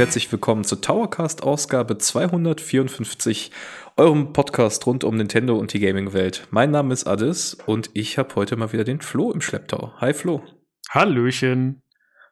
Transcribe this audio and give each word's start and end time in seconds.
Herzlich 0.00 0.32
willkommen 0.32 0.64
zur 0.64 0.80
Towercast 0.80 1.42
Ausgabe 1.42 1.98
254, 1.98 3.50
eurem 3.98 4.32
Podcast 4.32 4.86
rund 4.86 5.04
um 5.04 5.14
Nintendo 5.14 5.58
und 5.58 5.74
die 5.74 5.78
Gaming-Welt. 5.78 6.48
Mein 6.50 6.70
Name 6.70 6.94
ist 6.94 7.06
Addis 7.06 7.52
und 7.66 7.90
ich 7.92 8.16
habe 8.16 8.34
heute 8.36 8.56
mal 8.56 8.72
wieder 8.72 8.84
den 8.84 9.02
Flo 9.02 9.30
im 9.30 9.42
Schlepptau. 9.42 9.92
Hi 9.98 10.14
Flo. 10.14 10.42
Hallöchen. 10.88 11.82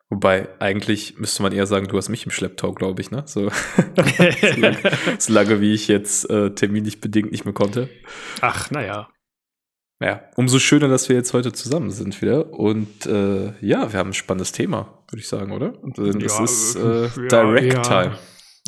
Wobei, 0.08 0.48
eigentlich 0.60 1.18
müsste 1.18 1.42
man 1.42 1.52
eher 1.52 1.66
sagen, 1.66 1.88
du 1.88 1.98
hast 1.98 2.08
mich 2.08 2.24
im 2.24 2.30
Schlepptau, 2.30 2.72
glaube 2.72 3.02
ich, 3.02 3.10
ne? 3.10 3.24
So, 3.26 3.50
so, 3.76 4.60
lange, 4.60 4.78
so, 5.18 5.32
lange, 5.34 5.60
wie 5.60 5.74
ich 5.74 5.88
jetzt 5.88 6.30
äh, 6.30 6.54
terminlich 6.54 7.02
bedingt 7.02 7.32
nicht 7.32 7.44
mehr 7.44 7.52
konnte. 7.52 7.90
Ach, 8.40 8.70
naja. 8.70 9.10
Ja, 10.00 10.22
umso 10.36 10.60
schöner, 10.60 10.86
dass 10.86 11.08
wir 11.08 11.16
jetzt 11.16 11.32
heute 11.34 11.52
zusammen 11.52 11.90
sind 11.90 12.20
wieder. 12.22 12.52
Und 12.52 13.06
äh, 13.06 13.52
ja, 13.60 13.92
wir 13.92 13.98
haben 13.98 14.10
ein 14.10 14.14
spannendes 14.14 14.52
Thema, 14.52 15.02
würde 15.10 15.20
ich 15.20 15.28
sagen, 15.28 15.50
oder? 15.50 15.82
Und 15.82 15.98
es 15.98 16.38
ja, 16.38 16.44
ist 16.44 16.76
äh, 16.76 17.06
ja, 17.06 17.28
Direct 17.28 17.72
ja, 17.72 17.82
Time. 17.82 18.18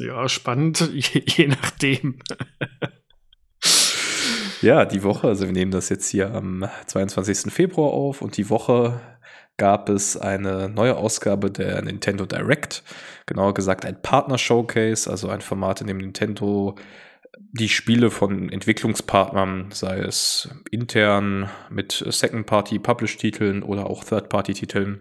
Ja, 0.01 0.29
spannend, 0.29 0.81
je, 0.93 1.23
je 1.25 1.47
nachdem. 1.47 2.19
ja, 4.61 4.85
die 4.85 5.05
Woche, 5.05 5.29
also 5.29 5.47
wir 5.47 5.53
nehmen 5.53 5.71
das 5.71 5.89
jetzt 5.89 6.09
hier 6.09 6.35
am 6.35 6.69
22. 6.87 7.53
Februar 7.53 7.93
auf 7.93 8.23
und 8.23 8.37
die 8.37 8.51
Woche 8.51 9.01
gab 9.57 9.89
es 9.91 10.17
eine 10.17 10.69
neue 10.71 10.97
Ausgabe 10.97 11.51
der 11.51 11.83
Nintendo 11.83 12.25
Direct, 12.25 12.83
genauer 13.27 13.55
gesagt 13.55 13.85
ein 13.85 14.01
Partner 14.01 14.39
Showcase, 14.39 15.09
also 15.09 15.29
ein 15.29 15.43
Format, 15.43 15.83
in 15.83 15.87
dem 15.87 15.99
Nintendo 15.99 16.77
die 17.53 17.69
Spiele 17.69 18.11
von 18.11 18.49
Entwicklungspartnern, 18.49 19.71
sei 19.73 19.99
es 19.99 20.49
intern 20.71 21.51
mit 21.69 22.05
Second-Party-Publish-Titeln 22.07 23.63
oder 23.63 23.89
auch 23.89 24.05
Third-Party-Titeln, 24.05 25.01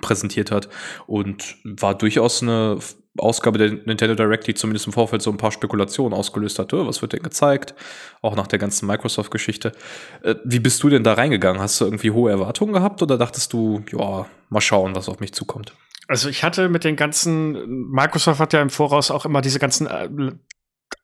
präsentiert 0.00 0.50
hat 0.50 0.68
und 1.06 1.56
war 1.64 1.96
durchaus 1.96 2.42
eine 2.42 2.78
Ausgabe 3.16 3.58
der 3.58 3.70
Nintendo 3.70 4.16
Direct, 4.16 4.46
die 4.46 4.54
zumindest 4.54 4.86
im 4.86 4.92
Vorfeld 4.92 5.22
so 5.22 5.30
ein 5.30 5.36
paar 5.36 5.52
Spekulationen 5.52 6.18
ausgelöst 6.18 6.58
hat. 6.58 6.72
Was 6.72 7.00
wird 7.00 7.12
denn 7.12 7.22
gezeigt? 7.22 7.74
Auch 8.20 8.34
nach 8.34 8.48
der 8.48 8.58
ganzen 8.58 8.86
Microsoft-Geschichte. 8.86 9.72
Äh, 10.22 10.34
wie 10.44 10.58
bist 10.58 10.82
du 10.82 10.88
denn 10.88 11.04
da 11.04 11.14
reingegangen? 11.14 11.62
Hast 11.62 11.80
du 11.80 11.84
irgendwie 11.84 12.10
hohe 12.10 12.30
Erwartungen 12.30 12.72
gehabt 12.72 13.02
oder 13.02 13.16
dachtest 13.16 13.52
du, 13.52 13.84
ja, 13.92 14.26
mal 14.48 14.60
schauen, 14.60 14.96
was 14.96 15.08
auf 15.08 15.20
mich 15.20 15.32
zukommt? 15.32 15.74
Also 16.08 16.28
ich 16.28 16.42
hatte 16.42 16.68
mit 16.68 16.84
den 16.84 16.96
ganzen, 16.96 17.90
Microsoft 17.90 18.40
hat 18.40 18.52
ja 18.52 18.60
im 18.60 18.70
Voraus 18.70 19.10
auch 19.10 19.24
immer 19.24 19.40
diese 19.40 19.58
ganzen 19.58 19.86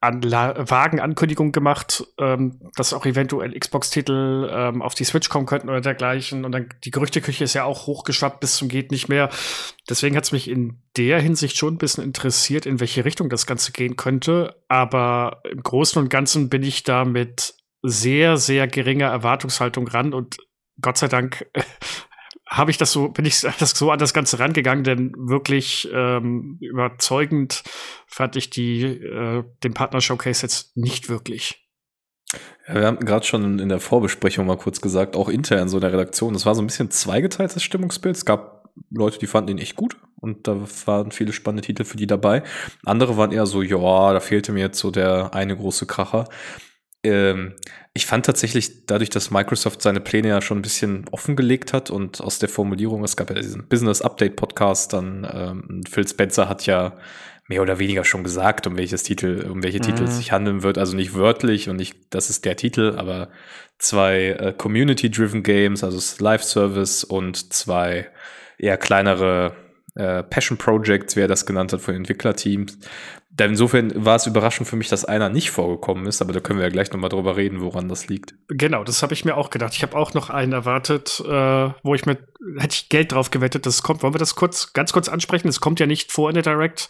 äh, 0.00 0.06
an 0.06 0.22
vagen 0.22 1.00
Ankündigungen 1.00 1.52
gemacht, 1.52 2.06
ähm, 2.18 2.60
dass 2.76 2.92
auch 2.92 3.06
eventuell 3.06 3.58
Xbox-Titel 3.58 4.48
ähm, 4.50 4.82
auf 4.82 4.94
die 4.94 5.04
Switch 5.04 5.28
kommen 5.28 5.46
könnten 5.46 5.68
oder 5.68 5.80
dergleichen. 5.80 6.44
Und 6.44 6.52
dann 6.52 6.68
die 6.84 6.90
Gerüchteküche 6.90 7.44
ist 7.44 7.54
ja 7.54 7.64
auch 7.64 7.86
hochgeschwappt 7.86 8.40
bis 8.40 8.56
zum 8.56 8.68
geht 8.68 8.90
nicht 8.90 9.08
mehr. 9.08 9.30
Deswegen 9.88 10.16
hat 10.16 10.24
es 10.24 10.32
mich 10.32 10.48
in 10.48 10.82
der 10.96 11.20
Hinsicht 11.20 11.56
schon 11.56 11.74
ein 11.74 11.78
bisschen 11.78 12.04
interessiert, 12.04 12.66
in 12.66 12.80
welche 12.80 13.04
Richtung 13.04 13.28
das 13.28 13.46
Ganze 13.46 13.72
gehen 13.72 13.96
könnte. 13.96 14.56
Aber 14.68 15.42
im 15.50 15.62
Großen 15.62 16.00
und 16.00 16.08
Ganzen 16.08 16.48
bin 16.48 16.62
ich 16.62 16.82
da 16.82 17.04
mit 17.04 17.54
sehr, 17.82 18.36
sehr 18.36 18.68
geringer 18.68 19.08
Erwartungshaltung 19.08 19.88
ran 19.88 20.12
und 20.12 20.38
Gott 20.80 20.98
sei 20.98 21.08
Dank 21.08 21.46
habe 22.50 22.72
ich 22.72 22.78
das 22.78 22.92
so, 22.92 23.08
bin 23.08 23.24
ich 23.24 23.40
das 23.58 23.70
so 23.70 23.90
an 23.90 23.98
das 23.98 24.12
Ganze 24.12 24.38
rangegangen, 24.38 24.84
denn 24.84 25.12
wirklich 25.16 25.88
ähm, 25.94 26.58
überzeugend 26.60 27.62
fand 28.06 28.36
ich 28.36 28.50
die, 28.50 28.82
äh, 28.82 29.44
den 29.62 29.72
Partner 29.72 30.00
Showcase 30.00 30.42
jetzt 30.42 30.76
nicht 30.76 31.08
wirklich. 31.08 31.66
Ja, 32.69 32.75
wir 32.75 32.86
haben 32.86 32.98
gerade 33.00 33.26
schon 33.26 33.58
in 33.58 33.69
der 33.69 33.80
Vorbesprechung 33.80 34.47
mal 34.47 34.56
kurz 34.56 34.80
gesagt, 34.80 35.16
auch 35.16 35.28
intern 35.28 35.69
so 35.69 35.78
in 35.78 35.82
der 35.82 35.92
Redaktion, 35.92 36.32
das 36.32 36.47
war 36.47 36.54
so 36.54 36.62
ein 36.62 36.66
bisschen 36.66 36.91
zweigeteiltes 36.91 37.62
Stimmungsbild. 37.62 38.16
Es 38.16 38.25
gab 38.25 38.69
Leute, 38.91 39.19
die 39.19 39.26
fanden 39.26 39.50
ihn 39.50 39.58
echt 39.58 39.76
gut 39.76 39.96
und 40.16 40.46
da 40.46 40.60
waren 40.86 41.12
viele 41.12 41.32
spannende 41.32 41.62
Titel 41.62 41.84
für 41.84 41.96
die 41.96 42.06
dabei. 42.06 42.42
Andere 42.84 43.16
waren 43.16 43.32
eher 43.32 43.46
so, 43.46 43.62
ja, 43.62 44.12
da 44.12 44.20
fehlte 44.20 44.52
mir 44.52 44.60
jetzt 44.60 44.78
so 44.78 44.91
der 44.91 45.34
eine 45.34 45.56
große 45.56 45.86
Kracher. 45.86 46.28
Ähm, 47.03 47.55
ich 47.94 48.06
fand 48.06 48.27
tatsächlich, 48.27 48.87
dadurch, 48.87 49.11
dass 49.11 49.31
Microsoft 49.31 49.83
seine 49.83 50.00
Pläne 50.00 50.28
ja 50.28 50.43
schon 50.43 50.59
ein 50.59 50.62
bisschen 50.62 51.06
offengelegt 51.11 51.72
hat 51.72 51.91
und 51.91 52.21
aus 52.21 52.38
der 52.38 52.49
Formulierung, 52.49 53.03
es 53.05 53.16
gab 53.16 53.31
ja 53.31 53.37
diesen 53.37 53.69
Business 53.69 54.03
Update 54.03 54.37
Podcast, 54.37 54.93
dann 54.93 55.27
ähm, 55.33 55.83
Phil 55.88 56.06
Spencer 56.06 56.49
hat 56.49 56.66
ja 56.66 56.97
mehr 57.49 57.62
oder 57.62 57.81
weniger 57.81 58.05
schon 58.05 58.22
gesagt, 58.22 58.69
um 58.69 58.77
welches 58.77 59.03
Titel, 59.03 59.44
um 59.50 59.65
welche 59.65 59.78
mhm. 59.78 59.83
Titel 59.83 60.05
es 60.05 60.19
sich 60.19 60.31
handeln 60.31 60.62
wird. 60.62 60.78
Also 60.78 60.94
nicht 60.94 61.15
wörtlich 61.15 61.69
und 61.69 61.77
nicht, 61.77 61.97
das 62.11 62.31
ist 62.31 62.44
der 62.44 62.56
Titel, 62.56 62.94
aber 62.97 63.28
zwei 63.78 64.27
äh, 64.27 64.55
Community-driven 64.56 65.43
Games, 65.43 65.82
also 65.82 65.99
Live-Service 66.22 67.03
und 67.03 67.53
zwei 67.53 68.09
eher 68.56 68.77
kleinere 68.77 69.56
äh, 69.97 70.22
Passion 70.22 70.59
Projects, 70.59 71.17
wer 71.17 71.27
das 71.27 71.44
genannt 71.44 71.72
hat, 71.72 71.81
von 71.81 71.97
Entwicklerteams. 71.97 72.78
Insofern 73.44 73.92
war 74.04 74.16
es 74.16 74.26
überraschend 74.26 74.68
für 74.68 74.76
mich, 74.76 74.88
dass 74.88 75.04
einer 75.04 75.28
nicht 75.28 75.50
vorgekommen 75.50 76.06
ist, 76.06 76.20
aber 76.20 76.32
da 76.32 76.40
können 76.40 76.58
wir 76.58 76.66
ja 76.66 76.72
gleich 76.72 76.90
nochmal 76.92 77.10
drüber 77.10 77.36
reden, 77.36 77.60
woran 77.60 77.88
das 77.88 78.08
liegt. 78.08 78.34
Genau, 78.48 78.84
das 78.84 79.02
habe 79.02 79.14
ich 79.14 79.24
mir 79.24 79.36
auch 79.36 79.50
gedacht. 79.50 79.74
Ich 79.74 79.82
habe 79.82 79.96
auch 79.96 80.14
noch 80.14 80.30
einen 80.30 80.52
erwartet, 80.52 81.20
äh, 81.24 81.70
wo 81.82 81.94
ich 81.94 82.06
mit, 82.06 82.18
hätte 82.58 82.74
ich 82.74 82.88
Geld 82.88 83.12
drauf 83.12 83.30
gewettet, 83.30 83.66
dass 83.66 83.74
es 83.76 83.82
kommt. 83.82 84.02
Wollen 84.02 84.14
wir 84.14 84.18
das 84.18 84.34
kurz, 84.34 84.72
ganz 84.72 84.92
kurz 84.92 85.08
ansprechen? 85.08 85.48
Es 85.48 85.60
kommt 85.60 85.80
ja 85.80 85.86
nicht 85.86 86.12
vor 86.12 86.28
in 86.28 86.34
der 86.34 86.42
Direct. 86.42 86.88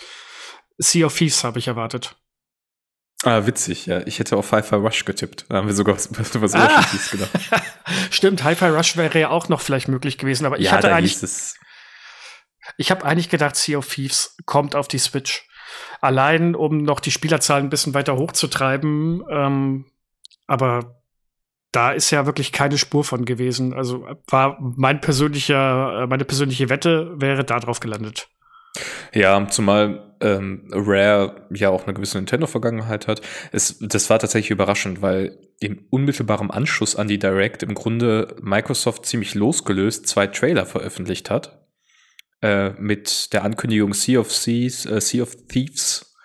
Sea 0.79 1.07
of 1.07 1.17
Thieves 1.17 1.45
habe 1.45 1.59
ich 1.59 1.69
erwartet. 1.69 2.17
Ah, 3.23 3.45
witzig, 3.45 3.85
ja. 3.85 4.01
Ich 4.07 4.19
hätte 4.19 4.37
auf 4.37 4.51
Hi-Fi 4.51 4.77
Rush 4.77 5.05
getippt. 5.05 5.45
Da 5.49 5.57
haben 5.57 5.67
wir 5.67 5.75
sogar 5.75 5.95
was, 5.95 6.09
was 6.41 6.55
ah. 6.55 6.85
gedacht. 7.11 7.31
Stimmt, 8.11 8.45
Hi-Fi 8.45 8.67
Rush 8.67 8.97
wäre 8.97 9.19
ja 9.21 9.29
auch 9.29 9.49
noch 9.49 9.61
vielleicht 9.61 9.89
möglich 9.89 10.17
gewesen, 10.17 10.47
aber 10.47 10.59
ich 10.59 10.67
ja, 10.67 10.73
hatte 10.73 10.93
eigentlich. 10.93 11.19
Ich 12.79 12.91
habe 12.91 13.05
eigentlich 13.05 13.29
gedacht, 13.29 13.57
Sea 13.57 13.79
of 13.79 13.89
Thieves 13.93 14.37
kommt 14.47 14.75
auf 14.75 14.89
die 14.89 14.99
Switch. 14.99 15.47
Allein, 16.01 16.55
um 16.55 16.83
noch 16.83 17.01
die 17.01 17.11
Spielerzahlen 17.11 17.67
ein 17.67 17.71
bisschen 17.71 17.95
weiter 17.95 18.17
hochzutreiben. 18.17 19.23
Ähm, 19.31 19.85
aber 20.47 21.01
da 21.73 21.93
ist 21.93 22.11
ja 22.11 22.27
wirklich 22.27 22.53
keine 22.53 22.79
Spur 22.79 23.05
von 23.05 23.25
gewesen. 23.25 23.73
Also 23.73 24.07
war 24.29 24.59
mein 24.61 25.01
persönlicher, 25.01 26.03
äh, 26.03 26.07
meine 26.07 26.25
persönliche 26.25 26.69
Wette 26.69 27.13
wäre 27.21 27.45
da 27.45 27.61
drauf 27.61 27.81
gelandet. 27.81 28.29
Ja, 29.13 29.49
zumal 29.49 30.15
ähm, 30.21 30.69
Rare 30.73 31.47
ja 31.51 31.71
auch 31.71 31.85
eine 31.85 31.95
gewisse 31.95 32.19
Nintendo-Vergangenheit 32.19 33.09
hat. 33.09 33.21
Es, 33.53 33.79
das 33.81 34.11
war 34.11 34.19
tatsächlich 34.19 34.51
überraschend, 34.51 35.03
weil 35.03 35.39
im 35.61 35.87
unmittelbaren 35.91 36.51
Anschluss 36.51 36.97
an 36.97 37.09
die 37.09 37.19
Direct 37.19 37.63
im 37.63 37.75
Grunde 37.75 38.37
Microsoft 38.41 39.07
ziemlich 39.07 39.35
losgelöst 39.35 40.07
zwei 40.07 40.27
Trailer 40.27 40.67
veröffentlicht 40.67 41.31
hat. 41.31 41.60
Äh, 42.43 42.71
mit 42.79 43.33
der 43.33 43.45
Ankündigung 43.45 43.93
Sea 43.93 44.21
of 44.21 44.33
Seas, 44.33 44.87
äh, 44.87 45.01
Sea 45.01 45.23
of 45.23 45.37
Thieves 45.49 46.17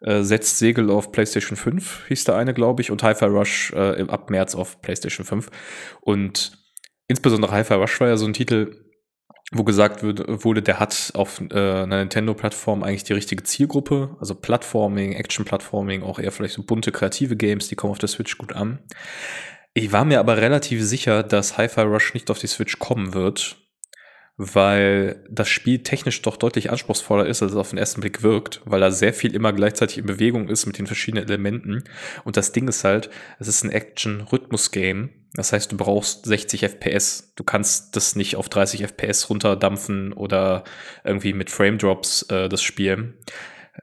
äh, 0.00 0.22
setzt 0.22 0.58
Segel 0.58 0.90
auf 0.90 1.10
PlayStation 1.10 1.56
5, 1.56 2.06
hieß 2.08 2.24
der 2.24 2.36
eine, 2.36 2.54
glaube 2.54 2.82
ich, 2.82 2.90
und 2.90 3.02
Hi-Fi 3.02 3.24
Rush 3.24 3.72
äh, 3.72 4.02
ab 4.06 4.30
März 4.30 4.54
auf 4.54 4.82
PlayStation 4.82 5.26
5. 5.26 5.50
Und 6.00 6.58
insbesondere 7.08 7.52
Hi-Fi 7.52 7.74
Rush 7.74 8.00
war 8.00 8.08
ja 8.08 8.16
so 8.16 8.26
ein 8.26 8.34
Titel, 8.34 8.84
wo 9.50 9.64
gesagt 9.64 10.02
wurde, 10.02 10.62
der 10.62 10.78
hat 10.78 11.12
auf 11.14 11.40
äh, 11.40 11.54
einer 11.54 11.98
Nintendo-Plattform 11.98 12.82
eigentlich 12.82 13.04
die 13.04 13.12
richtige 13.12 13.42
Zielgruppe, 13.42 14.16
also 14.20 14.34
Plattforming, 14.34 15.12
Action-Plattforming, 15.12 16.02
auch 16.02 16.18
eher 16.18 16.32
vielleicht 16.32 16.54
so 16.54 16.62
bunte, 16.62 16.92
kreative 16.92 17.36
Games, 17.36 17.68
die 17.68 17.74
kommen 17.74 17.90
auf 17.90 17.98
der 17.98 18.08
Switch 18.08 18.38
gut 18.38 18.54
an. 18.54 18.78
Ich 19.72 19.90
war 19.90 20.04
mir 20.04 20.20
aber 20.20 20.36
relativ 20.36 20.82
sicher, 20.84 21.22
dass 21.22 21.58
Hi-Fi 21.58 21.80
Rush 21.80 22.14
nicht 22.14 22.30
auf 22.30 22.38
die 22.38 22.46
Switch 22.46 22.78
kommen 22.78 23.12
wird, 23.12 23.63
weil 24.36 25.24
das 25.30 25.48
Spiel 25.48 25.82
technisch 25.84 26.20
doch 26.22 26.36
deutlich 26.36 26.70
anspruchsvoller 26.70 27.26
ist, 27.26 27.42
als 27.42 27.52
es 27.52 27.58
auf 27.58 27.70
den 27.70 27.78
ersten 27.78 28.00
Blick 28.00 28.22
wirkt, 28.22 28.62
weil 28.64 28.80
da 28.80 28.90
sehr 28.90 29.14
viel 29.14 29.34
immer 29.34 29.52
gleichzeitig 29.52 29.98
in 29.98 30.06
Bewegung 30.06 30.48
ist 30.48 30.66
mit 30.66 30.78
den 30.78 30.88
verschiedenen 30.88 31.24
Elementen. 31.24 31.84
Und 32.24 32.36
das 32.36 32.50
Ding 32.50 32.66
ist 32.66 32.82
halt, 32.82 33.10
es 33.38 33.46
ist 33.46 33.62
ein 33.62 33.70
Action-Rhythmus-Game. 33.70 35.10
Das 35.34 35.52
heißt, 35.52 35.70
du 35.70 35.76
brauchst 35.76 36.26
60 36.26 36.64
FPS. 36.64 37.32
Du 37.36 37.44
kannst 37.44 37.94
das 37.96 38.16
nicht 38.16 38.34
auf 38.36 38.48
30 38.48 38.82
FPS 38.82 39.30
runterdampfen 39.30 40.12
oder 40.12 40.64
irgendwie 41.04 41.32
mit 41.32 41.50
Frame-Drops 41.50 42.22
äh, 42.30 42.48
das 42.48 42.62
spielen. 42.62 43.14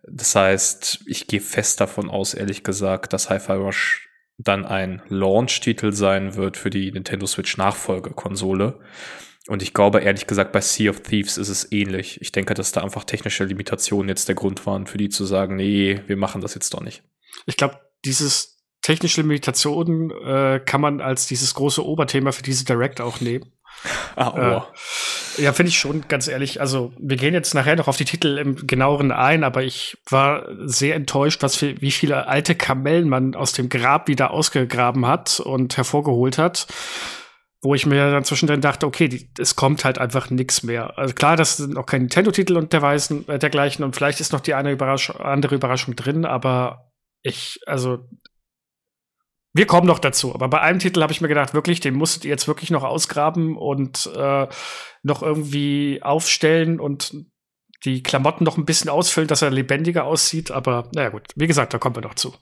Das 0.03 0.35
heißt, 0.35 1.03
ich 1.05 1.27
gehe 1.27 1.41
fest 1.41 1.79
davon 1.79 2.09
aus, 2.09 2.33
ehrlich 2.33 2.63
gesagt, 2.63 3.13
dass 3.13 3.29
Hi-Fi 3.29 3.53
Rush 3.53 4.09
dann 4.37 4.65
ein 4.65 5.01
Launch-Titel 5.07 5.93
sein 5.93 6.35
wird 6.35 6.57
für 6.57 6.69
die 6.69 6.91
Nintendo 6.91 7.25
Switch 7.25 7.57
Nachfolgekonsole. 7.57 8.79
Und 9.47 9.63
ich 9.63 9.73
glaube, 9.73 9.99
ehrlich 9.99 10.27
gesagt, 10.27 10.51
bei 10.51 10.61
Sea 10.61 10.91
of 10.91 11.01
Thieves 11.01 11.37
ist 11.37 11.49
es 11.49 11.71
ähnlich. 11.71 12.21
Ich 12.21 12.31
denke, 12.31 12.53
dass 12.53 12.71
da 12.71 12.81
einfach 12.81 13.03
technische 13.03 13.43
Limitationen 13.43 14.07
jetzt 14.07 14.27
der 14.27 14.35
Grund 14.35 14.65
waren, 14.65 14.85
für 14.85 14.97
die 14.97 15.09
zu 15.09 15.25
sagen, 15.25 15.55
nee, 15.55 15.99
wir 16.05 16.17
machen 16.17 16.41
das 16.41 16.53
jetzt 16.53 16.73
doch 16.73 16.81
nicht. 16.81 17.03
Ich 17.47 17.57
glaube, 17.57 17.79
dieses 18.05 18.59
technische 18.81 19.21
Limitationen 19.21 20.11
äh, 20.11 20.59
kann 20.63 20.81
man 20.81 21.01
als 21.01 21.27
dieses 21.27 21.53
große 21.53 21.83
Oberthema 21.85 22.31
für 22.31 22.43
diese 22.43 22.65
Direct 22.65 23.01
auch 23.01 23.19
nehmen. 23.19 23.51
Ah, 24.15 24.33
oh. 24.35 25.39
äh, 25.39 25.43
ja, 25.43 25.53
finde 25.53 25.69
ich 25.69 25.79
schon, 25.79 26.07
ganz 26.07 26.27
ehrlich. 26.27 26.59
Also, 26.61 26.93
wir 26.99 27.15
gehen 27.15 27.33
jetzt 27.33 27.53
nachher 27.55 27.75
noch 27.75 27.87
auf 27.87 27.97
die 27.97 28.05
Titel 28.05 28.37
im 28.37 28.67
genaueren 28.67 29.11
ein, 29.11 29.43
aber 29.43 29.63
ich 29.63 29.97
war 30.09 30.47
sehr 30.65 30.95
enttäuscht, 30.95 31.41
was 31.41 31.55
für, 31.55 31.81
wie 31.81 31.91
viele 31.91 32.27
alte 32.27 32.53
Kamellen 32.53 33.09
man 33.09 33.33
aus 33.33 33.53
dem 33.53 33.69
Grab 33.69 34.07
wieder 34.07 34.31
ausgegraben 34.31 35.07
hat 35.07 35.39
und 35.39 35.77
hervorgeholt 35.77 36.37
hat. 36.37 36.67
Wo 37.63 37.75
ich 37.75 37.85
mir 37.85 38.11
dann 38.11 38.23
zwischendrin 38.23 38.61
dachte, 38.61 38.87
okay, 38.87 39.07
die, 39.07 39.29
es 39.37 39.55
kommt 39.55 39.85
halt 39.85 39.99
einfach 39.99 40.29
nichts 40.29 40.63
mehr. 40.63 40.97
Also 40.97 41.13
klar, 41.13 41.37
das 41.37 41.57
sind 41.57 41.77
auch 41.77 41.85
kein 41.85 42.01
Nintendo-Titel 42.01 42.57
und 42.57 42.73
derweisen, 42.73 43.27
äh, 43.27 43.37
dergleichen 43.37 43.85
und 43.85 43.95
vielleicht 43.95 44.19
ist 44.19 44.33
noch 44.33 44.39
die 44.39 44.55
eine 44.55 44.71
Überraschung, 44.71 45.17
andere 45.17 45.55
Überraschung 45.55 45.95
drin, 45.95 46.25
aber 46.25 46.91
ich, 47.21 47.59
also 47.67 48.07
wir 49.53 49.67
kommen 49.67 49.85
noch 49.85 49.99
dazu. 49.99 50.33
Aber 50.33 50.47
bei 50.47 50.61
einem 50.61 50.79
Titel 50.79 51.01
habe 51.01 51.11
ich 51.11 51.21
mir 51.21 51.27
gedacht, 51.27 51.53
wirklich, 51.53 51.81
den 51.81 51.93
musstet 51.93 52.25
ihr 52.25 52.31
jetzt 52.31 52.47
wirklich 52.47 52.71
noch 52.71 52.83
ausgraben 52.83 53.57
und 53.57 54.09
äh, 54.15 54.47
noch 55.03 55.21
irgendwie 55.21 56.01
aufstellen 56.01 56.79
und 56.79 57.13
die 57.83 58.03
Klamotten 58.03 58.43
noch 58.43 58.57
ein 58.57 58.65
bisschen 58.65 58.89
ausfüllen, 58.89 59.27
dass 59.27 59.41
er 59.41 59.49
lebendiger 59.49 60.05
aussieht. 60.05 60.51
Aber 60.51 60.89
naja 60.95 61.09
gut, 61.09 61.27
wie 61.35 61.47
gesagt, 61.47 61.73
da 61.73 61.79
kommen 61.79 61.95
wir 61.95 62.01
noch 62.01 62.15
zu. 62.15 62.33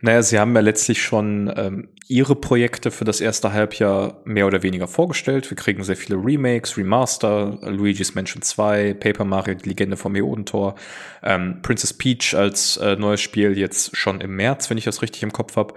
Naja, 0.00 0.22
sie 0.22 0.38
haben 0.38 0.54
ja 0.54 0.60
letztlich 0.60 1.02
schon 1.02 1.52
ähm, 1.56 1.88
ihre 2.08 2.36
Projekte 2.36 2.90
für 2.90 3.04
das 3.04 3.20
erste 3.20 3.52
Halbjahr 3.52 4.20
mehr 4.24 4.46
oder 4.46 4.62
weniger 4.62 4.86
vorgestellt. 4.86 5.50
Wir 5.50 5.56
kriegen 5.56 5.82
sehr 5.82 5.96
viele 5.96 6.16
Remakes, 6.16 6.76
Remaster, 6.76 7.58
Luigi's 7.62 8.14
Mansion 8.14 8.42
2, 8.42 8.94
Paper 8.94 9.24
Mario, 9.24 9.54
die 9.54 9.68
Legende 9.68 9.96
vom 9.96 10.14
Eodentor, 10.14 10.76
ähm, 11.22 11.60
Princess 11.62 11.92
Peach 11.92 12.34
als 12.34 12.76
äh, 12.76 12.96
neues 12.96 13.20
Spiel 13.20 13.58
jetzt 13.58 13.96
schon 13.96 14.20
im 14.20 14.36
März, 14.36 14.70
wenn 14.70 14.78
ich 14.78 14.84
das 14.84 15.02
richtig 15.02 15.22
im 15.22 15.32
Kopf 15.32 15.56
habe. 15.56 15.74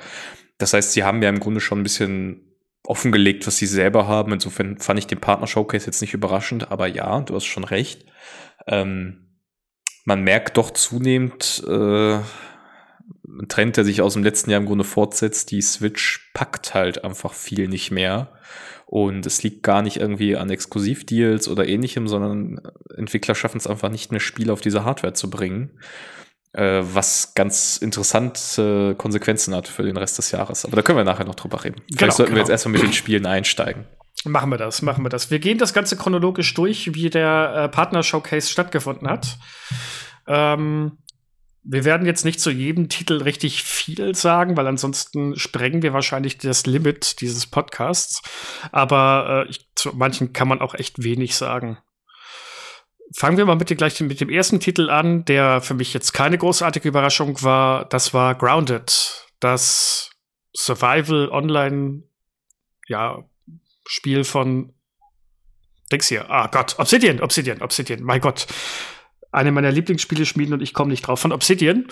Das 0.59 0.73
heißt, 0.73 0.91
sie 0.91 1.03
haben 1.03 1.23
ja 1.23 1.29
im 1.29 1.39
Grunde 1.39 1.61
schon 1.61 1.79
ein 1.79 1.83
bisschen 1.83 2.49
offengelegt, 2.83 3.47
was 3.47 3.57
sie 3.57 3.65
selber 3.65 4.07
haben. 4.07 4.33
Insofern 4.33 4.77
fand 4.77 4.99
ich 4.99 5.07
den 5.07 5.19
Partner 5.19 5.47
Showcase 5.47 5.87
jetzt 5.87 6.01
nicht 6.01 6.13
überraschend, 6.13 6.71
aber 6.71 6.87
ja, 6.87 7.21
du 7.21 7.35
hast 7.35 7.45
schon 7.45 7.63
recht. 7.63 8.05
Ähm, 8.67 9.29
man 10.05 10.23
merkt 10.23 10.57
doch 10.57 10.71
zunehmend, 10.71 11.63
äh, 11.67 12.19
ein 13.41 13.47
Trend, 13.47 13.77
der 13.77 13.83
sich 13.83 14.01
aus 14.01 14.13
dem 14.13 14.23
letzten 14.23 14.49
Jahr 14.49 14.59
im 14.59 14.65
Grunde 14.65 14.83
fortsetzt, 14.83 15.51
die 15.51 15.61
Switch 15.61 16.31
packt 16.33 16.73
halt 16.73 17.03
einfach 17.03 17.33
viel 17.33 17.67
nicht 17.67 17.91
mehr. 17.91 18.33
Und 18.85 19.25
es 19.27 19.43
liegt 19.43 19.61
gar 19.61 19.83
nicht 19.83 19.97
irgendwie 19.97 20.35
an 20.35 20.49
Exklusivdeals 20.49 21.47
oder 21.47 21.67
ähnlichem, 21.67 22.07
sondern 22.07 22.59
Entwickler 22.95 23.35
schaffen 23.35 23.57
es 23.57 23.67
einfach 23.67 23.89
nicht 23.89 24.11
mehr, 24.11 24.19
Spiele 24.19 24.51
auf 24.51 24.61
diese 24.61 24.83
Hardware 24.83 25.13
zu 25.13 25.29
bringen. 25.29 25.79
Äh, 26.53 26.81
was 26.81 27.35
ganz 27.35 27.77
interessante 27.77 28.95
Konsequenzen 28.97 29.53
hat 29.53 29.67
für 29.67 29.83
den 29.83 29.97
Rest 29.97 30.17
des 30.17 30.31
Jahres. 30.31 30.65
Aber 30.65 30.75
da 30.75 30.81
können 30.81 30.97
wir 30.97 31.03
nachher 31.03 31.25
noch 31.25 31.35
drüber 31.35 31.63
reden. 31.63 31.81
Vielleicht 31.81 31.99
genau, 31.99 32.11
sollten 32.11 32.31
genau. 32.31 32.37
wir 32.37 32.41
jetzt 32.41 32.49
erstmal 32.49 32.71
mit 32.73 32.81
den 32.81 32.93
Spielen 32.93 33.27
einsteigen. 33.27 33.85
Machen 34.25 34.49
wir 34.49 34.57
das, 34.57 34.81
machen 34.81 35.05
wir 35.05 35.09
das. 35.09 35.29
Wir 35.29 35.37
gehen 35.37 35.59
das 35.59 35.73
Ganze 35.73 35.95
chronologisch 35.95 36.51
durch, 36.55 36.95
wie 36.95 37.11
der 37.11 37.53
äh, 37.55 37.69
Partner-Showcase 37.69 38.49
stattgefunden 38.49 39.07
hat. 39.07 39.37
Ähm, 40.27 40.97
wir 41.71 41.85
werden 41.85 42.07
jetzt 42.07 42.25
nicht 42.25 42.39
zu 42.39 42.49
jedem 42.49 42.89
Titel 42.89 43.21
richtig 43.21 43.61
viel 43.63 44.15
sagen, 44.15 44.57
weil 44.57 44.65
ansonsten 44.65 45.37
sprengen 45.37 45.83
wir 45.83 45.93
wahrscheinlich 45.93 46.39
das 46.39 46.65
Limit 46.65 47.21
dieses 47.21 47.45
Podcasts. 47.45 48.23
Aber 48.71 49.45
äh, 49.45 49.49
ich, 49.51 49.69
zu 49.75 49.91
manchen 49.93 50.33
kann 50.33 50.47
man 50.47 50.61
auch 50.61 50.73
echt 50.73 51.03
wenig 51.03 51.35
sagen. 51.35 51.77
Fangen 53.15 53.37
wir 53.37 53.45
mal 53.45 53.55
mit, 53.55 53.67
gleich 53.77 53.99
mit 54.01 54.19
dem 54.19 54.29
ersten 54.29 54.59
Titel 54.59 54.89
an, 54.89 55.25
der 55.25 55.61
für 55.61 55.75
mich 55.75 55.93
jetzt 55.93 56.11
keine 56.11 56.39
großartige 56.39 56.87
Überraschung 56.87 57.39
war. 57.43 57.85
Das 57.85 58.15
war 58.15 58.33
Grounded, 58.33 59.27
das 59.39 60.09
Survival 60.55 61.29
Online, 61.29 62.01
ja, 62.87 63.23
Spiel 63.87 64.23
von 64.23 64.73
Dings. 65.91 66.11
Ah 66.27 66.47
Gott, 66.47 66.79
Obsidian, 66.79 67.21
Obsidian, 67.21 67.61
Obsidian, 67.61 68.01
mein 68.01 68.21
Gott 68.21 68.47
eine 69.31 69.51
meiner 69.51 69.71
Lieblingsspiele 69.71 70.25
schmieden 70.25 70.53
und 70.53 70.61
ich 70.61 70.73
komme 70.73 70.91
nicht 70.91 71.01
drauf, 71.01 71.19
von 71.19 71.31
Obsidian. 71.31 71.87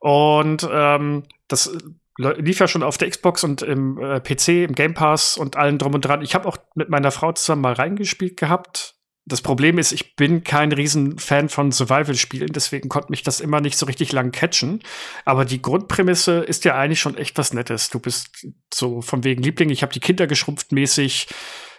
Und 0.00 0.68
ähm, 0.70 1.24
das 1.48 1.70
lief 2.18 2.58
ja 2.58 2.68
schon 2.68 2.82
auf 2.82 2.98
der 2.98 3.10
Xbox 3.10 3.44
und 3.44 3.62
im 3.62 3.98
äh, 3.98 4.20
PC, 4.20 4.48
im 4.68 4.74
Game 4.74 4.94
Pass 4.94 5.36
und 5.36 5.56
allen 5.56 5.78
drum 5.78 5.94
und 5.94 6.04
dran. 6.04 6.22
Ich 6.22 6.34
habe 6.34 6.48
auch 6.48 6.56
mit 6.74 6.88
meiner 6.88 7.10
Frau 7.10 7.32
zusammen 7.32 7.62
mal 7.62 7.74
reingespielt 7.74 8.36
gehabt. 8.36 8.96
Das 9.24 9.42
Problem 9.42 9.76
ist, 9.76 9.92
ich 9.92 10.16
bin 10.16 10.42
kein 10.42 10.72
Riesenfan 10.72 11.50
von 11.50 11.70
Survival-Spielen, 11.70 12.50
deswegen 12.54 12.88
konnte 12.88 13.10
mich 13.10 13.22
das 13.22 13.40
immer 13.40 13.60
nicht 13.60 13.76
so 13.76 13.84
richtig 13.84 14.10
lang 14.12 14.32
catchen. 14.32 14.82
Aber 15.26 15.44
die 15.44 15.60
Grundprämisse 15.60 16.38
ist 16.38 16.64
ja 16.64 16.76
eigentlich 16.76 17.00
schon 17.00 17.16
echt 17.16 17.36
was 17.36 17.52
Nettes. 17.52 17.90
Du 17.90 18.00
bist 18.00 18.46
so 18.72 19.02
von 19.02 19.24
wegen 19.24 19.42
Liebling, 19.42 19.68
ich 19.68 19.82
habe 19.82 19.92
die 19.92 20.00
Kinder 20.00 20.26
geschrumpft 20.26 20.72
mäßig 20.72 21.28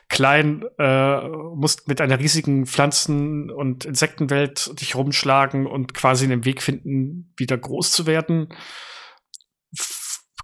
klein, 0.10 0.66
äh, 0.78 1.28
musst 1.56 1.88
mit 1.88 2.02
einer 2.02 2.20
riesigen 2.20 2.66
Pflanzen- 2.66 3.52
und 3.52 3.86
Insektenwelt 3.86 4.80
dich 4.82 4.96
rumschlagen 4.96 5.68
und 5.68 5.94
quasi 5.94 6.26
einen 6.26 6.46
Weg 6.46 6.62
finden, 6.62 7.34
wieder 7.38 7.58
groß 7.58 7.92
zu 7.92 8.08
werden. 8.08 8.50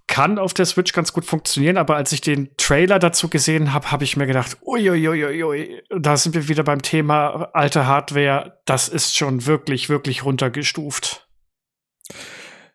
kann 0.08 0.38
auf 0.38 0.54
der 0.54 0.64
Switch 0.64 0.92
ganz 0.92 1.12
gut 1.12 1.26
funktionieren, 1.26 1.76
aber 1.76 1.96
als 1.96 2.12
ich 2.12 2.20
den 2.20 2.56
Trailer 2.56 2.98
dazu 2.98 3.28
gesehen 3.28 3.74
habe, 3.74 3.90
habe 3.90 4.04
ich 4.04 4.16
mir 4.16 4.26
gedacht, 4.26 4.56
uiuiuiui, 4.62 5.82
da 5.90 6.16
sind 6.16 6.34
wir 6.34 6.48
wieder 6.48 6.62
beim 6.62 6.80
Thema 6.80 7.50
alte 7.52 7.86
Hardware. 7.86 8.60
Das 8.64 8.88
ist 8.88 9.16
schon 9.16 9.46
wirklich, 9.46 9.88
wirklich 9.88 10.24
runtergestuft. 10.24 11.28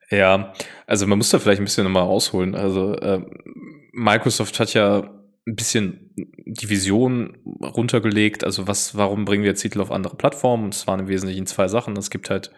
Ja, 0.09 0.53
also 0.85 1.07
man 1.07 1.17
muss 1.17 1.29
da 1.29 1.39
vielleicht 1.39 1.61
ein 1.61 1.65
bisschen 1.65 1.85
nochmal 1.85 2.03
ausholen. 2.03 2.53
Also 2.53 2.93
äh, 2.95 3.21
Microsoft 3.93 4.59
hat 4.59 4.73
ja 4.73 5.20
ein 5.47 5.55
bisschen 5.55 6.13
die 6.45 6.69
Vision 6.69 7.37
runtergelegt. 7.61 8.43
Also 8.43 8.67
was, 8.67 8.95
warum 8.95 9.25
bringen 9.25 9.43
wir 9.43 9.55
Titel 9.55 9.81
auf 9.81 9.91
andere 9.91 10.15
Plattformen? 10.15 10.69
Es 10.69 10.87
waren 10.87 10.99
im 10.99 11.07
Wesentlichen 11.07 11.47
zwei 11.47 11.67
Sachen. 11.67 11.97
Es 11.97 12.09
gibt 12.09 12.29
halt 12.29 12.51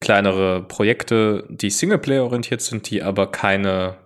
kleinere 0.00 0.66
Projekte, 0.66 1.46
die 1.50 1.70
Singleplayer-orientiert 1.70 2.60
sind, 2.60 2.88
die 2.88 3.02
aber 3.02 3.30
keine 3.30 3.98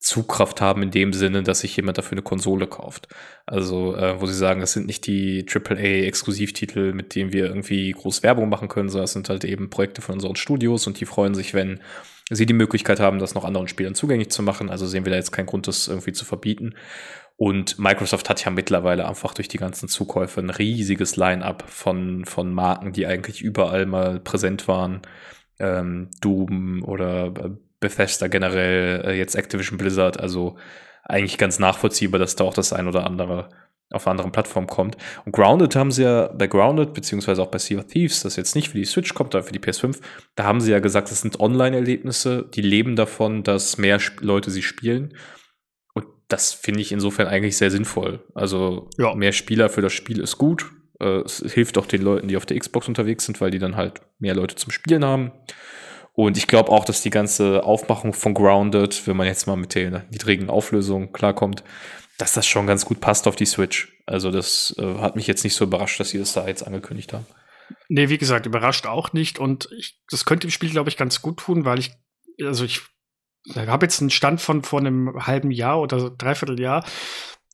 Zugkraft 0.00 0.60
haben 0.60 0.82
in 0.82 0.92
dem 0.92 1.12
Sinne, 1.12 1.42
dass 1.42 1.60
sich 1.60 1.76
jemand 1.76 1.98
dafür 1.98 2.12
eine 2.12 2.22
Konsole 2.22 2.68
kauft. 2.68 3.08
Also, 3.46 3.96
äh, 3.96 4.20
wo 4.20 4.26
sie 4.26 4.34
sagen, 4.34 4.62
es 4.62 4.72
sind 4.72 4.86
nicht 4.86 5.06
die 5.06 5.44
AAA-Exklusivtitel, 5.48 6.92
mit 6.92 7.14
denen 7.14 7.32
wir 7.32 7.46
irgendwie 7.46 7.90
groß 7.90 8.22
Werbung 8.22 8.48
machen 8.48 8.68
können, 8.68 8.88
sondern 8.88 9.06
es 9.06 9.12
sind 9.12 9.28
halt 9.28 9.44
eben 9.44 9.70
Projekte 9.70 10.00
von 10.00 10.14
unseren 10.14 10.36
Studios 10.36 10.86
und 10.86 11.00
die 11.00 11.04
freuen 11.04 11.34
sich, 11.34 11.52
wenn 11.52 11.80
sie 12.30 12.46
die 12.46 12.54
Möglichkeit 12.54 13.00
haben, 13.00 13.18
das 13.18 13.34
noch 13.34 13.44
anderen 13.44 13.68
Spielern 13.68 13.94
zugänglich 13.94 14.30
zu 14.30 14.42
machen. 14.42 14.70
Also 14.70 14.86
sehen 14.86 15.04
wir 15.04 15.10
da 15.10 15.16
jetzt 15.16 15.32
keinen 15.32 15.46
Grund, 15.46 15.66
das 15.66 15.88
irgendwie 15.88 16.12
zu 16.12 16.24
verbieten. 16.24 16.74
Und 17.36 17.78
Microsoft 17.78 18.28
hat 18.28 18.44
ja 18.44 18.50
mittlerweile 18.50 19.06
einfach 19.06 19.32
durch 19.32 19.48
die 19.48 19.58
ganzen 19.58 19.88
Zukäufe 19.88 20.40
ein 20.40 20.50
riesiges 20.50 21.16
Line-up 21.16 21.64
von, 21.68 22.24
von 22.24 22.52
Marken, 22.52 22.92
die 22.92 23.06
eigentlich 23.06 23.42
überall 23.42 23.86
mal 23.86 24.20
präsent 24.20 24.66
waren. 24.68 25.02
Ähm, 25.60 26.10
Doom 26.20 26.82
oder 26.84 27.32
Bethesda 27.80 28.26
generell, 28.26 29.02
äh, 29.06 29.12
jetzt 29.16 29.36
Activision 29.36 29.78
Blizzard. 29.78 30.18
Also 30.18 30.56
eigentlich 31.04 31.38
ganz 31.38 31.58
nachvollziehbar, 31.58 32.18
dass 32.18 32.36
da 32.36 32.44
auch 32.44 32.54
das 32.54 32.72
ein 32.72 32.88
oder 32.88 33.06
andere 33.06 33.48
auf 33.90 34.06
anderen 34.06 34.32
Plattformen 34.32 34.66
kommt. 34.66 34.96
Und 35.24 35.32
Grounded 35.32 35.74
haben 35.74 35.90
sie 35.90 36.02
ja 36.02 36.28
bei 36.28 36.46
Grounded, 36.46 36.92
beziehungsweise 36.92 37.42
auch 37.42 37.48
bei 37.48 37.58
Sea 37.58 37.78
of 37.78 37.86
Thieves, 37.86 38.22
das 38.22 38.36
jetzt 38.36 38.54
nicht 38.54 38.70
für 38.70 38.78
die 38.78 38.84
Switch 38.84 39.14
kommt, 39.14 39.34
aber 39.34 39.44
für 39.44 39.52
die 39.52 39.60
PS5, 39.60 39.98
da 40.34 40.44
haben 40.44 40.60
sie 40.60 40.72
ja 40.72 40.80
gesagt, 40.80 41.10
das 41.10 41.22
sind 41.22 41.40
Online-Erlebnisse, 41.40 42.48
die 42.54 42.60
leben 42.60 42.96
davon, 42.96 43.42
dass 43.42 43.78
mehr 43.78 43.98
Leute 44.20 44.50
sie 44.50 44.62
spielen. 44.62 45.14
Und 45.94 46.06
das 46.28 46.52
finde 46.52 46.80
ich 46.80 46.92
insofern 46.92 47.28
eigentlich 47.28 47.56
sehr 47.56 47.70
sinnvoll. 47.70 48.24
Also 48.34 48.90
ja. 48.98 49.14
mehr 49.14 49.32
Spieler 49.32 49.70
für 49.70 49.80
das 49.82 49.92
Spiel 49.92 50.20
ist 50.20 50.36
gut. 50.36 50.70
Äh, 51.00 51.20
es 51.20 51.42
hilft 51.46 51.78
auch 51.78 51.86
den 51.86 52.02
Leuten, 52.02 52.28
die 52.28 52.36
auf 52.36 52.46
der 52.46 52.58
Xbox 52.58 52.88
unterwegs 52.88 53.24
sind, 53.24 53.40
weil 53.40 53.50
die 53.50 53.58
dann 53.58 53.76
halt 53.76 54.02
mehr 54.18 54.34
Leute 54.34 54.56
zum 54.56 54.70
Spielen 54.70 55.04
haben. 55.04 55.32
Und 56.12 56.36
ich 56.36 56.48
glaube 56.48 56.72
auch, 56.72 56.84
dass 56.84 57.00
die 57.00 57.10
ganze 57.10 57.62
Aufmachung 57.62 58.12
von 58.12 58.34
Grounded, 58.34 59.06
wenn 59.06 59.16
man 59.16 59.28
jetzt 59.28 59.46
mal 59.46 59.56
mit 59.56 59.76
der 59.76 60.04
niedrigen 60.10 60.50
Auflösung 60.50 61.12
klarkommt, 61.12 61.62
dass 62.18 62.32
das 62.32 62.46
schon 62.46 62.66
ganz 62.66 62.84
gut 62.84 63.00
passt 63.00 63.26
auf 63.26 63.36
die 63.36 63.46
Switch. 63.46 63.96
Also 64.04 64.30
das 64.30 64.74
äh, 64.78 64.98
hat 64.98 65.16
mich 65.16 65.26
jetzt 65.26 65.44
nicht 65.44 65.54
so 65.54 65.64
überrascht, 65.64 65.98
dass 66.00 66.10
sie 66.10 66.18
das 66.18 66.32
da 66.32 66.46
jetzt 66.46 66.66
angekündigt 66.66 67.12
haben. 67.12 67.26
Nee, 67.88 68.08
wie 68.08 68.18
gesagt, 68.18 68.46
überrascht 68.46 68.86
auch 68.86 69.12
nicht. 69.12 69.38
Und 69.38 69.68
ich, 69.76 70.00
das 70.10 70.24
könnte 70.24 70.46
dem 70.46 70.50
Spiel, 70.50 70.70
glaube 70.70 70.90
ich, 70.90 70.96
ganz 70.96 71.22
gut 71.22 71.38
tun, 71.38 71.64
weil 71.64 71.78
ich, 71.78 71.92
also 72.42 72.64
ich 72.64 72.82
habe 73.54 73.86
jetzt 73.86 74.00
einen 74.00 74.10
Stand 74.10 74.40
von 74.40 74.62
vor 74.62 74.80
einem 74.80 75.26
halben 75.26 75.50
Jahr 75.50 75.80
oder 75.80 76.10
dreiviertel 76.10 76.60
Jahr. 76.60 76.84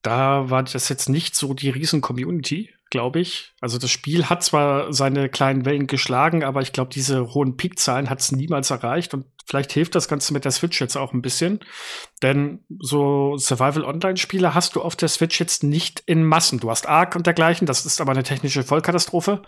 Da 0.03 0.51
war 0.51 0.63
das 0.63 0.89
jetzt 0.89 1.09
nicht 1.09 1.35
so 1.35 1.55
die 1.55 1.71
riesen 1.71 2.01
Community 2.01 2.75
glaube 2.95 3.19
ich. 3.19 3.53
Also 3.61 3.77
das 3.77 3.91
Spiel 3.91 4.27
hat 4.27 4.45
zwar 4.45 4.93
seine 4.93 5.29
kleinen 5.29 5.65
Wellen 5.65 5.89
geschlagen, 5.89 6.45
aber 6.45 6.63
ich 6.63 6.73
glaube, 6.73 6.93
diese 6.95 7.35
hohen 7.35 7.57
Peakzahlen 7.57 8.09
hat 8.09 8.21
es 8.21 8.31
niemals 8.31 8.71
erreicht. 8.71 9.15
Und 9.15 9.27
vielleicht 9.45 9.73
hilft 9.73 9.97
das 9.97 10.07
Ganze 10.07 10.33
mit 10.33 10.45
der 10.45 10.53
Switch 10.53 10.81
jetzt 10.81 10.95
auch 10.97 11.13
ein 11.13 11.21
bisschen. 11.21 11.59
Denn 12.23 12.65
so 12.79 13.37
Survival-Online-Spiele 13.37 14.55
hast 14.55 14.77
du 14.77 14.81
auf 14.81 14.95
der 14.95 15.09
Switch 15.09 15.41
jetzt 15.41 15.65
nicht 15.65 16.05
in 16.07 16.23
Massen. 16.23 16.61
Du 16.61 16.71
hast 16.71 16.87
Ark 16.87 17.17
und 17.17 17.27
dergleichen, 17.27 17.67
das 17.67 17.85
ist 17.85 18.01
aber 18.01 18.13
eine 18.13 18.23
technische 18.23 18.63
Vollkatastrophe. 18.63 19.43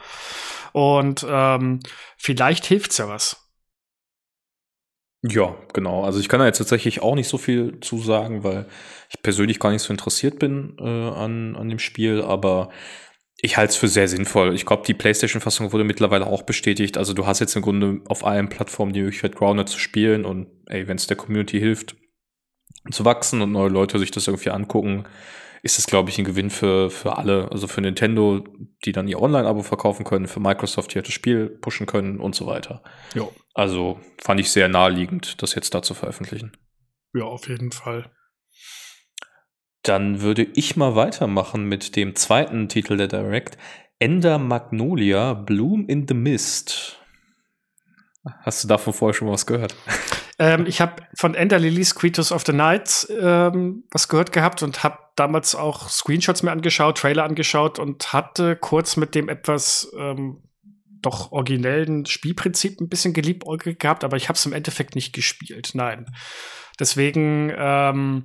Und 0.73 1.25
ähm, 1.29 1.79
vielleicht 2.17 2.67
hilft's 2.67 2.99
ja 2.99 3.09
was. 3.09 3.47
Ja, 5.23 5.55
genau. 5.73 6.05
Also 6.05 6.19
ich 6.19 6.29
kann 6.29 6.41
da 6.41 6.47
jetzt 6.47 6.59
tatsächlich 6.59 7.01
auch 7.01 7.15
nicht 7.15 7.29
so 7.29 7.39
viel 7.39 7.79
zu 7.81 7.99
sagen, 7.99 8.45
weil 8.45 8.67
ich 9.09 9.23
persönlich 9.23 9.59
gar 9.59 9.71
nicht 9.71 9.83
so 9.83 9.93
interessiert 9.93 10.39
bin 10.39 10.77
äh, 10.79 10.83
an, 10.83 11.57
an 11.57 11.69
dem 11.69 11.79
Spiel, 11.79 12.23
aber 12.23 12.71
ich 13.39 13.57
halte 13.57 13.71
es 13.71 13.77
für 13.77 13.89
sehr 13.89 14.09
sinnvoll. 14.09 14.55
Ich 14.55 14.65
glaube, 14.65 14.85
die 14.87 14.95
PlayStation-Fassung 14.95 15.73
wurde 15.73 15.85
mittlerweile 15.85 16.27
auch 16.27 16.43
bestätigt. 16.43 16.97
Also 16.97 17.13
du 17.13 17.27
hast 17.27 17.41
jetzt 17.41 17.55
im 17.55 17.63
Grunde 17.63 18.01
auf 18.07 18.25
allen 18.25 18.49
Plattformen 18.49 18.93
die 18.93 19.03
Möglichkeit, 19.03 19.37
Grounded 19.37 19.69
zu 19.69 19.79
spielen 19.79 20.25
und 20.25 20.49
ey, 20.67 20.89
wenn 20.89 20.97
es 20.97 21.07
der 21.07 21.17
Community 21.17 21.59
hilft, 21.59 21.97
zu 22.91 23.05
wachsen 23.05 23.43
und 23.43 23.53
neue 23.53 23.69
Leute 23.69 23.99
sich 23.99 24.11
das 24.11 24.27
irgendwie 24.27 24.51
angucken, 24.51 25.05
ist 25.63 25.79
es, 25.79 25.87
glaube 25.87 26.11
ich, 26.11 26.19
ein 26.19 26.25
Gewinn 26.25 26.49
für, 26.49 26.91
für 26.91 27.19
alle. 27.19 27.51
Also 27.51 27.67
für 27.67 27.81
Nintendo, 27.81 28.45
die 28.85 28.93
dann 28.93 29.09
ihr 29.09 29.21
Online-Abo 29.21 29.63
verkaufen 29.63 30.05
können, 30.05 30.29
für 30.29 30.41
Microsoft, 30.41 30.93
die 30.93 30.97
halt 30.97 31.09
das 31.09 31.15
Spiel 31.15 31.49
pushen 31.49 31.87
können 31.87 32.21
und 32.21 32.35
so 32.35 32.47
weiter. 32.47 32.83
Jo. 33.15 33.33
Also 33.53 34.01
fand 34.23 34.41
ich 34.41 34.51
sehr 34.51 34.69
naheliegend, 34.69 35.43
das 35.43 35.55
jetzt 35.55 35.75
da 35.75 35.83
zu 35.83 35.95
veröffentlichen. 35.95 36.53
Ja, 37.15 37.25
auf 37.25 37.49
jeden 37.49 37.73
Fall. 37.73 38.11
Dann 39.87 40.21
würde 40.21 40.43
ich 40.43 40.77
mal 40.77 40.97
weitermachen 40.97 41.65
mit 41.65 41.95
dem 41.95 42.17
zweiten 42.17 42.69
Titel 42.69 42.97
der 42.97 43.07
Direct. 43.07 43.57
Ender 44.01 44.39
Magnolia 44.39 45.33
Bloom 45.35 45.87
in 45.87 46.09
the 46.09 46.15
Mist. 46.15 46.99
Hast 48.43 48.65
du 48.65 48.69
davon 48.69 48.93
vorher 48.93 49.15
schon 49.15 49.29
mal 49.29 49.35
was 49.35 49.47
gehört? 49.47 49.75
Ähm, 50.39 50.67
ich 50.67 50.83
habe 50.83 51.03
von 51.15 51.35
Ender 51.35 51.59
Lilies 51.59 51.95
Creatures 51.95 52.31
of 52.31 52.45
the 52.45 52.53
Night 52.53 53.07
ähm, 53.19 53.85
was 53.91 54.07
gehört 54.07 54.33
gehabt 54.33 54.63
und 54.63 54.83
habe 54.85 54.99
damals 55.17 55.55
auch 55.55 55.89
Screenshots 55.89 56.43
mir 56.43 56.51
angeschaut, 56.51 56.99
Trailer 56.99 57.25
angeschaut 57.25 57.79
und 57.79 58.13
hatte 58.13 58.55
kurz 58.55 58.99
mit 58.99 59.15
dem 59.15 59.31
etwas 59.31 59.91
ähm, 59.99 60.43
doch 61.01 61.33
originellen 61.33 62.05
Spielprinzip 62.05 62.83
ein 62.83 62.91
bisschen 62.91 63.15
geliebäugelt 63.15 63.79
gehabt, 63.79 64.05
aber 64.05 64.19
ich 64.19 64.29
habe 64.29 64.37
es 64.37 64.45
im 64.45 64.53
Endeffekt 64.53 64.95
nicht 64.95 65.15
gespielt. 65.15 65.71
Nein. 65.73 66.05
Deswegen, 66.79 67.51
ähm, 67.57 68.25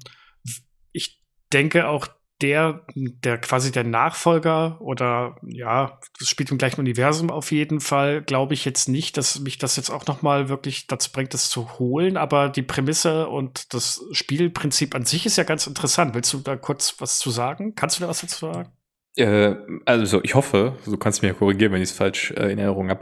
denke 1.53 1.87
auch, 1.87 2.07
der, 2.41 2.81
der 2.95 3.37
quasi 3.37 3.71
der 3.71 3.83
Nachfolger 3.83 4.81
oder 4.81 5.35
ja, 5.43 5.99
das 6.19 6.27
spielt 6.27 6.51
im 6.51 6.57
gleichen 6.57 6.79
Universum 6.79 7.29
auf 7.29 7.51
jeden 7.51 7.79
Fall, 7.79 8.21
glaube 8.21 8.53
ich 8.53 8.65
jetzt 8.65 8.89
nicht, 8.89 9.17
dass 9.17 9.39
mich 9.39 9.57
das 9.57 9.75
jetzt 9.75 9.89
auch 9.89 10.07
noch 10.07 10.21
mal 10.21 10.49
wirklich 10.49 10.87
dazu 10.87 11.11
bringt, 11.11 11.33
das 11.33 11.49
zu 11.49 11.77
holen. 11.79 12.17
Aber 12.17 12.49
die 12.49 12.63
Prämisse 12.63 13.27
und 13.27 13.73
das 13.73 14.03
Spielprinzip 14.11 14.95
an 14.95 15.05
sich 15.05 15.25
ist 15.25 15.37
ja 15.37 15.43
ganz 15.43 15.67
interessant. 15.67 16.15
Willst 16.15 16.33
du 16.33 16.39
da 16.39 16.55
kurz 16.55 16.95
was 16.99 17.19
zu 17.19 17.29
sagen? 17.29 17.75
Kannst 17.75 17.99
du 17.99 18.03
da 18.03 18.09
was 18.09 18.21
dazu 18.21 18.51
sagen? 18.51 18.71
Äh, 19.15 19.55
also 19.85 20.21
ich 20.23 20.35
hoffe, 20.35 20.77
du 20.85 20.97
kannst 20.97 21.21
ja 21.21 21.33
korrigieren, 21.33 21.73
wenn 21.73 21.81
ich 21.81 21.89
es 21.89 21.95
falsch 21.95 22.31
äh, 22.31 22.51
in 22.51 22.57
Erinnerung 22.57 22.89
habe. 22.89 23.01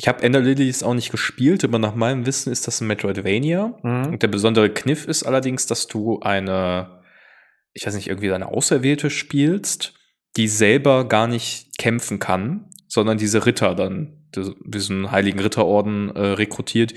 Ich 0.00 0.06
habe 0.06 0.22
Ender 0.22 0.40
Lilies 0.40 0.84
auch 0.84 0.94
nicht 0.94 1.10
gespielt, 1.10 1.64
aber 1.64 1.80
nach 1.80 1.96
meinem 1.96 2.24
Wissen 2.24 2.52
ist 2.52 2.68
das 2.68 2.80
ein 2.80 2.86
Metroidvania. 2.86 3.74
Mhm. 3.82 4.06
Und 4.06 4.22
der 4.22 4.28
besondere 4.28 4.70
Kniff 4.70 5.06
ist 5.06 5.24
allerdings, 5.24 5.66
dass 5.66 5.88
du 5.88 6.20
eine 6.20 6.97
ich 7.78 7.86
weiß 7.86 7.94
nicht, 7.94 8.08
irgendwie 8.08 8.32
eine 8.32 8.48
Auserwählte 8.48 9.08
spielst, 9.08 9.94
die 10.36 10.48
selber 10.48 11.06
gar 11.06 11.28
nicht 11.28 11.78
kämpfen 11.78 12.18
kann, 12.18 12.68
sondern 12.88 13.18
diese 13.18 13.46
Ritter 13.46 13.74
dann, 13.74 14.28
diesen 14.64 15.10
heiligen 15.12 15.38
Ritterorden 15.38 16.14
äh, 16.14 16.20
rekrutiert. 16.20 16.94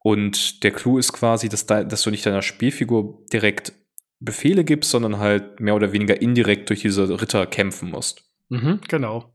Und 0.00 0.62
der 0.62 0.70
Clou 0.70 0.98
ist 0.98 1.12
quasi, 1.12 1.48
dass, 1.48 1.64
da, 1.66 1.82
dass 1.82 2.02
du 2.02 2.10
nicht 2.10 2.26
deiner 2.26 2.42
Spielfigur 2.42 3.24
direkt 3.32 3.72
Befehle 4.20 4.64
gibst, 4.64 4.90
sondern 4.90 5.18
halt 5.18 5.60
mehr 5.60 5.74
oder 5.74 5.92
weniger 5.92 6.20
indirekt 6.20 6.68
durch 6.68 6.82
diese 6.82 7.20
Ritter 7.20 7.46
kämpfen 7.46 7.90
musst. 7.90 8.24
Mhm, 8.48 8.80
genau. 8.86 9.34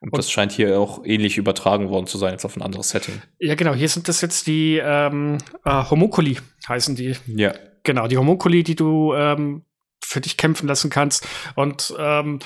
Und, 0.00 0.16
das 0.18 0.32
scheint 0.32 0.50
hier 0.50 0.80
auch 0.80 1.04
ähnlich 1.04 1.38
übertragen 1.38 1.88
worden 1.90 2.08
zu 2.08 2.18
sein, 2.18 2.32
jetzt 2.32 2.44
auf 2.44 2.56
ein 2.56 2.62
anderes 2.62 2.88
Setting. 2.88 3.22
Ja, 3.38 3.54
genau. 3.54 3.72
Hier 3.72 3.88
sind 3.88 4.08
das 4.08 4.20
jetzt 4.20 4.48
die 4.48 4.80
ähm, 4.82 5.38
äh, 5.64 5.84
Homokuli, 5.90 6.38
heißen 6.68 6.96
die. 6.96 7.14
Ja. 7.26 7.52
Genau, 7.84 8.08
die 8.08 8.18
Homokuli, 8.18 8.64
die 8.64 8.74
du 8.74 9.14
ähm, 9.14 9.64
für 10.12 10.20
dich 10.20 10.36
kämpfen 10.36 10.68
lassen 10.68 10.90
kannst. 10.90 11.26
Und 11.54 11.94
ähm, 11.98 12.38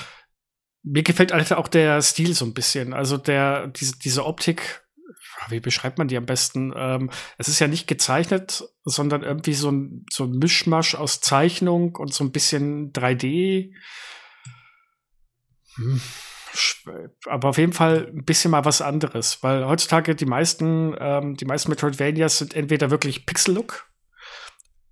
mir 0.83 1.03
gefällt 1.03 1.33
halt 1.33 1.53
auch 1.53 1.67
der 1.67 2.01
Stil 2.01 2.33
so 2.33 2.45
ein 2.45 2.53
bisschen. 2.53 2.93
Also 2.93 3.17
der, 3.17 3.67
diese, 3.67 3.97
diese 3.99 4.25
Optik, 4.25 4.83
wie 5.49 5.59
beschreibt 5.59 5.97
man 5.97 6.07
die 6.07 6.17
am 6.17 6.25
besten? 6.25 6.73
Ähm, 6.75 7.09
es 7.37 7.47
ist 7.47 7.59
ja 7.59 7.67
nicht 7.67 7.87
gezeichnet, 7.87 8.63
sondern 8.83 9.23
irgendwie 9.23 9.53
so 9.53 9.71
ein, 9.71 10.05
so 10.11 10.23
ein 10.23 10.31
Mischmasch 10.31 10.95
aus 10.95 11.21
Zeichnung 11.21 11.95
und 11.95 12.13
so 12.13 12.23
ein 12.23 12.31
bisschen 12.31 12.93
3D. 12.93 13.73
Hm. 15.75 16.01
Aber 17.25 17.49
auf 17.49 17.57
jeden 17.57 17.73
Fall 17.73 18.07
ein 18.07 18.25
bisschen 18.25 18.51
mal 18.51 18.65
was 18.65 18.81
anderes, 18.81 19.43
weil 19.43 19.67
heutzutage 19.67 20.15
die 20.15 20.25
meisten, 20.25 20.95
ähm, 20.99 21.35
die 21.35 21.45
meisten 21.45 21.69
Metroidvanias 21.69 22.39
sind 22.39 22.55
entweder 22.55 22.89
wirklich 22.89 23.25
Pixel-Look, 23.25 23.87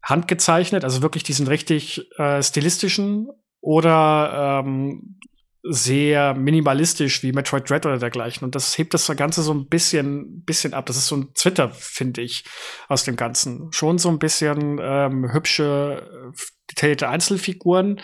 handgezeichnet, 0.06 0.84
also 0.84 1.02
wirklich 1.02 1.24
diesen 1.24 1.48
richtig 1.48 2.10
äh, 2.18 2.42
stilistischen 2.42 3.28
oder 3.60 4.62
ähm, 4.64 5.20
sehr 5.68 6.36
minimalistisch 6.36 7.24
wie 7.24 7.32
Metroid 7.32 7.68
Dread 7.68 7.86
oder 7.88 7.98
dergleichen. 7.98 8.46
Und 8.46 8.54
das 8.54 8.78
hebt 8.78 8.94
das 8.94 9.08
Ganze 9.18 9.42
so 9.42 9.52
ein 9.52 9.68
bisschen, 9.68 10.44
bisschen 10.44 10.76
ab. 10.76 10.86
Das 10.86 10.96
ist 10.96 11.08
so 11.08 11.18
ein 11.18 11.34
Twitter, 11.34 11.72
finde 11.72 12.22
ich, 12.22 12.46
aus 12.88 13.04
dem 13.04 13.16
Ganzen. 13.16 13.72
Schon 13.72 13.98
so 13.98 14.10
ein 14.10 14.20
bisschen 14.20 14.80
ähm, 14.80 15.34
hübsche, 15.34 16.32
detaillierte 16.70 17.10
Einzelfiguren 17.10 18.00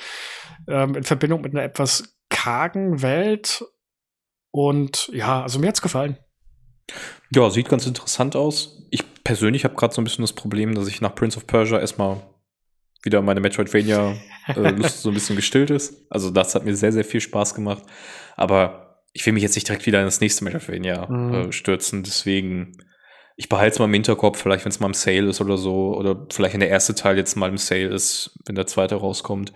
ähm, 0.68 0.96
in 0.96 1.04
Verbindung 1.04 1.42
mit 1.42 1.54
einer 1.54 1.64
etwas 1.64 2.16
kargen 2.30 3.04
Welt. 3.04 3.64
Und 4.50 5.10
ja, 5.14 5.44
also 5.44 5.60
mir 5.60 5.68
hat's 5.68 5.84
gefallen. 5.84 6.18
Ja, 7.32 7.50
sieht 7.52 7.70
ganz 7.70 7.86
interessant 7.86 8.36
aus. 8.36 8.88
Ich 8.90 9.04
persönlich 9.24 9.64
habe 9.64 9.76
gerade 9.76 9.94
so 9.94 10.02
ein 10.02 10.04
bisschen 10.04 10.24
das 10.24 10.34
Problem, 10.34 10.76
dass 10.76 10.88
ich 10.88 11.02
nach 11.02 11.16
Prince 11.16 11.38
of 11.38 11.48
Persia 11.48 11.80
erstmal 11.80 12.22
wieder 13.04 13.22
meine 13.22 13.40
Metroidvania-Lust 13.40 14.58
äh, 14.58 14.90
so 15.02 15.10
ein 15.10 15.14
bisschen 15.14 15.36
gestillt 15.36 15.70
ist. 15.70 16.06
Also 16.10 16.30
das 16.30 16.54
hat 16.56 16.66
mir 16.66 16.76
sehr, 16.76 16.92
sehr 16.92 17.04
viel 17.04 17.22
Spaß 17.22 17.56
gemacht. 17.56 17.84
Aber 18.36 19.04
ich 19.14 19.26
will 19.26 19.34
mich 19.34 19.44
jetzt 19.44 19.56
nicht 19.56 19.68
direkt 19.68 19.86
wieder 19.86 20.00
in 20.00 20.06
das 20.06 20.22
nächste 20.22 20.44
Metroidvania 20.44 21.08
mhm. 21.10 21.34
äh, 21.34 21.52
stürzen. 21.52 22.04
Deswegen, 22.04 22.78
ich 23.36 23.50
behalte 23.50 23.74
es 23.74 23.80
mal 23.80 23.86
im 23.86 23.94
Hinterkopf, 23.94 24.40
vielleicht 24.40 24.66
wenn 24.66 24.72
es 24.72 24.80
mal 24.80 24.88
im 24.88 24.94
Sale 24.94 25.30
ist 25.30 25.42
oder 25.42 25.58
so. 25.58 25.96
Oder 25.96 26.28
vielleicht 26.32 26.54
wenn 26.54 26.60
der 26.60 26.70
erste 26.70 26.96
Teil 26.96 27.18
jetzt 27.18 27.36
mal 27.36 27.50
im 27.50 27.58
Sale 27.58 27.88
ist, 27.88 28.40
wenn 28.46 28.56
der 28.56 28.68
zweite 28.68 28.96
rauskommt. 28.96 29.52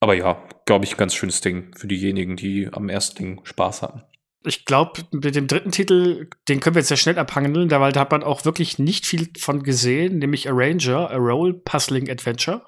Aber 0.00 0.14
ja, 0.14 0.42
glaube 0.64 0.84
ich, 0.84 0.96
ganz 0.96 1.14
schönes 1.14 1.42
Ding 1.42 1.74
für 1.76 1.86
diejenigen, 1.86 2.36
die 2.36 2.68
am 2.72 2.88
ersten 2.88 3.16
Ding 3.16 3.40
Spaß 3.44 3.82
hatten 3.82 4.02
ich 4.44 4.64
glaube, 4.64 5.02
mit 5.12 5.34
dem 5.34 5.46
dritten 5.46 5.70
Titel, 5.70 6.28
den 6.48 6.60
können 6.60 6.74
wir 6.74 6.80
jetzt 6.80 6.88
sehr 6.88 6.96
schnell 6.96 7.18
abhandeln, 7.18 7.68
da, 7.68 7.80
weil 7.80 7.92
da 7.92 8.00
hat 8.00 8.10
man 8.10 8.22
auch 8.22 8.44
wirklich 8.44 8.78
nicht 8.78 9.06
viel 9.06 9.28
von 9.38 9.62
gesehen, 9.62 10.18
nämlich 10.18 10.48
Arranger, 10.48 11.10
a 11.10 11.16
Role 11.16 11.54
Puzzling 11.54 12.10
Adventure. 12.10 12.64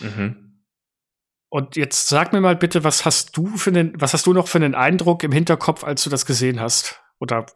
Mhm. 0.00 0.60
Und 1.48 1.76
jetzt 1.76 2.08
sag 2.08 2.32
mir 2.32 2.40
mal 2.40 2.56
bitte, 2.56 2.82
was 2.82 3.04
hast 3.04 3.36
du 3.36 3.56
für 3.56 3.70
einen, 3.70 3.92
was 4.00 4.14
hast 4.14 4.26
du 4.26 4.32
noch 4.32 4.48
für 4.48 4.58
einen 4.58 4.74
Eindruck 4.74 5.22
im 5.22 5.32
Hinterkopf, 5.32 5.84
als 5.84 6.02
du 6.02 6.10
das 6.10 6.24
gesehen 6.24 6.60
hast? 6.60 7.00
Oder 7.20 7.46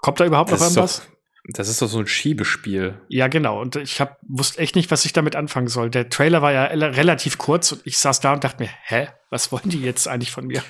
kommt 0.00 0.20
da 0.20 0.26
überhaupt 0.26 0.52
das 0.52 0.60
noch 0.60 0.66
irgendwas? 0.66 0.98
Doch, 0.98 1.06
das 1.54 1.68
ist 1.68 1.82
doch 1.82 1.88
so 1.88 1.98
ein 1.98 2.06
Schiebespiel. 2.06 3.00
Ja, 3.08 3.28
genau. 3.28 3.60
Und 3.60 3.76
ich 3.76 4.00
hab, 4.00 4.18
wusste 4.28 4.60
echt 4.60 4.76
nicht, 4.76 4.90
was 4.90 5.04
ich 5.04 5.12
damit 5.12 5.36
anfangen 5.36 5.68
soll. 5.68 5.90
Der 5.90 6.08
Trailer 6.08 6.42
war 6.42 6.52
ja 6.52 6.64
relativ 6.64 7.38
kurz 7.38 7.72
und 7.72 7.80
ich 7.84 7.98
saß 7.98 8.20
da 8.20 8.34
und 8.34 8.44
dachte 8.44 8.62
mir, 8.62 8.70
hä, 8.84 9.08
was 9.30 9.50
wollen 9.50 9.70
die 9.70 9.80
jetzt 9.80 10.06
eigentlich 10.06 10.30
von 10.30 10.46
mir? 10.46 10.62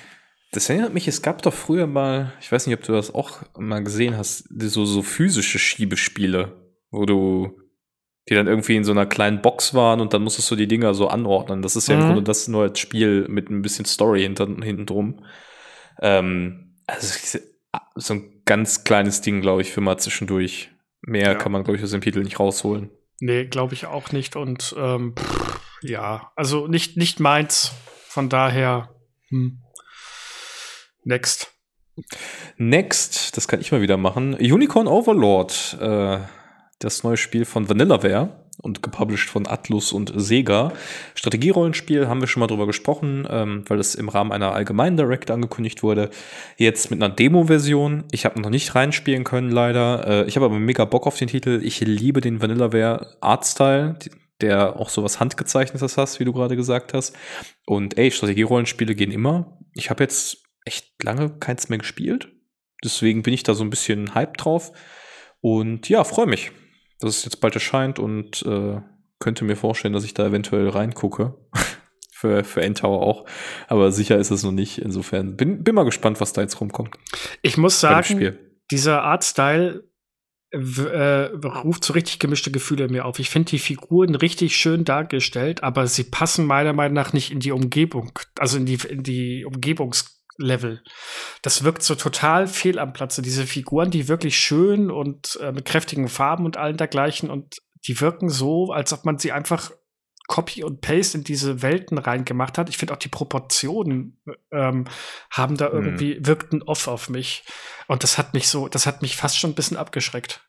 Das 0.53 0.69
erinnert 0.69 0.93
mich, 0.93 1.07
es 1.07 1.21
gab 1.23 1.41
doch 1.41 1.53
früher 1.53 1.87
mal, 1.87 2.31
ich 2.39 2.51
weiß 2.51 2.67
nicht, 2.67 2.77
ob 2.77 2.83
du 2.83 2.93
das 2.93 3.13
auch 3.13 3.41
mal 3.57 3.83
gesehen 3.83 4.15
hast, 4.15 4.47
so, 4.49 4.85
so 4.85 5.01
physische 5.01 5.57
Schiebespiele, 5.57 6.71
wo 6.91 7.05
du 7.05 7.59
die 8.29 8.35
dann 8.35 8.47
irgendwie 8.47 8.75
in 8.75 8.83
so 8.83 8.91
einer 8.91 9.05
kleinen 9.05 9.41
Box 9.41 9.73
waren 9.73 9.99
und 9.99 10.13
dann 10.13 10.23
musstest 10.23 10.49
du 10.49 10.55
die 10.55 10.67
Dinger 10.67 10.93
so 10.93 11.07
anordnen. 11.07 11.61
Das 11.61 11.75
ist 11.75 11.87
ja 11.87 11.95
mhm. 11.95 12.01
im 12.01 12.07
Grunde 12.07 12.23
das 12.23 12.47
nur 12.47 12.63
als 12.63 12.79
Spiel 12.79 13.27
mit 13.27 13.49
ein 13.49 13.61
bisschen 13.61 13.85
Story 13.85 14.21
hinter, 14.21 14.45
hinten 14.45 14.85
drum. 14.85 15.25
Ähm, 16.01 16.75
also 16.87 17.39
so 17.95 18.13
ein 18.13 18.41
ganz 18.45 18.83
kleines 18.83 19.21
Ding, 19.21 19.41
glaube 19.41 19.61
ich, 19.61 19.71
für 19.71 19.81
mal 19.81 19.97
zwischendurch. 19.97 20.69
Mehr 21.01 21.33
ja. 21.33 21.35
kann 21.35 21.51
man, 21.51 21.63
glaube 21.63 21.77
ich, 21.77 21.83
aus 21.83 21.91
dem 21.91 22.01
Titel 22.01 22.21
nicht 22.21 22.39
rausholen. 22.39 22.91
Nee, 23.19 23.45
glaube 23.45 23.73
ich 23.73 23.87
auch 23.87 24.11
nicht. 24.11 24.35
Und 24.35 24.73
ähm, 24.77 25.15
pff, 25.17 25.59
ja, 25.81 26.31
also 26.35 26.67
nicht, 26.67 26.95
nicht 26.95 27.19
meins. 27.19 27.73
Von 28.07 28.29
daher. 28.29 28.95
Hm. 29.29 29.62
Next. 31.03 31.51
Next, 32.57 33.37
das 33.37 33.47
kann 33.47 33.61
ich 33.61 33.71
mal 33.71 33.81
wieder 33.81 33.97
machen. 33.97 34.33
Unicorn 34.35 34.87
Overlord, 34.87 35.77
äh, 35.79 36.17
das 36.79 37.03
neue 37.03 37.17
Spiel 37.17 37.45
von 37.45 37.69
Vanillaware 37.69 38.43
und 38.61 38.83
gepublished 38.83 39.29
von 39.29 39.47
Atlus 39.47 39.91
und 39.91 40.11
Sega. 40.15 40.73
Strategierollenspiel 41.15 42.07
haben 42.07 42.21
wir 42.21 42.27
schon 42.27 42.39
mal 42.39 42.47
drüber 42.47 42.67
gesprochen, 42.67 43.27
ähm, 43.29 43.63
weil 43.67 43.79
es 43.79 43.95
im 43.95 44.09
Rahmen 44.09 44.31
einer 44.31 44.53
allgemeinen 44.53 44.97
Direct 44.97 45.31
angekündigt 45.31 45.83
wurde. 45.83 46.09
Jetzt 46.57 46.91
mit 46.91 47.01
einer 47.01 47.13
Demo-Version. 47.13 48.05
Ich 48.11 48.25
habe 48.25 48.41
noch 48.41 48.49
nicht 48.49 48.73
reinspielen 48.75 49.23
können, 49.23 49.51
leider. 49.51 50.07
Äh, 50.07 50.27
ich 50.27 50.35
habe 50.35 50.45
aber 50.45 50.59
mega 50.59 50.85
Bock 50.85 51.07
auf 51.07 51.17
den 51.17 51.27
Titel. 51.27 51.61
Ich 51.63 51.79
liebe 51.81 52.21
den 52.21 52.41
Vanillaware 52.41 53.17
Artstyle, 53.21 53.97
der 54.41 54.79
auch 54.79 54.89
sowas 54.89 55.19
handgezeichnetes 55.19 55.97
hast, 55.97 56.19
wie 56.19 56.25
du 56.25 56.33
gerade 56.33 56.55
gesagt 56.55 56.93
hast. 56.93 57.15
Und 57.65 57.97
ey, 57.97 58.11
Strategierollenspiele 58.11 58.95
gehen 58.95 59.11
immer. 59.11 59.57
Ich 59.73 59.89
habe 59.89 60.03
jetzt 60.03 60.42
echt 60.65 61.03
lange 61.03 61.29
keins 61.39 61.69
mehr 61.69 61.79
gespielt. 61.79 62.31
Deswegen 62.83 63.23
bin 63.23 63.33
ich 63.33 63.43
da 63.43 63.53
so 63.53 63.63
ein 63.63 63.69
bisschen 63.69 64.13
hype 64.15 64.37
drauf. 64.37 64.71
Und 65.41 65.89
ja, 65.89 66.03
freue 66.03 66.27
mich, 66.27 66.51
dass 66.99 67.17
es 67.17 67.25
jetzt 67.25 67.39
bald 67.41 67.55
erscheint 67.55 67.99
und 67.99 68.43
äh, 68.43 68.81
könnte 69.19 69.45
mir 69.45 69.55
vorstellen, 69.55 69.93
dass 69.93 70.05
ich 70.05 70.13
da 70.13 70.27
eventuell 70.27 70.69
reingucke. 70.69 71.35
für, 72.23 72.45
für 72.45 72.61
Endtower 72.61 73.01
auch. 73.01 73.25
Aber 73.67 73.91
sicher 73.91 74.17
ist 74.17 74.31
es 74.31 74.43
noch 74.43 74.53
nicht. 74.53 74.77
Insofern 74.77 75.35
bin, 75.35 75.63
bin 75.63 75.75
mal 75.75 75.83
gespannt, 75.83 76.21
was 76.21 76.31
da 76.31 76.41
jetzt 76.41 76.61
rumkommt. 76.61 76.95
Ich 77.41 77.57
muss 77.57 77.81
sagen, 77.81 78.37
dieser 78.71 79.03
Artstyle 79.03 79.83
äh, 80.51 81.35
ruft 81.45 81.83
so 81.83 81.91
richtig 81.91 82.19
gemischte 82.19 82.49
Gefühle 82.49 82.85
in 82.85 82.91
mir 82.93 83.03
auf. 83.03 83.19
Ich 83.19 83.29
finde 83.29 83.49
die 83.49 83.59
Figuren 83.59 84.15
richtig 84.15 84.55
schön 84.55 84.85
dargestellt, 84.85 85.63
aber 85.63 85.87
sie 85.87 86.05
passen 86.05 86.45
meiner 86.45 86.71
Meinung 86.71 86.93
nach 86.93 87.11
nicht 87.11 87.31
in 87.31 87.41
die 87.41 87.51
Umgebung, 87.51 88.17
also 88.37 88.57
in 88.57 88.65
die, 88.65 88.79
in 88.87 89.03
die 89.03 89.45
Umgebungslevel. 90.37 90.81
Das 91.41 91.63
wirkt 91.63 91.83
so 91.83 91.95
total 91.95 92.47
fehl 92.47 92.79
am 92.79 92.93
Platze. 92.93 93.21
Diese 93.21 93.45
Figuren, 93.45 93.91
die 93.91 94.07
wirklich 94.07 94.37
schön 94.37 94.91
und 94.91 95.37
äh, 95.41 95.51
mit 95.51 95.65
kräftigen 95.65 96.07
Farben 96.07 96.45
und 96.45 96.57
allen 96.57 96.77
dergleichen 96.77 97.29
und 97.29 97.57
die 97.87 97.99
wirken 97.99 98.29
so, 98.29 98.71
als 98.71 98.93
ob 98.93 99.05
man 99.05 99.17
sie 99.17 99.31
einfach 99.31 99.71
Copy 100.27 100.63
und 100.63 100.79
Paste 100.79 101.17
in 101.17 101.25
diese 101.25 101.61
Welten 101.61 101.97
reingemacht 101.97 102.57
hat. 102.57 102.69
Ich 102.69 102.77
finde 102.77 102.93
auch 102.93 102.97
die 102.97 103.09
Proportionen 103.09 104.21
ähm, 104.51 104.85
haben 105.29 105.57
da 105.57 105.67
hm. 105.67 105.73
irgendwie, 105.73 106.15
hm. 106.15 106.25
wirkten 106.25 106.63
off 106.63 106.87
auf 106.87 107.09
mich. 107.09 107.43
Und 107.87 108.03
das 108.03 108.17
hat 108.17 108.33
mich 108.33 108.47
so, 108.47 108.69
das 108.69 108.85
hat 108.85 109.01
mich 109.01 109.17
fast 109.17 109.37
schon 109.37 109.51
ein 109.51 109.55
bisschen 109.55 109.75
abgeschreckt. 109.75 110.41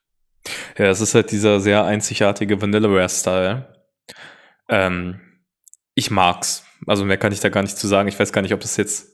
Ja, 0.79 0.87
es 0.87 1.01
ist 1.01 1.15
halt 1.15 1.33
dieser 1.33 1.59
sehr 1.59 1.85
einzigartige 1.85 2.61
Vanillaware-Style. 2.61 3.85
Ähm, 4.69 5.21
ich 5.95 6.11
mag's. 6.11 6.65
Also 6.87 7.05
mehr 7.05 7.17
kann 7.17 7.33
ich 7.33 7.41
da 7.41 7.49
gar 7.49 7.63
nicht 7.63 7.79
zu 7.79 7.89
sagen. 7.89 8.09
Ich 8.09 8.19
weiß 8.19 8.33
gar 8.33 8.43
nicht, 8.43 8.55
ob 8.55 8.61
das 8.61 8.77
jetzt 8.77 9.14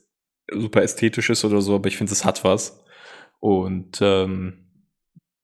super 0.52 0.82
ästhetisch 0.82 1.30
ist 1.30 1.44
oder 1.44 1.60
so, 1.60 1.74
aber 1.74 1.88
ich 1.88 1.96
finde, 1.96 2.12
es 2.12 2.24
hat 2.24 2.44
was. 2.44 2.82
Und 3.38 3.98
ähm, 4.02 4.70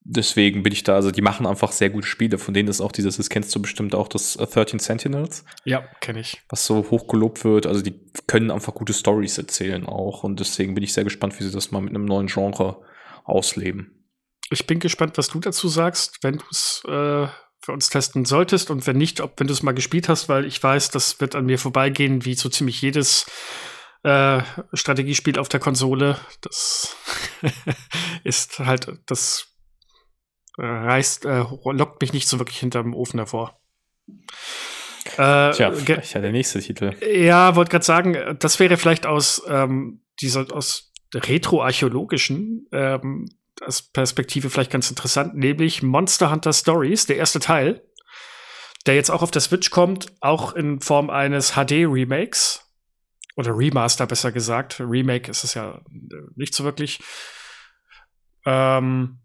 deswegen 0.07 0.63
bin 0.63 0.73
ich 0.73 0.85
da, 0.85 0.95
also 0.95 1.11
die 1.11 1.23
machen 1.23 1.47
einfach 1.47 1.73
sehr 1.73 1.91
gute 1.91 2.07
Spiele, 2.07 2.39
von 2.39 2.55
denen 2.55 2.69
ist 2.69 2.81
auch 2.81 2.93
dieses, 2.93 3.17
das 3.17 3.29
kennst 3.29 3.55
du 3.55 3.61
bestimmt 3.61 3.95
auch, 3.95 4.09
das 4.09 4.35
13 4.35 4.79
äh, 4.79 4.83
Sentinels. 4.83 5.45
Ja, 5.65 5.81
kenne 6.01 6.21
ich. 6.21 6.43
Was 6.49 6.67
so 6.67 6.91
hochgelobt 6.91 7.45
wird, 7.45 7.67
also 7.67 7.83
die 7.83 8.01
können 8.27 8.51
einfach 8.51 8.75
gute 8.75 8.93
Stories 8.93 9.39
erzählen 9.39 9.87
auch 9.87 10.23
und 10.23 10.41
deswegen 10.41 10.75
bin 10.75 10.85
ich 10.85 10.93
sehr 10.93 11.05
gespannt, 11.05 11.39
wie 11.39 11.45
sie 11.45 11.51
das 11.51 11.71
mal 11.71 11.81
mit 11.81 11.91
einem 11.91 12.05
neuen 12.05 12.29
Genre 12.29 12.83
ausleben. 13.25 14.05
Ich 14.51 14.67
bin 14.67 14.79
gespannt, 14.79 15.19
was 15.19 15.29
du 15.29 15.41
dazu 15.41 15.69
sagst, 15.69 16.19
wenn 16.23 16.39
du 16.39 16.45
es 16.51 16.83
äh, 16.87 17.27
für 17.61 17.73
uns 17.73 17.89
testen 17.89 18.25
solltest 18.25 18.71
und 18.71 18.87
wenn 18.87 18.97
nicht, 18.97 19.21
ob 19.21 19.41
wenn 19.41 19.49
du 19.49 19.53
es 19.53 19.65
mal 19.65 19.73
gespielt 19.73 20.09
hast, 20.09 20.29
weil 20.29 20.45
ich 20.45 20.63
weiß, 20.63 20.91
das 20.91 21.21
wird 21.21 21.35
an 21.35 21.47
mir 21.47 21.59
vorbeigehen, 21.59 22.25
wie 22.25 22.35
so 22.35 22.49
ziemlich 22.49 22.81
jedes 22.81 23.27
äh, 24.07 24.43
Strategiespiel 24.73 25.39
auf 25.39 25.49
der 25.49 25.59
Konsole. 25.59 26.17
Das 26.41 26.97
ist 28.25 28.61
halt 28.61 28.87
das 29.07 29.49
äh, 30.59 30.65
reißt, 30.65 31.25
äh, 31.25 31.45
lockt 31.65 32.01
mich 32.01 32.13
nicht 32.13 32.29
so 32.29 32.39
wirklich 32.39 32.59
hinterm 32.59 32.95
Ofen 32.95 33.19
hervor. 33.19 33.61
Äh, 35.17 35.51
Tja, 35.51 35.73
vielleicht 35.73 36.15
ja 36.15 36.21
der 36.21 36.31
nächste 36.31 36.61
Titel. 36.61 36.93
Ja, 37.05 37.57
wollte 37.57 37.73
gerade 37.73 37.85
sagen, 37.85 38.37
das 38.39 38.61
wäre 38.61 38.77
vielleicht 38.77 39.07
aus 39.07 39.43
ähm, 39.49 40.03
dieser 40.21 40.47
aus 40.53 40.93
retro-archäologischen 41.13 42.69
ähm, 42.71 43.29
Perspektive 43.93 44.51
vielleicht 44.51 44.71
ganz 44.71 44.89
interessant, 44.89 45.35
nämlich 45.35 45.83
Monster 45.83 46.31
Hunter 46.31 46.53
Stories, 46.53 47.07
der 47.07 47.17
erste 47.17 47.41
Teil, 47.41 47.83
der 48.87 48.95
jetzt 48.95 49.11
auch 49.11 49.23
auf 49.23 49.31
der 49.33 49.41
Switch 49.41 49.71
kommt, 49.71 50.13
auch 50.21 50.53
in 50.53 50.81
Form 50.81 51.11
eines 51.11 51.55
HD-Remakes 51.55 52.66
oder 53.37 53.57
Remaster 53.57 54.07
besser 54.07 54.33
gesagt. 54.33 54.81
Remake 54.81 55.31
ist 55.31 55.45
es 55.45 55.55
ja 55.55 55.81
nicht 56.35 56.55
so 56.55 56.65
wirklich. 56.65 57.01
Ähm, 58.45 59.21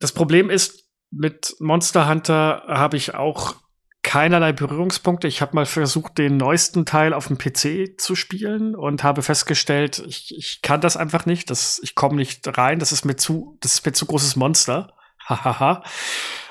das 0.00 0.12
Problem 0.12 0.50
ist, 0.50 0.84
mit 1.10 1.56
Monster 1.60 2.08
Hunter 2.08 2.64
habe 2.66 2.96
ich 2.96 3.14
auch 3.14 3.54
keinerlei 4.02 4.52
Berührungspunkte. 4.52 5.28
Ich 5.28 5.40
habe 5.40 5.54
mal 5.54 5.66
versucht, 5.66 6.18
den 6.18 6.36
neuesten 6.36 6.84
Teil 6.84 7.14
auf 7.14 7.28
dem 7.28 7.38
PC 7.38 7.98
zu 7.98 8.16
spielen 8.16 8.74
und 8.74 9.02
habe 9.02 9.22
festgestellt, 9.22 10.02
ich, 10.06 10.34
ich 10.36 10.60
kann 10.60 10.80
das 10.80 10.96
einfach 10.96 11.26
nicht. 11.26 11.50
Das, 11.50 11.80
ich 11.82 11.94
komme 11.94 12.16
nicht 12.16 12.46
rein. 12.58 12.80
Das 12.80 12.92
ist 12.92 13.04
mir 13.04 13.16
zu, 13.16 13.56
das 13.60 13.74
ist 13.74 13.86
mir 13.86 13.92
zu 13.92 14.06
großes 14.06 14.36
Monster. 14.36 14.94
Hahaha. 15.26 15.82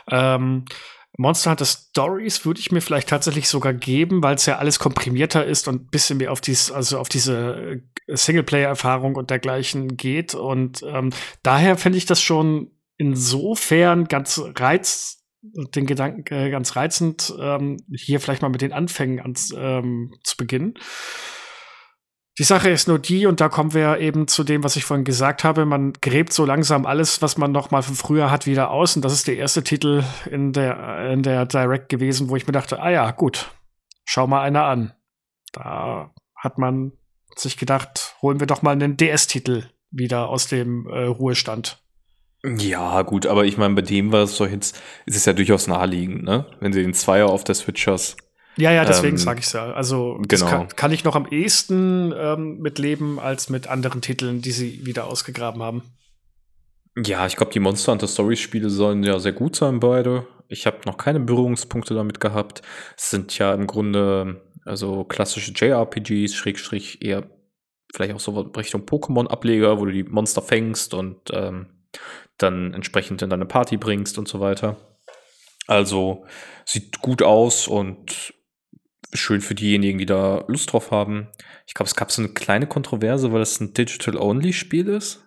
ähm, 0.09 0.65
Monster 1.17 1.51
Hunter 1.51 1.65
Stories 1.65 2.45
würde 2.45 2.59
ich 2.59 2.71
mir 2.71 2.81
vielleicht 2.81 3.09
tatsächlich 3.09 3.47
sogar 3.47 3.73
geben, 3.73 4.23
weil 4.23 4.35
es 4.35 4.45
ja 4.45 4.57
alles 4.57 4.79
komprimierter 4.79 5.45
ist 5.45 5.67
und 5.67 5.83
ein 5.83 5.87
bisschen 5.87 6.17
mehr 6.17 6.31
auf 6.31 6.41
dies, 6.41 6.71
also 6.71 6.97
auf 6.97 7.09
diese 7.09 7.81
äh, 8.07 8.15
Singleplayer-Erfahrung 8.15 9.15
und 9.15 9.29
dergleichen 9.29 9.95
geht. 9.95 10.33
Und 10.33 10.81
ähm, 10.83 11.11
daher 11.43 11.77
finde 11.77 11.97
ich 11.97 12.05
das 12.05 12.21
schon 12.21 12.71
insofern 12.97 14.05
ganz 14.05 14.41
reiz 14.55 15.23
den 15.43 15.85
Gedanken 15.85 16.33
äh, 16.33 16.49
ganz 16.49 16.75
reizend, 16.75 17.33
ähm, 17.37 17.77
hier 17.93 18.19
vielleicht 18.19 18.41
mal 18.41 18.49
mit 18.49 18.61
den 18.61 18.71
Anfängen 18.71 19.19
ans, 19.19 19.53
ähm, 19.55 20.13
zu 20.23 20.37
beginnen. 20.37 20.75
Die 22.39 22.43
Sache 22.43 22.69
ist 22.69 22.87
nur 22.87 22.97
die, 22.97 23.27
und 23.27 23.41
da 23.41 23.49
kommen 23.49 23.75
wir 23.75 23.99
eben 23.99 24.27
zu 24.27 24.43
dem, 24.43 24.63
was 24.63 24.75
ich 24.75 24.85
vorhin 24.85 25.03
gesagt 25.03 25.43
habe, 25.43 25.65
man 25.65 25.93
gräbt 25.93 26.33
so 26.33 26.45
langsam 26.45 26.87
alles, 26.87 27.21
was 27.21 27.37
man 27.37 27.51
noch 27.51 27.69
mal 27.69 27.83
von 27.83 27.93
früher 27.93 28.31
hat, 28.31 28.47
wieder 28.47 28.71
aus. 28.71 28.95
Und 28.95 29.05
das 29.05 29.13
ist 29.13 29.27
der 29.27 29.37
erste 29.37 29.63
Titel 29.63 30.03
in 30.31 30.51
der, 30.51 31.11
in 31.11 31.21
der 31.21 31.45
Direct 31.45 31.89
gewesen, 31.89 32.29
wo 32.29 32.35
ich 32.35 32.47
mir 32.47 32.53
dachte, 32.53 32.81
ah 32.81 32.89
ja, 32.89 33.11
gut, 33.11 33.51
schau 34.03 34.25
mal 34.25 34.41
einer 34.41 34.65
an. 34.65 34.93
Da 35.51 36.11
hat 36.35 36.57
man 36.57 36.93
sich 37.35 37.57
gedacht, 37.57 38.15
holen 38.23 38.39
wir 38.39 38.47
doch 38.47 38.63
mal 38.63 38.71
einen 38.71 38.97
DS-Titel 38.97 39.65
wieder 39.91 40.29
aus 40.29 40.47
dem 40.47 40.87
äh, 40.87 41.03
Ruhestand. 41.03 41.83
Ja, 42.43 43.03
gut, 43.03 43.27
aber 43.27 43.45
ich 43.45 43.57
meine, 43.57 43.75
bei 43.75 43.81
dem 43.83 44.11
war 44.11 44.23
es 44.23 44.37
doch 44.37 44.49
jetzt, 44.49 44.81
ist 45.05 45.15
es 45.15 45.25
ja 45.25 45.33
durchaus 45.33 45.67
naheliegend, 45.67 46.23
ne? 46.23 46.45
Wenn 46.59 46.73
sie 46.73 46.81
den 46.81 46.93
Zweier 46.93 47.29
auf 47.29 47.43
der 47.43 47.55
Switch 47.55 47.87
hast. 47.87 48.17
Ja, 48.55 48.71
ja, 48.71 48.85
deswegen 48.85 49.15
ähm, 49.15 49.17
sage 49.17 49.39
ich 49.39 49.51
ja. 49.51 49.73
Also 49.73 50.19
genau. 50.27 50.45
kann, 50.45 50.67
kann, 50.69 50.91
ich 50.91 51.03
noch 51.03 51.15
am 51.15 51.25
ehesten 51.27 52.13
ähm, 52.15 52.59
mitleben 52.59 53.19
als 53.19 53.49
mit 53.49 53.67
anderen 53.67 54.01
Titeln, 54.01 54.41
die 54.41 54.51
sie 54.51 54.85
wieder 54.85 55.07
ausgegraben 55.07 55.63
haben. 55.63 55.83
Ja, 56.95 57.25
ich 57.25 57.35
glaube, 57.35 57.51
die 57.51 57.59
Monster 57.59 57.93
Hunter 57.93 58.07
Stories 58.07 58.39
Spiele 58.39 58.69
sollen 58.69 59.03
ja 59.03 59.17
sehr 59.19 59.33
gut 59.33 59.55
sein, 59.55 59.79
beide. 59.79 60.27
Ich 60.47 60.67
habe 60.67 60.77
noch 60.85 60.97
keine 60.97 61.19
Berührungspunkte 61.19 61.95
damit 61.95 62.19
gehabt. 62.19 62.61
Es 62.95 63.09
sind 63.09 63.37
ja 63.39 63.53
im 63.53 63.65
Grunde 63.65 64.41
also 64.65 65.03
klassische 65.03 65.51
JRPGs, 65.51 66.35
Schrägstrich 66.35 67.03
eher 67.03 67.29
vielleicht 67.93 68.15
auch 68.15 68.19
so 68.19 68.39
Richtung 68.39 68.81
Pokémon-Ableger, 68.85 69.79
wo 69.79 69.85
du 69.85 69.91
die 69.91 70.03
Monster 70.03 70.41
fängst 70.41 70.93
und 70.93 71.17
ähm, 71.31 71.67
dann 72.37 72.73
entsprechend 72.73 73.21
in 73.21 73.29
deine 73.29 73.45
Party 73.45 73.77
bringst 73.77 74.17
und 74.17 74.27
so 74.27 74.39
weiter. 74.39 74.77
Also 75.67 76.25
sieht 76.65 76.99
gut 76.99 77.21
aus 77.21 77.67
und 77.67 78.33
schön 79.17 79.41
für 79.41 79.55
diejenigen, 79.55 79.99
die 79.99 80.05
da 80.05 80.43
Lust 80.47 80.71
drauf 80.71 80.91
haben. 80.91 81.27
Ich 81.67 81.73
glaube, 81.73 81.87
es 81.87 81.95
gab 81.95 82.11
so 82.11 82.21
eine 82.21 82.33
kleine 82.33 82.67
Kontroverse, 82.67 83.31
weil 83.31 83.41
es 83.41 83.59
ein 83.59 83.73
Digital-Only-Spiel 83.73 84.87
ist. 84.87 85.23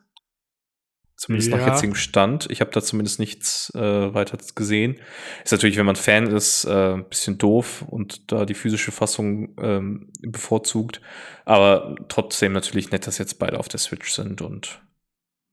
Zumindest 1.17 1.51
ja. 1.51 1.57
nach 1.57 1.67
jetzigem 1.67 1.95
Stand. 1.95 2.47
Ich 2.51 2.61
habe 2.61 2.71
da 2.71 2.83
zumindest 2.83 3.19
nichts 3.19 3.73
äh, 3.75 4.13
weiter 4.13 4.37
gesehen. 4.55 5.01
Ist 5.43 5.53
natürlich, 5.53 5.79
wenn 5.79 5.87
man 5.87 5.97
Fan 5.97 6.27
ist, 6.27 6.65
äh, 6.65 6.93
ein 6.93 7.09
bisschen 7.09 7.39
doof 7.39 7.83
und 7.89 8.31
da 8.31 8.45
die 8.45 8.55
physische 8.55 8.93
Fassung 8.93 9.55
ähm, 9.59 10.13
bevorzugt. 10.21 11.01
Aber 11.47 11.97
trotzdem 12.09 12.53
natürlich 12.53 12.91
nett, 12.91 13.07
dass 13.07 13.17
jetzt 13.17 13.39
beide 13.39 13.59
auf 13.59 13.69
der 13.69 13.81
Switch 13.81 14.13
sind 14.13 14.43
und 14.43 14.83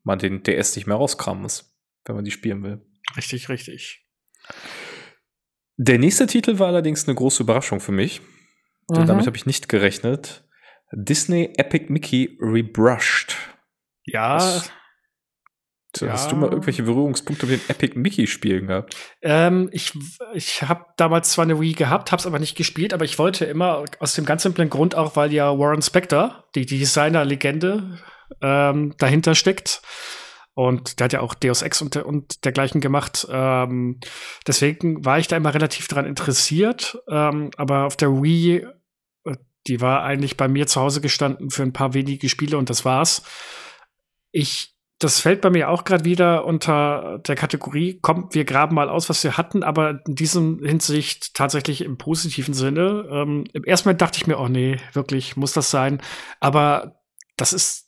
man 0.03 0.19
den 0.19 0.43
DS 0.43 0.75
nicht 0.75 0.85
mehr 0.85 0.97
rauskramen 0.97 1.41
muss, 1.41 1.73
wenn 2.03 2.15
man 2.15 2.25
die 2.25 2.31
spielen 2.31 2.61
will. 2.63 2.81
Richtig, 3.15 3.47
richtig. 3.47 4.05
Der 5.77 5.97
nächste 5.97 6.27
Titel 6.27 6.59
war 6.59 6.67
allerdings 6.67 7.07
eine 7.07 7.15
große 7.15 7.43
Überraschung 7.43 7.79
für 7.79 7.91
mich. 7.91 8.21
Mhm. 8.89 9.05
Damit 9.05 9.25
habe 9.25 9.37
ich 9.37 9.45
nicht 9.45 9.69
gerechnet. 9.69 10.43
Disney 10.91 11.53
Epic 11.57 11.85
Mickey 11.89 12.37
Rebrushed. 12.39 13.35
Ja. 14.05 14.35
Was, 14.35 14.71
ja. 15.99 16.11
Hast 16.11 16.31
du 16.31 16.35
mal 16.35 16.49
irgendwelche 16.49 16.83
Berührungspunkte 16.83 17.45
mit 17.45 17.61
den 17.61 17.69
Epic 17.69 17.97
Mickey 17.97 18.25
Spielen 18.27 18.67
gehabt? 18.67 18.95
Ähm, 19.21 19.69
ich 19.71 19.93
ich 20.33 20.63
habe 20.63 20.85
damals 20.97 21.31
zwar 21.31 21.43
eine 21.43 21.59
Wii 21.59 21.73
gehabt, 21.73 22.11
habe 22.11 22.19
es 22.19 22.25
aber 22.25 22.39
nicht 22.39 22.55
gespielt, 22.55 22.93
aber 22.93 23.05
ich 23.05 23.19
wollte 23.19 23.45
immer 23.45 23.85
aus 23.99 24.15
dem 24.15 24.25
ganz 24.25 24.43
simplen 24.43 24.69
Grund 24.69 24.95
auch, 24.95 25.15
weil 25.15 25.31
ja 25.31 25.57
Warren 25.57 25.81
Spector, 25.81 26.45
die, 26.55 26.65
die 26.65 26.79
Designer-Legende, 26.79 27.99
ähm, 28.41 28.95
dahinter 28.97 29.35
steckt. 29.35 29.81
Und 30.55 30.99
der 30.99 31.05
hat 31.05 31.13
ja 31.13 31.21
auch 31.21 31.33
Deus 31.33 31.61
Ex 31.63 31.81
und, 31.81 31.95
und 31.97 32.45
dergleichen 32.45 32.79
gemacht. 32.79 33.27
Ähm, 33.29 33.99
deswegen 34.45 35.03
war 35.03 35.17
ich 35.17 35.27
da 35.27 35.35
immer 35.37 35.53
relativ 35.53 35.87
dran 35.87 36.05
interessiert. 36.05 36.99
Ähm, 37.07 37.49
aber 37.57 37.85
auf 37.85 37.97
der 37.97 38.21
Wii, 38.21 38.65
äh, 39.25 39.35
die 39.67 39.81
war 39.81 40.03
eigentlich 40.03 40.37
bei 40.37 40.47
mir 40.47 40.67
zu 40.67 40.79
Hause 40.79 41.01
gestanden 41.01 41.49
für 41.49 41.63
ein 41.63 41.73
paar 41.73 41.93
wenige 41.95 42.29
Spiele 42.29 42.57
und 42.57 42.69
das 42.69 42.85
war's. 42.85 43.23
Ich, 44.31 44.75
das 44.99 45.19
fällt 45.19 45.41
bei 45.41 45.49
mir 45.49 45.69
auch 45.69 45.85
gerade 45.85 46.05
wieder 46.05 46.45
unter 46.45 47.19
der 47.27 47.35
Kategorie, 47.35 47.99
kommt, 47.99 48.35
wir 48.35 48.45
graben 48.45 48.75
mal 48.75 48.89
aus, 48.89 49.09
was 49.09 49.23
wir 49.23 49.37
hatten, 49.37 49.63
aber 49.63 50.01
in 50.07 50.13
diesem 50.13 50.63
Hinsicht 50.63 51.33
tatsächlich 51.33 51.81
im 51.81 51.97
positiven 51.97 52.53
Sinne. 52.53 53.07
Ähm, 53.11 53.45
Im 53.53 53.63
ersten 53.63 53.89
Moment 53.89 54.01
dachte 54.01 54.17
ich 54.17 54.27
mir, 54.27 54.39
oh 54.39 54.47
nee, 54.47 54.77
wirklich, 54.93 55.35
muss 55.35 55.53
das 55.53 55.71
sein. 55.71 55.99
Aber 56.39 56.99
das 57.37 57.53
ist 57.53 57.82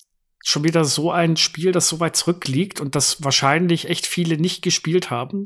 schon 0.47 0.63
wieder 0.63 0.85
so 0.85 1.11
ein 1.11 1.37
Spiel, 1.37 1.71
das 1.71 1.89
so 1.89 1.99
weit 1.99 2.15
zurückliegt 2.15 2.79
und 2.79 2.93
das 2.93 3.23
wahrscheinlich 3.23 3.89
echt 3.89 4.05
viele 4.05 4.37
nicht 4.37 4.61
gespielt 4.61 5.09
haben. 5.09 5.43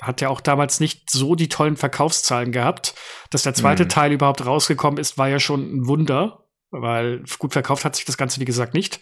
Hat 0.00 0.20
ja 0.20 0.28
auch 0.28 0.40
damals 0.40 0.78
nicht 0.78 1.10
so 1.10 1.34
die 1.34 1.48
tollen 1.48 1.76
Verkaufszahlen 1.76 2.52
gehabt. 2.52 2.94
Dass 3.30 3.42
der 3.42 3.54
zweite 3.54 3.84
mhm. 3.84 3.88
Teil 3.88 4.12
überhaupt 4.12 4.46
rausgekommen 4.46 5.00
ist, 5.00 5.18
war 5.18 5.28
ja 5.28 5.40
schon 5.40 5.62
ein 5.62 5.86
Wunder, 5.88 6.46
weil 6.70 7.24
gut 7.40 7.54
verkauft 7.54 7.84
hat 7.84 7.96
sich 7.96 8.04
das 8.04 8.16
Ganze, 8.16 8.38
wie 8.38 8.44
gesagt, 8.44 8.72
nicht. 8.72 9.00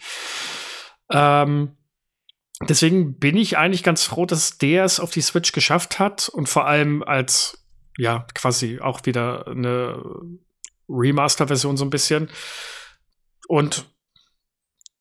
Ähm, 1.11 1.77
deswegen 2.67 3.19
bin 3.19 3.37
ich 3.37 3.55
eigentlich 3.55 3.83
ganz 3.83 4.03
froh, 4.03 4.25
dass 4.25 4.57
der 4.57 4.83
es 4.83 4.99
auf 4.99 5.11
die 5.11 5.21
Switch 5.21 5.51
geschafft 5.51 5.99
hat 5.99 6.27
und 6.27 6.49
vor 6.49 6.65
allem 6.65 7.03
als, 7.03 7.67
ja, 7.99 8.25
quasi 8.33 8.79
auch 8.79 9.05
wieder 9.05 9.45
eine 9.45 10.01
Remaster-Version 10.89 11.77
so 11.77 11.85
ein 11.85 11.91
bisschen. 11.91 12.31
Und 13.47 13.85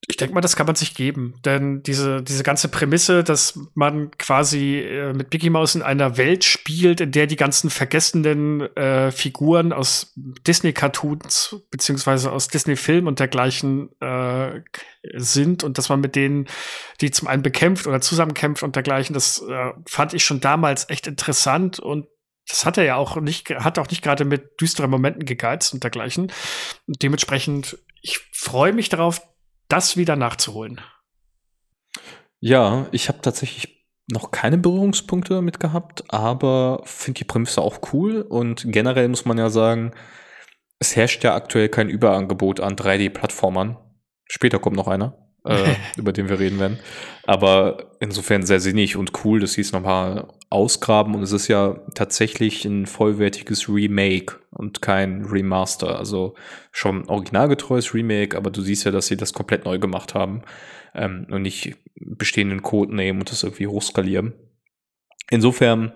ich 0.06 0.16
denke 0.16 0.34
mal, 0.34 0.40
das 0.40 0.56
kann 0.56 0.66
man 0.66 0.76
sich 0.76 0.94
geben. 0.94 1.34
Denn 1.44 1.82
diese, 1.82 2.22
diese 2.22 2.42
ganze 2.42 2.68
Prämisse, 2.68 3.24
dass 3.24 3.58
man 3.74 4.10
quasi 4.18 4.80
äh, 4.80 5.12
mit 5.12 5.32
Mickey 5.32 5.50
Mouse 5.50 5.74
in 5.74 5.82
einer 5.82 6.16
Welt 6.16 6.44
spielt, 6.44 7.00
in 7.00 7.10
der 7.10 7.26
die 7.26 7.36
ganzen 7.36 7.70
vergessenen 7.70 8.60
äh, 8.76 9.10
Figuren 9.10 9.72
aus 9.72 10.12
Disney-Cartoons 10.14 11.56
beziehungsweise 11.70 12.32
aus 12.32 12.48
Disney-Filmen 12.48 13.08
und 13.08 13.18
dergleichen 13.18 13.90
äh, 14.00 14.60
sind 15.14 15.64
und 15.64 15.78
dass 15.78 15.88
man 15.88 16.00
mit 16.00 16.16
denen, 16.16 16.46
die 17.00 17.10
zum 17.10 17.28
einen 17.28 17.42
bekämpft 17.42 17.86
oder 17.86 18.00
zusammenkämpft 18.00 18.62
und 18.62 18.76
dergleichen, 18.76 19.14
das 19.14 19.42
äh, 19.42 19.70
fand 19.86 20.14
ich 20.14 20.24
schon 20.24 20.40
damals 20.40 20.88
echt 20.90 21.06
interessant 21.06 21.78
und 21.78 22.06
das 22.48 22.66
hat 22.66 22.76
er 22.76 22.84
ja 22.84 22.96
auch 22.96 23.16
nicht, 23.20 23.48
hat 23.50 23.78
auch 23.78 23.88
nicht 23.88 24.02
gerade 24.02 24.26
mit 24.26 24.60
düsteren 24.60 24.90
Momenten 24.90 25.24
gegeizt 25.24 25.72
und 25.72 25.82
dergleichen. 25.82 26.30
Und 26.86 27.02
dementsprechend, 27.02 27.78
ich 28.02 28.20
freue 28.32 28.74
mich 28.74 28.90
darauf, 28.90 29.22
das 29.68 29.96
wieder 29.96 30.16
nachzuholen. 30.16 30.81
Ja, 32.40 32.87
ich 32.92 33.09
habe 33.09 33.20
tatsächlich 33.22 33.87
noch 34.12 34.31
keine 34.31 34.59
Berührungspunkte 34.59 35.35
damit 35.35 35.61
gehabt, 35.61 36.05
aber 36.09 36.83
finde 36.85 37.18
die 37.18 37.24
Prämisse 37.24 37.62
auch 37.62 37.81
cool 37.92 38.20
und 38.20 38.64
generell 38.66 39.09
muss 39.09 39.24
man 39.24 39.38
ja 39.38 39.48
sagen, 39.48 39.92
es 40.79 40.94
herrscht 40.96 41.24
ja 41.24 41.35
aktuell 41.35 41.68
kein 41.68 41.88
Überangebot 41.88 42.61
an 42.61 42.77
3D-Plattformern. 42.77 43.79
Später 44.27 44.59
kommt 44.59 44.77
noch 44.77 44.88
einer, 44.88 45.23
äh, 45.44 45.74
über 45.96 46.12
den 46.12 46.28
wir 46.28 46.38
reden 46.38 46.59
werden. 46.59 46.78
Aber 47.24 47.90
insofern 48.00 48.44
sehr 48.44 48.61
sinnig 48.61 48.96
und 48.96 49.12
cool, 49.24 49.40
dass 49.40 49.52
sie 49.52 49.61
es 49.61 49.72
nochmal 49.72 50.26
ausgraben 50.50 51.14
und 51.14 51.22
es 51.22 51.33
ist 51.33 51.48
ja 51.48 51.80
tatsächlich 51.94 52.64
ein 52.64 52.87
vollwertiges 52.87 53.68
Remake 53.68 54.37
und 54.50 54.83
kein 54.83 55.24
Remaster. 55.24 55.98
Also 55.98 56.35
schon 56.70 57.09
originalgetreues 57.09 57.94
Remake, 57.94 58.37
aber 58.37 58.50
du 58.50 58.61
siehst 58.61 58.85
ja, 58.85 58.90
dass 58.90 59.07
sie 59.07 59.16
das 59.16 59.33
komplett 59.33 59.64
neu 59.64 59.78
gemacht 59.78 60.14
haben 60.14 60.42
ähm, 60.94 61.26
und 61.30 61.42
nicht 61.42 61.76
bestehenden 61.96 62.62
Code 62.62 62.94
nehmen 62.94 63.20
und 63.20 63.30
das 63.30 63.42
irgendwie 63.42 63.66
hochskalieren. 63.66 64.35
Insofern 65.30 65.92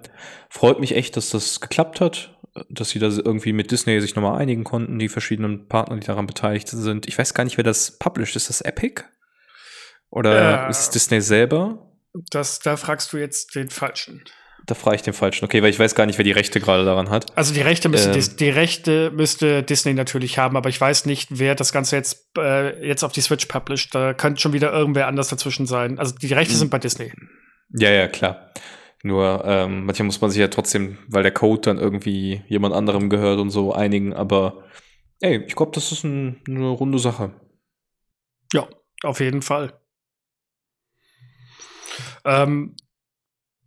freut 0.48 0.80
mich 0.80 0.96
echt, 0.96 1.16
dass 1.16 1.30
das 1.30 1.60
geklappt 1.60 2.00
hat, 2.00 2.36
dass 2.70 2.90
sie 2.90 2.98
da 2.98 3.08
irgendwie 3.08 3.52
mit 3.52 3.70
Disney 3.70 4.00
sich 4.00 4.16
nochmal 4.16 4.40
einigen 4.40 4.64
konnten, 4.64 4.98
die 4.98 5.08
verschiedenen 5.08 5.68
Partner, 5.68 5.96
die 5.96 6.06
daran 6.06 6.26
beteiligt 6.26 6.68
sind. 6.68 7.06
Ich 7.06 7.18
weiß 7.18 7.34
gar 7.34 7.44
nicht, 7.44 7.58
wer 7.58 7.64
das 7.64 7.98
published. 7.98 8.36
Ist 8.36 8.48
das 8.48 8.62
Epic? 8.62 9.04
Oder 10.10 10.66
äh, 10.66 10.70
ist 10.70 10.80
es 10.80 10.90
Disney 10.90 11.20
selber? 11.20 11.92
Das, 12.30 12.58
da 12.60 12.76
fragst 12.76 13.12
du 13.12 13.18
jetzt 13.18 13.54
den 13.54 13.70
Falschen. 13.70 14.24
Da 14.68 14.74
frage 14.74 14.96
ich 14.96 15.02
den 15.02 15.14
falschen. 15.14 15.46
Okay, 15.46 15.62
weil 15.62 15.70
ich 15.70 15.78
weiß 15.78 15.94
gar 15.94 16.04
nicht, 16.04 16.18
wer 16.18 16.24
die 16.24 16.32
Rechte 16.32 16.60
gerade 16.60 16.84
daran 16.84 17.08
hat. 17.08 17.34
Also 17.38 17.54
die 17.54 17.62
Rechte 17.62 17.88
müsste, 17.88 18.18
ähm. 18.18 18.36
die 18.38 18.50
Rechte 18.50 19.10
müsste 19.10 19.62
Disney 19.62 19.94
natürlich 19.94 20.36
haben, 20.36 20.58
aber 20.58 20.68
ich 20.68 20.78
weiß 20.78 21.06
nicht, 21.06 21.38
wer 21.38 21.54
das 21.54 21.72
Ganze 21.72 21.96
jetzt, 21.96 22.28
äh, 22.36 22.86
jetzt 22.86 23.02
auf 23.02 23.12
die 23.12 23.22
Switch 23.22 23.46
published. 23.46 23.94
Da 23.94 24.12
könnte 24.12 24.42
schon 24.42 24.52
wieder 24.52 24.70
irgendwer 24.70 25.06
anders 25.06 25.28
dazwischen 25.28 25.66
sein. 25.66 25.98
Also 25.98 26.14
die 26.14 26.34
Rechte 26.34 26.52
hm. 26.52 26.58
sind 26.58 26.70
bei 26.70 26.78
Disney. 26.78 27.10
Ja, 27.70 27.90
ja, 27.90 28.08
klar. 28.08 28.52
Nur 29.02 29.42
ähm, 29.46 29.86
manchmal 29.86 30.04
muss 30.04 30.20
man 30.20 30.30
sich 30.30 30.40
ja 30.40 30.48
trotzdem, 30.48 30.98
weil 31.08 31.22
der 31.22 31.32
Code 31.32 31.62
dann 31.62 31.78
irgendwie 31.78 32.42
jemand 32.46 32.74
anderem 32.74 33.08
gehört 33.08 33.38
und 33.38 33.48
so 33.48 33.72
einigen. 33.72 34.12
Aber 34.12 34.64
ey, 35.20 35.44
ich 35.46 35.56
glaube, 35.56 35.72
das 35.74 35.92
ist 35.92 36.04
ein, 36.04 36.42
eine 36.46 36.68
runde 36.68 36.98
Sache. 36.98 37.32
Ja, 38.52 38.68
auf 39.02 39.20
jeden 39.20 39.40
Fall. 39.40 39.77
Ähm, 42.28 42.76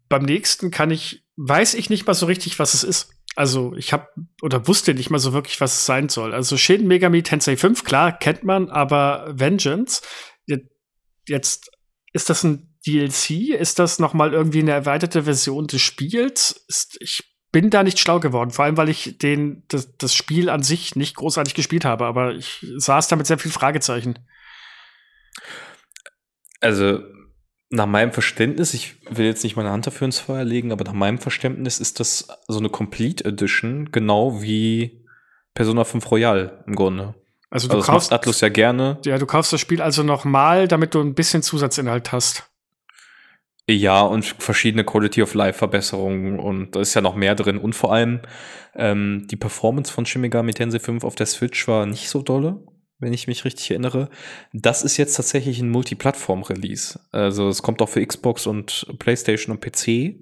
beim 0.08 0.24
nächsten 0.24 0.70
kann 0.70 0.92
ich, 0.92 1.26
weiß 1.36 1.74
ich 1.74 1.90
nicht 1.90 2.06
mal 2.06 2.14
so 2.14 2.28
richtig, 2.28 2.60
was 2.60 2.76
es 2.76 2.84
ist. 2.84 3.14
Also 3.36 3.74
ich 3.76 3.92
habe 3.92 4.08
oder 4.42 4.68
wusste 4.68 4.94
nicht 4.94 5.10
mal 5.10 5.20
so 5.20 5.34
wirklich, 5.34 5.60
was 5.62 5.74
es 5.74 5.86
sein 5.86 6.10
soll. 6.10 6.34
Also 6.34 6.58
Shin 6.58 6.88
Megami 6.88 7.24
Tensei 7.24 7.58
5, 7.58 7.84
klar, 7.84 8.18
kennt 8.18 8.44
man, 8.44 8.70
aber 8.70 9.32
Vengeance, 9.34 10.02
jetzt 11.28 11.72
ist 12.14 12.30
das 12.30 12.44
ein 12.44 12.78
DLC? 12.86 13.56
Ist 13.58 13.80
das 13.80 14.00
noch 14.00 14.14
mal 14.14 14.34
irgendwie 14.34 14.60
eine 14.60 14.72
erweiterte 14.72 15.24
Version 15.24 15.68
des 15.68 15.82
Spiels? 15.82 16.66
Ist, 16.68 16.98
ich 17.00 17.24
bin 17.52 17.70
da 17.70 17.84
nicht 17.84 18.00
schlau 18.00 18.20
geworden, 18.20 18.52
vor 18.52 18.66
allem 18.66 18.78
weil 18.78 18.90
ich 18.90 19.18
den 19.18 19.64
das, 19.70 19.98
das 19.98 20.14
Spiel 20.14 20.50
an 20.50 20.62
sich 20.62 20.96
nicht 20.96 21.16
großartig 21.16 21.54
gespielt 21.54 21.86
habe, 21.86 22.06
aber 22.06 22.36
ich 22.36 22.66
saß 22.78 23.08
da 23.08 23.16
mit 23.16 23.28
sehr 23.28 23.40
viel 23.40 23.52
Fragezeichen. 23.52 24.20
Also 26.60 27.00
nach 27.72 27.86
meinem 27.86 28.12
Verständnis, 28.12 28.74
ich 28.74 28.96
will 29.10 29.26
jetzt 29.26 29.44
nicht 29.44 29.56
meine 29.56 29.72
Hand 29.72 29.88
dafür 29.88 30.06
ins 30.06 30.20
Feuer 30.20 30.44
legen, 30.44 30.72
aber 30.72 30.84
nach 30.84 30.94
meinem 30.94 31.18
Verständnis 31.18 31.80
ist 31.80 32.00
das 32.00 32.28
so 32.48 32.60
eine 32.60 32.70
Complete 32.70 33.24
Edition, 33.24 33.92
genau 33.92 34.42
wie 34.42 35.06
Persona 35.54 35.86
5 35.86 36.12
Royal 36.12 36.64
im 36.68 36.76
Grunde. 36.76 37.16
Also 37.50 37.70
du 37.70 37.76
also 37.76 37.92
kaufst 37.92 38.12
Atlus 38.12 38.42
ja 38.42 38.50
gerne. 38.50 39.00
Ja, 39.06 39.18
du 39.18 39.26
kaufst 39.26 39.54
das 39.54 39.62
Spiel 39.62 39.82
also 39.82 40.04
nochmal, 40.04 40.68
damit 40.68 40.94
du 40.94 41.02
ein 41.02 41.16
bisschen 41.16 41.44
Zusatzinhalt 41.44 42.12
hast. 42.12 42.50
Ja, 43.70 44.02
und 44.02 44.26
verschiedene 44.26 44.84
Quality 44.84 45.22
of 45.22 45.34
Life 45.34 45.60
Verbesserungen 45.60 46.40
und 46.40 46.76
da 46.76 46.82
ist 46.82 46.94
ja 46.94 47.02
noch 47.02 47.16
mehr 47.16 47.36
drin. 47.36 47.58
Und 47.58 47.74
vor 47.74 47.94
allem 47.94 48.22
ähm, 48.76 49.28
die 49.30 49.38
Performance 49.38 49.92
von 49.92 50.06
Shin 50.06 50.22
Megami 50.22 50.54
Tensei 50.54 50.80
5 50.80 51.04
auf 51.06 51.16
der 51.16 51.26
Switch 51.26 51.68
war 51.68 51.86
nicht 51.86 52.10
so 52.10 52.22
dolle 52.22 52.60
wenn 53.02 53.14
ich 53.14 53.28
mich 53.28 53.44
richtig 53.44 53.72
erinnere. 53.72 54.10
Das 54.54 54.84
ist 54.84 54.96
jetzt 54.96 55.16
tatsächlich 55.16 55.60
ein 55.60 55.70
Multiplattform-Release. 55.70 57.00
Also 57.12 57.50
es 57.50 57.62
kommt 57.62 57.82
auch 57.82 57.90
für 57.90 58.06
Xbox 58.06 58.48
und 58.48 58.88
PlayStation 59.00 59.56
und 59.56 59.62
PC. 59.62 60.16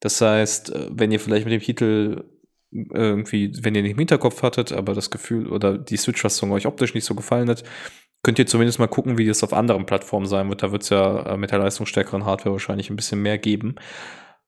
Das 0.00 0.20
heißt, 0.20 0.70
äh, 0.74 0.88
wenn 0.92 1.12
ihr 1.12 1.20
vielleicht 1.20 1.44
mit 1.44 1.52
dem 1.52 1.60
Titel 1.60 2.24
irgendwie, 2.72 3.52
wenn 3.62 3.74
ihr 3.74 3.82
nicht 3.82 3.92
im 3.92 3.98
Hinterkopf 3.98 4.42
hattet, 4.42 4.72
aber 4.72 4.94
das 4.94 5.10
Gefühl 5.10 5.46
oder 5.48 5.78
die 5.78 5.96
Switch-Fassung 5.96 6.50
euch 6.50 6.66
optisch 6.66 6.94
nicht 6.94 7.04
so 7.04 7.14
gefallen 7.14 7.48
hat, 7.48 7.62
könnt 8.22 8.38
ihr 8.38 8.46
zumindest 8.46 8.78
mal 8.78 8.88
gucken, 8.88 9.18
wie 9.18 9.26
das 9.26 9.44
auf 9.44 9.52
anderen 9.52 9.86
Plattformen 9.86 10.26
sein 10.26 10.48
wird. 10.48 10.62
Da 10.62 10.72
wird 10.72 10.82
es 10.82 10.88
ja 10.88 11.34
äh, 11.34 11.36
mit 11.36 11.50
der 11.50 11.58
leistungsstärkeren 11.58 12.24
Hardware 12.24 12.52
wahrscheinlich 12.52 12.90
ein 12.90 12.96
bisschen 12.96 13.22
mehr 13.22 13.38
geben. 13.38 13.76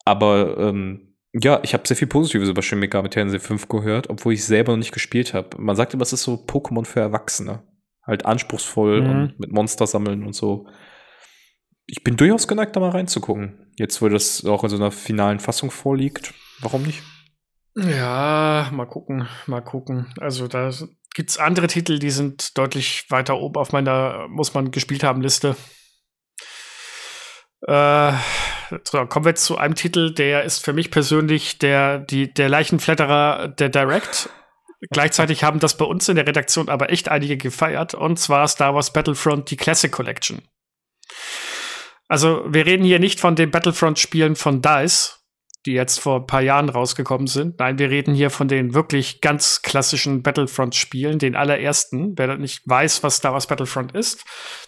Aber 0.05 0.57
ähm, 0.59 1.06
ja, 1.42 1.61
ich 1.62 1.75
habe 1.75 1.87
sehr 1.87 1.96
viel 1.96 2.09
Positives 2.09 2.49
über 2.49 2.62
Shin 2.62 2.79
Megami 2.79 3.11
Tensei 3.11 3.38
5 3.38 3.68
gehört, 3.68 4.09
obwohl 4.09 4.33
ich 4.33 4.44
selber 4.44 4.72
noch 4.72 4.79
nicht 4.79 4.92
gespielt 4.92 5.35
habe. 5.35 5.61
Man 5.61 5.77
sagt 5.77 5.92
immer, 5.92 6.03
es 6.03 6.12
ist 6.12 6.22
so 6.22 6.35
Pokémon 6.35 6.85
für 6.85 7.01
Erwachsene. 7.01 7.62
Halt 8.07 8.25
anspruchsvoll 8.25 9.03
mhm. 9.03 9.11
und 9.11 9.40
mit 9.40 9.53
Monster 9.53 9.87
sammeln 9.87 10.25
und 10.25 10.35
so. 10.35 10.68
Ich 11.87 12.03
bin 12.03 12.16
durchaus 12.16 12.49
geneigt, 12.49 12.75
da 12.75 12.81
mal 12.81 12.90
reinzugucken. 12.90 13.72
Jetzt, 13.77 14.01
wo 14.01 14.09
das 14.09 14.44
auch 14.44 14.64
in 14.64 14.70
so 14.70 14.77
einer 14.77 14.90
finalen 14.90 15.38
Fassung 15.38 15.70
vorliegt. 15.70 16.33
Warum 16.61 16.83
nicht? 16.83 17.03
Ja, 17.77 18.70
mal 18.72 18.87
gucken, 18.87 19.29
mal 19.46 19.61
gucken. 19.61 20.12
Also 20.18 20.49
da 20.49 20.70
gibt's 21.14 21.38
andere 21.38 21.66
Titel, 21.66 21.99
die 21.99 22.11
sind 22.11 22.57
deutlich 22.57 23.07
weiter 23.11 23.38
oben 23.38 23.57
auf 23.57 23.72
meiner 23.72 24.27
muss 24.29 24.55
man 24.55 24.70
gespielt 24.70 25.05
haben 25.05 25.20
Liste. 25.20 25.57
Äh, 27.66 28.12
so, 28.85 29.05
kommen 29.07 29.25
wir 29.25 29.31
jetzt 29.31 29.45
zu 29.45 29.59
einem 29.59 29.75
Titel, 29.75 30.13
der 30.13 30.45
ist 30.45 30.65
für 30.65 30.73
mich 30.73 30.91
persönlich 30.91 31.59
der, 31.59 31.99
die, 31.99 32.33
der 32.33 32.49
Leichenflatterer 32.49 33.49
der 33.49 33.69
Direct. 33.69 34.31
Gleichzeitig 34.91 35.43
haben 35.43 35.59
das 35.59 35.77
bei 35.77 35.85
uns 35.85 36.09
in 36.09 36.17
der 36.17 36.27
Redaktion 36.27 36.69
aber 36.69 36.91
echt 36.91 37.09
einige 37.09 37.37
gefeiert, 37.37 37.95
und 37.95 38.19
zwar 38.19 38.47
Star 38.47 38.75
Wars 38.75 38.93
Battlefront, 38.93 39.51
die 39.51 39.57
Classic 39.57 39.91
Collection. 39.91 40.43
Also, 42.09 42.45
wir 42.47 42.67
reden 42.67 42.85
hier 42.85 42.99
nicht 42.99 43.19
von 43.19 43.35
den 43.35 43.51
Battlefront-Spielen 43.51 44.37
von 44.37 44.63
DICE, 44.63 45.17
die 45.67 45.73
jetzt 45.73 45.99
vor 45.99 46.21
ein 46.21 46.27
paar 46.27 46.43
Jahren 46.43 46.69
rausgekommen 46.69 47.27
sind. 47.27 47.59
Nein, 47.59 47.79
wir 47.79 47.91
reden 47.91 48.15
hier 48.15 48.31
von 48.31 48.47
den 48.47 48.75
wirklich 48.75 49.21
ganz 49.21 49.63
klassischen 49.63 50.23
Battlefront-Spielen, 50.23 51.19
den 51.19 51.35
allerersten. 51.35 52.17
Wer 52.17 52.37
nicht 52.37 52.63
weiß, 52.67 53.03
was 53.03 53.17
Star 53.17 53.33
Wars 53.33 53.49
Battlefront 53.49 53.93
ist, 53.93 54.25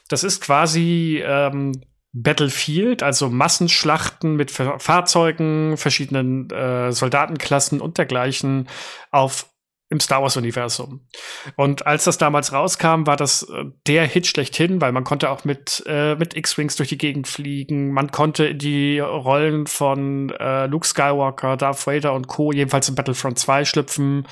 das 0.09 0.25
ist 0.25 0.43
quasi 0.43 1.23
ähm, 1.25 1.81
Battlefield, 2.12 3.03
also 3.03 3.29
Massenschlachten 3.29 4.37
mit 4.37 4.51
Fahrzeugen, 4.51 5.77
verschiedenen 5.77 6.51
äh, 6.51 6.90
Soldatenklassen 6.90 7.81
und 7.81 7.99
dergleichen 7.99 8.68
auf 9.11 9.47
im 9.90 10.01
Star 10.01 10.21
Wars 10.23 10.37
Universum. 10.37 11.07
Und 11.57 11.87
als 11.87 12.05
das 12.05 12.18
damals 12.18 12.53
rauskam, 12.53 13.07
war 13.07 13.16
das 13.16 13.44
äh, 13.44 13.64
der 13.87 14.07
Hit 14.07 14.27
schlechthin, 14.27 14.81
weil 14.81 14.92
man 14.92 15.05
konnte 15.05 15.31
auch 15.31 15.44
mit 15.44 15.83
äh, 15.87 16.14
mit 16.14 16.37
X-Wings 16.37 16.77
durch 16.77 16.90
die 16.90 16.99
Gegend 16.99 17.27
fliegen, 17.27 17.92
man 17.92 18.11
konnte 18.11 18.55
die 18.55 18.99
Rollen 18.99 19.66
von 19.66 20.31
äh, 20.31 20.66
Luke 20.66 20.87
Skywalker, 20.87 21.57
Darth 21.57 21.87
Vader 21.87 22.12
und 22.12 22.29
Co. 22.29 22.53
jedenfalls 22.53 22.88
in 22.88 22.94
Battlefront 22.94 23.38
2 23.38 23.64
schlüpfen 23.64 24.27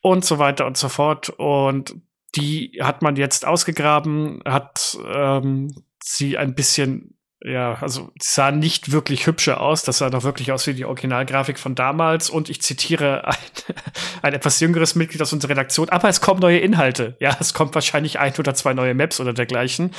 und 0.00 0.24
so 0.24 0.38
weiter 0.38 0.66
und 0.66 0.76
so 0.78 0.88
fort 0.88 1.28
und 1.30 1.96
die 2.36 2.80
hat 2.80 3.02
man 3.02 3.16
jetzt 3.16 3.46
ausgegraben, 3.46 4.40
hat 4.44 4.98
ähm, 5.06 5.74
sie 6.04 6.36
ein 6.36 6.54
bisschen, 6.54 7.18
ja, 7.40 7.74
also 7.80 8.10
sah 8.20 8.50
nicht 8.50 8.92
wirklich 8.92 9.26
hübscher 9.26 9.60
aus. 9.60 9.82
Das 9.82 9.98
sah 9.98 10.10
doch 10.10 10.22
wirklich 10.22 10.52
aus 10.52 10.66
wie 10.66 10.74
die 10.74 10.84
Originalgrafik 10.84 11.58
von 11.58 11.74
damals. 11.74 12.30
Und 12.30 12.50
ich 12.50 12.60
zitiere 12.60 13.26
ein, 13.26 13.36
ein 14.22 14.34
etwas 14.34 14.60
jüngeres 14.60 14.94
Mitglied 14.94 15.22
aus 15.22 15.32
unserer 15.32 15.52
Redaktion. 15.52 15.88
Aber 15.88 16.08
es 16.08 16.20
kommen 16.20 16.40
neue 16.40 16.58
Inhalte. 16.58 17.16
Ja, 17.20 17.36
es 17.40 17.54
kommt 17.54 17.74
wahrscheinlich 17.74 18.18
ein 18.18 18.34
oder 18.38 18.54
zwei 18.54 18.74
neue 18.74 18.94
Maps 18.94 19.18
oder 19.20 19.32
dergleichen. 19.32 19.92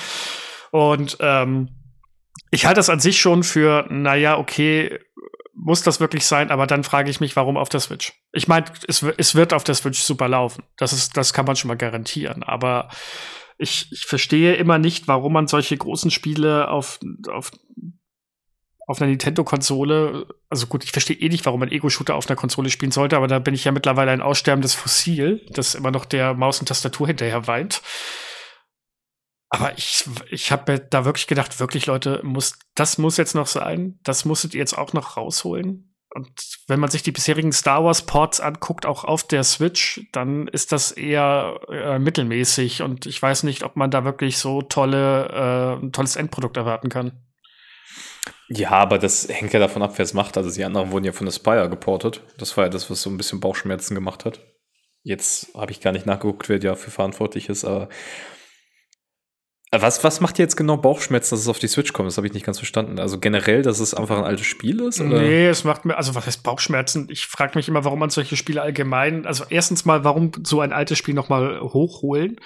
Und 0.71 1.17
ähm, 1.21 1.69
ich 2.51 2.65
halte 2.65 2.79
das 2.79 2.89
an 2.89 2.99
sich 2.99 3.19
schon 3.19 3.43
für, 3.43 3.85
naja, 3.89 4.37
okay, 4.37 4.99
muss 5.55 5.81
das 5.81 5.99
wirklich 5.99 6.25
sein, 6.25 6.51
aber 6.51 6.67
dann 6.67 6.83
frage 6.83 7.09
ich 7.09 7.21
mich, 7.21 7.35
warum 7.35 7.57
auf 7.57 7.69
der 7.69 7.79
Switch? 7.79 8.13
Ich 8.33 8.47
meine, 8.47 8.65
es, 8.87 9.01
es 9.01 9.35
wird 9.35 9.53
auf 9.53 9.63
der 9.63 9.73
Switch 9.73 9.99
super 9.99 10.27
laufen. 10.27 10.63
Das 10.77 10.93
ist, 10.93 11.17
das 11.17 11.33
kann 11.33 11.45
man 11.45 11.55
schon 11.55 11.69
mal 11.69 11.77
garantieren. 11.77 12.43
Aber 12.43 12.89
ich, 13.57 13.91
ich 13.91 14.05
verstehe 14.05 14.55
immer 14.55 14.77
nicht, 14.77 15.07
warum 15.07 15.33
man 15.33 15.47
solche 15.47 15.77
großen 15.77 16.11
Spiele 16.11 16.69
auf, 16.69 16.99
auf, 17.29 17.51
auf 18.87 19.01
einer 19.01 19.09
Nintendo-Konsole, 19.09 20.27
also 20.49 20.67
gut, 20.67 20.83
ich 20.83 20.91
verstehe 20.91 21.17
eh 21.17 21.29
nicht, 21.29 21.45
warum 21.45 21.61
man 21.61 21.71
Ego-Shooter 21.71 22.15
auf 22.15 22.27
einer 22.27 22.35
Konsole 22.35 22.69
spielen 22.69 22.91
sollte, 22.91 23.17
aber 23.17 23.27
da 23.27 23.39
bin 23.39 23.53
ich 23.53 23.63
ja 23.63 23.71
mittlerweile 23.71 24.11
ein 24.11 24.21
aussterbendes 24.21 24.73
Fossil, 24.73 25.45
das 25.49 25.75
immer 25.75 25.91
noch 25.91 26.05
der 26.05 26.33
Maus 26.33 26.59
und 26.59 26.67
Tastatur 26.67 27.07
hinterher 27.07 27.47
weint. 27.47 27.81
Aber 29.49 29.77
ich, 29.77 30.03
ich 30.29 30.51
habe 30.51 30.73
mir 30.73 30.79
da 30.79 31.05
wirklich 31.05 31.27
gedacht, 31.27 31.59
wirklich 31.59 31.85
Leute, 31.85 32.19
muss, 32.23 32.59
das 32.73 32.97
muss 32.97 33.15
jetzt 33.15 33.35
noch 33.35 33.47
sein. 33.47 33.99
Das 34.03 34.25
musstet 34.25 34.53
ihr 34.53 34.59
jetzt 34.59 34.77
auch 34.77 34.91
noch 34.91 35.15
rausholen. 35.15 35.94
Und 36.15 36.29
wenn 36.67 36.79
man 36.79 36.89
sich 36.89 37.03
die 37.03 37.11
bisherigen 37.11 37.51
Star 37.51 37.83
Wars 37.83 38.03
Ports 38.03 38.39
anguckt, 38.39 38.85
auch 38.85 39.03
auf 39.03 39.27
der 39.27 39.43
Switch, 39.43 39.99
dann 40.13 40.47
ist 40.47 40.71
das 40.71 40.93
eher 40.93 41.59
äh, 41.69 41.99
mittelmäßig. 41.99 42.81
Und 42.81 43.05
ich 43.05 43.21
weiß 43.21 43.43
nicht, 43.43 43.63
ob 43.63 43.75
man 43.75 43.91
da 43.91 44.05
wirklich 44.05 44.37
so 44.37 44.61
tolle, 44.61 45.27
äh, 45.27 45.83
ein 45.83 45.91
tolles 45.91 46.15
Endprodukt 46.15 46.55
erwarten 46.55 46.87
kann. 46.87 47.11
Ja, 48.47 48.71
aber 48.71 48.97
das 48.97 49.27
hängt 49.27 49.51
ja 49.51 49.59
davon 49.59 49.83
ab, 49.83 49.91
wer 49.97 50.03
es 50.03 50.13
macht. 50.13 50.37
Also 50.37 50.49
die 50.49 50.63
anderen 50.63 50.91
wurden 50.91 51.03
ja 51.03 51.11
von 51.11 51.27
Aspire 51.27 51.69
geportet. 51.69 52.21
Das 52.37 52.55
war 52.55 52.63
ja 52.63 52.69
das, 52.69 52.89
was 52.89 53.01
so 53.01 53.09
ein 53.09 53.17
bisschen 53.17 53.41
Bauchschmerzen 53.41 53.93
gemacht 53.93 54.23
hat. 54.23 54.39
Jetzt 55.03 55.53
habe 55.53 55.73
ich 55.73 55.81
gar 55.81 55.91
nicht 55.91 56.05
nachgeguckt, 56.05 56.47
wer 56.47 56.59
dafür 56.59 56.93
verantwortlich 56.93 57.49
ist, 57.49 57.65
aber 57.65 57.89
was, 59.81 60.03
was 60.03 60.21
macht 60.21 60.37
dir 60.37 60.43
jetzt 60.43 60.55
genau 60.55 60.77
Bauchschmerzen, 60.77 61.35
dass 61.35 61.41
es 61.41 61.47
auf 61.47 61.59
die 61.59 61.67
Switch 61.67 61.93
kommt? 61.93 62.07
Das 62.07 62.17
habe 62.17 62.27
ich 62.27 62.33
nicht 62.33 62.45
ganz 62.45 62.57
verstanden. 62.57 62.99
Also 62.99 63.19
generell, 63.19 63.61
dass 63.61 63.79
es 63.79 63.93
einfach 63.93 64.17
ein 64.17 64.23
altes 64.23 64.45
Spiel 64.45 64.81
ist? 64.81 65.01
Oder? 65.01 65.21
Nee, 65.21 65.47
es 65.47 65.63
macht 65.63 65.85
mir, 65.85 65.97
also 65.97 66.15
was 66.15 66.25
heißt 66.25 66.43
Bauchschmerzen? 66.43 67.07
Ich 67.09 67.27
frage 67.27 67.53
mich 67.55 67.67
immer, 67.67 67.85
warum 67.85 67.99
man 67.99 68.09
solche 68.09 68.35
Spiele 68.35 68.61
allgemein, 68.61 69.25
also 69.25 69.45
erstens 69.49 69.85
mal, 69.85 70.03
warum 70.03 70.31
so 70.43 70.61
ein 70.61 70.73
altes 70.73 70.97
Spiel 70.97 71.13
noch 71.13 71.29
mal 71.29 71.59
hochholen? 71.61 72.37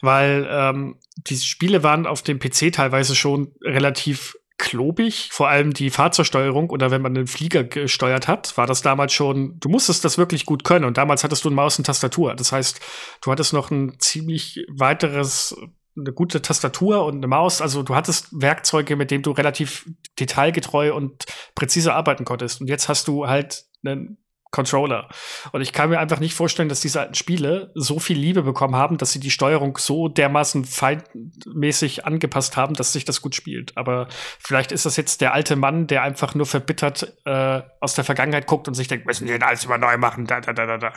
Weil 0.00 0.48
ähm, 0.50 0.96
diese 1.16 1.44
Spiele 1.44 1.82
waren 1.82 2.06
auf 2.06 2.22
dem 2.22 2.38
PC 2.38 2.72
teilweise 2.72 3.14
schon 3.14 3.52
relativ 3.62 4.36
klobig, 4.60 5.30
vor 5.32 5.48
allem 5.48 5.72
die 5.72 5.88
Fahrzeugsteuerung 5.88 6.68
oder 6.68 6.90
wenn 6.90 7.00
man 7.00 7.16
einen 7.16 7.26
Flieger 7.26 7.64
gesteuert 7.64 8.28
hat, 8.28 8.56
war 8.58 8.66
das 8.66 8.82
damals 8.82 9.14
schon, 9.14 9.58
du 9.58 9.70
musstest 9.70 10.04
das 10.04 10.18
wirklich 10.18 10.44
gut 10.44 10.64
können 10.64 10.84
und 10.84 10.98
damals 10.98 11.24
hattest 11.24 11.44
du 11.44 11.48
eine 11.48 11.56
Maus 11.56 11.78
und 11.78 11.86
Tastatur. 11.86 12.34
Das 12.34 12.52
heißt, 12.52 12.78
du 13.22 13.32
hattest 13.32 13.54
noch 13.54 13.70
ein 13.70 13.98
ziemlich 13.98 14.64
weiteres 14.68 15.56
eine 15.96 16.12
gute 16.12 16.42
Tastatur 16.42 17.04
und 17.04 17.16
eine 17.16 17.26
Maus. 17.26 17.60
Also 17.60 17.82
du 17.82 17.94
hattest 17.94 18.28
Werkzeuge, 18.32 18.96
mit 18.96 19.10
denen 19.10 19.22
du 19.22 19.32
relativ 19.32 19.86
detailgetreu 20.18 20.94
und 20.94 21.24
präzise 21.54 21.94
arbeiten 21.94 22.24
konntest. 22.24 22.60
Und 22.60 22.68
jetzt 22.68 22.88
hast 22.88 23.08
du 23.08 23.26
halt 23.26 23.64
einen 23.84 24.18
Controller. 24.50 25.08
Und 25.52 25.60
ich 25.60 25.72
kann 25.72 25.90
mir 25.90 26.00
einfach 26.00 26.18
nicht 26.18 26.34
vorstellen, 26.34 26.68
dass 26.68 26.80
diese 26.80 27.00
alten 27.00 27.14
Spiele 27.14 27.70
so 27.74 28.00
viel 28.00 28.18
Liebe 28.18 28.42
bekommen 28.42 28.74
haben, 28.74 28.98
dass 28.98 29.12
sie 29.12 29.20
die 29.20 29.30
Steuerung 29.30 29.78
so 29.78 30.08
dermaßen 30.08 30.64
feindmäßig 30.64 32.04
angepasst 32.04 32.56
haben, 32.56 32.74
dass 32.74 32.92
sich 32.92 33.04
das 33.04 33.22
gut 33.22 33.36
spielt. 33.36 33.76
Aber 33.76 34.08
vielleicht 34.40 34.72
ist 34.72 34.86
das 34.86 34.96
jetzt 34.96 35.20
der 35.20 35.34
alte 35.34 35.54
Mann, 35.54 35.86
der 35.86 36.02
einfach 36.02 36.34
nur 36.34 36.46
verbittert 36.46 37.16
äh, 37.24 37.62
aus 37.80 37.94
der 37.94 38.04
Vergangenheit 38.04 38.46
guckt 38.46 38.66
und 38.66 38.74
sich 38.74 38.88
denkt, 38.88 39.06
müssen 39.06 39.28
denn 39.28 39.42
alles 39.42 39.64
immer 39.64 39.78
neu 39.78 39.96
machen, 39.98 40.26
da, 40.26 40.40
da, 40.40 40.52
da, 40.52 40.66
da, 40.66 40.78
da. 40.78 40.92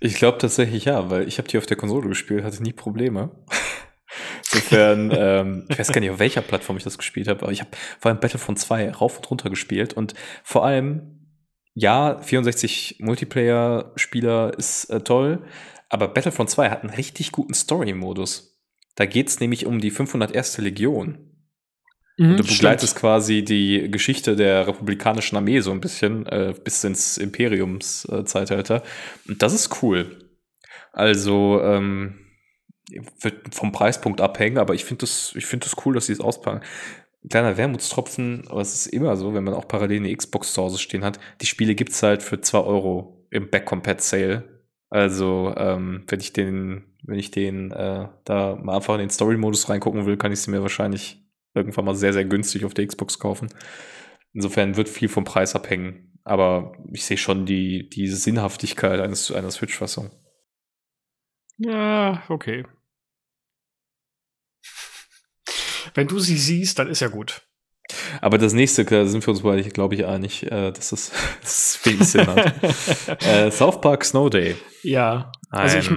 Ich 0.00 0.14
glaube 0.16 0.38
tatsächlich 0.38 0.84
ja, 0.84 1.10
weil 1.10 1.26
ich 1.26 1.38
habe 1.38 1.48
die 1.48 1.58
auf 1.58 1.66
der 1.66 1.76
Konsole 1.76 2.08
gespielt, 2.08 2.44
hatte 2.44 2.62
nie 2.62 2.72
Probleme. 2.72 3.30
Insofern, 4.52 5.10
ähm, 5.16 5.66
ich 5.68 5.78
weiß 5.78 5.92
gar 5.92 6.00
nicht, 6.00 6.10
auf 6.10 6.18
welcher 6.18 6.42
Plattform 6.42 6.76
ich 6.76 6.84
das 6.84 6.98
gespielt 6.98 7.26
habe, 7.26 7.42
aber 7.42 7.52
ich 7.52 7.60
habe 7.60 7.70
vor 7.98 8.10
allem 8.10 8.20
Battlefront 8.20 8.58
2 8.58 8.92
rauf 8.92 9.16
und 9.16 9.30
runter 9.30 9.50
gespielt 9.50 9.94
und 9.94 10.14
vor 10.44 10.64
allem, 10.64 11.28
ja, 11.74 12.20
64 12.20 12.98
Multiplayer-Spieler 13.00 14.56
ist 14.56 14.90
äh, 14.90 15.00
toll, 15.00 15.44
aber 15.88 16.08
Battlefront 16.08 16.50
2 16.50 16.70
hat 16.70 16.82
einen 16.82 16.94
richtig 16.94 17.32
guten 17.32 17.54
Story-Modus. 17.54 18.62
Da 18.94 19.06
geht's 19.06 19.40
nämlich 19.40 19.66
um 19.66 19.80
die 19.80 19.90
501. 19.90 20.58
Legion. 20.58 21.33
Mhm, 22.16 22.36
du 22.36 22.44
begleitest 22.44 22.96
quasi 22.96 23.44
die 23.44 23.90
Geschichte 23.90 24.36
der 24.36 24.66
republikanischen 24.68 25.36
Armee 25.36 25.60
so 25.60 25.72
ein 25.72 25.80
bisschen 25.80 26.26
äh, 26.26 26.54
bis 26.62 26.84
ins 26.84 27.18
Imperiumszeitalter. 27.18 28.76
Äh, 28.76 29.28
und 29.30 29.42
das 29.42 29.52
ist 29.52 29.82
cool. 29.82 30.30
Also, 30.92 31.60
ähm, 31.62 32.20
wird 33.20 33.54
vom 33.54 33.72
Preispunkt 33.72 34.20
abhängen, 34.20 34.58
aber 34.58 34.74
ich 34.74 34.84
finde 34.84 35.00
das, 35.00 35.32
ich 35.36 35.46
finde 35.46 35.64
das 35.64 35.84
cool, 35.84 35.94
dass 35.94 36.06
sie 36.06 36.12
es 36.12 36.20
auspacken. 36.20 36.60
Kleiner 37.28 37.56
Wermutstropfen, 37.56 38.44
aber 38.48 38.60
es 38.60 38.74
ist 38.74 38.86
immer 38.86 39.16
so, 39.16 39.34
wenn 39.34 39.44
man 39.44 39.54
auch 39.54 39.66
parallel 39.66 40.00
eine 40.00 40.14
Xbox 40.14 40.52
zu 40.52 40.62
Hause 40.62 40.78
stehen 40.78 41.04
hat, 41.04 41.18
die 41.40 41.46
Spiele 41.46 41.74
gibt 41.74 41.92
es 41.92 42.02
halt 42.02 42.22
für 42.22 42.40
2 42.40 42.58
Euro 42.58 43.26
im 43.30 43.48
Backcompat 43.48 44.02
Sale. 44.02 44.62
Also, 44.90 45.52
ähm, 45.56 46.04
wenn 46.06 46.20
ich 46.20 46.32
den, 46.34 46.84
wenn 47.02 47.18
ich 47.18 47.30
den 47.30 47.72
äh, 47.72 48.08
da 48.24 48.56
mal 48.62 48.76
einfach 48.76 48.94
in 48.94 49.00
den 49.00 49.10
Story-Modus 49.10 49.68
reingucken 49.68 50.06
will, 50.06 50.18
kann 50.18 50.30
ich 50.30 50.40
sie 50.40 50.50
mir 50.50 50.62
wahrscheinlich 50.62 51.23
irgendwann 51.54 51.84
mal 51.84 51.94
sehr, 51.94 52.12
sehr 52.12 52.24
günstig 52.24 52.64
auf 52.64 52.74
der 52.74 52.86
Xbox 52.86 53.18
kaufen. 53.18 53.48
Insofern 54.32 54.76
wird 54.76 54.88
viel 54.88 55.08
vom 55.08 55.24
Preis 55.24 55.54
abhängen. 55.54 56.18
Aber 56.24 56.76
ich 56.92 57.04
sehe 57.04 57.18
schon 57.18 57.46
die, 57.46 57.88
die 57.88 58.08
Sinnhaftigkeit 58.08 59.00
eines, 59.00 59.30
einer 59.30 59.50
Switch-Fassung. 59.50 60.10
Ja, 61.58 62.24
okay. 62.28 62.64
Wenn 65.94 66.08
du 66.08 66.18
sie 66.18 66.38
siehst, 66.38 66.78
dann 66.78 66.88
ist 66.88 67.00
ja 67.00 67.08
gut. 67.08 67.42
Aber 68.20 68.38
das 68.38 68.54
nächste, 68.54 68.84
da 68.84 69.06
sind 69.06 69.24
wir 69.26 69.30
uns 69.30 69.42
beide, 69.42 69.62
glaube 69.68 69.94
ich, 69.94 70.06
einig, 70.06 70.44
äh, 70.44 70.72
dass 70.72 70.90
das, 70.90 71.12
das 71.42 71.80
wenig 71.84 72.08
Sinn 72.08 72.26
hat. 72.26 73.22
äh, 73.22 73.50
South 73.50 73.80
Park 73.80 74.04
Snow 74.04 74.30
Day. 74.30 74.56
Ja. 74.82 75.30
Also 75.50 75.78
ich, 75.78 75.90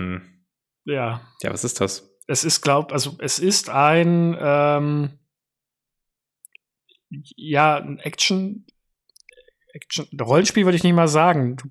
ja. 0.86 1.22
Ja, 1.42 1.54
was 1.54 1.64
ist 1.64 1.80
das? 1.82 2.10
Es 2.28 2.44
ist, 2.44 2.62
glaub, 2.62 2.92
also 2.92 3.16
es 3.20 3.40
ist 3.40 3.70
ein, 3.70 4.38
ähm, 4.40 5.20
ja, 7.10 7.78
ein 7.78 8.00
Action, 8.00 8.66
Action, 9.74 10.08
Rollenspiel 10.20 10.66
würde 10.66 10.78
ich 10.78 10.84
nicht 10.84 10.94
mal 10.94 11.08
sagen. 11.08 11.56
Du 11.58 11.70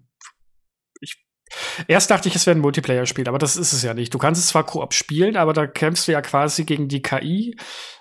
Erst 1.88 2.11
dachte 2.11 2.29
ich, 2.29 2.35
es 2.35 2.46
wäre 2.46 2.57
ein 2.57 2.61
Multiplayer-Spiel, 2.61 3.29
aber 3.29 3.38
das 3.38 3.57
ist 3.57 3.72
es 3.72 3.83
ja 3.83 3.94
nicht. 3.94 4.12
Du 4.12 4.18
kannst 4.18 4.40
es 4.40 4.49
zwar 4.49 4.66
Koop 4.66 4.94
spielen, 4.94 5.37
aber 5.37 5.53
da 5.53 5.66
kämpfst 5.66 6.09
du 6.09 6.12
ja 6.12 6.20
quasi 6.20 6.64
gegen 6.64 6.88
die 6.88 7.03
KI, 7.03 7.57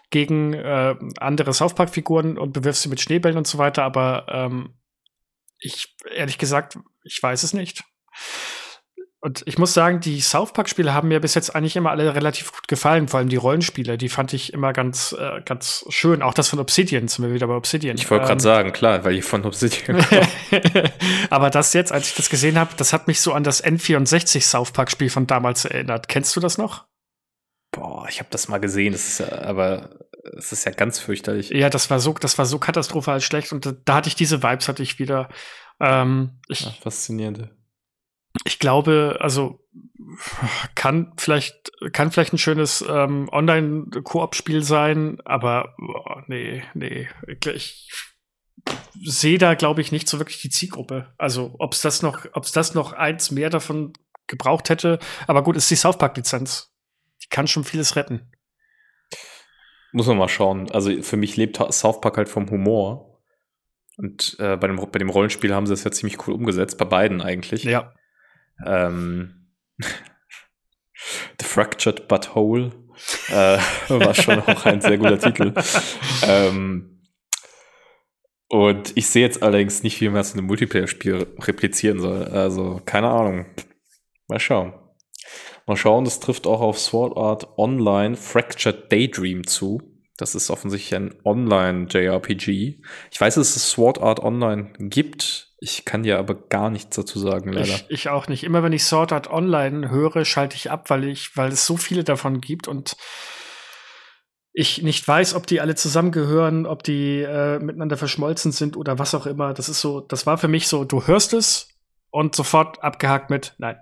gegen 0.10 0.54
äh, 0.54 0.96
andere 1.20 1.54
South 1.54 1.76
Park-Figuren 1.76 2.38
und 2.38 2.54
bewirfst 2.54 2.84
sie 2.84 2.90
mit 2.90 3.02
Schneebällen 3.02 3.38
und 3.38 3.48
so 3.48 3.58
weiter, 3.58 3.84
aber 3.84 4.26
ähm, 4.30 4.80
ich, 5.60 5.96
ehrlich 6.12 6.38
gesagt, 6.38 6.78
ich 7.04 7.22
weiß 7.22 7.44
es 7.44 7.54
nicht. 7.54 7.84
Und 9.26 9.42
ich 9.48 9.58
muss 9.58 9.74
sagen, 9.74 10.02
die 10.02 10.22
South 10.22 10.54
Park-Spiele 10.54 10.94
haben 10.94 11.08
mir 11.08 11.20
bis 11.20 11.34
jetzt 11.34 11.56
eigentlich 11.56 11.76
immer 11.76 11.90
alle 11.90 12.14
relativ 12.14 12.52
gut 12.52 12.68
gefallen, 12.68 13.08
vor 13.08 13.18
allem 13.18 13.28
die 13.28 13.38
Rollenspiele, 13.38 13.98
die 13.98 14.08
fand 14.08 14.34
ich 14.34 14.54
immer 14.54 14.72
ganz, 14.72 15.16
äh, 15.18 15.42
ganz 15.44 15.84
schön. 15.90 16.22
Auch 16.22 16.36
das 16.36 16.50
von 16.50 16.60
Obsidian, 16.60 17.08
sind 17.08 17.26
wir 17.26 17.34
wieder 17.34 17.48
bei 17.48 17.56
Obsidian. 17.56 17.98
Ich 17.98 18.12
wollte 18.12 18.26
gerade 18.26 18.34
ähm, 18.34 18.40
sagen, 18.40 18.72
klar, 18.72 19.04
weil 19.04 19.16
ich 19.16 19.26
von 19.26 19.44
Obsidian 19.44 20.06
Aber 21.32 21.50
das 21.50 21.74
jetzt, 21.74 21.92
als 21.92 22.10
ich 22.10 22.14
das 22.14 22.30
gesehen 22.30 22.60
habe, 22.60 22.76
das 22.78 22.94
hat 22.94 23.08
mich 23.08 23.20
so 23.20 23.34
an 23.34 23.44
das 23.44 23.64
N64 23.64 24.44
South 24.44 24.70
Park-Spiel 24.74 25.10
von 25.10 25.26
damals 25.26 25.66
erinnert. 25.66 26.08
Kennst 26.08 26.36
du 26.36 26.40
das 26.40 26.60
noch? 26.60 26.86
Boah, 27.72 28.06
ich 28.08 28.20
habe 28.20 28.30
das 28.30 28.48
mal 28.48 28.60
gesehen, 28.60 28.92
das 28.92 29.08
ist 29.08 29.20
ja, 29.22 29.42
aber 29.42 29.90
es 30.38 30.52
ist 30.52 30.66
ja 30.66 30.72
ganz 30.72 31.00
fürchterlich. 31.00 31.50
Ja, 31.50 31.72
das 31.72 31.90
war 31.90 32.00
so, 32.00 32.14
das 32.14 32.38
war 32.38 32.46
so 32.46 32.60
katastrophal 32.60 33.22
schlecht 33.22 33.54
und 33.54 33.66
da, 33.66 33.74
da 33.86 33.96
hatte 33.96 34.08
ich 34.08 34.16
diese 34.16 34.44
Vibes, 34.44 34.68
hatte 34.68 34.84
ich 34.84 35.00
wieder. 35.00 35.30
Ähm, 35.80 36.38
ich, 36.48 36.62
ja, 36.62 36.70
faszinierend 36.80 37.50
ich 38.44 38.60
glaube, 38.60 39.18
also 39.20 39.60
kann 40.76 41.14
vielleicht 41.18 41.72
kann 41.94 42.12
vielleicht 42.12 42.34
ein 42.34 42.38
schönes 42.38 42.84
ähm, 42.88 43.30
Online-Koop-Spiel 43.32 44.64
sein, 44.64 45.20
aber 45.26 45.76
boah, 45.78 46.24
nee, 46.28 46.64
nee, 46.74 47.08
ich 47.54 47.92
sehe 49.02 49.38
da 49.38 49.54
glaube 49.54 49.82
ich 49.82 49.92
nicht 49.92 50.08
so 50.08 50.20
wirklich 50.20 50.42
die 50.42 50.50
Zielgruppe. 50.50 51.14
Also 51.18 51.56
ob 51.60 51.74
es 51.74 51.82
das 51.82 52.02
noch, 52.02 52.26
ob 52.34 52.44
es 52.44 52.52
das 52.52 52.74
noch 52.74 52.94
eins 52.94 53.32
mehr 53.32 53.50
davon 53.50 53.94
gebraucht 54.28 54.70
hätte, 54.70 55.00
aber 55.28 55.44
gut, 55.44 55.56
ist 55.56 55.70
die 55.70 55.76
South 55.76 55.98
Park-Lizenz. 55.98 56.72
Die 57.24 57.30
kann 57.30 57.48
schon 57.48 57.64
vieles 57.64 57.96
retten. 57.96 58.32
Muss 59.92 60.08
man 60.08 60.18
mal 60.18 60.28
schauen. 60.28 60.70
Also 60.72 61.02
für 61.04 61.16
mich 61.16 61.38
lebt 61.38 61.58
South 61.72 62.02
Park 62.02 62.18
halt 62.18 62.30
vom 62.30 62.50
Humor. 62.50 63.22
Und 63.98 64.36
äh, 64.40 64.58
bei, 64.58 64.68
dem, 64.68 64.76
bei 64.76 65.00
dem 65.00 65.10
Rollenspiel 65.10 65.54
haben 65.54 65.66
sie 65.66 65.74
das 65.74 65.86
ja 65.86 65.92
ziemlich 65.92 66.28
cool 66.28 66.34
umgesetzt, 66.34 66.78
bei 66.78 66.84
beiden 66.84 67.22
eigentlich. 67.22 67.64
Ja. 67.64 67.94
Ähm, 68.66 69.50
The 71.40 71.46
Fractured 71.46 72.08
But 72.08 72.36
Whole 72.36 72.72
äh, 73.30 73.58
war 73.90 74.14
schon 74.14 74.40
auch 74.40 74.66
ein 74.66 74.82
sehr 74.82 74.98
guter 74.98 75.20
Titel. 75.20 75.54
Ähm, 76.24 77.02
und 78.48 78.96
ich 78.96 79.08
sehe 79.08 79.24
jetzt 79.24 79.44
allerdings 79.44 79.84
nicht, 79.84 80.00
wie 80.02 80.10
man 80.10 80.22
es 80.22 80.34
in 80.34 80.40
einem 80.40 80.48
Multiplayer-Spiel 80.48 81.28
replizieren 81.40 82.00
soll. 82.00 82.26
Also, 82.26 82.82
keine 82.86 83.10
Ahnung. 83.10 83.48
Mal 84.28 84.40
schauen. 84.40 84.74
Mal 85.66 85.78
schauen, 85.78 86.06
das 86.06 86.20
trifft 86.20 86.46
auch 86.46 86.62
auf 86.62 86.80
Sword 86.80 87.18
Art 87.18 87.58
Online 87.58 88.16
Fractured 88.16 88.92
Daydream 88.92 89.48
zu. 89.48 89.82
Das 90.18 90.36
ist 90.36 90.50
offensichtlich 90.50 90.96
ein 90.96 91.16
Online-JRPG. 91.26 92.80
Ich 93.12 93.20
weiß, 93.20 93.36
dass 93.36 93.56
es 93.56 93.72
Sword 93.72 94.00
Art 94.02 94.22
Online 94.22 94.72
gibt. 94.80 95.45
Ich 95.66 95.84
kann 95.84 96.04
dir 96.04 96.20
aber 96.20 96.36
gar 96.36 96.70
nichts 96.70 96.96
dazu 96.96 97.18
sagen, 97.18 97.52
leider. 97.52 97.66
Ich, 97.66 97.86
ich 97.90 98.10
auch 98.10 98.28
nicht. 98.28 98.44
Immer 98.44 98.62
wenn 98.62 98.72
ich 98.72 98.84
Sword 98.84 99.12
Art 99.12 99.32
Online 99.32 99.90
höre, 99.90 100.24
schalte 100.24 100.56
ich 100.56 100.70
ab, 100.70 100.92
weil 100.92 101.06
ich, 101.06 101.36
weil 101.36 101.52
es 101.52 101.66
so 101.66 101.76
viele 101.76 102.04
davon 102.04 102.40
gibt 102.40 102.68
und 102.68 102.96
ich 104.54 104.84
nicht 104.84 105.08
weiß, 105.08 105.34
ob 105.34 105.48
die 105.48 105.62
alle 105.62 105.74
zusammengehören, 105.74 106.68
ob 106.68 106.84
die 106.84 107.24
äh, 107.24 107.58
miteinander 107.58 107.98
verschmolzen 107.98 108.52
sind 108.52 108.78
oder 108.78 109.00
was 109.00 109.16
auch 109.16 109.26
immer. 109.26 109.56
Das 109.56 109.68
ist 109.68 109.82
so, 109.82 110.02
das 110.02 110.28
war 110.28 110.38
für 110.38 110.48
mich 110.48 110.68
so, 110.68 110.84
du 110.84 111.08
hörst 111.08 111.34
es 111.34 111.70
und 112.12 112.36
sofort 112.36 112.84
abgehakt 112.84 113.32
mit, 113.32 113.56
nein. 113.58 113.80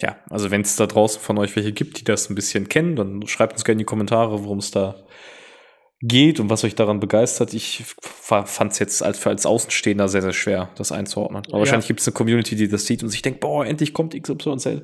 Ja, 0.00 0.16
also 0.30 0.50
wenn 0.50 0.62
es 0.62 0.74
da 0.74 0.86
draußen 0.86 1.20
von 1.20 1.38
euch 1.38 1.54
welche 1.54 1.72
gibt, 1.72 2.00
die 2.00 2.04
das 2.04 2.28
ein 2.28 2.34
bisschen 2.34 2.68
kennen, 2.68 2.96
dann 2.96 3.24
schreibt 3.28 3.52
uns 3.52 3.64
gerne 3.64 3.74
in 3.74 3.78
die 3.78 3.84
Kommentare, 3.84 4.42
worum 4.42 4.58
es 4.58 4.72
da 4.72 5.06
geht 6.00 6.38
und 6.38 6.48
was 6.48 6.64
euch 6.64 6.74
daran 6.74 7.00
begeistert. 7.00 7.54
Ich 7.54 7.84
fand 8.20 8.72
es 8.72 8.78
jetzt 8.78 9.02
als, 9.02 9.26
als 9.26 9.46
Außenstehender 9.46 10.08
sehr, 10.08 10.22
sehr 10.22 10.32
schwer, 10.32 10.70
das 10.76 10.92
einzuordnen. 10.92 11.42
Aber 11.46 11.54
ja. 11.54 11.58
wahrscheinlich 11.58 11.88
gibt 11.88 12.00
es 12.00 12.06
eine 12.06 12.14
Community, 12.14 12.54
die 12.56 12.68
das 12.68 12.86
sieht 12.86 13.02
und 13.02 13.08
sich 13.08 13.22
denkt, 13.22 13.40
boah, 13.40 13.66
endlich 13.66 13.92
kommt 13.92 14.14
XYZ. 14.20 14.82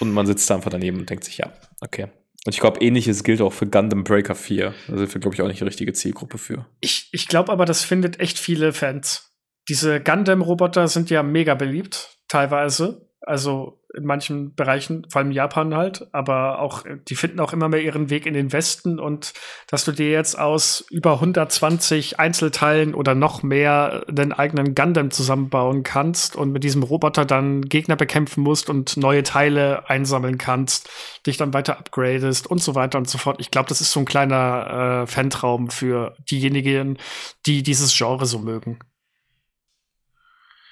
Und 0.00 0.12
man 0.12 0.26
sitzt 0.26 0.48
da 0.48 0.54
einfach 0.56 0.70
daneben 0.70 1.00
und 1.00 1.10
denkt 1.10 1.24
sich, 1.24 1.38
ja, 1.38 1.52
okay. 1.80 2.08
Und 2.44 2.54
ich 2.54 2.60
glaube, 2.60 2.80
ähnliches 2.80 3.22
gilt 3.22 3.40
auch 3.40 3.52
für 3.52 3.66
Gundam 3.66 4.04
Breaker 4.04 4.34
4. 4.34 4.74
Da 4.88 4.98
sind 4.98 5.14
wir, 5.14 5.20
glaube 5.20 5.34
ich, 5.34 5.42
auch 5.42 5.46
nicht 5.46 5.60
die 5.60 5.64
richtige 5.64 5.92
Zielgruppe 5.92 6.38
für. 6.38 6.66
Ich, 6.80 7.08
ich 7.12 7.28
glaube 7.28 7.52
aber, 7.52 7.64
das 7.64 7.84
findet 7.84 8.18
echt 8.18 8.38
viele 8.38 8.72
Fans. 8.72 9.32
Diese 9.68 10.00
Gundam-Roboter 10.00 10.88
sind 10.88 11.08
ja 11.10 11.22
mega 11.22 11.54
beliebt, 11.54 12.18
teilweise. 12.26 13.08
Also 13.20 13.81
in 13.94 14.04
manchen 14.04 14.54
Bereichen, 14.54 15.06
vor 15.10 15.20
allem 15.20 15.32
Japan 15.32 15.74
halt, 15.74 16.06
aber 16.12 16.60
auch, 16.60 16.84
die 17.08 17.14
finden 17.14 17.40
auch 17.40 17.52
immer 17.52 17.68
mehr 17.68 17.82
ihren 17.82 18.10
Weg 18.10 18.26
in 18.26 18.34
den 18.34 18.52
Westen 18.52 18.98
und 18.98 19.32
dass 19.66 19.84
du 19.84 19.92
dir 19.92 20.10
jetzt 20.10 20.38
aus 20.38 20.84
über 20.90 21.14
120 21.14 22.18
Einzelteilen 22.18 22.94
oder 22.94 23.14
noch 23.14 23.42
mehr 23.42 24.04
den 24.08 24.32
eigenen 24.32 24.74
Gundam 24.74 25.10
zusammenbauen 25.10 25.82
kannst 25.82 26.36
und 26.36 26.52
mit 26.52 26.64
diesem 26.64 26.82
Roboter 26.82 27.24
dann 27.24 27.62
Gegner 27.62 27.96
bekämpfen 27.96 28.42
musst 28.42 28.70
und 28.70 28.96
neue 28.96 29.22
Teile 29.22 29.88
einsammeln 29.88 30.38
kannst, 30.38 30.88
dich 31.26 31.36
dann 31.36 31.54
weiter 31.54 31.78
upgradest 31.78 32.46
und 32.46 32.62
so 32.62 32.74
weiter 32.74 32.98
und 32.98 33.08
so 33.08 33.18
fort. 33.18 33.40
Ich 33.40 33.50
glaube, 33.50 33.68
das 33.68 33.80
ist 33.80 33.92
so 33.92 34.00
ein 34.00 34.06
kleiner 34.06 35.02
äh, 35.02 35.06
Fantraum 35.06 35.70
für 35.70 36.16
diejenigen, 36.30 36.98
die 37.46 37.62
dieses 37.62 37.96
Genre 37.96 38.26
so 38.26 38.38
mögen. 38.38 38.78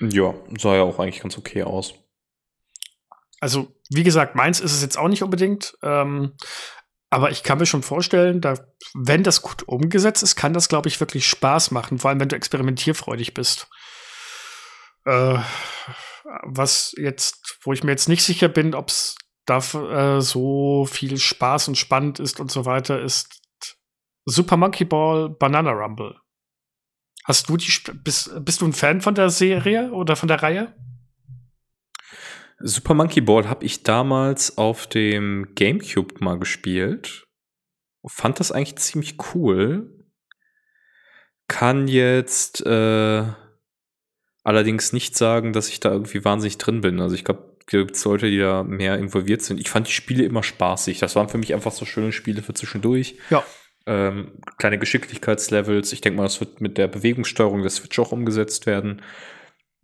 Ja, 0.00 0.34
sah 0.58 0.76
ja 0.76 0.82
auch 0.82 0.98
eigentlich 0.98 1.20
ganz 1.20 1.36
okay 1.36 1.62
aus. 1.62 1.94
Also, 3.40 3.74
wie 3.88 4.02
gesagt, 4.02 4.34
meins 4.34 4.60
ist 4.60 4.72
es 4.72 4.82
jetzt 4.82 4.98
auch 4.98 5.08
nicht 5.08 5.22
unbedingt. 5.22 5.76
Ähm, 5.82 6.34
aber 7.10 7.30
ich 7.30 7.42
kann 7.42 7.58
mir 7.58 7.66
schon 7.66 7.82
vorstellen, 7.82 8.40
da, 8.40 8.54
wenn 8.94 9.24
das 9.24 9.42
gut 9.42 9.64
umgesetzt 9.64 10.22
ist, 10.22 10.36
kann 10.36 10.52
das, 10.52 10.68
glaube 10.68 10.88
ich, 10.88 11.00
wirklich 11.00 11.28
Spaß 11.28 11.72
machen, 11.72 11.98
vor 11.98 12.10
allem 12.10 12.20
wenn 12.20 12.28
du 12.28 12.36
experimentierfreudig 12.36 13.34
bist. 13.34 13.68
Äh, 15.06 15.38
was 16.44 16.94
jetzt, 16.96 17.58
wo 17.62 17.72
ich 17.72 17.82
mir 17.82 17.90
jetzt 17.90 18.08
nicht 18.08 18.22
sicher 18.22 18.48
bin, 18.48 18.74
ob 18.74 18.88
es 18.90 19.16
da 19.46 19.58
äh, 19.58 20.20
so 20.20 20.84
viel 20.84 21.18
Spaß 21.18 21.68
und 21.68 21.78
spannend 21.78 22.20
ist 22.20 22.38
und 22.38 22.52
so 22.52 22.64
weiter, 22.64 23.00
ist 23.00 23.40
Super 24.24 24.56
Monkey 24.56 24.84
Ball 24.84 25.30
Banana 25.30 25.72
Rumble. 25.72 26.14
Hast 27.24 27.48
du 27.48 27.56
die, 27.56 27.72
bist, 28.04 28.30
bist 28.44 28.60
du 28.60 28.66
ein 28.66 28.72
Fan 28.72 29.00
von 29.00 29.14
der 29.14 29.30
Serie 29.30 29.90
oder 29.92 30.14
von 30.14 30.28
der 30.28 30.42
Reihe? 30.42 30.74
Super 32.62 32.94
Monkey 32.94 33.20
Ball 33.20 33.48
habe 33.48 33.64
ich 33.64 33.82
damals 33.82 34.58
auf 34.58 34.86
dem 34.86 35.54
GameCube 35.54 36.22
mal 36.22 36.38
gespielt. 36.38 37.26
Fand 38.06 38.40
das 38.40 38.52
eigentlich 38.52 38.76
ziemlich 38.76 39.16
cool. 39.34 40.06
Kann 41.48 41.88
jetzt 41.88 42.64
äh, 42.64 43.24
allerdings 44.44 44.92
nicht 44.92 45.16
sagen, 45.16 45.52
dass 45.52 45.68
ich 45.68 45.80
da 45.80 45.90
irgendwie 45.90 46.24
wahnsinnig 46.24 46.58
drin 46.58 46.80
bin. 46.80 47.00
Also 47.00 47.14
ich 47.14 47.24
glaube, 47.24 47.56
gibt 47.66 47.96
es 47.96 48.04
Leute, 48.04 48.30
die 48.30 48.38
da 48.38 48.62
mehr 48.62 48.98
involviert 48.98 49.42
sind. 49.42 49.60
Ich 49.60 49.70
fand 49.70 49.86
die 49.86 49.92
Spiele 49.92 50.24
immer 50.24 50.42
spaßig. 50.42 50.98
Das 50.98 51.16
waren 51.16 51.28
für 51.28 51.38
mich 51.38 51.54
einfach 51.54 51.72
so 51.72 51.84
schöne 51.84 52.12
Spiele 52.12 52.42
für 52.42 52.54
zwischendurch. 52.54 53.16
Ja. 53.30 53.44
Ähm, 53.86 54.40
kleine 54.58 54.78
Geschicklichkeitslevels. 54.78 55.92
Ich 55.92 56.00
denke 56.00 56.18
mal, 56.18 56.24
das 56.24 56.40
wird 56.40 56.60
mit 56.60 56.78
der 56.78 56.88
Bewegungssteuerung 56.88 57.62
der 57.62 57.70
Switch 57.70 57.98
auch 57.98 58.12
umgesetzt 58.12 58.66
werden. 58.66 59.02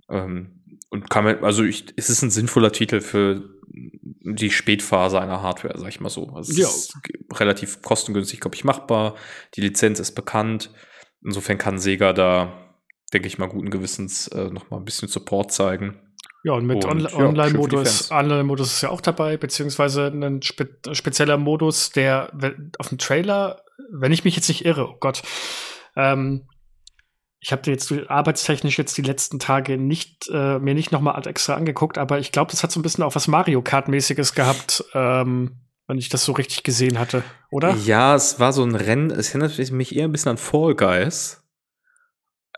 Ähm, 0.08 0.64
und 0.88 1.10
kann 1.10 1.24
man, 1.24 1.44
also 1.44 1.64
ich, 1.64 1.86
es 1.96 2.10
ist 2.10 2.22
ein 2.22 2.30
sinnvoller 2.30 2.72
Titel 2.72 3.00
für 3.00 3.42
die 3.72 4.50
Spätphase 4.50 5.20
einer 5.20 5.42
Hardware, 5.42 5.78
sag 5.78 5.88
ich 5.88 6.00
mal 6.00 6.08
so. 6.08 6.30
Also 6.30 6.52
es 6.52 6.58
ja. 6.58 6.66
ist 6.66 6.96
relativ 7.34 7.82
kostengünstig, 7.82 8.40
glaube 8.40 8.56
ich, 8.56 8.64
machbar. 8.64 9.14
Die 9.54 9.60
Lizenz 9.60 10.00
ist 10.00 10.12
bekannt. 10.12 10.70
Insofern 11.22 11.58
kann 11.58 11.78
Sega 11.78 12.12
da, 12.12 12.52
denke 13.12 13.28
ich 13.28 13.38
mal, 13.38 13.48
guten 13.48 13.70
Gewissens 13.70 14.28
äh, 14.28 14.50
noch 14.50 14.70
mal 14.70 14.78
ein 14.78 14.84
bisschen 14.84 15.08
Support 15.08 15.52
zeigen. 15.52 16.00
Ja, 16.44 16.52
und 16.52 16.66
mit 16.66 16.84
On 16.84 17.00
ja, 17.00 17.12
Online-Modus 17.12 18.10
Online 18.12 18.54
ist 18.62 18.80
ja 18.80 18.90
auch 18.90 19.00
dabei, 19.00 19.36
beziehungsweise 19.36 20.06
ein 20.06 20.42
spe 20.42 20.68
spezieller 20.92 21.38
Modus, 21.38 21.90
der 21.90 22.30
auf 22.78 22.88
dem 22.88 22.98
Trailer, 22.98 23.62
wenn 23.90 24.12
ich 24.12 24.24
mich 24.24 24.36
jetzt 24.36 24.48
nicht 24.48 24.64
irre, 24.64 24.88
oh 24.88 24.96
Gott, 25.00 25.22
ähm, 25.96 26.46
ich 27.40 27.52
habe 27.52 27.70
jetzt 27.70 27.92
arbeitstechnisch 28.08 28.78
jetzt 28.78 28.96
die 28.96 29.02
letzten 29.02 29.38
Tage 29.38 29.78
nicht 29.78 30.28
äh, 30.32 30.58
mir 30.58 30.74
nicht 30.74 30.92
nochmal 30.92 31.20
extra 31.26 31.54
angeguckt, 31.54 31.98
aber 31.98 32.18
ich 32.18 32.32
glaube, 32.32 32.50
das 32.50 32.62
hat 32.62 32.72
so 32.72 32.80
ein 32.80 32.82
bisschen 32.82 33.04
auch 33.04 33.14
was 33.14 33.28
Mario 33.28 33.62
Kart-mäßiges 33.62 34.34
gehabt, 34.34 34.84
ähm, 34.94 35.60
wenn 35.86 35.98
ich 35.98 36.08
das 36.08 36.24
so 36.24 36.32
richtig 36.32 36.62
gesehen 36.62 36.98
hatte, 36.98 37.22
oder? 37.50 37.74
Ja, 37.84 38.14
es 38.14 38.40
war 38.40 38.52
so 38.52 38.64
ein 38.64 38.74
Rennen, 38.74 39.10
es 39.10 39.28
erinnert 39.28 39.58
mich 39.70 39.94
eher 39.94 40.04
ein 40.04 40.12
bisschen 40.12 40.30
an 40.30 40.38
Fall 40.38 40.74
Guys. 40.74 41.42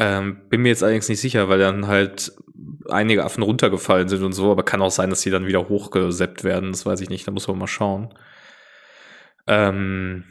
Ähm, 0.01 0.49
bin 0.49 0.63
mir 0.63 0.69
jetzt 0.69 0.83
allerdings 0.83 1.09
nicht 1.09 1.21
sicher, 1.21 1.49
weil 1.49 1.59
dann 1.59 1.89
halt 1.89 2.33
einige 2.89 3.25
Affen 3.25 3.43
runtergefallen 3.43 4.09
sind 4.09 4.23
und 4.23 4.33
so, 4.33 4.51
aber 4.51 4.63
kann 4.63 4.81
auch 4.81 4.91
sein, 4.91 5.11
dass 5.11 5.23
sie 5.23 5.31
dann 5.31 5.47
wieder 5.47 5.69
hochgeseppt 5.69 6.45
werden, 6.45 6.71
das 6.71 6.87
weiß 6.87 7.01
ich 7.01 7.11
nicht, 7.11 7.27
da 7.27 7.33
muss 7.33 7.49
man 7.49 7.59
mal 7.59 7.67
schauen. 7.67 8.15
Ähm, 9.47 10.25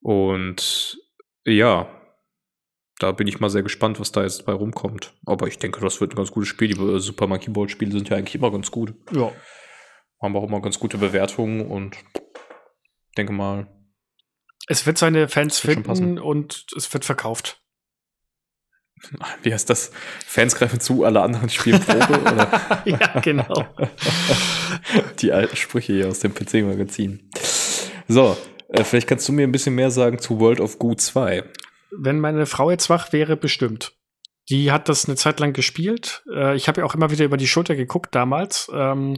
und 0.00 0.98
ja, 1.44 1.88
da 3.02 3.10
bin 3.12 3.26
ich 3.26 3.40
mal 3.40 3.50
sehr 3.50 3.62
gespannt, 3.62 3.98
was 3.98 4.12
da 4.12 4.22
jetzt 4.22 4.46
bei 4.46 4.52
rumkommt. 4.52 5.12
Aber 5.26 5.48
ich 5.48 5.58
denke, 5.58 5.80
das 5.80 6.00
wird 6.00 6.12
ein 6.12 6.16
ganz 6.16 6.30
gutes 6.30 6.48
Spiel. 6.48 6.68
Die 6.68 6.80
äh, 6.80 7.00
Super 7.00 7.26
Monkey 7.26 7.50
Ball 7.50 7.68
Spiele 7.68 7.90
sind 7.90 8.08
ja 8.08 8.16
eigentlich 8.16 8.36
immer 8.36 8.52
ganz 8.52 8.70
gut. 8.70 8.94
Ja. 9.12 9.32
Haben 10.20 10.36
auch 10.36 10.44
immer 10.44 10.62
ganz 10.62 10.78
gute 10.78 10.98
Bewertungen 10.98 11.66
und 11.66 11.96
denke 13.16 13.32
mal. 13.32 13.66
Es 14.68 14.86
wird 14.86 14.98
seine 14.98 15.26
Fans 15.26 15.58
finden 15.58 16.20
und 16.20 16.66
es 16.76 16.92
wird 16.94 17.04
verkauft. 17.04 17.60
Wie 19.42 19.52
heißt 19.52 19.68
das? 19.68 19.90
Fans 20.24 20.54
greifen 20.54 20.78
zu, 20.78 21.02
alle 21.02 21.22
anderen 21.22 21.50
spielen 21.50 21.80
Probe? 21.80 22.48
ja, 22.84 23.20
genau. 23.20 23.66
Die 25.18 25.32
alten 25.32 25.56
Sprüche 25.56 25.92
hier 25.92 26.08
aus 26.08 26.20
dem 26.20 26.32
PC-Magazin. 26.32 27.28
So, 28.06 28.36
äh, 28.68 28.84
vielleicht 28.84 29.08
kannst 29.08 29.28
du 29.28 29.32
mir 29.32 29.42
ein 29.42 29.52
bisschen 29.52 29.74
mehr 29.74 29.90
sagen 29.90 30.20
zu 30.20 30.38
World 30.38 30.60
of 30.60 30.78
Goo 30.78 30.94
2 30.94 31.42
wenn 31.98 32.20
meine 32.20 32.46
Frau 32.46 32.70
jetzt 32.70 32.90
wach 32.90 33.12
wäre, 33.12 33.36
bestimmt. 33.36 33.92
Die 34.48 34.72
hat 34.72 34.88
das 34.88 35.06
eine 35.06 35.16
Zeit 35.16 35.40
lang 35.40 35.52
gespielt. 35.52 36.24
Äh, 36.32 36.56
ich 36.56 36.68
habe 36.68 36.80
ja 36.80 36.86
auch 36.86 36.94
immer 36.94 37.10
wieder 37.10 37.24
über 37.24 37.36
die 37.36 37.46
Schulter 37.46 37.76
geguckt 37.76 38.14
damals. 38.14 38.70
Ähm, 38.74 39.16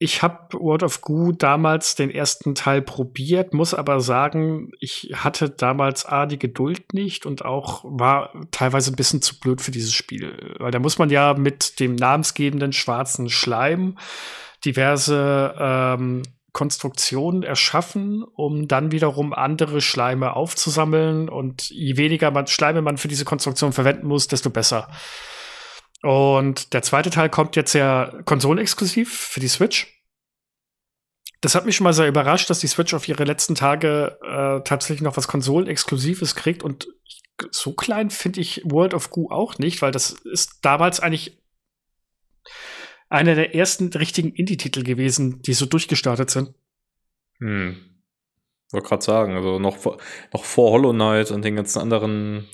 ich 0.00 0.22
habe 0.22 0.56
World 0.56 0.84
of 0.84 1.00
Goo 1.00 1.32
damals 1.32 1.96
den 1.96 2.10
ersten 2.10 2.54
Teil 2.54 2.82
probiert, 2.82 3.52
muss 3.52 3.74
aber 3.74 4.00
sagen, 4.00 4.70
ich 4.78 5.12
hatte 5.12 5.50
damals 5.50 6.06
A, 6.06 6.26
die 6.26 6.38
Geduld 6.38 6.94
nicht 6.94 7.26
und 7.26 7.44
auch 7.44 7.82
war 7.84 8.32
teilweise 8.52 8.92
ein 8.92 8.96
bisschen 8.96 9.22
zu 9.22 9.40
blöd 9.40 9.60
für 9.60 9.72
dieses 9.72 9.92
Spiel. 9.92 10.54
Weil 10.60 10.70
da 10.70 10.78
muss 10.78 10.98
man 10.98 11.10
ja 11.10 11.34
mit 11.34 11.80
dem 11.80 11.96
namensgebenden 11.96 12.72
schwarzen 12.72 13.28
Schleim 13.28 13.98
diverse 14.64 15.54
ähm, 15.58 16.22
Konstruktionen 16.58 17.44
erschaffen, 17.44 18.24
um 18.24 18.66
dann 18.66 18.90
wiederum 18.90 19.32
andere 19.32 19.80
Schleime 19.80 20.34
aufzusammeln. 20.34 21.28
Und 21.28 21.70
je 21.70 21.96
weniger 21.96 22.32
man, 22.32 22.48
Schleime 22.48 22.82
man 22.82 22.98
für 22.98 23.06
diese 23.06 23.24
Konstruktion 23.24 23.72
verwenden 23.72 24.08
muss, 24.08 24.26
desto 24.26 24.50
besser. 24.50 24.90
Und 26.02 26.72
der 26.72 26.82
zweite 26.82 27.10
Teil 27.10 27.30
kommt 27.30 27.54
jetzt 27.54 27.74
ja 27.74 28.12
konsolenexklusiv 28.24 29.16
für 29.16 29.38
die 29.38 29.46
Switch. 29.46 30.02
Das 31.42 31.54
hat 31.54 31.64
mich 31.64 31.76
schon 31.76 31.84
mal 31.84 31.92
sehr 31.92 32.08
überrascht, 32.08 32.50
dass 32.50 32.58
die 32.58 32.66
Switch 32.66 32.92
auf 32.92 33.06
ihre 33.06 33.22
letzten 33.22 33.54
Tage 33.54 34.18
äh, 34.24 34.60
tatsächlich 34.64 35.02
noch 35.02 35.16
was 35.16 35.28
Konsolenexklusives 35.28 36.34
kriegt. 36.34 36.64
Und 36.64 36.88
so 37.52 37.72
klein 37.72 38.10
finde 38.10 38.40
ich 38.40 38.62
World 38.64 38.94
of 38.94 39.10
Goo 39.10 39.30
auch 39.30 39.58
nicht, 39.58 39.80
weil 39.80 39.92
das 39.92 40.10
ist 40.10 40.58
damals 40.62 40.98
eigentlich 40.98 41.38
einer 43.08 43.34
der 43.34 43.54
ersten 43.54 43.88
richtigen 43.88 44.30
Indie-Titel 44.30 44.82
gewesen, 44.82 45.42
die 45.42 45.54
so 45.54 45.66
durchgestartet 45.66 46.30
sind. 46.30 46.54
Hm. 47.38 47.76
Wollte 48.70 48.88
gerade 48.88 49.04
sagen, 49.04 49.34
also 49.34 49.58
noch 49.58 49.76
vor, 49.76 49.98
noch 50.32 50.44
vor 50.44 50.72
Hollow 50.72 50.92
Knight 50.92 51.30
und 51.30 51.42
den 51.42 51.56
ganzen 51.56 51.80
anderen 51.80 52.46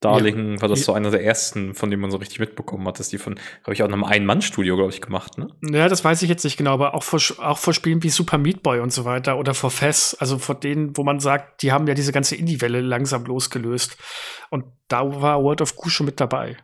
Darling 0.00 0.54
ja. 0.54 0.62
war 0.62 0.68
das 0.68 0.84
so 0.84 0.92
einer 0.92 1.10
der 1.10 1.24
ersten, 1.24 1.74
von 1.74 1.90
denen 1.90 2.00
man 2.00 2.12
so 2.12 2.18
richtig 2.18 2.38
mitbekommen 2.38 2.86
hat, 2.86 3.00
dass 3.00 3.08
die 3.08 3.18
von, 3.18 3.34
glaube 3.34 3.74
ich, 3.74 3.82
auch 3.82 3.88
einem 3.88 4.04
Ein-Mann-Studio, 4.04 4.76
glaube 4.76 4.92
ich, 4.92 5.00
gemacht, 5.00 5.38
ne? 5.38 5.48
Ja, 5.60 5.88
das 5.88 6.04
weiß 6.04 6.22
ich 6.22 6.28
jetzt 6.28 6.44
nicht 6.44 6.56
genau, 6.56 6.72
aber 6.72 6.94
auch 6.94 7.02
vor, 7.02 7.20
auch 7.38 7.58
vor 7.58 7.74
Spielen 7.74 8.02
wie 8.04 8.08
Super 8.08 8.38
Meat 8.38 8.62
Boy 8.62 8.78
und 8.78 8.92
so 8.92 9.04
weiter 9.04 9.38
oder 9.38 9.54
vor 9.54 9.72
Fess, 9.72 10.16
also 10.18 10.38
vor 10.38 10.54
denen, 10.54 10.96
wo 10.96 11.02
man 11.02 11.18
sagt, 11.18 11.62
die 11.62 11.72
haben 11.72 11.88
ja 11.88 11.94
diese 11.94 12.12
ganze 12.12 12.36
Indie-Welle 12.36 12.80
langsam 12.80 13.24
losgelöst. 13.24 13.96
Und 14.50 14.66
da 14.86 15.20
war 15.20 15.42
World 15.42 15.62
of 15.62 15.74
Goo 15.74 15.88
schon 15.88 16.06
mit 16.06 16.20
dabei. 16.20 16.56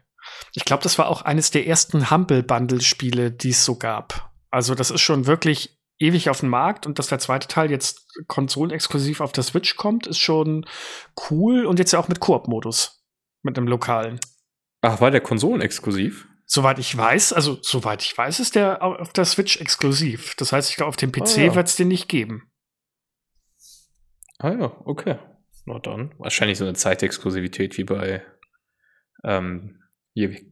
Ich 0.53 0.65
glaube, 0.65 0.83
das 0.83 0.99
war 0.99 1.09
auch 1.09 1.23
eines 1.23 1.51
der 1.51 1.67
ersten 1.67 2.11
Humble-Bundle-Spiele, 2.11 3.31
die 3.31 3.51
es 3.51 3.65
so 3.65 3.77
gab. 3.77 4.33
Also, 4.51 4.75
das 4.75 4.91
ist 4.91 5.01
schon 5.01 5.27
wirklich 5.27 5.79
ewig 5.99 6.29
auf 6.29 6.41
dem 6.41 6.49
Markt 6.49 6.87
und 6.87 6.99
dass 6.99 7.09
der 7.09 7.19
zweite 7.19 7.49
Teil 7.49 7.71
jetzt 7.71 8.07
konsolenexklusiv 8.27 9.21
auf 9.21 9.33
der 9.33 9.45
Switch 9.45 9.77
kommt, 9.77 10.07
ist 10.07 10.19
schon 10.19 10.67
cool 11.31 11.67
und 11.67 11.79
jetzt 11.79 11.93
ja 11.93 11.99
auch 11.99 12.09
mit 12.09 12.21
Koop-Modus. 12.21 13.05
Mit 13.43 13.59
einem 13.59 13.69
lokalen. 13.69 14.21
Ach, 14.81 15.01
war 15.01 15.11
der 15.11 15.21
konsolenexklusiv? 15.21 16.27
Soweit 16.47 16.79
ich 16.79 16.97
weiß, 16.97 17.33
also 17.33 17.59
soweit 17.63 18.03
ich 18.03 18.17
weiß, 18.17 18.41
ist 18.41 18.55
der 18.55 18.83
auf 18.83 19.13
der 19.13 19.25
Switch 19.25 19.61
exklusiv. 19.61 20.35
Das 20.37 20.53
heißt, 20.53 20.71
ich 20.71 20.77
glaube, 20.77 20.89
auf 20.89 20.97
dem 20.97 21.11
PC 21.11 21.39
ah, 21.39 21.41
ja. 21.41 21.55
wird 21.55 21.69
es 21.69 21.77
den 21.77 21.89
nicht 21.89 22.09
geben. 22.09 22.51
Ah 24.39 24.53
ja, 24.53 24.73
okay. 24.85 25.19
Na 25.65 25.79
dann. 25.79 26.15
Wahrscheinlich 26.19 26.59
so 26.59 26.65
eine 26.65 26.75
Zeitexklusivität 26.75 27.79
wie 27.79 27.85
bei 27.85 28.23
ähm, 29.25 29.83
wie, 30.15 30.47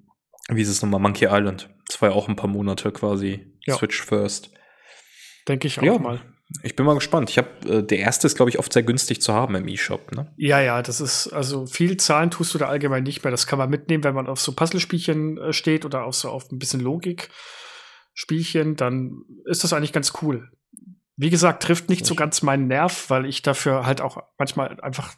wie 0.49 0.63
ist 0.63 0.69
es 0.69 0.83
nochmal, 0.83 1.01
Monkey 1.01 1.27
Island. 1.31 1.71
Das 1.87 2.01
war 2.03 2.11
ja 2.11 2.15
auch 2.15 2.29
ein 2.29 2.37
paar 2.37 2.51
Monate 2.51 2.93
quasi 2.93 3.53
ja. 3.65 3.77
Switch 3.77 4.03
First. 4.03 4.51
Denke 5.49 5.67
ich 5.67 5.79
auch 5.79 5.85
ja, 5.85 5.99
mal. 5.99 6.21
Ich 6.63 6.77
bin 6.77 6.85
mal 6.85 6.95
gespannt. 6.95 7.31
Ich 7.31 7.39
habe 7.39 7.49
äh, 7.69 7.83
der 7.83 7.99
erste 7.99 8.27
ist 8.27 8.37
glaube 8.37 8.51
ich 8.51 8.59
oft 8.59 8.73
sehr 8.73 8.83
günstig 8.83 9.23
zu 9.23 9.33
haben 9.33 9.55
im 9.55 9.69
eShop, 9.69 10.13
ne? 10.13 10.33
Ja, 10.37 10.61
ja, 10.61 10.83
das 10.83 11.01
ist 11.01 11.29
also 11.29 11.67
viel 11.67 11.97
Zahlen 11.97 12.31
tust 12.31 12.55
du 12.55 12.59
da 12.59 12.67
allgemein 12.69 13.03
nicht 13.03 13.25
mehr. 13.25 13.31
Das 13.31 13.47
kann 13.47 13.59
man 13.59 13.71
mitnehmen, 13.71 14.05
wenn 14.05 14.15
man 14.15 14.27
auf 14.27 14.41
so 14.41 14.53
Puzzlespielchen 14.53 15.39
äh, 15.39 15.53
steht 15.53 15.85
oder 15.85 16.05
auch 16.05 16.13
so 16.13 16.29
auf 16.29 16.51
ein 16.51 16.59
bisschen 16.59 16.81
Logik 16.81 17.31
Spielchen, 18.15 18.77
dann 18.77 19.25
ist 19.47 19.65
das 19.65 19.73
eigentlich 19.73 19.93
ganz 19.93 20.13
cool. 20.21 20.51
Wie 21.17 21.31
gesagt, 21.31 21.63
trifft 21.63 21.89
nicht 21.89 22.05
so 22.05 22.15
ganz 22.15 22.43
meinen 22.43 22.67
Nerv, 22.67 23.09
weil 23.09 23.27
ich 23.27 23.43
dafür 23.43 23.87
halt 23.87 24.01
auch 24.01 24.19
manchmal 24.39 24.81
einfach 24.81 25.15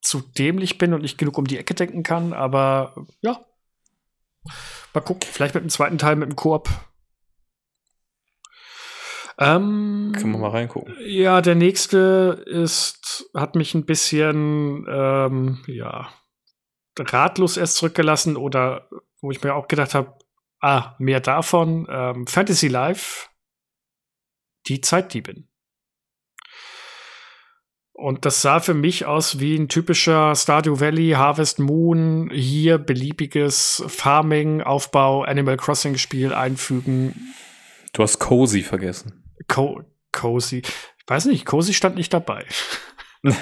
zu 0.00 0.20
dämlich 0.20 0.78
bin 0.78 0.94
und 0.94 1.02
nicht 1.02 1.18
genug 1.18 1.38
um 1.38 1.46
die 1.46 1.58
Ecke 1.58 1.74
denken 1.74 2.02
kann, 2.02 2.32
aber 2.32 3.06
ja. 3.20 3.44
Mal 4.94 5.00
gucken, 5.00 5.28
vielleicht 5.30 5.54
mit 5.54 5.64
dem 5.64 5.70
zweiten 5.70 5.98
Teil 5.98 6.16
mit 6.16 6.30
dem 6.30 6.36
Koop 6.36 6.68
ähm, 9.38 10.12
Können 10.16 10.32
wir 10.32 10.38
mal 10.38 10.50
reingucken. 10.50 10.96
Ja, 11.00 11.40
der 11.40 11.54
nächste 11.54 12.42
ist, 12.46 13.30
hat 13.34 13.54
mich 13.54 13.74
ein 13.74 13.86
bisschen, 13.86 14.84
ähm, 14.88 15.62
ja, 15.68 16.08
ratlos 16.98 17.56
erst 17.56 17.76
zurückgelassen 17.76 18.36
oder 18.36 18.88
wo 19.20 19.30
ich 19.30 19.42
mir 19.42 19.54
auch 19.54 19.68
gedacht 19.68 19.94
habe, 19.94 20.18
ah, 20.60 20.96
mehr 20.98 21.20
davon. 21.20 21.86
Ähm, 21.88 22.26
Fantasy 22.26 22.66
Life, 22.66 23.28
die 24.66 24.80
Zeitdiebin. 24.80 25.48
Und 27.98 28.24
das 28.24 28.42
sah 28.42 28.60
für 28.60 28.74
mich 28.74 29.06
aus 29.06 29.40
wie 29.40 29.56
ein 29.56 29.66
typischer 29.66 30.32
Stardew 30.36 30.78
Valley, 30.78 31.14
Harvest 31.16 31.58
Moon, 31.58 32.30
hier 32.32 32.78
beliebiges 32.78 33.82
Farming, 33.88 34.62
Aufbau, 34.62 35.24
Animal 35.24 35.56
Crossing 35.56 35.98
Spiel 35.98 36.32
einfügen. 36.32 37.34
Du 37.92 38.04
hast 38.04 38.20
Cozy 38.20 38.62
vergessen. 38.62 39.24
Co 39.48 39.82
Cozy. 40.12 40.58
Ich 40.58 41.08
weiß 41.08 41.24
nicht, 41.24 41.44
Cozy 41.44 41.74
stand 41.74 41.96
nicht 41.96 42.14
dabei. 42.14 42.46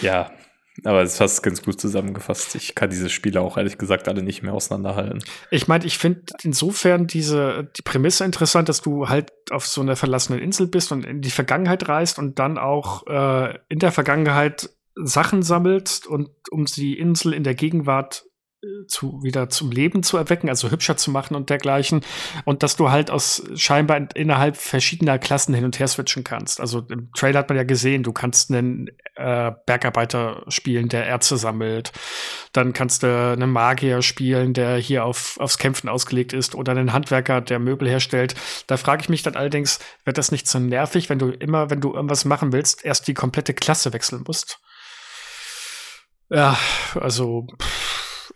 ja, 0.00 0.30
aber 0.84 1.02
es 1.02 1.20
hast 1.20 1.42
ganz 1.42 1.62
gut 1.62 1.80
zusammengefasst. 1.80 2.54
Ich 2.54 2.74
kann 2.74 2.90
diese 2.90 3.08
Spiele 3.08 3.40
auch 3.40 3.56
ehrlich 3.56 3.78
gesagt 3.78 4.08
alle 4.08 4.22
nicht 4.22 4.42
mehr 4.42 4.52
auseinanderhalten. 4.52 5.22
Ich 5.50 5.68
meine, 5.68 5.84
ich 5.84 5.98
finde 5.98 6.22
insofern 6.42 7.06
diese 7.06 7.70
die 7.76 7.82
Prämisse 7.82 8.24
interessant, 8.24 8.68
dass 8.68 8.82
du 8.82 9.08
halt 9.08 9.32
auf 9.50 9.66
so 9.66 9.80
einer 9.80 9.96
verlassenen 9.96 10.40
Insel 10.40 10.66
bist 10.66 10.92
und 10.92 11.04
in 11.04 11.22
die 11.22 11.30
Vergangenheit 11.30 11.88
reist 11.88 12.18
und 12.18 12.38
dann 12.38 12.58
auch 12.58 13.06
äh, 13.06 13.58
in 13.68 13.78
der 13.78 13.92
Vergangenheit 13.92 14.70
Sachen 14.96 15.42
sammelst 15.42 16.06
und 16.06 16.30
um 16.50 16.64
die 16.64 16.98
Insel 16.98 17.34
in 17.34 17.44
der 17.44 17.54
Gegenwart 17.54 18.24
zu, 18.86 19.22
wieder 19.22 19.48
zum 19.48 19.70
Leben 19.70 20.02
zu 20.02 20.16
erwecken, 20.16 20.48
also 20.48 20.70
hübscher 20.70 20.96
zu 20.96 21.10
machen 21.10 21.34
und 21.34 21.50
dergleichen. 21.50 22.02
Und 22.44 22.62
dass 22.62 22.76
du 22.76 22.90
halt 22.90 23.10
aus 23.10 23.42
scheinbar 23.54 24.08
innerhalb 24.14 24.56
verschiedener 24.56 25.18
Klassen 25.18 25.54
hin 25.54 25.64
und 25.64 25.78
her 25.78 25.88
switchen 25.88 26.24
kannst. 26.24 26.60
Also 26.60 26.80
im 26.88 27.10
Trailer 27.12 27.40
hat 27.40 27.48
man 27.48 27.56
ja 27.56 27.64
gesehen, 27.64 28.02
du 28.02 28.12
kannst 28.12 28.50
einen 28.50 28.88
äh, 29.16 29.52
Bergarbeiter 29.66 30.44
spielen, 30.48 30.88
der 30.88 31.06
Erze 31.06 31.36
sammelt. 31.36 31.92
Dann 32.52 32.72
kannst 32.72 33.02
du 33.02 33.32
einen 33.32 33.50
Magier 33.50 34.02
spielen, 34.02 34.54
der 34.54 34.76
hier 34.76 35.04
auf, 35.04 35.36
aufs 35.38 35.58
Kämpfen 35.58 35.88
ausgelegt 35.88 36.32
ist. 36.32 36.54
Oder 36.54 36.72
einen 36.72 36.92
Handwerker, 36.92 37.40
der 37.40 37.58
Möbel 37.58 37.88
herstellt. 37.88 38.34
Da 38.66 38.76
frage 38.76 39.02
ich 39.02 39.08
mich 39.08 39.22
dann 39.22 39.36
allerdings, 39.36 39.78
wird 40.04 40.18
das 40.18 40.32
nicht 40.32 40.48
so 40.48 40.58
nervig, 40.58 41.08
wenn 41.08 41.18
du 41.18 41.30
immer, 41.30 41.70
wenn 41.70 41.80
du 41.80 41.94
irgendwas 41.94 42.24
machen 42.24 42.52
willst, 42.52 42.84
erst 42.84 43.08
die 43.08 43.14
komplette 43.14 43.54
Klasse 43.54 43.92
wechseln 43.92 44.24
musst? 44.26 44.60
Ja, 46.28 46.58
also. 47.00 47.46
Pff 47.60 47.85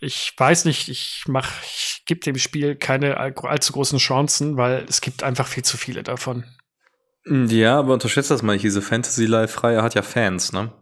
ich 0.01 0.32
weiß 0.36 0.64
nicht, 0.64 0.88
ich 0.88 1.24
mach, 1.28 1.62
ich 1.62 2.03
gebe 2.07 2.20
dem 2.20 2.38
Spiel 2.38 2.74
keine 2.74 3.18
allzu 3.18 3.72
großen 3.72 3.98
Chancen, 3.98 4.57
weil 4.57 4.86
es 4.88 5.01
gibt 5.01 5.22
einfach 5.22 5.46
viel 5.46 5.62
zu 5.62 5.76
viele 5.76 6.03
davon. 6.03 6.44
Ja, 7.26 7.78
aber 7.78 7.92
unterschätzt 7.92 8.30
das 8.30 8.42
mal 8.42 8.55
nicht. 8.55 8.64
Diese 8.64 8.80
Fantasy-Life-Reihe 8.80 9.82
hat 9.82 9.94
ja 9.94 10.03
Fans, 10.03 10.53
ne? 10.53 10.72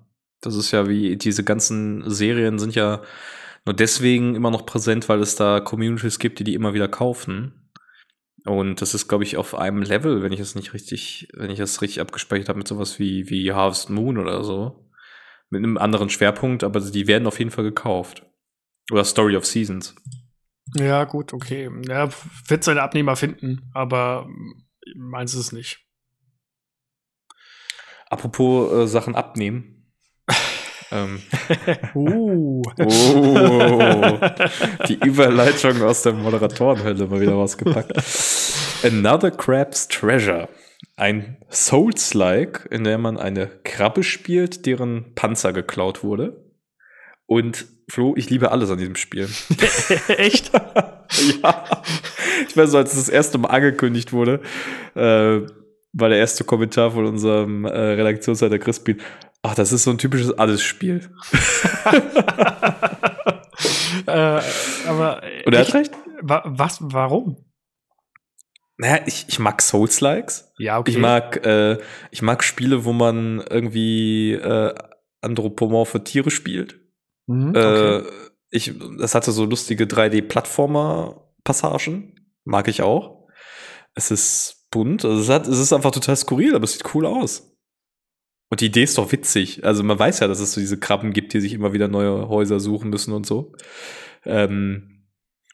Das 0.41 0.55
ist 0.55 0.71
ja 0.71 0.89
wie, 0.89 1.17
diese 1.17 1.43
ganzen 1.43 2.09
Serien 2.09 2.61
sind 2.61 2.77
ja 2.77 3.03
nur 3.67 3.75
deswegen 3.75 4.37
immer 4.37 4.53
noch 4.53 4.65
präsent, 4.65 5.09
weil 5.09 5.21
es 5.21 5.35
da 5.35 5.59
Communities 5.59 6.21
gibt, 6.21 6.39
die 6.39 6.45
die 6.45 6.55
immer 6.55 6.75
wieder 6.75 6.87
kaufen. 6.87 7.73
Und 8.45 8.81
das 8.81 8.95
ist, 8.95 9.09
glaube 9.09 9.25
ich, 9.25 9.37
auf 9.37 9.57
einem 9.57 9.83
Level, 9.83 10.23
wenn 10.23 10.33
ich 10.33 10.39
es 10.41 10.55
nicht 10.55 10.73
richtig, 10.75 11.29
wenn 11.35 11.51
ich 11.51 11.59
das 11.59 11.83
richtig 11.83 12.01
abgespeichert 12.01 12.49
habe, 12.49 12.59
mit 12.59 12.69
sowas 12.69 13.01
wie, 13.01 13.29
wie 13.29 13.53
Harvest 13.53 13.91
Moon 13.91 14.17
oder 14.17 14.45
so. 14.45 14.89
Mit 15.51 15.65
einem 15.65 15.77
anderen 15.77 16.09
Schwerpunkt, 16.09 16.63
aber 16.63 16.81
die 16.81 17.09
werden 17.09 17.27
auf 17.27 17.39
jeden 17.39 17.51
Fall 17.51 17.65
gekauft. 17.65 18.25
Oder 18.91 19.05
Story 19.05 19.37
of 19.37 19.45
Seasons. 19.45 19.95
Ja, 20.75 21.05
gut, 21.05 21.33
okay. 21.33 21.71
Er 21.89 22.11
wird 22.47 22.65
seine 22.65 22.83
Abnehmer 22.83 23.17
finden, 23.17 23.71
aber 23.75 24.29
meins 24.95 25.35
ist 25.35 25.41
es 25.41 25.53
nicht. 25.53 25.85
Apropos 28.11 28.73
äh, 28.73 28.87
Sachen 28.87 29.15
abnehmen. 29.15 29.93
ähm. 30.91 31.23
uh. 31.95 32.63
oh. 32.79 32.83
Die 34.89 34.99
Überleitung 35.05 35.83
aus 35.83 36.03
der 36.03 36.15
Moderatorenhölle 36.15 37.07
mal 37.07 37.21
wieder 37.21 37.35
rausgepackt. 37.35 37.93
Another 38.83 39.31
Crab's 39.31 39.89
Treasure. 39.89 40.49
Ein 40.97 41.37
Souls-like, 41.51 42.67
in 42.71 42.85
der 42.85 42.99
man 42.99 43.19
eine 43.19 43.49
Krabbe 43.65 44.03
spielt, 44.03 44.67
deren 44.67 45.15
Panzer 45.15 45.53
geklaut 45.53 46.03
wurde. 46.03 46.45
Und 47.27 47.67
Flo, 47.91 48.15
ich 48.17 48.29
liebe 48.29 48.51
alles 48.51 48.71
an 48.71 48.79
diesem 48.79 48.97
Spiel. 48.97 49.29
Echt? 50.09 50.53
ja. 51.43 51.83
Ich 52.47 52.57
weiß, 52.57 52.75
als 52.75 52.93
es 52.93 53.07
das 53.07 53.09
erste 53.09 53.39
Mal 53.39 53.49
angekündigt 53.49 54.13
wurde, 54.13 54.41
äh, 54.95 55.41
war 55.93 56.09
der 56.09 56.19
erste 56.19 56.45
Kommentar 56.45 56.91
von 56.91 57.07
unserem 57.07 57.65
äh, 57.65 57.71
Redaktionsleiter 57.71 58.59
Chris 58.59 58.81
Bean. 58.81 59.01
Ach, 59.43 59.55
das 59.55 59.73
ist 59.73 59.85
so 59.85 59.91
ein 59.91 59.99
typisches 59.99 60.33
Alles-Spiel. 60.33 61.09
äh, 64.07 64.41
aber. 64.87 65.23
Und 65.47 65.55
er 65.55 65.61
hat 65.61 65.75
recht. 65.75 65.93
Wa 66.21 66.43
was, 66.45 66.79
warum? 66.81 67.37
Naja, 68.77 69.01
ich, 69.07 69.27
ich 69.29 69.39
mag 69.39 69.63
Souls-Likes. 69.63 70.53
Ja, 70.59 70.79
okay. 70.79 70.91
Ich 70.91 70.99
mag, 70.99 71.45
äh, 71.47 71.79
ich 72.11 72.23
mag 72.23 72.45
Spiele, 72.45 72.85
wo 72.85 72.93
man 72.93 73.43
irgendwie 73.49 74.33
äh, 74.35 74.75
anthropomorphe 75.21 76.05
Tiere 76.05 76.31
spielt. 76.31 76.81
Mhm, 77.29 77.51
okay. 77.51 77.99
äh, 77.99 78.03
ich, 78.51 78.75
das 78.99 79.15
hatte 79.15 79.31
so 79.31 79.45
lustige 79.45 79.85
3D-Plattformer-Passagen. 79.85 82.15
Mag 82.45 82.67
ich 82.69 82.83
auch. 82.83 83.29
Es 83.95 84.11
ist 84.11 84.67
bunt. 84.71 85.05
Also 85.05 85.21
es, 85.21 85.29
hat, 85.29 85.47
es 85.47 85.59
ist 85.59 85.71
einfach 85.73 85.93
total 85.93 86.17
skurril, 86.17 86.55
aber 86.55 86.65
es 86.65 86.73
sieht 86.73 86.95
cool 86.95 87.05
aus. 87.07 87.55
Und 88.51 88.63
die 88.63 88.67
Idee 88.67 88.85
ist 88.85 88.97
doch 88.97 89.13
witzig. 89.13 89.65
Also 89.65 89.83
man 89.83 89.99
weiß 89.99 90.21
ja, 90.21 90.29
dass 90.29 90.41
es 90.41 90.53
so 90.53 90.61
diese 90.61 90.79
Krabben 90.79 91.13
gibt, 91.13 91.35
die 91.35 91.41
sich 91.41 91.53
immer 91.53 91.75
wieder 91.75 91.89
neue 91.89 92.29
Häuser 92.29 92.61
suchen 92.61 92.89
müssen 92.89 93.13
und 93.13 93.27
so. 93.27 93.53
Ähm, 94.25 95.05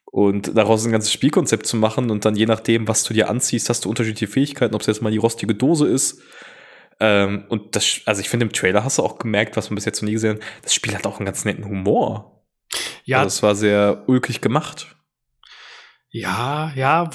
und 0.06 0.56
daraus 0.56 0.86
ein 0.86 0.92
ganzes 0.92 1.12
Spielkonzept 1.12 1.66
zu 1.66 1.76
machen 1.76 2.12
und 2.12 2.24
dann 2.24 2.36
je 2.36 2.46
nachdem, 2.46 2.86
was 2.86 3.02
du 3.02 3.12
dir 3.12 3.28
anziehst, 3.28 3.68
hast 3.68 3.84
du 3.84 3.90
unterschiedliche 3.90 4.28
Fähigkeiten, 4.28 4.76
ob 4.76 4.82
es 4.82 4.86
jetzt 4.86 5.02
mal 5.02 5.10
die 5.10 5.18
rostige 5.18 5.56
Dose 5.56 5.88
ist 5.88 6.22
ähm, 7.00 7.44
und 7.48 7.76
das, 7.76 8.00
also 8.06 8.20
ich 8.20 8.28
finde, 8.28 8.46
im 8.46 8.52
Trailer 8.52 8.84
hast 8.84 8.98
du 8.98 9.02
auch 9.02 9.18
gemerkt, 9.18 9.56
was 9.56 9.70
man 9.70 9.74
bis 9.76 9.84
jetzt 9.84 10.02
noch 10.02 10.06
nie 10.06 10.14
gesehen 10.14 10.36
hat, 10.36 10.42
das 10.62 10.74
Spiel 10.74 10.94
hat 10.94 11.06
auch 11.06 11.18
einen 11.18 11.26
ganz 11.26 11.44
netten 11.44 11.64
Humor. 11.64 12.44
Ja. 13.04 13.18
Also 13.18 13.28
es 13.28 13.42
war 13.42 13.54
sehr 13.54 14.04
ulkig 14.06 14.40
gemacht. 14.40 14.96
Ja, 16.10 16.72
ja, 16.74 17.10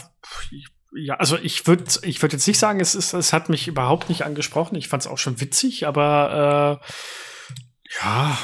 ja, 0.92 1.16
also 1.16 1.38
ich 1.38 1.68
würde 1.68 1.86
ich 2.02 2.22
würd 2.22 2.34
jetzt 2.34 2.48
nicht 2.48 2.60
sagen, 2.60 2.80
es, 2.80 2.96
ist, 2.96 3.14
es 3.14 3.32
hat 3.32 3.50
mich 3.50 3.68
überhaupt 3.68 4.10
nicht 4.10 4.26
angesprochen. 4.26 4.76
Ich 4.76 4.88
fand 4.88 5.04
es 5.04 5.08
auch 5.08 5.18
schon 5.18 5.40
witzig, 5.40 5.88
aber 5.88 6.82
äh, 6.82 7.96
ja. 8.02 8.38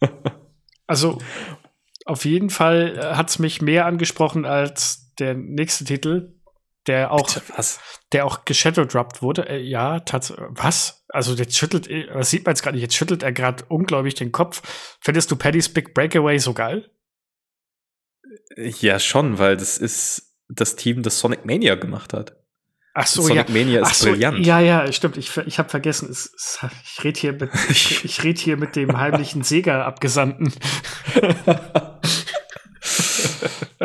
also 0.86 1.18
auf 2.06 2.24
jeden 2.24 2.50
Fall 2.50 2.98
äh, 2.98 3.14
hat 3.16 3.30
es 3.30 3.38
mich 3.38 3.60
mehr 3.60 3.86
angesprochen 3.86 4.44
als 4.44 5.12
der 5.18 5.34
nächste 5.34 5.84
Titel, 5.84 6.34
der 6.86 7.12
auch, 7.12 7.28
was? 7.56 7.80
der 8.12 8.26
auch 8.26 8.44
geshadowdropped 8.44 9.22
wurde. 9.22 9.48
Äh, 9.48 9.60
ja, 9.60 10.00
tatsächlich. 10.00 10.46
Was? 10.50 11.04
Also 11.08 11.34
jetzt 11.34 11.56
schüttelt, 11.56 11.88
äh, 11.88 12.06
das 12.06 12.30
sieht 12.30 12.44
man 12.44 12.52
jetzt 12.52 12.62
gerade 12.62 12.76
nicht, 12.76 12.82
jetzt 12.82 12.96
schüttelt 12.96 13.22
er 13.22 13.32
gerade 13.32 13.64
unglaublich 13.68 14.14
den 14.14 14.32
Kopf. 14.32 14.62
Findest 15.00 15.30
du 15.30 15.36
Paddy's 15.36 15.68
Big 15.68 15.94
Breakaway 15.94 16.38
so 16.38 16.54
geil? 16.54 16.90
Ja, 18.56 18.98
schon, 18.98 19.38
weil 19.38 19.56
das 19.56 19.78
ist 19.78 20.36
das 20.48 20.76
Team, 20.76 21.02
das 21.02 21.18
Sonic 21.18 21.44
Mania 21.44 21.74
gemacht 21.74 22.12
hat. 22.12 22.36
Ach 22.94 23.06
so, 23.06 23.22
Sonic 23.22 23.48
ja. 23.48 23.54
Mania 23.54 23.82
ist 23.82 24.00
so, 24.00 24.10
brillant. 24.10 24.44
Ja, 24.44 24.60
ja, 24.60 24.90
stimmt. 24.92 25.16
Ich, 25.16 25.34
ich 25.36 25.58
habe 25.58 25.68
vergessen. 25.68 26.10
Es, 26.10 26.30
es, 26.36 26.58
ich 26.84 27.04
rede 27.04 27.20
hier, 27.20 27.32
mit, 27.32 27.50
ich, 27.70 28.04
ich 28.04 28.22
red 28.22 28.38
hier 28.38 28.56
mit 28.56 28.76
dem 28.76 28.96
heimlichen 28.98 29.42
Sega-Abgesandten. 29.42 30.52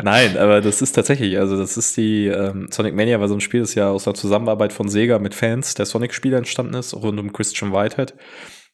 Nein, 0.03 0.37
aber 0.37 0.61
das 0.61 0.81
ist 0.81 0.93
tatsächlich, 0.93 1.39
also 1.39 1.57
das 1.57 1.77
ist 1.77 1.97
die 1.97 2.27
ähm, 2.27 2.67
Sonic 2.71 2.95
Mania 2.95 3.19
war 3.19 3.27
so 3.27 3.33
ein 3.33 3.41
Spiel, 3.41 3.61
das 3.61 3.75
ja 3.75 3.89
aus 3.89 4.03
der 4.03 4.13
Zusammenarbeit 4.13 4.73
von 4.73 4.89
Sega 4.89 5.19
mit 5.19 5.33
Fans 5.33 5.73
der 5.75 5.85
Sonic-Spiele 5.85 6.37
entstanden 6.37 6.75
ist, 6.75 6.93
rund 6.93 7.19
um 7.19 7.33
Christian 7.33 7.73
Whitehead, 7.73 8.13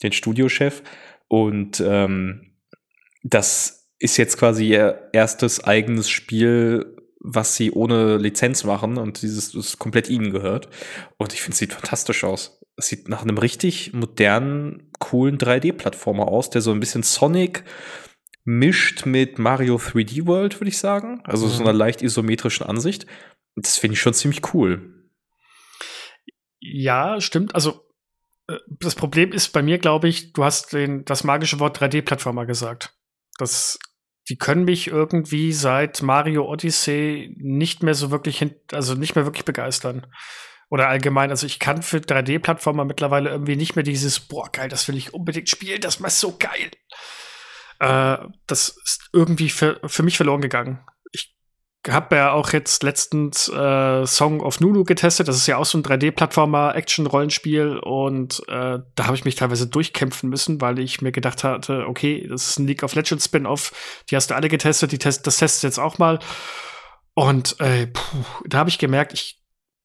den 0.01 0.11
Studiochef. 0.11 0.83
Und 1.27 1.81
ähm, 1.85 2.53
das 3.23 3.89
ist 3.99 4.17
jetzt 4.17 4.37
quasi 4.37 4.67
ihr 4.67 5.09
erstes 5.13 5.63
eigenes 5.63 6.09
Spiel, 6.09 6.97
was 7.19 7.55
sie 7.55 7.71
ohne 7.71 8.17
Lizenz 8.17 8.65
machen 8.65 8.97
und 8.97 9.21
dieses 9.21 9.53
das 9.53 9.79
komplett 9.79 10.09
ihnen 10.09 10.31
gehört. 10.31 10.67
Und 11.17 11.33
ich 11.33 11.41
finde, 11.41 11.53
es 11.53 11.59
sieht 11.59 11.73
fantastisch 11.73 12.25
aus. 12.25 12.59
Es 12.75 12.87
sieht 12.87 13.07
nach 13.07 13.21
einem 13.21 13.37
richtig 13.37 13.93
modernen, 13.93 14.91
coolen 14.99 15.37
3D-Plattformer 15.37 16.27
aus, 16.27 16.49
der 16.49 16.61
so 16.61 16.71
ein 16.71 16.81
bisschen 16.81 17.03
Sonic 17.03 17.63
mischt 18.45 19.05
mit 19.05 19.39
Mario 19.39 19.77
3D 19.77 20.25
World, 20.27 20.59
würde 20.59 20.69
ich 20.69 20.77
sagen. 20.77 21.21
Also 21.23 21.47
so 21.47 21.61
Mhm. 21.61 21.67
einer 21.69 21.77
leicht 21.77 22.01
isometrischen 22.01 22.65
Ansicht. 22.65 23.05
Das 23.55 23.77
finde 23.77 23.93
ich 23.93 24.01
schon 24.01 24.13
ziemlich 24.13 24.53
cool. 24.53 25.09
Ja, 26.59 27.19
stimmt. 27.21 27.55
Also 27.55 27.85
äh, 28.47 28.57
das 28.67 28.95
Problem 28.95 29.31
ist 29.31 29.49
bei 29.49 29.61
mir, 29.61 29.77
glaube 29.77 30.07
ich, 30.07 30.33
du 30.33 30.43
hast 30.43 30.73
den, 30.73 31.05
das 31.05 31.23
magische 31.23 31.59
Wort 31.59 31.81
3D-Plattformer 31.81 32.45
gesagt. 32.45 32.93
Das, 33.37 33.79
die 34.29 34.37
können 34.37 34.65
mich 34.65 34.87
irgendwie 34.87 35.53
seit 35.53 36.01
Mario 36.01 36.45
Odyssey 36.47 37.35
nicht 37.37 37.83
mehr 37.83 37.95
so 37.95 38.11
wirklich, 38.11 38.37
hin, 38.39 38.55
also 38.71 38.95
nicht 38.95 39.15
mehr 39.15 39.25
wirklich 39.25 39.45
begeistern. 39.45 40.07
Oder 40.69 40.87
allgemein, 40.87 41.29
also 41.29 41.45
ich 41.45 41.59
kann 41.59 41.83
für 41.83 41.97
3D-Plattformer 41.97 42.85
mittlerweile 42.85 43.29
irgendwie 43.29 43.55
nicht 43.55 43.75
mehr 43.75 43.83
dieses, 43.83 44.19
boah, 44.19 44.49
geil, 44.51 44.69
das 44.69 44.87
will 44.87 44.97
ich 44.97 45.13
unbedingt 45.13 45.49
spielen, 45.49 45.81
das 45.81 45.97
ist 45.99 46.19
so 46.19 46.35
geil. 46.37 46.71
Äh, 47.79 48.17
das 48.47 48.69
ist 48.83 49.09
irgendwie 49.13 49.49
für, 49.49 49.79
für 49.85 50.03
mich 50.03 50.17
verloren 50.17 50.41
gegangen. 50.41 50.79
Ich 51.11 51.35
habe 51.89 52.15
ja 52.15 52.31
auch 52.31 52.53
jetzt 52.53 52.81
letztens 52.83 53.49
äh, 53.49 54.05
Song 54.05 54.41
of 54.41 54.61
Nunu 54.61 54.83
getestet. 54.83 55.27
Das 55.27 55.35
ist 55.35 55.47
ja 55.47 55.57
auch 55.57 55.65
so 55.65 55.77
ein 55.77 55.83
3D-Plattformer, 55.83 56.75
Action-Rollenspiel. 56.75 57.79
Und 57.79 58.41
äh, 58.47 58.79
da 58.95 59.05
habe 59.05 59.15
ich 59.15 59.25
mich 59.25 59.35
teilweise 59.35 59.67
durchkämpfen 59.67 60.29
müssen, 60.29 60.61
weil 60.61 60.79
ich 60.79 61.01
mir 61.01 61.11
gedacht 61.11 61.43
hatte, 61.43 61.85
okay, 61.87 62.25
das 62.29 62.51
ist 62.51 62.59
ein 62.59 62.67
League 62.67 62.83
of 62.83 62.95
Legends 62.95 63.25
Spin-off. 63.25 63.73
Die 64.09 64.15
hast 64.15 64.29
du 64.29 64.35
alle 64.35 64.47
getestet, 64.47 64.93
die 64.93 64.97
test 64.97 65.27
das 65.27 65.37
testest 65.37 65.63
jetzt 65.63 65.79
auch 65.79 65.97
mal. 65.97 66.19
Und 67.15 67.59
äh, 67.59 67.87
puh, 67.87 68.23
da 68.45 68.59
habe 68.59 68.69
ich 68.69 68.79
gemerkt, 68.79 69.13
ich 69.13 69.42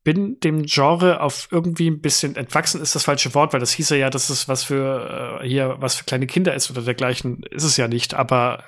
bin 0.08 0.40
dem 0.40 0.64
Genre 0.64 1.20
auf 1.20 1.48
irgendwie 1.50 1.90
ein 1.90 2.00
bisschen 2.00 2.34
entwachsen 2.34 2.80
ist 2.80 2.94
das 2.94 3.04
falsche 3.04 3.34
Wort, 3.34 3.52
weil 3.52 3.60
das 3.60 3.72
hieß 3.72 3.90
ja, 3.90 4.08
dass 4.08 4.30
es 4.30 4.48
was 4.48 4.64
für 4.64 5.42
äh, 5.42 5.46
hier 5.46 5.76
was 5.80 5.96
für 5.96 6.04
kleine 6.04 6.26
Kinder 6.26 6.54
ist 6.54 6.70
oder 6.70 6.80
dergleichen. 6.80 7.42
Ist 7.50 7.64
es 7.64 7.76
ja 7.76 7.88
nicht, 7.88 8.14
aber 8.14 8.64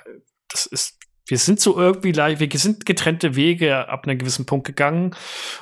das 0.49 0.67
ist 0.67 0.99
wir 1.25 1.39
sind 1.39 1.59
so 1.59 1.79
irgendwie 1.79 2.15
wir 2.15 2.59
sind 2.59 2.85
getrennte 2.85 3.35
Wege 3.35 3.89
ab 3.89 4.05
einem 4.05 4.19
gewissen 4.19 4.45
Punkt 4.45 4.67
gegangen. 4.67 5.15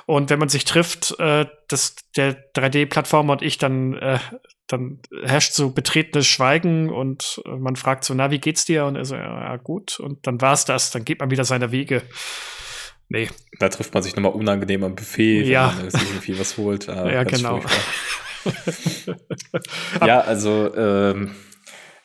Und 0.05 0.29
wenn 0.29 0.39
man 0.39 0.49
sich 0.49 0.65
trifft, 0.65 1.17
äh, 1.17 1.45
dass 1.69 1.95
der 2.17 2.51
3D-Plattformer 2.55 3.31
und 3.31 3.41
ich, 3.41 3.57
dann, 3.57 3.93
äh, 3.93 4.19
dann 4.67 4.99
herrscht 5.23 5.53
so 5.53 5.69
betretenes 5.69 6.27
Schweigen 6.27 6.89
und 6.89 7.41
äh, 7.45 7.55
man 7.55 7.77
fragt 7.77 8.03
so, 8.03 8.13
na, 8.13 8.31
wie 8.31 8.39
geht's 8.39 8.65
dir? 8.65 8.83
Und 8.83 8.97
er 8.97 9.05
so, 9.05 9.15
ja 9.15 9.55
gut. 9.55 9.97
Und 9.97 10.27
dann 10.27 10.41
war's 10.41 10.65
das, 10.65 10.91
dann 10.91 11.05
geht 11.05 11.21
man 11.21 11.31
wieder 11.31 11.45
seiner 11.45 11.71
Wege. 11.71 12.01
Nee. 13.09 13.27
Da 13.59 13.69
trifft 13.69 13.93
man 13.93 14.03
sich 14.03 14.15
nochmal 14.15 14.33
unangenehm 14.33 14.83
am 14.83 14.95
Buffet, 14.95 15.43
Ja. 15.43 15.73
wenn 15.77 15.87
man 15.87 16.07
irgendwie 16.07 16.39
was 16.39 16.57
holt. 16.57 16.87
Ah, 16.89 17.11
Ja, 17.11 17.23
ganz 17.23 17.37
genau. 17.37 17.61
ja, 20.05 20.21
also 20.21 20.73
ähm, 20.75 21.31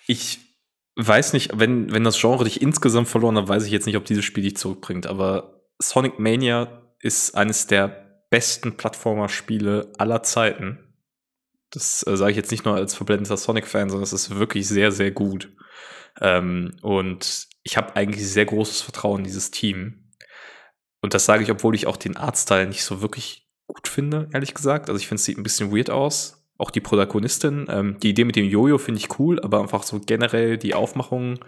ich 0.06 0.38
weiß 0.96 1.32
nicht, 1.32 1.50
wenn, 1.58 1.92
wenn 1.92 2.04
das 2.04 2.20
Genre 2.20 2.44
dich 2.44 2.62
insgesamt 2.62 3.08
verloren 3.08 3.36
hat, 3.36 3.48
weiß 3.48 3.64
ich 3.66 3.72
jetzt 3.72 3.86
nicht, 3.86 3.96
ob 3.96 4.04
dieses 4.04 4.24
Spiel 4.24 4.44
dich 4.44 4.56
zurückbringt. 4.56 5.06
Aber 5.06 5.62
Sonic 5.78 6.18
Mania 6.18 6.82
ist 7.00 7.34
eines 7.36 7.66
der 7.66 8.22
besten 8.30 8.76
Plattformer-Spiele 8.76 9.92
aller 9.98 10.22
Zeiten. 10.22 10.78
Das 11.70 12.04
äh, 12.06 12.16
sage 12.16 12.30
ich 12.30 12.36
jetzt 12.36 12.50
nicht 12.50 12.64
nur 12.64 12.76
als 12.76 12.94
verblendeter 12.94 13.36
Sonic-Fan, 13.36 13.90
sondern 13.90 14.04
es 14.04 14.12
ist 14.12 14.36
wirklich 14.38 14.68
sehr, 14.68 14.92
sehr 14.92 15.10
gut. 15.10 15.50
Ähm, 16.20 16.76
und 16.82 17.48
ich 17.64 17.76
habe 17.76 17.96
eigentlich 17.96 18.26
sehr 18.28 18.44
großes 18.46 18.82
Vertrauen 18.82 19.18
in 19.20 19.24
dieses 19.24 19.50
Team. 19.50 20.03
Und 21.04 21.12
das 21.12 21.26
sage 21.26 21.42
ich, 21.42 21.50
obwohl 21.50 21.74
ich 21.74 21.86
auch 21.86 21.98
den 21.98 22.16
Artstyle 22.16 22.66
nicht 22.66 22.82
so 22.82 23.02
wirklich 23.02 23.46
gut 23.66 23.88
finde, 23.88 24.30
ehrlich 24.32 24.54
gesagt. 24.54 24.88
Also 24.88 24.98
ich 24.98 25.06
finde, 25.06 25.18
es 25.20 25.26
sieht 25.26 25.36
ein 25.36 25.42
bisschen 25.42 25.70
weird 25.70 25.90
aus. 25.90 26.46
Auch 26.56 26.70
die 26.70 26.80
Protagonistin. 26.80 27.66
Ähm, 27.68 27.98
die 28.02 28.08
Idee 28.08 28.24
mit 28.24 28.36
dem 28.36 28.46
Jojo 28.46 28.78
finde 28.78 29.00
ich 29.00 29.18
cool, 29.18 29.38
aber 29.38 29.60
einfach 29.60 29.82
so 29.82 30.00
generell 30.00 30.56
die 30.56 30.72
Aufmachung 30.72 31.40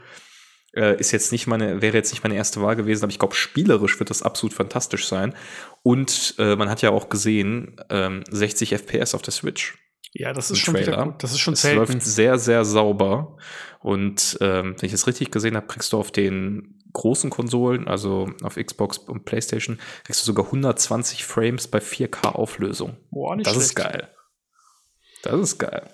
äh, 0.74 1.00
ist 1.00 1.11
jetzt 1.11 1.32
nicht 1.32 1.46
meine, 1.46 1.80
wäre 1.80 1.96
jetzt 1.96 2.12
nicht 2.12 2.22
meine 2.22 2.34
erste 2.34 2.61
Wahl 2.61 2.76
gewesen, 2.76 3.04
aber 3.04 3.12
ich 3.12 3.18
glaube, 3.18 3.34
spielerisch 3.34 3.98
wird 3.98 4.11
das 4.11 4.22
absolut 4.22 4.52
fantastisch 4.52 5.09
sein. 5.09 5.34
Und 5.82 6.34
äh, 6.36 6.54
man 6.54 6.68
hat 6.68 6.82
ja 6.82 6.90
auch 6.90 7.09
gesehen, 7.09 7.80
ähm, 7.88 8.24
60 8.30 8.74
FPS 8.74 9.14
auf 9.14 9.22
der 9.22 9.32
Switch. 9.32 9.78
Ja, 10.12 10.34
das 10.34 10.50
ist 10.50 10.59
schon 10.59 10.74
Trailer. 10.74 11.02
gut. 11.02 11.22
Das 11.22 11.32
ist 11.32 11.38
schon 11.40 11.54
Es 11.54 11.62
selten. 11.62 11.78
läuft 11.78 12.02
sehr, 12.02 12.38
sehr 12.38 12.66
sauber. 12.66 13.38
Und 13.80 14.36
ähm, 14.42 14.74
wenn 14.78 14.86
ich 14.86 14.92
es 14.92 15.07
richtig 15.07 15.30
gesehen 15.30 15.57
habe, 15.57 15.66
kriegst 15.66 15.94
du 15.94 15.98
auf 15.98 16.11
den 16.11 16.76
großen 16.97 17.28
Konsolen, 17.30 17.86
also 17.86 18.30
auf 18.42 18.57
Xbox 18.57 18.99
und 18.99 19.24
PlayStation, 19.26 19.78
kriegst 20.05 20.22
du 20.22 20.26
sogar 20.26 20.47
120 20.47 21.24
Frames 21.24 21.68
bei 21.68 21.78
4K 21.78 22.32
Auflösung. 22.32 22.97
Boah, 23.11 23.36
nicht 23.36 23.47
Das 23.47 23.57
ist 23.57 23.74
geil. 23.74 24.09
Das 25.22 25.38
ist 25.38 25.59
geil. 25.59 25.90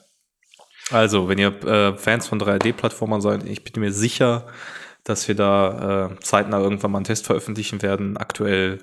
Also, 0.90 1.28
wenn 1.28 1.38
ihr 1.38 1.62
äh, 1.64 1.96
Fans 1.96 2.28
von 2.28 2.40
3D-Plattformern 2.40 3.20
seid, 3.20 3.44
ich 3.44 3.64
bin 3.64 3.80
mir 3.82 3.92
sicher, 3.92 4.46
dass 5.04 5.26
wir 5.26 5.34
da 5.34 6.10
äh, 6.12 6.20
zeitnah 6.20 6.60
irgendwann 6.60 6.92
mal 6.92 6.98
einen 6.98 7.04
Test 7.04 7.26
veröffentlichen 7.26 7.82
werden. 7.82 8.16
Aktuell, 8.16 8.78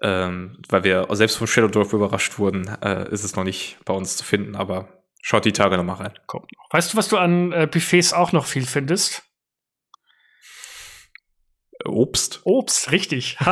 ähm, 0.00 0.58
weil 0.68 0.84
wir 0.84 1.06
selbst 1.10 1.36
von 1.36 1.46
Shadowdorf 1.46 1.92
überrascht 1.92 2.38
wurden, 2.38 2.68
äh, 2.82 3.10
ist 3.10 3.24
es 3.24 3.36
noch 3.36 3.44
nicht 3.44 3.78
bei 3.84 3.92
uns 3.92 4.16
zu 4.16 4.24
finden, 4.24 4.56
aber 4.56 4.88
schaut 5.20 5.44
die 5.44 5.52
Tage 5.52 5.76
noch 5.76 5.84
mal 5.84 5.94
rein. 5.94 6.12
Kommt 6.26 6.50
noch. 6.52 6.72
Weißt 6.72 6.92
du, 6.92 6.96
was 6.96 7.08
du 7.08 7.18
an 7.18 7.52
äh, 7.52 7.68
Buffets 7.70 8.12
auch 8.14 8.32
noch 8.32 8.46
viel 8.46 8.64
findest? 8.64 9.24
Obst. 11.84 12.40
Obst, 12.44 12.92
richtig. 12.92 13.36
äh, 13.40 13.46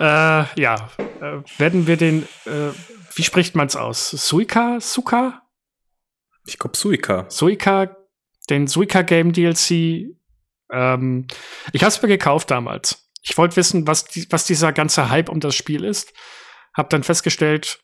ja, 0.00 0.90
äh, 1.20 1.42
werden 1.58 1.86
wir 1.86 1.96
den, 1.96 2.24
äh, 2.44 2.70
wie 3.14 3.22
spricht 3.22 3.54
man 3.54 3.66
es 3.66 3.76
aus? 3.76 4.10
Suika? 4.10 4.78
Suka? 4.80 5.42
Ich 6.46 6.58
glaube 6.58 6.76
Suika. 6.76 7.26
Suika, 7.28 7.96
den 8.50 8.66
Suika 8.66 9.02
Game 9.02 9.32
DLC. 9.32 10.16
Ähm, 10.72 11.26
ich 11.72 11.82
habe 11.82 11.88
es 11.88 12.02
mir 12.02 12.08
gekauft 12.08 12.50
damals. 12.50 13.10
Ich 13.22 13.36
wollte 13.36 13.56
wissen, 13.56 13.86
was, 13.86 14.04
die, 14.04 14.26
was 14.30 14.44
dieser 14.44 14.72
ganze 14.72 15.10
Hype 15.10 15.28
um 15.28 15.40
das 15.40 15.54
Spiel 15.56 15.84
ist. 15.84 16.12
Hab 16.74 16.90
dann 16.90 17.02
festgestellt, 17.02 17.80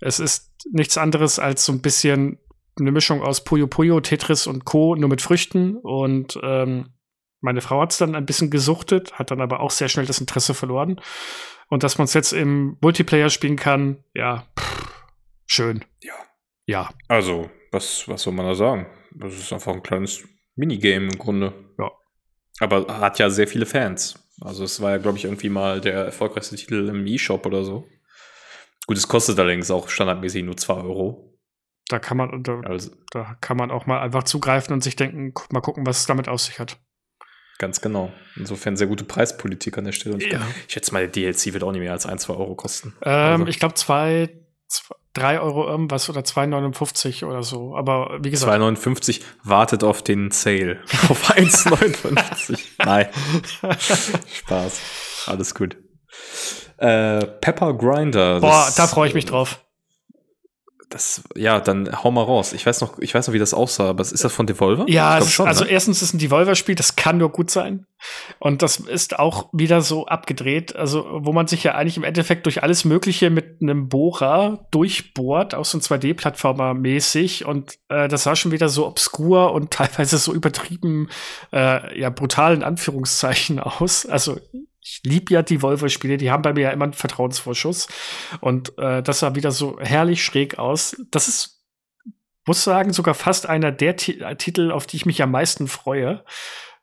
es 0.00 0.18
ist 0.18 0.52
nichts 0.72 0.98
anderes 0.98 1.38
als 1.38 1.64
so 1.64 1.72
ein 1.72 1.82
bisschen 1.82 2.38
eine 2.78 2.90
Mischung 2.90 3.22
aus 3.22 3.44
Puyo 3.44 3.68
Puyo, 3.68 4.00
Tetris 4.00 4.46
und 4.46 4.64
Co., 4.64 4.96
nur 4.96 5.08
mit 5.08 5.22
Früchten. 5.22 5.76
Und 5.76 6.38
ähm, 6.42 6.94
meine 7.44 7.60
Frau 7.60 7.80
hat 7.80 7.92
es 7.92 7.98
dann 7.98 8.14
ein 8.14 8.26
bisschen 8.26 8.50
gesuchtet, 8.50 9.12
hat 9.18 9.30
dann 9.30 9.40
aber 9.40 9.60
auch 9.60 9.70
sehr 9.70 9.88
schnell 9.88 10.06
das 10.06 10.18
Interesse 10.20 10.54
verloren. 10.54 11.00
Und 11.68 11.82
dass 11.82 11.98
man 11.98 12.06
es 12.06 12.14
jetzt 12.14 12.32
im 12.32 12.76
Multiplayer 12.80 13.30
spielen 13.30 13.56
kann, 13.56 14.02
ja, 14.14 14.46
pff, 14.58 15.04
schön. 15.46 15.84
Ja. 16.00 16.14
Ja, 16.66 16.88
Also, 17.08 17.50
was, 17.72 18.08
was 18.08 18.22
soll 18.22 18.32
man 18.32 18.46
da 18.46 18.54
sagen? 18.54 18.86
Das 19.14 19.34
ist 19.34 19.52
einfach 19.52 19.74
ein 19.74 19.82
kleines 19.82 20.26
Minigame 20.56 21.06
im 21.12 21.18
Grunde. 21.18 21.52
Ja. 21.78 21.90
Aber 22.60 23.00
hat 23.00 23.18
ja 23.18 23.28
sehr 23.28 23.46
viele 23.46 23.66
Fans. 23.66 24.18
Also, 24.40 24.64
es 24.64 24.80
war 24.80 24.92
ja, 24.92 24.96
glaube 24.96 25.18
ich, 25.18 25.24
irgendwie 25.24 25.50
mal 25.50 25.82
der 25.82 26.06
erfolgreichste 26.06 26.56
Titel 26.56 26.88
im 26.88 27.06
E-Shop 27.06 27.44
oder 27.44 27.64
so. 27.64 27.86
Gut, 28.86 28.96
es 28.96 29.06
kostet 29.08 29.38
allerdings 29.38 29.70
auch 29.70 29.88
standardmäßig 29.90 30.44
nur 30.44 30.56
2 30.56 30.74
Euro. 30.74 31.38
da 31.88 31.98
kann 31.98 32.16
man, 32.16 32.42
da, 32.42 32.60
Also, 32.60 32.90
da 33.10 33.36
kann 33.42 33.58
man 33.58 33.70
auch 33.70 33.84
mal 33.84 34.00
einfach 34.00 34.22
zugreifen 34.22 34.72
und 34.72 34.82
sich 34.82 34.96
denken, 34.96 35.34
guck, 35.34 35.52
mal 35.52 35.60
gucken, 35.60 35.84
was 35.86 36.00
es 36.00 36.06
damit 36.06 36.28
auf 36.28 36.40
sich 36.40 36.58
hat. 36.58 36.78
Ganz 37.58 37.80
genau. 37.80 38.12
Insofern 38.36 38.76
sehr 38.76 38.86
gute 38.86 39.04
Preispolitik 39.04 39.78
an 39.78 39.84
der 39.84 39.92
Stelle. 39.92 40.14
Und 40.14 40.22
ich, 40.22 40.32
Ja. 40.32 40.40
ich 40.66 40.72
schätze 40.72 40.92
mal, 40.92 41.00
der 41.08 41.08
DLC 41.32 41.52
wird 41.52 41.62
auch 41.62 41.72
nicht 41.72 41.80
mehr 41.80 41.92
als 41.92 42.06
1, 42.06 42.22
2 42.22 42.34
Euro 42.34 42.54
kosten. 42.54 42.94
Ähm, 43.02 43.12
Also- 43.40 43.46
Ich 43.46 43.58
glaube, 43.58 43.74
zwei, 43.74 44.30
3 45.12 45.38
Euro 45.38 45.64
irgendwas 45.68 46.08
oder 46.10 46.24
2,59 46.24 47.24
oder 47.24 47.42
so. 47.44 47.76
Aber 47.76 48.18
wie 48.22 48.30
gesagt. 48.30 48.50
2,59 48.52 49.20
wartet 49.44 49.84
auf 49.84 50.02
den 50.02 50.30
Sale. 50.32 50.80
auf 51.08 51.30
1,59. 51.30 52.58
Nein. 52.84 53.08
Spaß. 54.32 54.80
Alles 55.26 55.54
gut. 55.54 55.76
Äh, 56.78 57.24
Pepper 57.26 57.74
Grinder. 57.74 58.40
Boah, 58.40 58.68
da 58.76 58.86
freue 58.88 59.08
ich 59.08 59.14
mich 59.14 59.26
drauf. 59.26 59.63
Das, 60.94 61.24
ja, 61.34 61.58
dann 61.58 62.04
hau 62.04 62.12
mal 62.12 62.22
raus. 62.22 62.52
Ich 62.52 62.64
weiß 62.64 62.80
noch, 62.80 63.00
ich 63.00 63.12
weiß 63.12 63.26
noch, 63.26 63.34
wie 63.34 63.40
das 63.40 63.52
aussah, 63.52 63.88
aber 63.88 64.02
ist 64.02 64.22
das 64.22 64.32
von 64.32 64.46
Devolver? 64.46 64.84
Ja, 64.86 65.18
es, 65.18 65.32
schon, 65.32 65.48
also 65.48 65.64
ne? 65.64 65.70
erstens 65.70 66.02
ist 66.02 66.14
ein 66.14 66.20
Devolver-Spiel, 66.20 66.76
das 66.76 66.94
kann 66.94 67.18
nur 67.18 67.30
gut 67.30 67.50
sein. 67.50 67.84
Und 68.38 68.62
das 68.62 68.76
ist 68.76 69.18
auch 69.18 69.48
wieder 69.52 69.80
so 69.82 70.06
abgedreht, 70.06 70.76
also 70.76 71.04
wo 71.10 71.32
man 71.32 71.48
sich 71.48 71.64
ja 71.64 71.74
eigentlich 71.74 71.96
im 71.96 72.04
Endeffekt 72.04 72.46
durch 72.46 72.62
alles 72.62 72.84
Mögliche 72.84 73.28
mit 73.28 73.60
einem 73.60 73.88
Bohrer 73.88 74.68
durchbohrt, 74.70 75.56
auch 75.56 75.64
so 75.64 75.78
ein 75.78 75.80
2D-Plattformer 75.80 76.74
mäßig. 76.74 77.44
Und 77.44 77.76
äh, 77.88 78.06
das 78.06 78.22
sah 78.22 78.36
schon 78.36 78.52
wieder 78.52 78.68
so 78.68 78.86
obskur 78.86 79.52
und 79.52 79.70
teilweise 79.72 80.16
so 80.18 80.32
übertrieben, 80.32 81.08
äh, 81.52 81.98
ja, 81.98 82.10
brutal 82.10 82.54
in 82.54 82.62
Anführungszeichen 82.62 83.58
aus. 83.58 84.06
Also 84.06 84.38
ich 84.84 85.00
liebe 85.02 85.32
ja 85.32 85.42
die 85.42 85.62
Volvo-Spiele, 85.62 86.18
die 86.18 86.30
haben 86.30 86.42
bei 86.42 86.52
mir 86.52 86.64
ja 86.64 86.70
immer 86.70 86.84
einen 86.84 86.92
Vertrauensvorschuss. 86.92 87.88
Und 88.40 88.76
äh, 88.78 89.02
das 89.02 89.20
sah 89.20 89.34
wieder 89.34 89.50
so 89.50 89.80
herrlich 89.80 90.22
schräg 90.22 90.58
aus. 90.58 90.94
Das 91.10 91.26
ist, 91.26 91.64
muss 92.46 92.62
sagen, 92.62 92.92
sogar 92.92 93.14
fast 93.14 93.48
einer 93.48 93.72
der 93.72 93.96
T 93.96 94.22
Titel, 94.36 94.70
auf 94.70 94.86
die 94.86 94.96
ich 94.96 95.06
mich 95.06 95.22
am 95.22 95.30
meisten 95.30 95.68
freue 95.68 96.22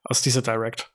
aus 0.03 0.23
dieser 0.23 0.41
Direct. 0.41 0.91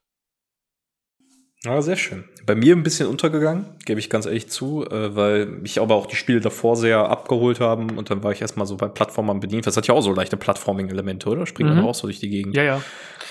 Ja, 1.64 1.80
sehr 1.80 1.96
schön. 1.96 2.24
Bei 2.44 2.56
mir 2.56 2.74
ein 2.74 2.82
bisschen 2.82 3.08
untergegangen, 3.08 3.66
gebe 3.84 4.00
ich 4.00 4.10
ganz 4.10 4.26
ehrlich 4.26 4.48
zu, 4.48 4.84
äh, 4.84 5.14
weil 5.14 5.46
mich 5.46 5.80
aber 5.80 5.94
auch 5.94 6.06
die 6.06 6.16
Spiele 6.16 6.40
davor 6.40 6.76
sehr 6.76 7.08
abgeholt 7.08 7.60
haben 7.60 7.96
und 7.98 8.10
dann 8.10 8.24
war 8.24 8.32
ich 8.32 8.40
erstmal 8.40 8.66
so 8.66 8.76
bei 8.76 8.88
Plattformern 8.88 9.38
bedient. 9.38 9.66
Das 9.66 9.76
hat 9.76 9.86
ja 9.86 9.94
auch 9.94 10.02
so 10.02 10.12
leichte 10.12 10.36
Plattforming-Elemente, 10.36 11.28
oder? 11.28 11.46
Springt 11.46 11.70
mhm. 11.70 11.76
man 11.76 11.84
auch 11.86 11.94
so 11.94 12.08
durch 12.08 12.18
die 12.18 12.28
Gegend. 12.28 12.56
Ja, 12.56 12.62
ja. 12.64 12.82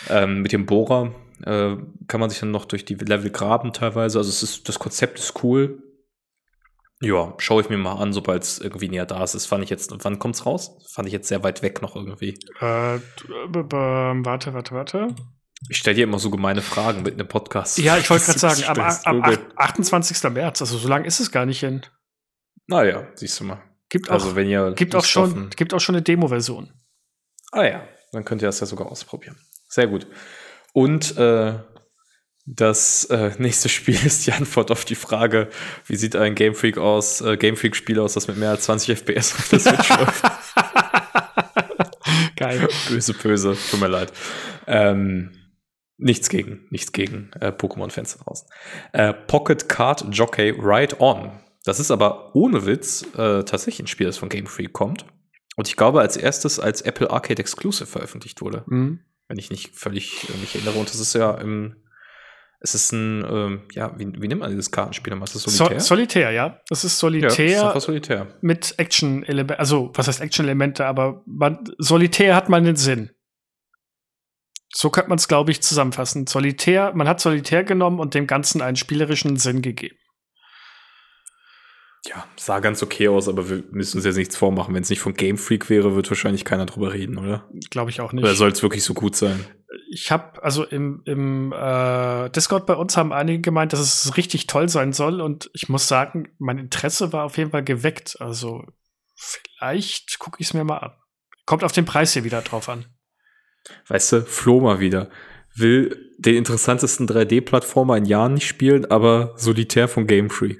Ähm, 0.10 0.42
mit 0.42 0.54
dem 0.54 0.66
Bohrer 0.66 1.14
äh, 1.44 1.76
kann 2.08 2.20
man 2.20 2.30
sich 2.30 2.40
dann 2.40 2.52
noch 2.52 2.66
durch 2.66 2.86
die 2.86 2.96
Level 2.96 3.30
graben 3.30 3.74
teilweise. 3.74 4.18
Also 4.18 4.30
es 4.30 4.44
ist, 4.44 4.70
das 4.70 4.80
Konzept 4.80 5.20
ist 5.20 5.44
cool. 5.44 5.82
Ja, 7.02 7.34
schaue 7.40 7.62
ich 7.62 7.70
mir 7.70 7.78
mal 7.78 7.96
an, 7.96 8.14
sobald 8.14 8.44
es 8.44 8.60
irgendwie 8.60 8.88
näher 8.88 9.06
da 9.06 9.24
ist. 9.24 9.36
Das 9.36 9.46
fand 9.46 9.64
ich 9.64 9.70
jetzt, 9.70 9.94
wann 10.04 10.18
kommt's 10.18 10.46
raus? 10.46 10.78
Das 10.82 10.94
fand 10.94 11.08
ich 11.08 11.14
jetzt 11.14 11.28
sehr 11.28 11.44
weit 11.44 11.62
weg 11.62 11.82
noch 11.82 11.96
irgendwie. 11.96 12.40
Äh, 12.60 13.00
warte, 13.50 14.54
warte, 14.54 14.72
warte. 14.74 15.16
Ich 15.70 15.78
stelle 15.78 15.96
dir 15.96 16.04
immer 16.04 16.20
so 16.20 16.30
gemeine 16.30 16.62
Fragen 16.62 17.04
mit 17.04 17.14
einem 17.16 17.28
Podcast. 17.28 17.78
Ja, 17.80 17.98
ich 17.98 18.10
wollte 18.10 18.26
gerade 18.38 18.40
sagen, 18.40 18.64
am, 19.06 19.24
am 19.24 19.38
28. 19.56 20.32
März, 20.32 20.62
also 20.62 20.78
so 20.78 20.88
lange 20.88 21.06
ist 21.06 21.20
es 21.20 21.32
gar 21.32 21.46
nicht 21.46 21.60
hin. 21.60 21.82
Naja, 22.68 23.08
siehst 23.16 23.40
du 23.40 23.44
mal. 23.44 23.62
Gibt 23.90 24.10
also, 24.10 24.30
auch, 24.30 24.36
wenn 24.36 24.48
ihr 24.48 24.74
gibt 24.74 24.96
auch 24.96 25.06
schon, 25.06 25.50
gibt 25.52 25.74
auch 25.74 25.80
schon 25.80 25.96
eine 25.96 26.02
Demo-Version. 26.02 26.72
Ah 27.52 27.64
ja, 27.64 27.88
dann 28.12 28.26
könnt 28.26 28.42
ihr 28.42 28.48
das 28.48 28.60
ja 28.60 28.66
sogar 28.66 28.88
ausprobieren. 28.88 29.38
Sehr 29.68 29.88
gut. 29.88 30.08
Und 30.76 31.16
äh, 31.16 31.58
das 32.46 33.06
äh, 33.06 33.32
nächste 33.38 33.70
Spiel 33.70 33.96
ist 34.06 34.28
die 34.28 34.34
Antwort 34.34 34.72
auf 34.72 34.84
die 34.84 34.96
Frage, 34.96 35.48
wie 35.86 35.96
sieht 35.96 36.18
ein 36.18 36.36
Game 36.36 36.54
Freak 36.54 36.78
aus, 36.78 37.22
äh, 37.22 37.38
Game 37.38 37.56
Freak 37.56 37.78
Spiel 37.78 37.98
aus, 37.98 38.16
das 38.16 38.28
mit 38.28 38.36
mehr 38.36 38.50
als 38.50 38.64
20 38.64 39.00
FPS 39.00 39.36
auf 39.36 39.48
der 39.48 39.60
Switch 39.60 39.90
läuft. 39.90 40.24
Geil. 42.36 42.68
Böse, 42.90 43.14
böse, 43.14 43.56
tut 43.72 43.80
mir 43.80 43.88
leid. 43.88 44.12
Ähm, 44.68 45.32
nichts 45.96 46.28
gegen, 46.28 46.68
nichts 46.72 46.92
gegen 46.92 47.32
äh, 47.40 47.54
Pokémon-Fans 47.54 48.18
draußen. 48.18 48.50
Äh, 48.92 49.14
Pocket 49.14 49.70
Card 49.70 50.08
Jockey 50.12 50.50
Ride 50.50 51.00
On. 51.00 51.32
Das 51.64 51.80
ist 51.80 51.90
aber 51.90 52.36
ohne 52.36 52.66
Witz 52.66 53.04
äh, 53.14 53.46
tatsächlich 53.46 53.80
ein 53.80 53.88
Spiel, 53.88 54.08
das 54.08 54.18
von 54.18 54.28
Game 54.28 54.48
Freak 54.48 54.74
kommt. 54.74 55.06
Und 55.56 55.70
ich 55.70 55.78
glaube, 55.78 56.02
als 56.02 56.18
erstes 56.18 56.60
als 56.60 56.82
Apple 56.82 57.12
Arcade 57.12 57.40
Exclusive 57.40 57.86
veröffentlicht 57.86 58.42
wurde. 58.42 58.66
Mhm 58.68 59.00
wenn 59.28 59.38
ich 59.38 59.50
nicht 59.50 59.76
völlig 59.76 60.28
äh, 60.30 60.38
mich 60.38 60.56
erinnere. 60.56 60.80
Und 60.80 60.90
das 60.90 61.00
ist 61.00 61.14
ja 61.14 61.32
im, 61.36 61.76
es 62.60 62.76
ist 62.76 62.92
ein, 62.92 63.26
ähm, 63.30 63.68
ja, 63.74 63.98
wie, 63.98 64.12
wie 64.22 64.28
nennt 64.28 64.42
man 64.42 64.50
dieses 64.50 64.72
Kartenspiel 64.72 65.12
nochmal? 65.12 65.28
Ist 65.28 65.36
das 65.36 65.44
Solitär? 65.44 65.80
So, 65.80 65.88
Solitär, 65.88 66.32
ja. 66.32 66.62
Das 66.70 66.84
ist 66.84 66.98
Solitär. 66.98 67.48
Ja, 67.48 67.72
ist 67.72 67.84
Solitär. 67.84 68.38
Mit 68.42 68.76
Action-Elementen, 68.78 69.60
also 69.60 69.92
was 69.94 70.08
heißt 70.08 70.22
Action-Elemente, 70.22 70.86
aber 70.86 71.24
man, 71.26 71.64
Solitär 71.78 72.36
hat 72.36 72.50
man 72.50 72.66
einen 72.66 72.76
Sinn. 72.76 73.12
So 74.74 74.90
könnte 74.90 75.10
man 75.10 75.18
es, 75.18 75.28
glaube 75.28 75.52
ich, 75.52 75.62
zusammenfassen. 75.62 76.28
Solitär, 76.28 76.94
man 76.94 77.08
hat 77.08 77.22
Solitär 77.22 77.64
genommen 77.64 78.00
und 78.00 78.14
dem 78.14 78.28
Ganzen 78.28 78.62
einen 78.62 78.76
spielerischen 78.76 79.38
Sinn 79.38 79.62
gegeben 79.62 79.96
ja, 82.08 82.26
sah 82.38 82.60
ganz 82.60 82.84
okay 82.84 83.08
aus, 83.08 83.28
aber 83.28 83.49
wir 83.49 83.64
müssen 83.72 83.97
uns 83.97 84.06
jetzt 84.06 84.18
nichts 84.18 84.36
vormachen. 84.36 84.74
Wenn 84.76 84.84
es 84.84 84.89
nicht 84.89 84.99
von 84.99 85.14
Game 85.14 85.38
Freak 85.38 85.70
wäre, 85.70 85.95
wird 85.95 86.10
wahrscheinlich 86.10 86.45
keiner 86.45 86.66
drüber 86.66 86.93
reden, 86.93 87.18
oder? 87.18 87.49
Glaube 87.72 87.89
ich 87.89 88.01
auch 88.01 88.14
nicht. 88.14 88.24
Oder 88.24 88.36
soll 88.36 88.51
es 88.51 88.62
wirklich 88.62 88.84
so 88.84 88.93
gut 88.93 89.16
sein? 89.16 89.45
Ich 89.89 90.12
habe, 90.12 90.41
also 90.43 90.64
im, 90.64 91.01
im 91.06 91.51
äh, 91.51 92.30
Discord 92.30 92.66
bei 92.66 92.76
uns 92.76 92.95
haben 92.95 93.12
einige 93.12 93.41
gemeint, 93.41 93.74
dass 93.74 93.80
es 93.80 94.18
richtig 94.18 94.47
toll 94.47 94.70
sein 94.70 94.93
soll. 94.93 95.20
Und 95.20 95.49
ich 95.53 95.68
muss 95.68 95.88
sagen, 95.88 96.30
mein 96.38 96.60
Interesse 96.60 97.12
war 97.12 97.26
auf 97.26 97.38
jeden 97.38 97.51
Fall 97.51 97.64
geweckt. 97.64 98.18
Also 98.20 98.64
vielleicht 99.16 100.20
gucke 100.20 100.38
ich 100.39 100.47
es 100.47 100.53
mir 100.53 100.64
mal 100.64 100.78
an. 100.78 100.93
Kommt 101.45 101.64
auf 101.64 101.72
den 101.72 101.86
Preis 101.86 102.14
hier 102.14 102.24
wieder 102.24 102.41
drauf 102.41 102.70
an. 102.70 102.86
Weißt 103.88 104.12
du, 104.12 104.22
Flo 104.22 104.60
mal 104.62 104.80
wieder. 104.80 105.10
Will 105.56 106.14
den 106.18 106.36
interessantesten 106.36 107.08
3D-Plattformer 107.08 107.97
in 107.97 108.06
Jahren 108.06 108.36
nicht 108.36 108.47
spielen, 108.47 108.86
aber 108.86 109.34
solitär 109.38 109.88
von 109.88 110.06
Game 110.06 110.30
Freak. 110.30 110.60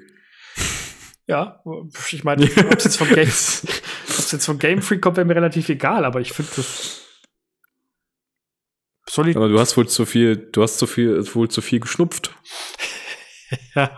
Ja, 1.28 1.64
ich 2.12 2.24
meine, 2.24 2.44
ob 2.44 2.78
es 2.78 2.84
jetzt, 2.84 2.98
vom 2.98 3.10
Game, 3.10 3.18
jetzt 3.28 4.46
vom 4.46 4.60
Game 4.60 4.82
Freak 4.82 5.02
kommt, 5.02 5.18
wäre 5.18 5.26
mir 5.26 5.36
relativ 5.36 5.70
egal, 5.70 6.06
aber 6.06 6.22
ich 6.22 6.32
finde 6.32 6.52
das. 6.56 7.02
Solid 9.08 9.36
aber 9.36 9.50
du 9.50 9.60
hast 9.60 9.78
wohl 9.78 9.88
zu 9.88 10.06
viel, 10.06 10.36
du 10.36 10.62
hast 10.62 10.78
zu 10.78 10.88
viel, 10.88 11.24
wohl 11.34 11.50
zu 11.50 11.62
viel 11.62 11.80
geschnupft. 11.80 12.32
Der 13.76 13.90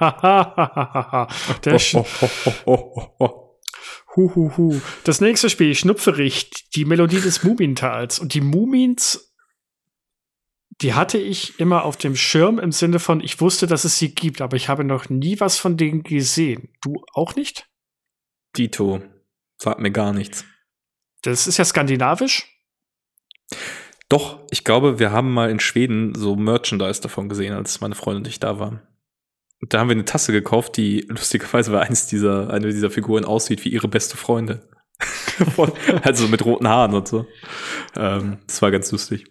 Huhuhu. 4.15 4.81
Das 5.03 5.21
nächste 5.21 5.49
Spiel, 5.49 5.75
Schnupfericht, 5.75 6.75
die 6.75 6.85
Melodie 6.85 7.21
des 7.21 7.43
Mumintals. 7.43 8.19
Und 8.19 8.33
die 8.33 8.41
Mumins 8.41 9.26
die 10.81 10.93
hatte 10.93 11.17
ich 11.17 11.59
immer 11.59 11.83
auf 11.83 11.97
dem 11.97 12.15
Schirm 12.15 12.59
im 12.59 12.71
Sinne 12.71 12.99
von, 12.99 13.19
ich 13.21 13.41
wusste, 13.41 13.65
dass 13.65 13.83
es 13.83 13.97
sie 13.97 14.13
gibt, 14.13 14.41
aber 14.41 14.55
ich 14.57 14.69
habe 14.69 14.83
noch 14.83 15.09
nie 15.09 15.39
was 15.39 15.57
von 15.57 15.75
denen 15.75 16.03
gesehen. 16.03 16.69
Du 16.81 17.03
auch 17.13 17.35
nicht? 17.35 17.67
Dito. 18.55 19.01
Sagt 19.57 19.79
mir 19.79 19.91
gar 19.91 20.13
nichts. 20.13 20.45
Das 21.23 21.47
ist 21.47 21.57
ja 21.57 21.65
skandinavisch. 21.65 22.45
Doch, 24.07 24.39
ich 24.51 24.63
glaube, 24.63 24.99
wir 24.99 25.11
haben 25.11 25.33
mal 25.33 25.49
in 25.49 25.59
Schweden 25.59 26.13
so 26.15 26.35
Merchandise 26.35 27.01
davon 27.01 27.27
gesehen, 27.27 27.53
als 27.53 27.81
meine 27.81 27.95
Freundin 27.95 28.23
und 28.23 28.27
ich 28.27 28.39
da 28.39 28.59
waren. 28.59 28.81
Und 29.59 29.73
da 29.73 29.79
haben 29.79 29.89
wir 29.89 29.95
eine 29.95 30.05
Tasse 30.05 30.31
gekauft, 30.31 30.77
die 30.77 31.01
lustigerweise 31.09 31.71
bei 31.71 31.81
eins 31.81 32.05
dieser, 32.05 32.51
eine 32.51 32.67
dieser 32.67 32.91
Figuren 32.91 33.25
aussieht 33.25 33.65
wie 33.65 33.69
ihre 33.69 33.87
beste 33.87 34.15
Freundin. 34.15 34.61
also 36.03 36.27
mit 36.27 36.45
roten 36.45 36.67
Haaren 36.67 36.93
und 36.93 37.07
so. 37.07 37.27
Ähm, 37.95 38.37
das 38.45 38.61
war 38.61 38.71
ganz 38.71 38.91
lustig. 38.91 39.25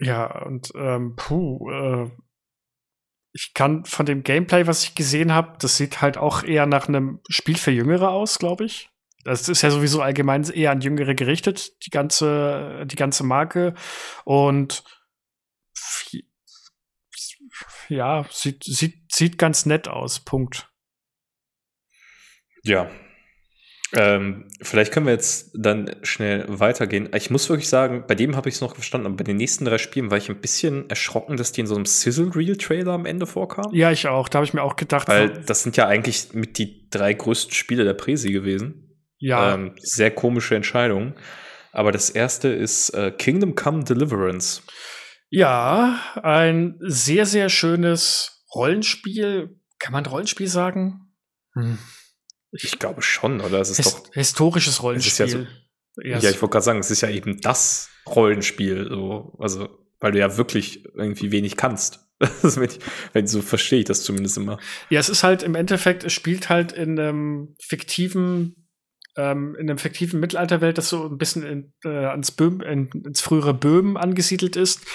Ja, 0.00 0.44
und 0.44 0.72
ähm, 0.76 1.14
puh, 1.16 1.70
äh, 1.70 2.10
ich 3.32 3.52
kann 3.54 3.84
von 3.84 4.06
dem 4.06 4.22
Gameplay, 4.22 4.66
was 4.66 4.84
ich 4.84 4.94
gesehen 4.94 5.32
habe, 5.32 5.56
das 5.60 5.76
sieht 5.76 6.00
halt 6.00 6.16
auch 6.16 6.42
eher 6.42 6.66
nach 6.66 6.88
einem 6.88 7.20
Spiel 7.28 7.56
für 7.56 7.70
Jüngere 7.70 8.10
aus, 8.10 8.38
glaube 8.38 8.64
ich. 8.64 8.90
Das 9.24 9.48
ist 9.48 9.62
ja 9.62 9.70
sowieso 9.70 10.00
allgemein 10.00 10.44
eher 10.44 10.70
an 10.70 10.80
Jüngere 10.80 11.14
gerichtet, 11.14 11.84
die 11.84 11.90
ganze, 11.90 12.86
die 12.86 12.96
ganze 12.96 13.24
Marke. 13.24 13.74
Und 14.24 14.84
ja, 17.88 18.24
sieht, 18.30 18.64
sieht, 18.64 19.12
sieht 19.12 19.38
ganz 19.38 19.66
nett 19.66 19.88
aus. 19.88 20.20
Punkt. 20.20 20.70
Ja, 22.62 22.90
ähm, 23.94 24.48
vielleicht 24.60 24.92
können 24.92 25.06
wir 25.06 25.12
jetzt 25.12 25.50
dann 25.54 25.96
schnell 26.02 26.44
weitergehen. 26.46 27.08
Ich 27.14 27.30
muss 27.30 27.48
wirklich 27.48 27.68
sagen, 27.68 28.04
bei 28.06 28.14
dem 28.14 28.36
habe 28.36 28.48
ich 28.48 28.56
es 28.56 28.60
noch 28.60 28.74
verstanden, 28.74 29.06
aber 29.06 29.16
bei 29.16 29.24
den 29.24 29.36
nächsten 29.36 29.64
drei 29.64 29.78
Spielen 29.78 30.10
war 30.10 30.18
ich 30.18 30.28
ein 30.28 30.40
bisschen 30.40 30.88
erschrocken, 30.90 31.36
dass 31.36 31.52
die 31.52 31.62
in 31.62 31.66
so 31.66 31.74
einem 31.74 31.86
Sizzle-Reel-Trailer 31.86 32.92
am 32.92 33.06
Ende 33.06 33.26
vorkamen. 33.26 33.74
Ja, 33.74 33.90
ich 33.90 34.06
auch. 34.06 34.28
Da 34.28 34.38
habe 34.38 34.46
ich 34.46 34.52
mir 34.52 34.62
auch 34.62 34.76
gedacht. 34.76 35.08
Weil 35.08 35.30
das 35.30 35.62
sind 35.62 35.76
ja 35.76 35.86
eigentlich 35.86 36.34
mit 36.34 36.58
die 36.58 36.88
drei 36.90 37.14
größten 37.14 37.54
Spiele 37.54 37.84
der 37.84 37.94
Presi 37.94 38.30
gewesen. 38.30 38.96
Ja. 39.18 39.54
Ähm, 39.54 39.74
sehr 39.80 40.10
komische 40.10 40.54
Entscheidung. 40.54 41.14
Aber 41.72 41.90
das 41.90 42.10
erste 42.10 42.48
ist 42.48 42.90
äh, 42.90 43.10
Kingdom 43.10 43.54
Come 43.54 43.84
Deliverance. 43.84 44.62
Ja, 45.30 46.00
ein 46.22 46.76
sehr, 46.80 47.26
sehr 47.26 47.48
schönes 47.48 48.44
Rollenspiel. 48.54 49.60
Kann 49.78 49.92
man 49.92 50.06
Rollenspiel 50.06 50.48
sagen? 50.48 51.12
Hm. 51.54 51.78
Ich 52.52 52.78
glaube 52.78 53.02
schon, 53.02 53.40
oder? 53.40 53.60
Es 53.60 53.70
ist 53.70 53.76
His 53.76 53.94
doch 53.94 54.12
historisches 54.12 54.82
Rollenspiel. 54.82 55.48
Ja, 56.02 56.20
so, 56.20 56.26
ja, 56.26 56.30
ich 56.30 56.40
wollte 56.40 56.52
gerade 56.52 56.64
sagen, 56.64 56.78
es 56.78 56.90
ist 56.90 57.00
ja 57.00 57.10
eben 57.10 57.40
das 57.40 57.90
Rollenspiel, 58.06 58.88
so, 58.88 59.36
also 59.38 59.68
weil 60.00 60.12
du 60.12 60.18
ja 60.18 60.36
wirklich 60.36 60.84
irgendwie 60.94 61.32
wenig 61.32 61.56
kannst. 61.56 62.00
wenn, 62.42 62.64
ich, 62.64 62.78
wenn 63.12 63.26
so 63.26 63.42
verstehe 63.42 63.80
ich 63.80 63.84
das 63.84 64.02
zumindest 64.02 64.38
immer. 64.38 64.58
Ja, 64.90 64.98
es 64.98 65.08
ist 65.08 65.22
halt 65.22 65.42
im 65.42 65.54
Endeffekt, 65.54 66.02
es 66.04 66.12
spielt 66.12 66.48
halt 66.48 66.72
in 66.72 66.98
einem 66.98 67.54
fiktiven 67.60 68.68
ähm, 69.18 69.56
in 69.58 69.68
einer 69.68 69.78
fiktiven 69.78 70.20
Mittelalterwelt, 70.20 70.78
das 70.78 70.88
so 70.88 71.04
ein 71.06 71.18
bisschen 71.18 71.42
in, 71.42 71.72
äh, 71.84 72.06
ans 72.06 72.30
Böhm, 72.30 72.60
in, 72.60 72.88
ins 73.04 73.20
frühere 73.20 73.52
Böhmen 73.52 73.96
angesiedelt 73.96 74.54
ist. 74.56 74.86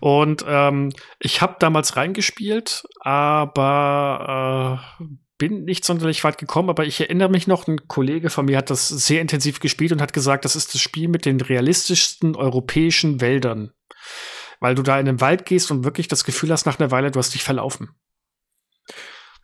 Und 0.00 0.44
ähm, 0.46 0.90
ich 1.18 1.40
habe 1.40 1.56
damals 1.58 1.96
reingespielt, 1.96 2.84
aber 3.00 4.82
äh, 5.00 5.04
bin 5.40 5.64
nicht 5.64 5.84
sonderlich 5.84 6.22
weit 6.22 6.38
gekommen, 6.38 6.68
aber 6.68 6.84
ich 6.84 7.00
erinnere 7.00 7.30
mich 7.30 7.48
noch, 7.48 7.66
ein 7.66 7.88
Kollege 7.88 8.30
von 8.30 8.44
mir 8.44 8.58
hat 8.58 8.70
das 8.70 8.88
sehr 8.88 9.22
intensiv 9.22 9.58
gespielt 9.58 9.90
und 9.90 10.02
hat 10.02 10.12
gesagt, 10.12 10.44
das 10.44 10.54
ist 10.54 10.74
das 10.74 10.80
Spiel 10.80 11.08
mit 11.08 11.24
den 11.24 11.40
realistischsten 11.40 12.36
europäischen 12.36 13.20
Wäldern. 13.20 13.72
Weil 14.60 14.74
du 14.74 14.82
da 14.82 15.00
in 15.00 15.06
den 15.06 15.22
Wald 15.22 15.46
gehst 15.46 15.70
und 15.70 15.82
wirklich 15.82 16.08
das 16.08 16.24
Gefühl 16.24 16.52
hast 16.52 16.66
nach 16.66 16.78
einer 16.78 16.90
Weile, 16.90 17.10
du 17.10 17.18
hast 17.18 17.32
dich 17.32 17.42
verlaufen. 17.42 17.88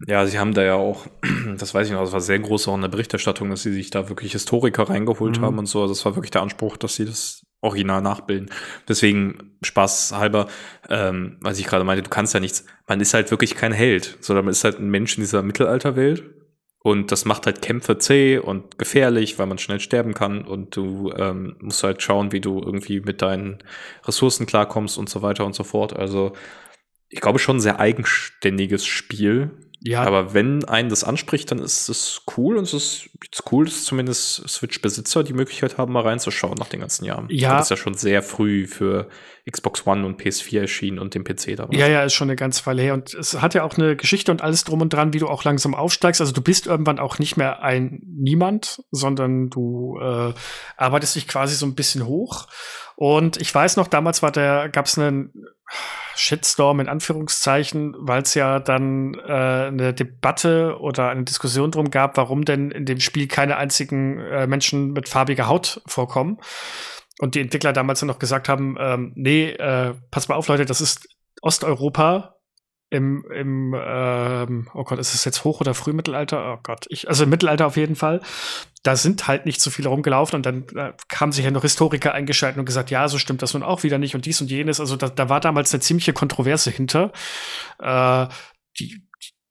Ja, 0.07 0.27
sie 0.27 0.39
haben 0.39 0.53
da 0.53 0.63
ja 0.63 0.75
auch, 0.75 1.07
das 1.57 1.73
weiß 1.73 1.87
ich 1.87 1.95
noch, 1.95 2.03
das 2.03 2.13
war 2.13 2.21
sehr 2.21 2.41
groß 2.41 2.69
auch 2.69 2.75
in 2.75 2.83
der 2.83 2.89
Berichterstattung, 2.89 3.49
dass 3.49 3.63
sie 3.63 3.73
sich 3.73 3.89
da 3.89 4.11
wirklich 4.11 4.33
Historiker 4.33 4.91
reingeholt 4.91 5.41
mhm. 5.41 5.45
haben 5.47 5.59
und 5.59 5.67
so. 5.67 5.81
Also 5.81 5.95
das 5.95 6.05
war 6.05 6.15
wirklich 6.15 6.31
der 6.31 6.43
Anspruch, 6.43 6.77
dass 6.77 6.97
sie 6.97 7.07
das 7.07 7.46
original 7.61 8.03
nachbilden. 8.03 8.51
Deswegen 8.89 9.57
Spaß 9.63 10.13
halber, 10.13 10.47
ähm, 10.89 11.39
was 11.41 11.59
ich 11.59 11.67
gerade 11.67 11.85
meinte, 11.85 12.03
du 12.03 12.11
kannst 12.11 12.35
ja 12.35 12.41
nichts, 12.41 12.65
man 12.87 13.01
ist 13.01 13.15
halt 13.15 13.31
wirklich 13.31 13.55
kein 13.55 13.73
Held, 13.73 14.19
sondern 14.21 14.45
man 14.45 14.53
ist 14.53 14.65
halt 14.65 14.79
ein 14.79 14.91
Mensch 14.91 15.17
in 15.17 15.23
dieser 15.23 15.43
Mittelalterwelt. 15.43 16.25
Und 16.87 17.11
das 17.11 17.25
macht 17.25 17.47
halt 17.47 17.63
Kämpfe 17.63 17.99
zäh 17.99 18.39
und 18.39 18.79
gefährlich, 18.79 19.41
weil 19.41 19.47
man 19.47 19.59
schnell 19.59 19.81
sterben 19.81 20.15
kann. 20.15 20.45
Und 20.45 20.77
du 20.77 21.13
ähm, 21.17 21.57
musst 21.61 21.83
halt 21.83 22.01
schauen, 22.01 22.31
wie 22.31 22.41
du 22.41 22.61
irgendwie 22.61 23.01
mit 23.01 23.23
deinen 23.23 23.59
Ressourcen 24.05 24.47
klarkommst 24.47 24.97
und 24.97 25.09
so 25.09 25.21
weiter 25.21 25.45
und 25.45 25.57
so 25.57 25.65
fort. 25.65 25.97
Also 25.97 26.35
ich 27.09 27.21
glaube 27.21 27.41
schon 27.41 27.57
ein 27.57 27.61
sehr 27.61 27.81
eigenständiges 27.81 28.87
Spiel, 28.87 29.51
ja. 29.87 30.03
Aber 30.03 30.35
wenn 30.35 30.65
einen 30.65 30.89
das 30.89 31.05
anspricht, 31.05 31.51
dann 31.51 31.59
ist 31.59 31.89
es 31.89 32.23
cool 32.37 32.57
und 32.57 32.65
es 32.65 32.75
ist 32.75 33.09
cool, 33.53 33.67
dass 33.67 33.85
zumindest 33.85 34.49
Switch-Besitzer 34.49 35.23
die 35.23 35.33
Möglichkeit 35.33 35.79
haben, 35.79 35.93
mal 35.93 36.03
reinzuschauen 36.03 36.57
nach 36.59 36.69
den 36.69 36.81
ganzen 36.81 37.05
Jahren. 37.05 37.27
Ja. 37.31 37.57
Das 37.57 37.67
ist 37.67 37.71
ja 37.71 37.77
schon 37.77 37.95
sehr 37.95 38.23
früh 38.23 38.67
für 38.67 39.09
Xbox 39.51 39.87
One 39.87 40.05
und 40.05 40.21
PS4 40.21 40.63
erschienen 40.63 40.99
und 40.99 41.15
den 41.15 41.23
PC 41.23 41.57
damals. 41.57 41.77
Ja, 41.77 41.87
ja, 41.87 42.03
ist 42.03 42.15
schon 42.15 42.29
eine 42.29 42.37
ganze 42.37 42.67
Weile 42.67 42.83
her. 42.83 42.95
Und 42.95 43.15
es 43.15 43.41
hat 43.41 43.55
ja 43.55 43.63
auch 43.63 43.79
eine 43.79 43.95
Geschichte 43.95 44.33
und 44.33 44.43
alles 44.43 44.65
drum 44.65 44.81
und 44.81 44.93
dran, 44.93 45.13
wie 45.13 45.19
du 45.19 45.29
auch 45.29 45.45
langsam 45.45 45.75
aufsteigst. 45.75 46.21
Also 46.21 46.33
du 46.33 46.41
bist 46.41 46.67
irgendwann 46.67 46.99
auch 46.99 47.19
nicht 47.21 47.37
mehr 47.37 47.63
ein 47.63 48.01
Niemand, 48.05 48.83
sondern 48.91 49.49
du 49.49 49.99
äh, 50.01 50.33
arbeitest 50.77 51.15
dich 51.15 51.29
quasi 51.29 51.55
so 51.55 51.65
ein 51.65 51.77
bisschen 51.77 52.07
hoch. 52.07 52.49
Und 52.97 53.41
ich 53.41 53.55
weiß 53.55 53.77
noch, 53.77 53.87
damals 53.87 54.23
war 54.23 54.33
der, 54.33 54.69
gab 54.69 54.87
es 54.87 54.99
einen 54.99 55.33
Shitstorm 56.17 56.81
in 56.81 56.89
Anführungszeichen, 56.89 57.95
weil 57.99 58.23
es 58.23 58.35
ja 58.35 58.59
dann 58.59 59.15
äh, 59.15 59.67
eine 59.67 59.93
Debatte 59.95 60.79
oder 60.81 61.11
eine 61.11 61.25
Diskussion 61.25 61.71
drum 61.71 61.91
gab, 61.91 62.17
warum 62.17 62.45
denn 62.45 62.71
in 62.71 62.87
dem 62.87 63.01
Spiel 63.01 63.29
keine 63.29 63.59
einzigen 63.59 64.19
äh, 64.19 64.47
Menschen 64.47 64.93
mit 64.93 65.09
farbiger 65.09 65.47
Haut 65.47 65.83
vorkommen. 65.87 66.39
Und 67.19 67.35
die 67.35 67.41
Entwickler 67.41 67.73
damals 67.73 68.01
dann 68.01 68.09
noch 68.09 68.19
gesagt 68.19 68.49
haben, 68.49 68.77
ähm, 68.79 69.13
nee, 69.15 69.51
äh, 69.51 69.95
pass 70.11 70.29
mal 70.29 70.35
auf, 70.35 70.49
Leute, 70.49 70.67
das 70.67 70.81
ist 70.81 71.09
Osteuropa, 71.41 72.37
im, 72.89 73.25
im 73.35 73.75
ähm, 73.77 74.69
oh 74.73 74.85
Gott, 74.85 75.01
ist 75.01 75.13
es 75.13 75.25
jetzt 75.25 75.43
Hoch- 75.43 75.61
oder 75.61 75.75
Frühmittelalter? 75.75 76.55
Oh 76.55 76.61
Gott, 76.63 76.87
ich, 76.89 77.09
also 77.09 77.25
im 77.25 77.31
Mittelalter 77.31 77.67
auf 77.67 77.77
jeden 77.77 77.97
Fall. 77.97 78.21
Da 78.85 78.95
sind 78.95 79.27
halt 79.27 79.45
nicht 79.45 79.61
so 79.61 79.71
viele 79.71 79.89
rumgelaufen 79.89 80.37
und 80.37 80.47
dann 80.47 80.67
äh, 80.77 80.93
haben 81.13 81.33
sich 81.33 81.45
ja 81.45 81.51
noch 81.51 81.63
Historiker 81.63 82.15
eingeschaltet 82.15 82.59
und 82.59 82.65
gesagt, 82.65 82.93
ja, 82.93 83.09
so 83.09 83.19
stimmt 83.19 83.43
das 83.43 83.55
nun 83.55 83.65
auch 83.65 83.83
wieder 83.83 83.99
nicht 83.99 84.15
und 84.15 84.25
dies 84.25 84.41
und 84.41 84.51
jenes. 84.51 84.79
Also 84.79 84.95
da, 84.97 85.09
da 85.09 85.29
war 85.29 85.41
damals 85.41 85.75
eine 85.75 85.81
ziemliche 85.81 86.13
Kontroverse 86.13 86.71
hinter, 86.71 87.13
äh, 87.81 88.29
die, 88.79 89.03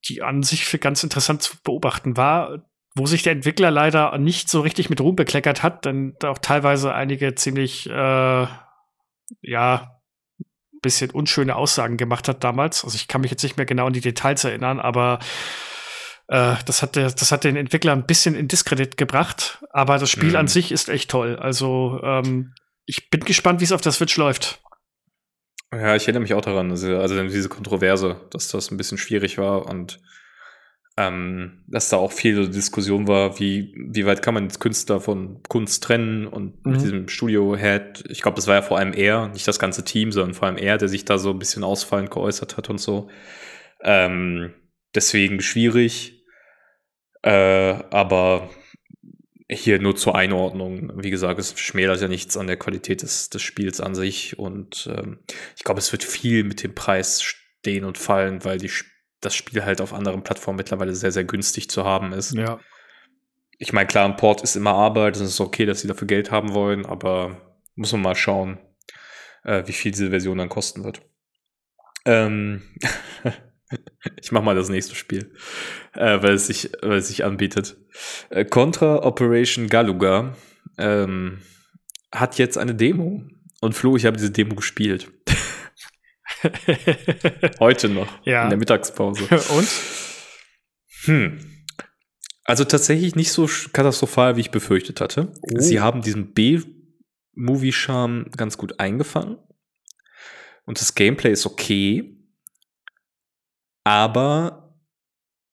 die 0.08 0.22
an 0.22 0.42
sich 0.42 0.64
für 0.64 0.80
ganz 0.80 1.04
interessant 1.04 1.42
zu 1.42 1.58
beobachten 1.62 2.16
war, 2.16 2.64
wo 2.96 3.06
sich 3.06 3.24
der 3.24 3.34
Entwickler 3.34 3.72
leider 3.72 4.18
nicht 4.18 4.50
so 4.50 4.62
richtig 4.62 4.90
mit 4.90 5.02
Ruhm 5.02 5.16
bekleckert 5.16 5.64
hat, 5.64 5.86
denn 5.86 6.16
auch 6.24 6.38
teilweise 6.38 6.94
einige 6.94 7.36
ziemlich 7.36 7.90
äh, 7.90 8.48
ja 9.42 9.96
bisschen 10.82 11.10
unschöne 11.10 11.56
Aussagen 11.56 11.98
gemacht 11.98 12.28
hat 12.28 12.44
damals. 12.44 12.84
Also 12.84 12.96
ich 12.96 13.08
kann 13.08 13.22
mich 13.22 13.32
jetzt 13.32 13.42
nicht 13.42 13.58
mehr 13.58 13.66
genau 13.66 13.88
an 13.88 13.94
die 13.94 14.02
Details 14.02 14.44
erinnern, 14.44 14.80
aber 14.80 15.18
äh, 16.28 16.56
das, 16.66 16.84
hat 16.84 16.96
der, 16.96 17.10
das 17.10 17.32
hat 17.32 17.44
den 17.44 17.56
Entwickler 17.56 17.92
ein 17.92 18.06
bisschen 18.06 18.36
in 18.36 18.48
Diskredit 18.48 18.96
gebracht. 18.96 19.64
Aber 19.72 19.98
das 19.98 20.12
Spiel 20.12 20.30
mhm. 20.30 20.36
an 20.36 20.48
sich 20.48 20.72
ist 20.72 20.90
echt 20.90 21.10
toll. 21.10 21.38
Also 21.38 22.00
ähm, 22.04 22.54
ich 22.86 23.10
bin 23.10 23.22
gespannt, 23.22 23.62
wie 23.62 23.64
es 23.64 23.72
auf 23.72 23.82
der 23.82 23.94
Switch 23.94 24.16
läuft. 24.16 24.62
Ja, 25.74 25.96
ich 25.96 26.04
erinnere 26.04 26.22
mich 26.22 26.36
auch 26.36 26.42
daran, 26.42 26.70
also, 26.70 26.98
also 26.98 27.22
diese 27.24 27.50
Kontroverse, 27.50 28.22
dass 28.30 28.48
das 28.48 28.72
ein 28.72 28.78
bisschen 28.78 29.00
schwierig 29.00 29.40
war 29.40 29.66
und 29.66 30.00
ähm, 30.98 31.64
dass 31.68 31.90
da 31.90 31.98
auch 31.98 32.12
viel 32.12 32.50
Diskussion 32.50 33.08
war, 33.08 33.38
wie, 33.40 33.74
wie 33.76 34.06
weit 34.06 34.22
kann 34.22 34.34
man 34.34 34.48
Künstler 34.48 35.02
von 35.02 35.42
Kunst 35.50 35.84
trennen 35.84 36.26
und 36.26 36.66
mhm. 36.66 36.72
mit 36.72 36.82
diesem 36.82 37.08
Studio-Head, 37.10 38.06
ich 38.10 38.22
glaube, 38.22 38.36
das 38.36 38.48
war 38.48 38.56
ja 38.56 38.62
vor 38.62 38.78
allem 38.78 38.94
er, 38.94 39.28
nicht 39.30 39.48
das 39.48 39.60
ganze 39.60 39.84
Team, 39.84 40.12
sondern 40.14 40.34
vor 40.34 40.48
allem 40.48 40.58
er, 40.58 40.78
der 40.78 40.88
sich 40.88 41.04
da 41.04 41.18
so 41.18 41.32
ein 41.32 41.40
bisschen 41.40 41.66
ausfallend 41.66 42.12
geäußert 42.12 42.56
hat 42.56 42.70
und 42.70 42.80
so. 42.80 43.10
Ähm, 43.82 44.54
deswegen 44.94 45.42
schwierig, 45.42 46.26
äh, 47.24 47.74
aber 47.90 48.50
hier 49.52 49.80
nur 49.80 49.98
zur 49.98 50.16
Einordnung. 50.16 50.94
Wie 50.96 51.12
gesagt, 51.12 51.40
es 51.40 51.60
schmälert 51.60 52.02
ja 52.02 52.08
nichts 52.08 52.38
an 52.38 52.48
der 52.48 52.58
Qualität 52.58 53.02
des, 53.02 53.30
des 53.30 53.42
Spiels 53.42 53.82
an 53.82 53.96
sich 53.96 54.40
und 54.40 54.90
ähm, 54.96 55.20
ich 55.58 55.66
glaube, 55.66 55.80
es 55.80 55.92
wird 55.92 56.06
viel 56.06 56.46
mit 56.46 56.64
dem 56.64 56.74
Preis 56.74 57.22
stehen 57.22 57.84
und 57.84 57.98
fallen, 57.98 58.46
weil 58.46 58.60
die 58.60 58.70
Spiele 58.70 58.95
das 59.26 59.36
Spiel 59.36 59.66
halt 59.66 59.82
auf 59.82 59.94
anderen 59.94 60.24
Plattformen 60.24 60.58
mittlerweile 60.58 60.96
sehr, 60.96 61.12
sehr 61.12 61.24
günstig 61.24 61.70
zu 61.70 61.84
haben 61.84 62.14
ist. 62.14 62.34
Ja. 62.34 62.60
Ich 63.58 63.74
meine, 63.74 63.88
klar, 63.88 64.06
ein 64.06 64.18
Port 64.18 64.42
ist 64.42 64.56
immer 64.56 64.74
Arbeit, 64.74 65.16
es 65.16 65.22
ist 65.22 65.40
okay, 65.40 65.66
dass 65.66 65.82
sie 65.82 65.88
dafür 65.88 66.08
Geld 66.08 66.32
haben 66.32 66.54
wollen, 66.54 66.86
aber 66.86 67.58
muss 67.76 67.92
man 67.92 68.02
mal 68.02 68.16
schauen, 68.16 68.60
äh, 69.44 69.64
wie 69.66 69.74
viel 69.74 69.92
diese 69.92 70.10
Version 70.10 70.38
dann 70.38 70.50
kosten 70.50 70.84
wird. 70.84 71.02
Ähm 72.06 72.62
ich 74.22 74.32
mach 74.32 74.44
mal 74.44 74.56
das 74.56 74.70
nächste 74.70 74.96
Spiel, 74.96 75.34
äh, 75.94 76.22
weil, 76.22 76.34
es 76.34 76.48
sich, 76.48 76.72
weil 76.82 76.98
es 76.98 77.08
sich 77.08 77.24
anbietet. 77.24 77.78
Äh, 78.30 78.46
Contra 78.46 79.04
Operation 79.04 79.68
Galuga 79.68 80.36
ähm, 80.78 81.42
hat 82.12 82.38
jetzt 82.38 82.58
eine 82.58 82.76
Demo. 82.76 83.24
Und 83.62 83.74
Flo, 83.74 83.96
ich 83.96 84.06
habe 84.06 84.18
diese 84.18 84.32
Demo 84.32 84.56
gespielt. 84.56 85.12
Heute 87.60 87.90
noch. 87.90 88.08
Ja. 88.26 88.44
In 88.44 88.50
der 88.50 88.58
Mittagspause. 88.60 89.24
Und? 89.56 89.68
Hm. 91.06 91.40
Also 92.44 92.64
tatsächlich 92.64 93.16
nicht 93.16 93.32
so 93.32 93.50
katastrophal, 93.74 94.36
wie 94.36 94.42
ich 94.42 94.52
befürchtet 94.52 95.02
hatte. 95.02 95.34
Oh. 95.42 95.60
Sie 95.60 95.80
haben 95.80 96.02
diesen 96.02 96.34
B-Movie-Charme 96.34 98.30
ganz 98.38 98.58
gut 98.58 98.80
eingefangen. 98.80 99.38
Und 100.66 100.80
das 100.80 100.94
Gameplay 100.96 101.32
ist 101.32 101.46
okay. 101.46 102.18
Aber 103.84 104.76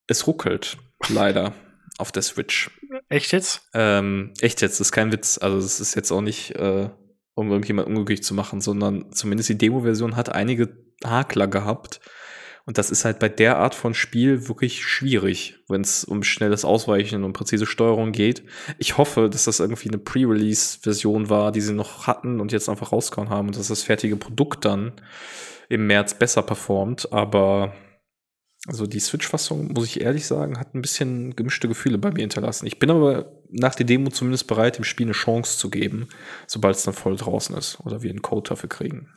es 0.07 0.27
ruckelt 0.27 0.77
leider 1.09 1.55
auf 1.99 2.13
der 2.13 2.23
Switch. 2.23 2.71
Echt 3.09 3.33
jetzt? 3.33 3.69
Ähm, 3.75 4.33
echt 4.41 4.61
jetzt, 4.61 4.81
das 4.81 4.89
ist 4.89 4.93
kein 4.93 5.13
Witz. 5.13 5.39
Also 5.39 5.59
es 5.59 5.81
ist 5.81 5.95
jetzt 5.95 6.11
auch 6.11 6.21
nicht 6.21 6.53
äh, 6.57 6.91
um 7.35 7.51
irgendjemand 7.51 7.89
unglücklich 7.89 8.23
zu 8.23 8.35
machen, 8.35 8.61
sondern 8.61 9.13
zumindest 9.13 9.49
die 9.49 9.59
Demo-Version 9.59 10.17
hat 10.17 10.35
einige 10.35 10.77
Hakler 11.05 11.49
gehabt. 11.49 12.01
Und 12.65 12.79
das 12.79 12.91
ist 12.91 13.05
halt 13.05 13.19
bei 13.19 13.29
der 13.29 13.57
Art 13.59 13.75
von 13.75 13.93
Spiel 13.93 14.47
wirklich 14.47 14.85
schwierig, 14.85 15.59
wenn 15.69 15.81
es 15.81 16.05
um 16.05 16.23
schnelles 16.23 16.65
Ausweichen 16.65 17.25
und 17.25 17.33
präzise 17.33 17.67
Steuerung 17.67 18.13
geht. 18.13 18.45
Ich 18.79 18.99
hoffe, 18.99 19.29
dass 19.29 19.45
das 19.45 19.59
irgendwie 19.59 19.89
eine 19.89 19.99
Pre-Release-Version 19.99 21.29
war, 21.29 21.51
die 21.51 21.61
sie 21.61 21.73
noch 21.75 22.07
hatten 22.07 22.41
und 22.41 22.53
jetzt 22.53 22.69
einfach 22.69 22.93
rausgehauen 22.93 23.31
haben 23.31 23.49
und 23.49 23.59
dass 23.59 23.69
das 23.69 23.83
fertige 23.83 24.17
Produkt 24.17 24.65
dann 24.65 24.93
im 25.69 25.89
März 25.89 26.15
besser 26.15 26.43
performt. 26.43 27.13
Aber 27.13 27.75
also 28.67 28.87
die 28.87 29.01
Switch-Fassung, 29.01 29.73
muss 29.73 29.87
ich 29.87 30.01
ehrlich 30.01 30.27
sagen, 30.27 30.59
hat 30.59 30.75
ein 30.75 30.83
bisschen 30.83 31.35
gemischte 31.35 31.69
Gefühle 31.69 31.99
bei 31.99 32.11
mir 32.11 32.21
hinterlassen. 32.21 32.67
Ich 32.67 32.79
bin 32.79 32.91
aber 32.91 33.33
nach 33.51 33.75
der 33.75 33.87
Demo 33.87 34.11
zumindest 34.11 34.47
bereit, 34.47 34.79
dem 34.79 34.85
Spiel 34.85 35.07
eine 35.07 35.13
Chance 35.13 35.59
zu 35.59 35.69
geben, 35.69 36.09
sobald 36.47 36.77
es 36.77 36.85
dann 36.85 36.95
voll 36.95 37.17
draußen 37.17 37.57
ist 37.57 37.81
oder 37.81 38.03
wir 38.03 38.11
einen 38.11 38.23
Code 38.23 38.51
dafür 38.51 38.69
kriegen. 38.69 39.09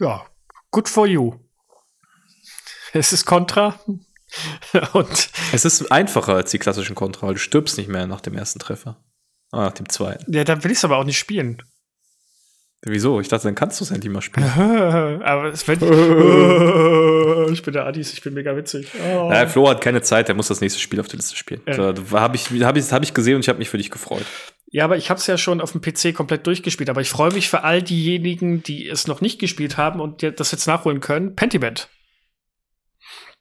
Ja, 0.00 0.26
good 0.70 0.88
for 0.88 1.06
you. 1.06 1.34
Es 2.92 3.12
ist 3.12 3.24
Contra. 3.24 3.78
Und 4.92 5.30
es 5.52 5.64
ist 5.64 5.90
einfacher 5.90 6.34
als 6.34 6.50
die 6.50 6.58
klassischen 6.58 6.94
Contra, 6.94 7.26
weil 7.28 7.34
du 7.34 7.40
stirbst 7.40 7.78
nicht 7.78 7.88
mehr 7.88 8.06
nach 8.06 8.20
dem 8.20 8.34
ersten 8.34 8.58
Treffer. 8.58 9.02
Ah, 9.52 9.64
nach 9.64 9.72
dem 9.72 9.88
zweiten. 9.88 10.32
Ja, 10.32 10.44
dann 10.44 10.62
will 10.62 10.70
ich 10.70 10.78
es 10.78 10.84
aber 10.84 10.96
auch 10.96 11.04
nicht 11.04 11.18
spielen. 11.18 11.62
Wieso? 12.82 13.20
Ich 13.20 13.28
dachte, 13.28 13.44
dann 13.44 13.54
kannst 13.54 13.78
du 13.80 13.84
es 13.84 13.90
endlich 13.90 14.12
mal 14.12 14.22
spielen. 14.22 14.48
Aber 15.22 15.52
es 15.52 15.68
wird. 15.68 15.82
oh, 17.50 17.52
ich 17.52 17.62
bin 17.62 17.72
der 17.74 17.86
Adis, 17.86 18.12
ich 18.12 18.22
bin 18.22 18.34
mega 18.34 18.56
witzig. 18.56 18.88
Oh. 19.12 19.28
Naja, 19.28 19.46
Flo 19.46 19.68
hat 19.68 19.80
keine 19.80 20.02
Zeit, 20.02 20.28
der 20.28 20.34
muss 20.34 20.48
das 20.48 20.60
nächste 20.60 20.80
Spiel 20.80 21.00
auf 21.00 21.08
der 21.08 21.16
Liste 21.16 21.36
spielen. 21.36 21.60
Ja. 21.66 21.92
Da 21.92 22.20
habe 22.20 22.36
ich, 22.36 22.50
hab 22.62 22.76
ich, 22.76 22.92
hab 22.92 23.02
ich 23.02 23.14
gesehen 23.14 23.36
und 23.36 23.40
ich 23.40 23.48
habe 23.48 23.58
mich 23.58 23.68
für 23.68 23.78
dich 23.78 23.90
gefreut. 23.90 24.24
Ja, 24.72 24.84
aber 24.84 24.96
ich 24.96 25.10
habe 25.10 25.18
es 25.18 25.26
ja 25.26 25.36
schon 25.36 25.60
auf 25.60 25.72
dem 25.72 25.80
PC 25.80 26.14
komplett 26.14 26.46
durchgespielt. 26.46 26.90
Aber 26.90 27.00
ich 27.00 27.10
freue 27.10 27.32
mich 27.32 27.48
für 27.48 27.64
all 27.64 27.82
diejenigen, 27.82 28.62
die 28.62 28.88
es 28.88 29.08
noch 29.08 29.20
nicht 29.20 29.40
gespielt 29.40 29.76
haben 29.76 30.00
und 30.00 30.22
das 30.22 30.52
jetzt 30.52 30.66
nachholen 30.66 31.00
können. 31.00 31.34
Pentiment. 31.34 31.88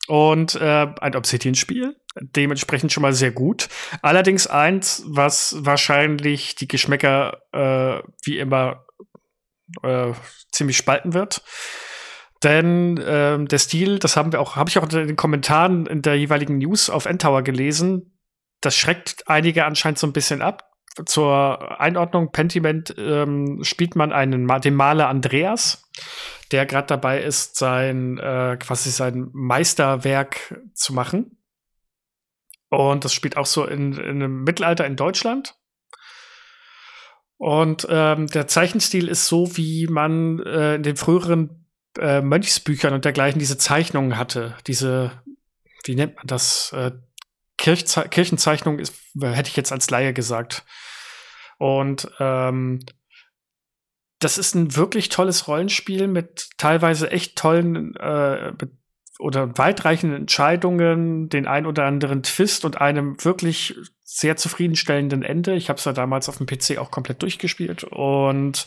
und 0.08 0.56
äh, 0.56 0.88
ein 1.00 1.16
Obsidian-Spiel. 1.16 1.96
Dementsprechend 2.20 2.92
schon 2.92 3.04
mal 3.04 3.14
sehr 3.14 3.32
gut. 3.32 3.70
Allerdings 4.02 4.48
eins, 4.48 5.04
was 5.06 5.56
wahrscheinlich 5.60 6.56
die 6.56 6.68
Geschmäcker 6.68 7.44
äh, 7.54 8.02
wie 8.24 8.40
immer 8.40 8.86
äh, 9.84 10.14
ziemlich 10.52 10.78
spalten 10.78 11.14
wird. 11.14 11.44
Denn 12.44 13.00
ähm, 13.06 13.48
der 13.48 13.58
Stil, 13.58 14.00
das 14.00 14.16
haben 14.16 14.32
wir 14.32 14.40
auch, 14.40 14.56
habe 14.56 14.70
ich 14.70 14.78
auch 14.78 14.84
in 14.84 15.08
den 15.08 15.16
Kommentaren 15.16 15.86
in 15.86 16.02
der 16.02 16.18
jeweiligen 16.18 16.58
News 16.58 16.90
auf 16.90 17.06
Endtower 17.06 17.42
gelesen, 17.42 18.20
das 18.62 18.76
schreckt 18.76 19.28
einige 19.28 19.66
anscheinend 19.66 20.00
so 20.00 20.08
ein 20.08 20.14
bisschen 20.14 20.42
ab. 20.42 20.70
Zur 21.06 21.80
Einordnung, 21.80 22.32
Pentiment 22.32 22.94
ähm, 22.98 23.64
spielt 23.64 23.96
man 23.96 24.12
einen, 24.12 24.48
den 24.62 24.76
Maler 24.76 25.08
Andreas, 25.08 25.90
der 26.52 26.66
gerade 26.66 26.88
dabei 26.88 27.22
ist, 27.22 27.56
sein 27.58 28.18
äh, 28.18 28.58
quasi 28.60 28.90
sein 28.90 29.30
Meisterwerk 29.32 30.62
zu 30.74 30.94
machen. 30.94 31.38
Und 32.70 33.06
das 33.06 33.14
spielt 33.14 33.38
auch 33.38 33.46
so 33.46 33.66
in, 33.66 33.94
in 33.94 34.22
einem 34.22 34.44
Mittelalter 34.44 34.86
in 34.86 34.96
Deutschland. 34.96 35.56
Und 37.38 37.88
ähm, 37.90 38.28
der 38.28 38.48
Zeichenstil 38.48 39.08
ist 39.08 39.28
so, 39.28 39.56
wie 39.56 39.88
man 39.88 40.40
äh, 40.40 40.76
in 40.76 40.84
den 40.84 40.98
früheren 40.98 41.59
äh, 42.00 42.22
Mönchsbüchern 42.22 42.94
und 42.94 43.06
dergleichen 43.06 43.40
diese 43.40 43.58
Zeichnungen 43.58 44.18
hatte. 44.18 44.56
Diese, 44.68 45.12
wie 45.84 45.96
nennt 45.96 46.16
man 46.16 46.28
das? 46.28 46.72
Äh, 46.74 46.92
Kirchze 47.58 48.08
Kirchenzeichnung 48.10 48.80
ist, 48.80 48.96
hätte 49.20 49.50
ich 49.50 49.58
jetzt 49.58 49.74
als 49.74 49.90
Laie 49.90 50.14
gesagt. 50.14 50.64
Und 51.58 52.10
ähm, 52.20 52.80
das 54.20 54.38
ist 54.38 54.56
ein 54.56 54.76
wirklich 54.76 55.10
tolles 55.10 55.48
Rollenspiel 55.48 56.08
mit 56.08 56.50
teilweise 56.58 57.12
echt 57.12 57.38
tollen 57.38 57.96
äh, 57.98 58.54
oder 59.18 59.58
weitreichenden 59.58 60.22
Entscheidungen, 60.22 61.28
den 61.28 61.48
ein 61.48 61.66
oder 61.66 61.86
anderen 61.86 62.24
Twist 62.24 62.64
und 62.64 62.80
einem 62.80 63.24
wirklich 63.24 63.76
sehr 64.04 64.38
zufriedenstellenden 64.38 65.24
Ende. 65.24 65.56
Ich 65.56 65.70
habe 65.70 65.78
es 65.78 65.86
ja 65.86 65.92
damals 65.92 66.30
auf 66.30 66.38
dem 66.38 66.48
PC 66.48 66.78
auch 66.78 66.92
komplett 66.92 67.22
durchgespielt 67.22 67.84
und 67.84 68.66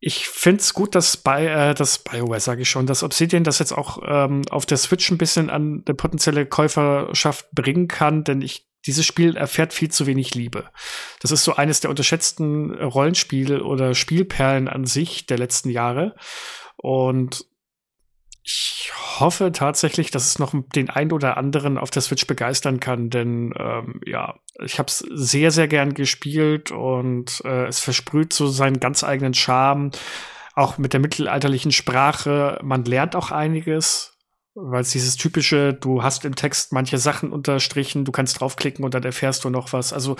ich 0.00 0.28
finde 0.28 0.60
es 0.60 0.72
gut, 0.72 0.94
dass, 0.94 1.18
Bi 1.18 1.46
äh, 1.46 1.74
das 1.74 1.98
BioWare, 1.98 2.40
sage 2.40 2.62
ich 2.62 2.70
schon, 2.70 2.86
dass 2.86 3.02
Obsidian 3.02 3.44
das 3.44 3.58
jetzt 3.58 3.72
auch 3.72 4.02
ähm, 4.04 4.42
auf 4.50 4.64
der 4.64 4.78
Switch 4.78 5.10
ein 5.10 5.18
bisschen 5.18 5.50
an 5.50 5.82
eine 5.86 5.94
potenzielle 5.94 6.46
Käuferschaft 6.46 7.50
bringen 7.52 7.86
kann, 7.86 8.24
denn 8.24 8.40
ich 8.40 8.66
dieses 8.86 9.04
Spiel 9.04 9.36
erfährt 9.36 9.74
viel 9.74 9.90
zu 9.90 10.06
wenig 10.06 10.34
Liebe. 10.34 10.70
Das 11.20 11.32
ist 11.32 11.44
so 11.44 11.54
eines 11.54 11.80
der 11.80 11.90
unterschätzten 11.90 12.72
Rollenspiele 12.72 13.62
oder 13.62 13.94
Spielperlen 13.94 14.68
an 14.68 14.86
sich 14.86 15.26
der 15.26 15.36
letzten 15.36 15.68
Jahre. 15.68 16.14
Und 16.76 17.44
ich 18.42 18.90
hoffe 19.18 19.52
tatsächlich, 19.52 20.10
dass 20.10 20.26
es 20.26 20.38
noch 20.38 20.54
den 20.74 20.88
einen 20.88 21.12
oder 21.12 21.36
anderen 21.36 21.76
auf 21.76 21.90
der 21.90 22.02
Switch 22.02 22.26
begeistern 22.26 22.80
kann, 22.80 23.10
denn 23.10 23.52
ähm, 23.58 24.00
ja, 24.06 24.38
ich 24.64 24.78
habe 24.78 24.88
es 24.88 24.98
sehr, 24.98 25.50
sehr 25.50 25.68
gern 25.68 25.94
gespielt 25.94 26.70
und 26.70 27.42
äh, 27.44 27.66
es 27.66 27.80
versprüht 27.80 28.32
so 28.32 28.46
seinen 28.46 28.80
ganz 28.80 29.04
eigenen 29.04 29.34
Charme. 29.34 29.90
Auch 30.54 30.78
mit 30.78 30.92
der 30.92 31.00
mittelalterlichen 31.00 31.72
Sprache, 31.72 32.58
man 32.62 32.84
lernt 32.84 33.14
auch 33.14 33.30
einiges, 33.30 34.18
weil 34.54 34.82
es 34.82 34.90
dieses 34.90 35.16
typische, 35.16 35.74
du 35.74 36.02
hast 36.02 36.24
im 36.24 36.34
Text 36.34 36.72
manche 36.72 36.98
Sachen 36.98 37.32
unterstrichen, 37.32 38.04
du 38.04 38.12
kannst 38.12 38.40
draufklicken 38.40 38.84
und 38.84 38.94
dann 38.94 39.04
erfährst 39.04 39.44
du 39.44 39.50
noch 39.50 39.72
was. 39.72 39.92
Also 39.92 40.16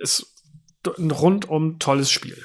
es 0.00 0.20
ist 0.20 0.98
ein 0.98 1.10
rundum 1.10 1.78
tolles 1.78 2.10
Spiel. 2.10 2.42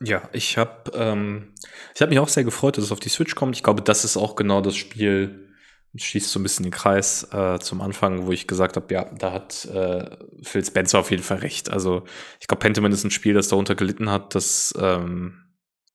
Ja, 0.00 0.28
ich 0.32 0.56
habe 0.56 0.92
ähm, 0.94 1.54
habe 2.00 2.10
mich 2.10 2.18
auch 2.20 2.28
sehr 2.28 2.44
gefreut, 2.44 2.76
dass 2.76 2.84
es 2.84 2.92
auf 2.92 3.00
die 3.00 3.08
Switch 3.08 3.34
kommt. 3.34 3.56
Ich 3.56 3.62
glaube, 3.62 3.82
das 3.82 4.04
ist 4.04 4.16
auch 4.16 4.36
genau 4.36 4.60
das 4.60 4.76
Spiel, 4.76 5.48
schließt 5.96 6.30
so 6.30 6.38
ein 6.38 6.42
bisschen 6.42 6.64
den 6.64 6.72
Kreis 6.72 7.26
äh, 7.32 7.58
zum 7.58 7.80
Anfang, 7.80 8.26
wo 8.26 8.32
ich 8.32 8.46
gesagt 8.46 8.76
habe, 8.76 8.92
ja, 8.92 9.04
da 9.04 9.32
hat 9.32 9.64
äh, 9.66 10.16
Phil 10.42 10.64
Spencer 10.64 11.00
auf 11.00 11.10
jeden 11.10 11.22
Fall 11.22 11.38
recht. 11.38 11.70
Also 11.70 12.04
ich 12.40 12.46
glaube, 12.46 12.60
Pentiment 12.60 12.94
ist 12.94 13.04
ein 13.04 13.10
Spiel, 13.10 13.34
das 13.34 13.48
darunter 13.48 13.74
gelitten 13.74 14.10
hat, 14.10 14.34
dass 14.34 14.74
ähm, 14.80 15.44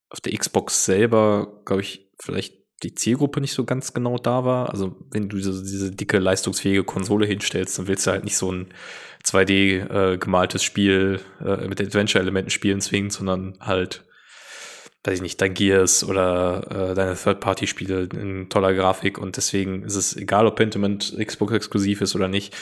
auf 0.09 0.19
der 0.19 0.37
Xbox 0.37 0.85
selber, 0.85 1.61
glaube 1.65 1.81
ich, 1.81 2.11
vielleicht 2.19 2.55
die 2.83 2.95
Zielgruppe 2.95 3.39
nicht 3.39 3.53
so 3.53 3.63
ganz 3.63 3.93
genau 3.93 4.17
da 4.17 4.43
war. 4.43 4.69
Also 4.69 4.97
wenn 5.11 5.29
du 5.29 5.37
diese, 5.37 5.63
diese 5.63 5.91
dicke, 5.91 6.19
leistungsfähige 6.19 6.83
Konsole 6.83 7.25
hinstellst, 7.25 7.79
dann 7.79 7.87
willst 7.87 8.05
du 8.05 8.11
halt 8.11 8.25
nicht 8.25 8.37
so 8.37 8.51
ein 8.51 8.73
2D 9.25 10.13
äh, 10.13 10.17
gemaltes 10.17 10.63
Spiel 10.63 11.19
äh, 11.43 11.67
mit 11.67 11.79
Adventure-Elementen 11.79 12.49
spielen 12.49 12.81
zwingen, 12.81 13.09
sondern 13.09 13.57
halt, 13.59 14.03
weiß 15.03 15.15
ich 15.15 15.21
nicht, 15.21 15.41
dein 15.41 15.53
Gears 15.53 16.03
oder 16.03 16.91
äh, 16.91 16.95
deine 16.95 17.15
Third-Party-Spiele 17.15 18.09
in 18.13 18.49
toller 18.49 18.73
Grafik 18.73 19.17
und 19.17 19.37
deswegen 19.37 19.83
ist 19.83 19.95
es 19.95 20.15
egal, 20.15 20.45
ob 20.45 20.55
Pentiment 20.55 21.15
Xbox-exklusiv 21.17 22.01
ist 22.01 22.15
oder 22.15 22.27
nicht. 22.27 22.55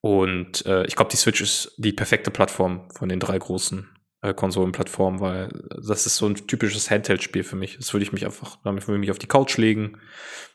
Und 0.00 0.64
äh, 0.66 0.86
ich 0.86 0.94
glaube, 0.94 1.10
die 1.10 1.16
Switch 1.16 1.40
ist 1.40 1.74
die 1.76 1.92
perfekte 1.92 2.30
Plattform 2.30 2.88
von 2.92 3.08
den 3.08 3.18
drei 3.18 3.38
großen 3.38 3.88
äh, 4.22 4.34
Konsolenplattformen, 4.34 5.20
weil 5.20 5.48
das 5.84 6.06
ist 6.06 6.16
so 6.16 6.26
ein 6.26 6.34
typisches 6.34 6.90
Handheld-Spiel 6.90 7.42
für 7.42 7.56
mich. 7.56 7.76
Das 7.76 7.92
würde 7.92 8.04
ich 8.04 8.12
mich 8.12 8.24
einfach, 8.24 8.58
damit 8.62 8.86
würde 8.86 8.96
ich 8.96 9.00
mich 9.00 9.10
auf 9.10 9.18
die 9.18 9.26
Couch 9.26 9.56
legen 9.56 9.98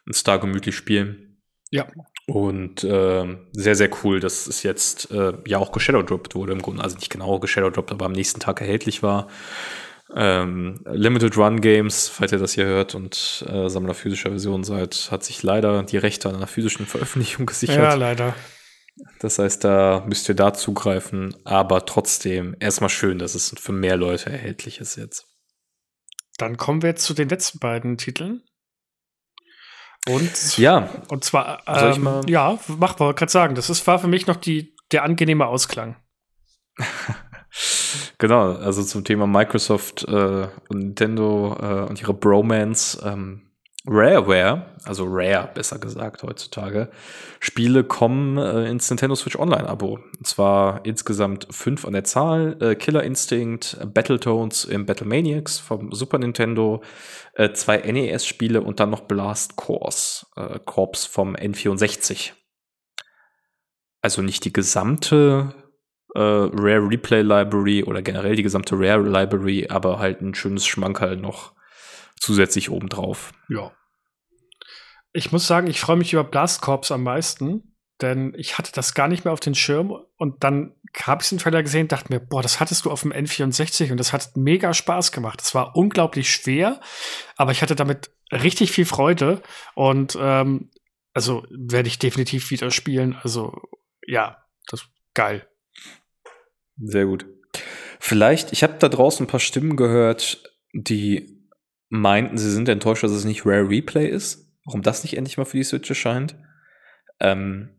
und 0.05 0.15
es 0.15 0.23
da 0.23 0.37
gemütlich 0.37 0.75
spielen. 0.75 1.41
Ja. 1.71 1.87
Und 2.25 2.83
äh, 2.85 3.37
sehr, 3.51 3.75
sehr 3.75 3.89
cool, 4.03 4.19
dass 4.19 4.47
es 4.47 4.63
jetzt 4.63 5.11
äh, 5.11 5.33
ja 5.45 5.57
auch 5.57 5.71
geshadowdropped 5.71 6.35
wurde 6.35 6.53
im 6.53 6.61
Grunde. 6.61 6.83
Also 6.83 6.95
nicht 6.95 7.09
genau 7.09 7.39
geshadowdropped, 7.39 7.91
aber 7.91 8.05
am 8.05 8.13
nächsten 8.13 8.39
Tag 8.39 8.61
erhältlich 8.61 9.03
war. 9.03 9.27
Ähm, 10.15 10.79
Limited 10.85 11.35
Run 11.37 11.59
Games, 11.59 12.07
falls 12.07 12.31
ihr 12.31 12.37
das 12.37 12.53
hier 12.53 12.65
hört 12.65 12.95
und 12.95 13.43
äh, 13.49 13.67
Sammler 13.67 13.93
physischer 13.93 14.29
Version 14.29 14.63
seid, 14.63 15.09
hat 15.11 15.23
sich 15.23 15.43
leider 15.43 15.83
die 15.83 15.97
Rechte 15.97 16.29
an 16.29 16.35
einer 16.35 16.47
physischen 16.47 16.85
Veröffentlichung 16.85 17.45
gesichert. 17.47 17.77
Ja, 17.77 17.93
leider. 17.95 18.35
Das 19.19 19.39
heißt, 19.39 19.63
da 19.63 20.03
müsst 20.07 20.29
ihr 20.29 20.35
da 20.35 20.53
zugreifen, 20.53 21.35
aber 21.45 21.85
trotzdem 21.85 22.55
erstmal 22.59 22.91
schön, 22.91 23.17
dass 23.17 23.33
es 23.33 23.53
für 23.57 23.71
mehr 23.71 23.97
Leute 23.97 24.29
erhältlich 24.29 24.79
ist 24.79 24.97
jetzt. 24.97 25.25
Dann 26.37 26.57
kommen 26.57 26.83
wir 26.83 26.89
jetzt 26.89 27.03
zu 27.03 27.13
den 27.13 27.29
letzten 27.29 27.59
beiden 27.59 27.97
Titeln. 27.97 28.43
Und 30.09 30.57
ja, 30.57 30.89
und 31.07 31.23
zwar 31.23 31.61
ähm, 31.65 32.21
ja, 32.27 32.59
mach 32.67 32.99
mal 32.99 33.13
gerade 33.13 33.31
sagen, 33.31 33.55
das 33.55 33.69
ist 33.69 33.85
war 33.87 33.99
für 33.99 34.07
mich 34.07 34.27
noch 34.27 34.35
die 34.35 34.75
der 34.91 35.03
angenehme 35.03 35.47
Ausklang. 35.47 35.95
genau, 38.17 38.53
also 38.53 38.83
zum 38.83 39.05
Thema 39.05 39.27
Microsoft 39.27 40.03
äh, 40.07 40.47
und 40.69 40.77
Nintendo 40.77 41.55
äh, 41.59 41.89
und 41.89 42.01
ihre 42.01 42.13
Bromance. 42.13 43.01
Ähm, 43.05 43.52
Rareware, 43.85 44.77
also 44.85 45.05
Rare 45.05 45.49
besser 45.53 45.77
gesagt 45.77 46.23
heutzutage, 46.23 46.89
Spiele 47.41 47.83
kommen 47.83 48.37
äh, 48.37 48.69
ins 48.69 48.89
Nintendo 48.89 49.13
Switch 49.15 49.37
Online-Abo. 49.37 49.99
Und 50.17 50.25
zwar 50.25 50.85
insgesamt 50.85 51.47
fünf 51.51 51.83
an 51.83 51.91
der 51.91 52.05
Zahl. 52.05 52.55
Äh, 52.61 52.75
Killer 52.75 53.03
Instinct, 53.03 53.77
Battletoads 53.93 54.63
im 54.63 54.85
Battlemaniacs 54.85 55.59
vom 55.59 55.91
Super 55.91 56.17
Nintendo, 56.17 56.81
äh, 57.33 57.51
zwei 57.51 57.77
NES-Spiele 57.77 58.61
und 58.61 58.79
dann 58.79 58.89
noch 58.89 59.01
Blast 59.01 59.57
Course, 59.57 60.27
äh, 60.37 60.59
Corps 60.63 61.05
vom 61.05 61.35
N64. 61.35 62.31
Also 64.01 64.21
nicht 64.21 64.45
die 64.45 64.53
gesamte 64.53 65.53
äh, 66.15 66.19
Rare 66.19 66.87
Replay 66.89 67.21
Library 67.21 67.83
oder 67.83 68.01
generell 68.01 68.37
die 68.37 68.43
gesamte 68.43 68.75
Rare 68.75 69.03
Library, 69.03 69.67
aber 69.69 69.99
halt 69.99 70.21
ein 70.21 70.35
schönes 70.35 70.65
Schmankerl 70.65 71.17
noch 71.17 71.53
zusätzlich 72.23 72.69
obendrauf. 72.69 73.33
Ja. 73.49 73.71
Ich 75.11 75.31
muss 75.31 75.45
sagen, 75.45 75.67
ich 75.67 75.79
freue 75.79 75.97
mich 75.97 76.13
über 76.13 76.23
Blast 76.23 76.61
Corps 76.61 76.91
am 76.91 77.03
meisten, 77.03 77.75
denn 78.01 78.33
ich 78.37 78.57
hatte 78.57 78.71
das 78.73 78.93
gar 78.93 79.07
nicht 79.07 79.25
mehr 79.25 79.33
auf 79.33 79.39
den 79.39 79.55
Schirm 79.55 79.93
und 80.17 80.43
dann 80.43 80.73
habe 81.01 81.21
ich 81.21 81.29
den 81.29 81.37
Trailer 81.37 81.61
gesehen 81.61 81.83
und 81.83 81.91
dachte 81.91 82.11
mir, 82.11 82.19
boah, 82.19 82.41
das 82.41 82.59
hattest 82.59 82.85
du 82.85 82.91
auf 82.91 83.01
dem 83.01 83.11
N64 83.11 83.91
und 83.91 83.97
das 83.97 84.13
hat 84.13 84.37
mega 84.37 84.73
Spaß 84.73 85.11
gemacht. 85.11 85.41
Es 85.41 85.53
war 85.53 85.75
unglaublich 85.75 86.31
schwer, 86.31 86.79
aber 87.35 87.51
ich 87.51 87.61
hatte 87.61 87.75
damit 87.75 88.11
richtig 88.31 88.71
viel 88.71 88.85
Freude 88.85 89.41
und 89.75 90.17
ähm, 90.19 90.71
also 91.13 91.45
werde 91.51 91.89
ich 91.89 91.99
definitiv 91.99 92.49
wieder 92.51 92.71
spielen. 92.71 93.15
Also 93.21 93.61
ja, 94.07 94.37
das 94.67 94.81
ist 94.81 94.89
geil. 95.13 95.47
Sehr 96.77 97.05
gut. 97.05 97.25
Vielleicht, 97.99 98.53
ich 98.53 98.63
habe 98.63 98.75
da 98.79 98.89
draußen 98.89 99.25
ein 99.25 99.29
paar 99.29 99.39
Stimmen 99.39 99.75
gehört, 99.75 100.43
die 100.73 101.42
meinten, 101.93 102.39
sie 102.39 102.51
sind 102.51 102.67
enttäuscht, 102.69 103.03
dass 103.03 103.11
es 103.11 103.23
nicht 103.23 103.45
Rare 103.45 103.69
Replay 103.69 104.09
ist. 104.09 104.51
Warum 104.65 104.81
das 104.81 105.03
nicht 105.03 105.15
endlich 105.15 105.37
mal 105.37 105.45
für 105.45 105.57
die 105.57 105.63
Switch 105.63 105.89
erscheint. 105.89 106.35
Ähm, 107.19 107.69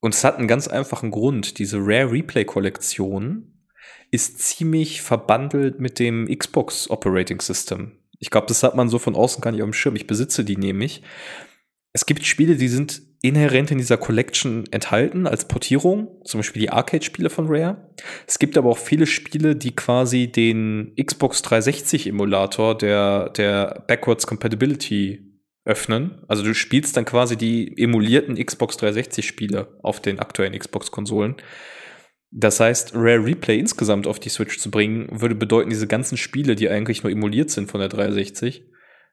und 0.00 0.14
es 0.14 0.22
hat 0.22 0.36
einen 0.36 0.48
ganz 0.48 0.68
einfachen 0.68 1.10
Grund. 1.10 1.58
Diese 1.58 1.78
Rare 1.78 2.12
Replay 2.12 2.44
Kollektion 2.44 3.66
ist 4.10 4.40
ziemlich 4.40 5.00
verbandelt 5.00 5.80
mit 5.80 5.98
dem 5.98 6.26
Xbox 6.26 6.90
Operating 6.90 7.40
System. 7.40 7.92
Ich 8.18 8.30
glaube, 8.30 8.48
das 8.48 8.62
hat 8.62 8.76
man 8.76 8.88
so 8.88 8.98
von 8.98 9.14
außen 9.14 9.40
gar 9.40 9.52
nicht 9.52 9.62
auf 9.62 9.68
dem 9.70 9.72
Schirm. 9.72 9.96
Ich 9.96 10.06
besitze 10.06 10.44
die 10.44 10.56
nämlich. 10.56 11.02
Es 11.92 12.04
gibt 12.04 12.26
Spiele, 12.26 12.56
die 12.56 12.68
sind 12.68 13.02
inhärent 13.22 13.70
in 13.70 13.78
dieser 13.78 13.96
Collection 13.96 14.64
enthalten 14.72 15.28
als 15.28 15.46
Portierung, 15.46 16.08
zum 16.24 16.40
Beispiel 16.40 16.60
die 16.60 16.70
Arcade-Spiele 16.70 17.30
von 17.30 17.46
Rare. 17.48 17.88
Es 18.26 18.40
gibt 18.40 18.58
aber 18.58 18.68
auch 18.68 18.78
viele 18.78 19.06
Spiele, 19.06 19.54
die 19.54 19.74
quasi 19.74 20.26
den 20.26 20.92
Xbox 21.00 21.42
360-Emulator 21.44 22.76
der, 22.76 23.30
der 23.30 23.84
Backwards 23.86 24.26
Compatibility 24.26 25.32
öffnen. 25.64 26.24
Also 26.26 26.42
du 26.42 26.52
spielst 26.52 26.96
dann 26.96 27.04
quasi 27.04 27.36
die 27.36 27.80
emulierten 27.80 28.34
Xbox 28.44 28.76
360 28.78 29.24
Spiele 29.24 29.78
auf 29.82 30.00
den 30.00 30.18
aktuellen 30.18 30.58
Xbox-Konsolen. 30.58 31.36
Das 32.32 32.58
heißt, 32.58 32.92
Rare 32.94 33.24
Replay 33.24 33.58
insgesamt 33.58 34.08
auf 34.08 34.18
die 34.18 34.30
Switch 34.30 34.58
zu 34.58 34.70
bringen, 34.70 35.06
würde 35.12 35.34
bedeuten, 35.34 35.70
diese 35.70 35.86
ganzen 35.86 36.16
Spiele, 36.16 36.56
die 36.56 36.68
eigentlich 36.68 37.04
nur 37.04 37.12
emuliert 37.12 37.50
sind 37.50 37.70
von 37.70 37.78
der 37.78 37.90
360, 37.90 38.64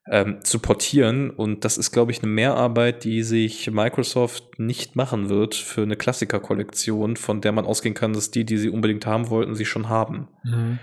ähm, 0.09 0.43
zu 0.43 0.59
portieren. 0.59 1.29
Und 1.29 1.65
das 1.65 1.77
ist, 1.77 1.91
glaube 1.91 2.11
ich, 2.11 2.21
eine 2.23 2.31
Mehrarbeit, 2.31 3.03
die 3.03 3.23
sich 3.23 3.69
Microsoft 3.71 4.59
nicht 4.59 4.95
machen 4.95 5.29
wird 5.29 5.55
für 5.55 5.83
eine 5.83 5.95
Klassiker-Kollektion, 5.95 7.15
von 7.15 7.41
der 7.41 7.51
man 7.51 7.65
ausgehen 7.65 7.95
kann, 7.95 8.13
dass 8.13 8.31
die, 8.31 8.45
die 8.45 8.57
sie 8.57 8.69
unbedingt 8.69 9.05
haben 9.05 9.29
wollten, 9.29 9.55
sie 9.55 9.65
schon 9.65 9.89
haben. 9.89 10.27
Mhm. 10.43 10.79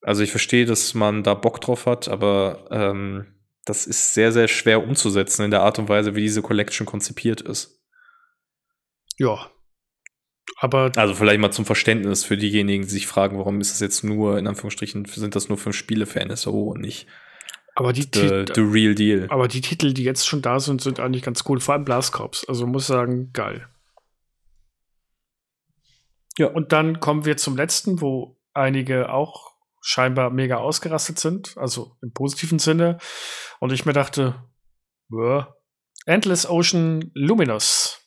Also 0.00 0.22
ich 0.22 0.30
verstehe, 0.30 0.66
dass 0.66 0.94
man 0.94 1.22
da 1.22 1.34
Bock 1.34 1.60
drauf 1.60 1.86
hat, 1.86 2.08
aber 2.08 2.66
ähm, 2.70 3.26
das 3.64 3.86
ist 3.86 4.12
sehr, 4.14 4.32
sehr 4.32 4.48
schwer 4.48 4.86
umzusetzen 4.86 5.44
in 5.44 5.50
der 5.50 5.62
Art 5.62 5.78
und 5.78 5.88
Weise, 5.88 6.14
wie 6.14 6.22
diese 6.22 6.42
Collection 6.42 6.86
konzipiert 6.86 7.40
ist. 7.40 7.80
Ja, 9.16 9.50
aber 10.56 10.92
also 10.96 11.14
vielleicht 11.14 11.40
mal 11.40 11.50
zum 11.50 11.64
Verständnis 11.64 12.24
für 12.24 12.36
diejenigen, 12.36 12.84
die 12.84 12.90
sich 12.90 13.06
fragen, 13.06 13.38
warum 13.38 13.60
ist 13.60 13.72
das 13.72 13.80
jetzt 13.80 14.04
nur, 14.04 14.38
in 14.38 14.46
Anführungsstrichen, 14.46 15.04
sind 15.04 15.34
das 15.34 15.48
nur 15.48 15.58
fünf 15.58 15.76
Spiele 15.76 16.06
für 16.06 16.24
NSO 16.24 16.70
und 16.70 16.80
nicht 16.80 17.06
aber 17.74 17.92
die 17.92 18.02
the, 18.02 18.44
the 18.54 18.60
real 18.60 18.94
deal. 18.94 19.26
Aber 19.30 19.48
die 19.48 19.60
Titel, 19.60 19.92
die 19.92 20.04
jetzt 20.04 20.26
schon 20.26 20.42
da 20.42 20.60
sind, 20.60 20.80
sind 20.80 21.00
eigentlich 21.00 21.22
ganz 21.22 21.44
cool. 21.48 21.60
Vor 21.60 21.74
allem 21.74 21.84
Blast 21.84 22.12
Corps. 22.12 22.44
Also 22.48 22.66
muss 22.66 22.86
sagen, 22.86 23.32
geil. 23.32 23.68
Ja. 26.38 26.48
Und 26.48 26.72
dann 26.72 27.00
kommen 27.00 27.24
wir 27.24 27.36
zum 27.36 27.56
letzten, 27.56 28.00
wo 28.00 28.38
einige 28.52 29.12
auch 29.12 29.52
scheinbar 29.80 30.30
mega 30.30 30.56
ausgerastet 30.56 31.18
sind, 31.18 31.56
also 31.58 31.96
im 32.00 32.12
positiven 32.12 32.58
Sinne. 32.58 32.98
Und 33.60 33.72
ich 33.72 33.84
mir 33.84 33.92
dachte, 33.92 34.42
Endless 36.06 36.48
Ocean 36.48 37.10
Luminous 37.14 38.04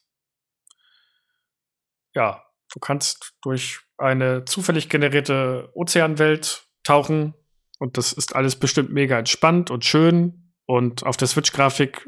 ja, 2.17 2.43
du 2.73 2.79
kannst 2.79 3.35
durch 3.43 3.79
eine 3.97 4.43
zufällig 4.45 4.89
generierte 4.89 5.69
Ozeanwelt 5.75 6.65
tauchen 6.83 7.35
und 7.79 7.97
das 7.97 8.13
ist 8.13 8.35
alles 8.35 8.55
bestimmt 8.55 8.91
mega 8.91 9.17
entspannt 9.17 9.71
und 9.71 9.85
schön 9.85 10.53
und 10.65 11.03
auf 11.03 11.17
der 11.17 11.27
Switch-Grafik 11.27 12.07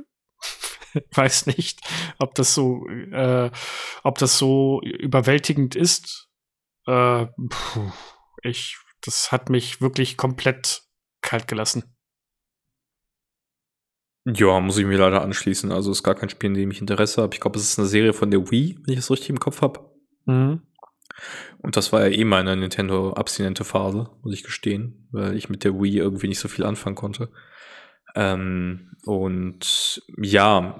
weiß 1.13 1.47
nicht, 1.47 1.81
ob 2.17 2.35
das 2.35 2.53
so, 2.53 2.87
äh, 2.87 3.51
ob 4.03 4.17
das 4.17 4.37
so 4.37 4.81
überwältigend 4.81 5.75
ist. 5.75 6.29
Äh, 6.85 7.27
puh, 7.49 7.91
ich, 8.43 8.77
das 9.01 9.31
hat 9.31 9.49
mich 9.49 9.81
wirklich 9.81 10.17
komplett 10.17 10.83
kalt 11.21 11.47
gelassen. 11.47 11.95
Ja, 14.25 14.59
muss 14.59 14.77
ich 14.77 14.85
mir 14.85 14.97
leider 14.97 15.21
anschließen. 15.21 15.71
Also 15.71 15.91
ist 15.91 16.03
gar 16.03 16.15
kein 16.15 16.29
Spiel, 16.29 16.49
in 16.49 16.53
dem 16.55 16.71
ich 16.71 16.81
Interesse 16.81 17.21
habe. 17.21 17.33
Ich 17.33 17.41
glaube, 17.41 17.57
es 17.57 17.65
ist 17.65 17.79
eine 17.79 17.87
Serie 17.87 18.13
von 18.13 18.31
der 18.31 18.51
Wii, 18.51 18.79
wenn 18.83 18.93
ich 18.93 18.99
es 18.99 19.09
richtig 19.09 19.29
im 19.29 19.39
Kopf 19.39 19.61
habe. 19.61 19.89
Mhm. 20.25 20.61
Und 21.59 21.75
das 21.75 21.91
war 21.91 22.07
ja 22.07 22.17
eh 22.17 22.23
meine 22.23 22.55
Nintendo-abstinente 22.55 23.63
Phase, 23.63 24.09
muss 24.21 24.33
ich 24.33 24.43
gestehen, 24.43 25.07
weil 25.11 25.35
ich 25.35 25.49
mit 25.49 25.63
der 25.63 25.73
Wii 25.73 25.97
irgendwie 25.97 26.27
nicht 26.27 26.39
so 26.39 26.47
viel 26.47 26.65
anfangen 26.65 26.95
konnte. 26.95 27.29
Ähm, 28.15 28.91
und 29.05 30.01
ja, 30.17 30.79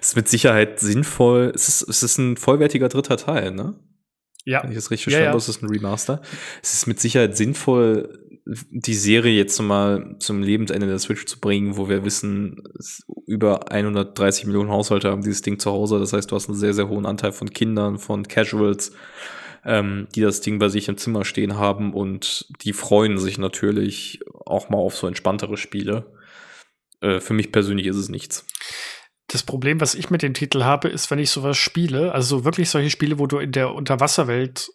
es 0.00 0.08
ist 0.10 0.16
mit 0.16 0.28
Sicherheit 0.28 0.80
sinnvoll. 0.80 1.52
Es 1.54 1.68
ist, 1.68 1.82
es 1.82 2.02
ist 2.02 2.18
ein 2.18 2.36
vollwertiger 2.36 2.88
dritter 2.88 3.16
Teil, 3.16 3.52
ne? 3.52 3.78
Ja. 4.44 4.62
Wenn 4.62 4.70
ich 4.70 4.76
das 4.76 4.90
richtig 4.90 5.04
verstanden 5.04 5.24
ja, 5.24 5.30
ja. 5.30 5.34
Das 5.34 5.48
ist 5.48 5.62
ein 5.62 5.68
Remaster. 5.68 6.22
Es 6.62 6.72
ist 6.72 6.86
mit 6.86 7.00
Sicherheit 7.00 7.36
sinnvoll, 7.36 8.26
die 8.48 8.94
Serie 8.94 9.36
jetzt 9.36 9.60
mal 9.60 10.16
zum 10.20 10.42
Lebensende 10.42 10.86
der 10.86 10.98
Switch 10.98 11.26
zu 11.26 11.38
bringen, 11.38 11.76
wo 11.76 11.88
wir 11.88 12.04
wissen, 12.04 12.62
über 13.26 13.70
130 13.70 14.46
Millionen 14.46 14.70
Haushalte 14.70 15.10
haben 15.10 15.22
dieses 15.22 15.42
Ding 15.42 15.58
zu 15.58 15.70
Hause. 15.70 15.98
Das 15.98 16.14
heißt, 16.14 16.30
du 16.30 16.36
hast 16.36 16.48
einen 16.48 16.56
sehr, 16.56 16.72
sehr 16.72 16.88
hohen 16.88 17.04
Anteil 17.04 17.32
von 17.32 17.50
Kindern, 17.50 17.98
von 17.98 18.26
Casuals, 18.26 18.92
ähm, 19.64 20.08
die 20.14 20.22
das 20.22 20.40
Ding 20.40 20.58
bei 20.58 20.70
sich 20.70 20.88
im 20.88 20.96
Zimmer 20.96 21.26
stehen 21.26 21.58
haben 21.58 21.92
und 21.92 22.46
die 22.62 22.72
freuen 22.72 23.18
sich 23.18 23.36
natürlich 23.36 24.20
auch 24.46 24.70
mal 24.70 24.78
auf 24.78 24.96
so 24.96 25.06
entspanntere 25.06 25.58
Spiele. 25.58 26.06
Äh, 27.02 27.20
für 27.20 27.34
mich 27.34 27.52
persönlich 27.52 27.86
ist 27.86 27.96
es 27.96 28.08
nichts. 28.08 28.46
Das 29.26 29.42
Problem, 29.42 29.78
was 29.82 29.94
ich 29.94 30.08
mit 30.08 30.22
dem 30.22 30.32
Titel 30.32 30.64
habe, 30.64 30.88
ist, 30.88 31.10
wenn 31.10 31.18
ich 31.18 31.30
sowas 31.30 31.58
spiele, 31.58 32.12
also 32.12 32.46
wirklich 32.46 32.70
solche 32.70 32.88
Spiele, 32.88 33.18
wo 33.18 33.26
du 33.26 33.38
in 33.38 33.52
der 33.52 33.74
Unterwasserwelt 33.74 34.70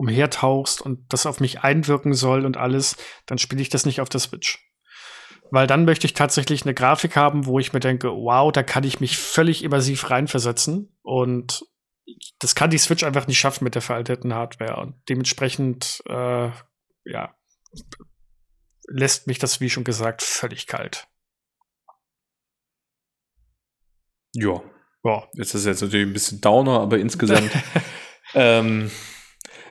umhertauchst 0.00 0.80
und 0.80 1.12
das 1.12 1.26
auf 1.26 1.40
mich 1.40 1.60
einwirken 1.60 2.14
soll 2.14 2.46
und 2.46 2.56
alles, 2.56 2.96
dann 3.26 3.36
spiele 3.36 3.60
ich 3.60 3.68
das 3.68 3.84
nicht 3.84 4.00
auf 4.00 4.08
der 4.08 4.20
Switch. 4.20 4.66
Weil 5.50 5.66
dann 5.66 5.84
möchte 5.84 6.06
ich 6.06 6.14
tatsächlich 6.14 6.62
eine 6.62 6.72
Grafik 6.72 7.16
haben, 7.16 7.44
wo 7.44 7.58
ich 7.58 7.74
mir 7.74 7.80
denke, 7.80 8.08
wow, 8.08 8.50
da 8.50 8.62
kann 8.62 8.84
ich 8.84 9.00
mich 9.00 9.18
völlig 9.18 9.62
immersiv 9.62 10.08
reinversetzen. 10.08 10.96
Und 11.02 11.66
das 12.38 12.54
kann 12.54 12.70
die 12.70 12.78
Switch 12.78 13.04
einfach 13.04 13.26
nicht 13.26 13.38
schaffen 13.38 13.64
mit 13.64 13.74
der 13.74 13.82
veralteten 13.82 14.32
Hardware. 14.32 14.80
Und 14.80 14.94
dementsprechend, 15.10 16.02
äh, 16.08 16.50
ja, 17.04 17.34
lässt 18.88 19.26
mich 19.26 19.38
das, 19.38 19.60
wie 19.60 19.68
schon 19.68 19.84
gesagt, 19.84 20.22
völlig 20.22 20.66
kalt. 20.66 21.08
Ja. 24.32 24.62
Jetzt 25.34 25.54
ist 25.54 25.66
jetzt 25.66 25.82
natürlich 25.82 26.06
ein 26.06 26.12
bisschen 26.12 26.40
Downer, 26.40 26.80
aber 26.80 26.98
insgesamt 26.98 27.50
ähm, 28.34 28.90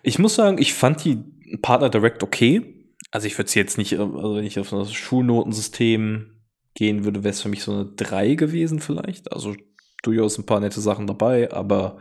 ich 0.04 0.20
muss 0.20 0.36
sagen, 0.36 0.58
ich 0.58 0.74
fand 0.74 1.04
die 1.04 1.24
Partner 1.62 1.90
Direct 1.90 2.24
okay. 2.24 2.76
Also 3.12 3.28
ich 3.28 3.38
würde 3.38 3.48
es 3.48 3.56
jetzt 3.56 3.78
nicht, 3.78 3.98
also 3.98 4.36
wenn 4.36 4.46
ich 4.46 4.60
auf 4.60 4.70
das 4.70 4.94
Schulnotensystem 4.94 6.42
gehen 6.76 7.06
würde, 7.06 7.24
wäre 7.24 7.34
es 7.34 7.42
für 7.42 7.50
mich 7.50 7.64
so 7.64 7.74
eine 7.74 7.86
3 7.86 8.36
gewesen 8.36 8.80
vielleicht. 8.80 9.32
Also 9.34 9.56
durchaus 10.04 10.38
ein 10.38 10.46
paar 10.46 10.60
nette 10.60 10.82
Sachen 10.82 11.08
dabei, 11.08 11.52
aber 11.52 11.98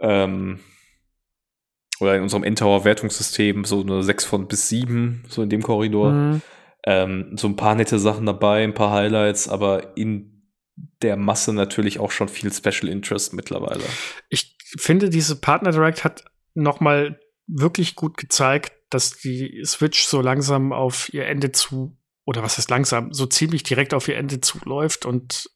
ähm, 0.00 0.60
oder 2.00 2.16
in 2.16 2.22
unserem 2.22 2.44
Endtower-Wertungssystem 2.44 3.64
so 3.64 3.80
eine 3.80 4.02
6 4.02 4.24
von 4.24 4.48
bis 4.48 4.68
7, 4.68 5.24
so 5.28 5.42
in 5.42 5.48
dem 5.48 5.62
Korridor. 5.62 6.12
Mhm. 6.12 6.42
Ähm, 6.84 7.36
so 7.36 7.48
ein 7.48 7.56
paar 7.56 7.74
nette 7.74 7.98
Sachen 7.98 8.26
dabei, 8.26 8.62
ein 8.62 8.74
paar 8.74 8.92
Highlights, 8.92 9.48
aber 9.48 9.96
in 9.96 10.44
der 11.02 11.16
Masse 11.16 11.52
natürlich 11.52 11.98
auch 11.98 12.12
schon 12.12 12.28
viel 12.28 12.52
Special 12.52 12.88
Interest 12.88 13.32
mittlerweile. 13.32 13.82
Ich 14.28 14.56
finde, 14.76 15.10
diese 15.10 15.36
Partner 15.40 15.72
Direct 15.72 16.04
hat 16.04 16.24
nochmal 16.62 17.18
wirklich 17.46 17.94
gut 17.94 18.16
gezeigt, 18.16 18.72
dass 18.90 19.16
die 19.18 19.62
Switch 19.64 20.04
so 20.04 20.20
langsam 20.20 20.72
auf 20.72 21.12
ihr 21.12 21.26
Ende 21.26 21.52
zu, 21.52 21.96
oder 22.24 22.42
was 22.42 22.58
heißt 22.58 22.70
langsam, 22.70 23.12
so 23.12 23.26
ziemlich 23.26 23.62
direkt 23.62 23.94
auf 23.94 24.08
ihr 24.08 24.16
Ende 24.16 24.40
zuläuft 24.40 25.06
und 25.06 25.50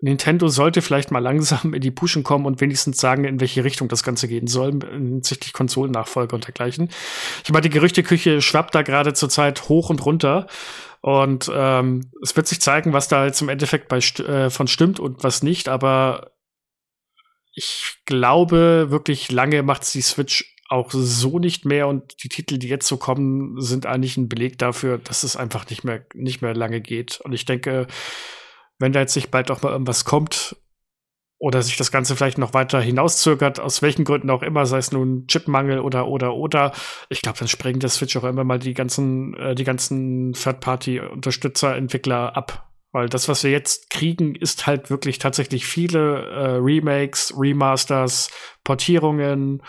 Nintendo 0.00 0.46
sollte 0.46 0.80
vielleicht 0.80 1.10
mal 1.10 1.18
langsam 1.18 1.74
in 1.74 1.80
die 1.80 1.90
Pushen 1.90 2.22
kommen 2.22 2.46
und 2.46 2.60
wenigstens 2.60 2.98
sagen, 2.98 3.24
in 3.24 3.40
welche 3.40 3.64
Richtung 3.64 3.88
das 3.88 4.04
Ganze 4.04 4.28
gehen 4.28 4.46
soll, 4.46 4.78
hinsichtlich 4.90 5.52
Konsolennachfolger 5.52 6.34
und 6.34 6.46
dergleichen. 6.46 6.88
Ich 7.42 7.50
meine, 7.50 7.62
die 7.62 7.70
Gerüchteküche 7.70 8.40
schwappt 8.40 8.74
da 8.76 8.82
gerade 8.82 9.12
zurzeit 9.12 9.68
hoch 9.68 9.90
und 9.90 10.04
runter. 10.04 10.46
Und 11.00 11.50
ähm, 11.52 12.10
es 12.22 12.36
wird 12.36 12.46
sich 12.46 12.60
zeigen, 12.60 12.92
was 12.92 13.08
da 13.08 13.24
jetzt 13.26 13.40
im 13.40 13.48
Endeffekt 13.48 13.88
bei 13.88 13.98
äh, 13.98 14.50
von 14.50 14.68
stimmt 14.68 15.00
und 15.00 15.24
was 15.24 15.42
nicht, 15.42 15.68
aber 15.68 16.32
ich 17.58 17.98
glaube, 18.04 18.86
wirklich 18.90 19.32
lange 19.32 19.64
macht 19.64 19.82
es 19.82 19.90
die 19.90 20.00
Switch 20.00 20.54
auch 20.68 20.92
so 20.92 21.40
nicht 21.40 21.64
mehr 21.64 21.88
und 21.88 22.22
die 22.22 22.28
Titel, 22.28 22.56
die 22.58 22.68
jetzt 22.68 22.86
so 22.86 22.98
kommen, 22.98 23.60
sind 23.60 23.84
eigentlich 23.84 24.16
ein 24.16 24.28
Beleg 24.28 24.58
dafür, 24.58 24.98
dass 24.98 25.24
es 25.24 25.36
einfach 25.36 25.68
nicht 25.68 25.82
mehr, 25.82 26.06
nicht 26.14 26.40
mehr 26.40 26.54
lange 26.54 26.80
geht. 26.80 27.20
Und 27.20 27.32
ich 27.32 27.46
denke, 27.46 27.88
wenn 28.78 28.92
da 28.92 29.00
jetzt 29.00 29.16
nicht 29.16 29.32
bald 29.32 29.50
auch 29.50 29.62
mal 29.62 29.72
irgendwas 29.72 30.04
kommt 30.04 30.56
oder 31.38 31.62
sich 31.62 31.76
das 31.76 31.90
Ganze 31.90 32.14
vielleicht 32.14 32.38
noch 32.38 32.54
weiter 32.54 32.80
hinauszögert, 32.80 33.58
aus 33.58 33.82
welchen 33.82 34.04
Gründen 34.04 34.30
auch 34.30 34.42
immer, 34.42 34.66
sei 34.66 34.78
es 34.78 34.92
nun 34.92 35.26
Chipmangel 35.26 35.80
oder 35.80 36.06
oder 36.06 36.34
oder, 36.34 36.72
ich 37.08 37.22
glaube, 37.22 37.38
dann 37.38 37.48
sprengen 37.48 37.80
der 37.80 37.90
Switch 37.90 38.16
auch 38.16 38.24
immer 38.24 38.44
mal 38.44 38.60
die 38.60 38.74
ganzen, 38.74 39.34
äh, 39.34 39.56
die 39.56 39.64
ganzen 39.64 40.32
Third-Party-Unterstützer, 40.34 41.74
Entwickler 41.76 42.36
ab. 42.36 42.67
Weil 42.92 43.08
das, 43.08 43.28
was 43.28 43.44
wir 43.44 43.50
jetzt 43.50 43.90
kriegen, 43.90 44.34
ist 44.34 44.66
halt 44.66 44.88
wirklich 44.88 45.18
tatsächlich 45.18 45.66
viele 45.66 46.26
äh, 46.26 46.56
Remakes, 46.56 47.34
Remasters, 47.36 48.30
Portierungen 48.64 49.62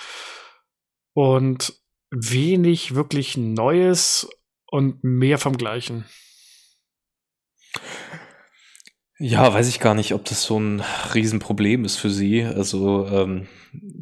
und 1.13 1.73
wenig 2.11 2.95
wirklich 2.95 3.35
Neues 3.37 4.29
und 4.67 5.03
mehr 5.03 5.37
vom 5.37 5.57
Gleichen. 5.57 6.05
Ja, 9.21 9.53
weiß 9.53 9.67
ich 9.67 9.81
gar 9.81 9.95
nicht, 9.95 10.13
ob 10.13 10.23
das 10.23 10.43
so 10.43 10.57
ein 10.57 10.81
Riesenproblem 11.13 11.83
ist 11.83 11.97
für 11.97 12.09
sie. 12.09 12.43
Also 12.43 13.05
ähm, 13.07 13.47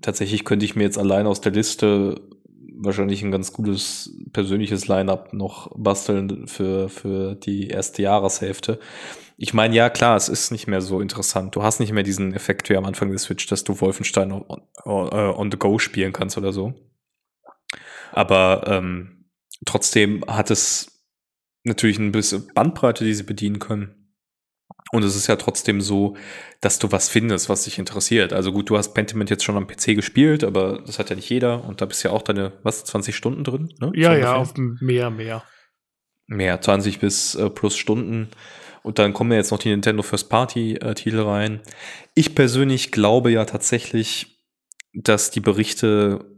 tatsächlich 0.01 0.45
könnte 0.45 0.65
ich 0.65 0.75
mir 0.75 0.83
jetzt 0.83 0.99
allein 0.99 1.25
aus 1.25 1.41
der 1.41 1.53
Liste 1.53 2.21
wahrscheinlich 2.79 3.23
ein 3.23 3.31
ganz 3.31 3.53
gutes 3.53 4.15
persönliches 4.33 4.87
Line-up 4.87 5.33
noch 5.33 5.71
basteln 5.75 6.47
für, 6.47 6.89
für 6.89 7.35
die 7.35 7.67
erste 7.67 8.01
Jahreshälfte. 8.01 8.79
Ich 9.37 9.53
meine, 9.53 9.75
ja, 9.75 9.89
klar, 9.89 10.15
es 10.15 10.29
ist 10.29 10.51
nicht 10.51 10.67
mehr 10.67 10.81
so 10.81 10.99
interessant. 10.99 11.55
Du 11.55 11.63
hast 11.63 11.79
nicht 11.79 11.91
mehr 11.91 12.03
diesen 12.03 12.33
Effekt 12.33 12.69
wie 12.69 12.77
am 12.77 12.85
Anfang 12.85 13.09
der 13.09 13.19
Switch, 13.19 13.45
dass 13.47 13.63
du 13.63 13.79
Wolfenstein 13.79 14.31
on, 14.31 14.43
on, 14.83 15.07
äh, 15.11 15.33
on 15.35 15.51
the 15.51 15.57
go 15.57 15.77
spielen 15.77 16.13
kannst 16.13 16.37
oder 16.37 16.51
so. 16.53 16.73
Aber 18.11 18.63
ähm, 18.65 19.25
trotzdem 19.65 20.23
hat 20.27 20.49
es 20.49 21.03
natürlich 21.63 21.99
ein 21.99 22.11
bisschen 22.11 22.47
Bandbreite, 22.53 23.03
die 23.03 23.13
sie 23.13 23.23
bedienen 23.23 23.59
können. 23.59 23.96
Und 24.91 25.03
es 25.03 25.15
ist 25.15 25.27
ja 25.27 25.35
trotzdem 25.35 25.81
so, 25.81 26.15
dass 26.61 26.79
du 26.79 26.91
was 26.91 27.09
findest, 27.09 27.49
was 27.49 27.63
dich 27.63 27.77
interessiert. 27.77 28.33
Also 28.33 28.51
gut, 28.51 28.69
du 28.69 28.77
hast 28.77 28.93
Pentiment 28.93 29.29
jetzt 29.29 29.43
schon 29.43 29.57
am 29.57 29.67
PC 29.67 29.95
gespielt, 29.95 30.43
aber 30.43 30.81
das 30.85 30.99
hat 30.99 31.09
ja 31.09 31.15
nicht 31.15 31.29
jeder. 31.29 31.65
Und 31.65 31.81
da 31.81 31.85
bist 31.85 32.03
ja 32.03 32.11
auch 32.11 32.21
deine, 32.21 32.53
was, 32.63 32.85
20 32.85 33.15
Stunden 33.15 33.43
drin? 33.43 33.73
Ne? 33.79 33.91
Ja, 33.95 34.15
ja, 34.15 34.35
auf 34.35 34.53
mehr, 34.55 35.09
mehr. 35.09 35.43
Mehr, 36.27 36.61
20 36.61 36.99
bis 36.99 37.35
äh, 37.35 37.49
plus 37.49 37.77
Stunden. 37.77 38.29
Und 38.83 38.99
dann 38.99 39.13
kommen 39.13 39.31
ja 39.31 39.37
jetzt 39.37 39.51
noch 39.51 39.59
die 39.59 39.69
Nintendo 39.69 40.03
First 40.03 40.29
Party 40.29 40.75
äh, 40.75 40.93
Titel 40.93 41.21
rein. 41.21 41.61
Ich 42.13 42.35
persönlich 42.35 42.91
glaube 42.91 43.31
ja 43.31 43.43
tatsächlich, 43.45 44.37
dass 44.93 45.29
die 45.31 45.41
Berichte 45.41 46.36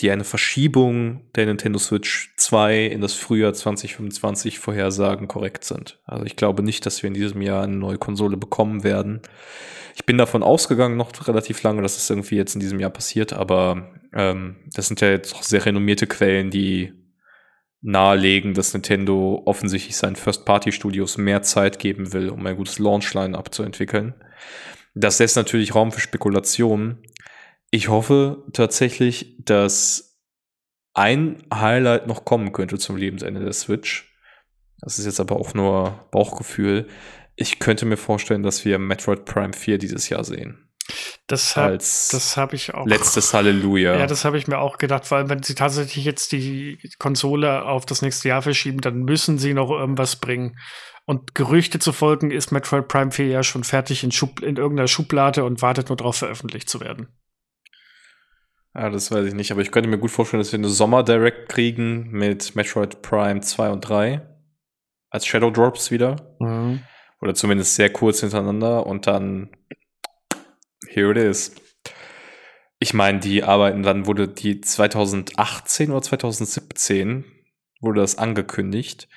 die 0.00 0.10
eine 0.10 0.24
Verschiebung 0.24 1.22
der 1.34 1.46
Nintendo 1.46 1.78
Switch 1.78 2.34
2 2.36 2.86
in 2.86 3.00
das 3.00 3.14
Frühjahr 3.14 3.54
2025 3.54 4.58
vorhersagen, 4.58 5.28
korrekt 5.28 5.64
sind. 5.64 5.98
Also 6.04 6.24
ich 6.26 6.36
glaube 6.36 6.62
nicht, 6.62 6.84
dass 6.84 7.02
wir 7.02 7.08
in 7.08 7.14
diesem 7.14 7.40
Jahr 7.40 7.64
eine 7.64 7.76
neue 7.76 7.96
Konsole 7.96 8.36
bekommen 8.36 8.84
werden. 8.84 9.22
Ich 9.94 10.04
bin 10.04 10.18
davon 10.18 10.42
ausgegangen 10.42 10.96
noch 10.96 11.26
relativ 11.26 11.62
lange, 11.62 11.82
dass 11.82 11.96
es 11.96 12.08
irgendwie 12.08 12.36
jetzt 12.36 12.54
in 12.54 12.60
diesem 12.60 12.80
Jahr 12.80 12.90
passiert, 12.90 13.32
aber 13.32 14.00
ähm, 14.14 14.56
das 14.72 14.88
sind 14.88 15.00
ja 15.00 15.08
jetzt 15.10 15.34
auch 15.34 15.42
sehr 15.42 15.64
renommierte 15.64 16.06
Quellen, 16.06 16.50
die 16.50 16.92
nahelegen, 17.80 18.54
dass 18.54 18.74
Nintendo 18.74 19.42
offensichtlich 19.46 19.96
seinen 19.96 20.16
First-Party-Studios 20.16 21.16
mehr 21.16 21.42
Zeit 21.42 21.78
geben 21.78 22.12
will, 22.12 22.28
um 22.28 22.44
ein 22.46 22.56
gutes 22.56 22.78
Launch-Line 22.78 23.36
abzuentwickeln. 23.36 24.14
Das 24.94 25.18
lässt 25.20 25.36
natürlich 25.36 25.74
Raum 25.74 25.92
für 25.92 26.00
Spekulationen. 26.00 26.98
Ich 27.70 27.88
hoffe 27.88 28.44
tatsächlich, 28.52 29.36
dass 29.44 30.18
ein 30.94 31.42
Highlight 31.52 32.06
noch 32.06 32.24
kommen 32.24 32.52
könnte 32.52 32.78
zum 32.78 32.96
Lebensende 32.96 33.40
der 33.40 33.52
Switch. 33.52 34.12
Das 34.80 34.98
ist 34.98 35.06
jetzt 35.06 35.20
aber 35.20 35.36
auch 35.36 35.54
nur 35.54 36.06
Bauchgefühl. 36.10 36.88
Ich 37.36 37.58
könnte 37.58 37.86
mir 37.86 37.96
vorstellen, 37.96 38.42
dass 38.42 38.64
wir 38.64 38.78
Metroid 38.78 39.24
Prime 39.24 39.52
4 39.52 39.78
dieses 39.78 40.08
Jahr 40.08 40.24
sehen. 40.24 40.68
Das 41.26 41.56
habe 41.56 41.78
hab 41.78 42.52
ich 42.54 42.72
auch. 42.72 42.86
Letztes 42.86 43.34
Halleluja. 43.34 43.98
Ja, 43.98 44.06
das 44.06 44.24
habe 44.24 44.38
ich 44.38 44.48
mir 44.48 44.58
auch 44.58 44.78
gedacht, 44.78 45.10
weil 45.10 45.28
wenn 45.28 45.42
sie 45.42 45.54
tatsächlich 45.54 46.04
jetzt 46.04 46.32
die 46.32 46.78
Konsole 46.98 47.64
auf 47.66 47.84
das 47.84 48.00
nächste 48.00 48.28
Jahr 48.28 48.40
verschieben, 48.40 48.80
dann 48.80 49.02
müssen 49.02 49.38
sie 49.38 49.52
noch 49.52 49.70
irgendwas 49.70 50.16
bringen. 50.16 50.58
Und 51.04 51.34
Gerüchte 51.34 51.78
zu 51.78 51.92
folgen 51.92 52.30
ist 52.30 52.50
Metroid 52.50 52.88
Prime 52.88 53.12
4 53.12 53.26
ja 53.26 53.42
schon 53.42 53.64
fertig 53.64 54.04
in, 54.04 54.12
Schub 54.12 54.40
in 54.40 54.56
irgendeiner 54.56 54.88
Schublade 54.88 55.44
und 55.44 55.60
wartet 55.60 55.90
nur 55.90 55.96
darauf, 55.96 56.16
veröffentlicht 56.16 56.70
zu 56.70 56.80
werden. 56.80 57.08
Ja, 58.74 58.90
das 58.90 59.10
weiß 59.10 59.26
ich 59.26 59.34
nicht, 59.34 59.50
aber 59.50 59.60
ich 59.60 59.70
könnte 59.70 59.88
mir 59.88 59.98
gut 59.98 60.10
vorstellen, 60.10 60.40
dass 60.40 60.52
wir 60.52 60.58
eine 60.58 60.68
Sommer-Direct 60.68 61.48
kriegen 61.48 62.10
mit 62.10 62.54
Metroid 62.54 63.02
Prime 63.02 63.40
2 63.40 63.70
und 63.70 63.80
3 63.80 64.22
als 65.10 65.26
Shadow 65.26 65.50
Drops 65.50 65.90
wieder. 65.90 66.36
Mhm. 66.38 66.82
Oder 67.20 67.34
zumindest 67.34 67.74
sehr 67.74 67.90
kurz 67.90 68.20
hintereinander 68.20 68.86
und 68.86 69.06
dann 69.06 69.50
here 70.86 71.10
it 71.10 71.16
is. 71.16 71.54
Ich 72.78 72.94
meine, 72.94 73.18
die 73.18 73.42
arbeiten, 73.42 73.82
dann 73.82 74.06
wurde 74.06 74.28
die 74.28 74.60
2018 74.60 75.90
oder 75.90 76.02
2017 76.02 77.24
wurde 77.80 78.00
das 78.00 78.18
angekündigt. 78.18 79.08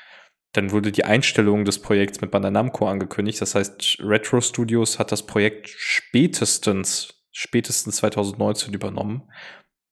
Dann 0.54 0.72
wurde 0.72 0.91
die 0.91 1.06
Einstellung 1.06 1.64
des 1.64 1.80
Projekts 1.80 2.22
mit 2.22 2.32
Bandai 2.32 2.49
Namco 2.49 2.88
angekündigt. 2.88 3.39
Das 3.39 3.56
heißt, 3.56 3.99
Retro 4.02 4.41
Studios 4.41 4.99
hat 4.99 5.12
das 5.12 5.26
Projekt 5.26 5.70
spätestens 5.70 7.20
spätestens 7.32 7.97
2019 7.97 8.73
übernommen. 8.73 9.29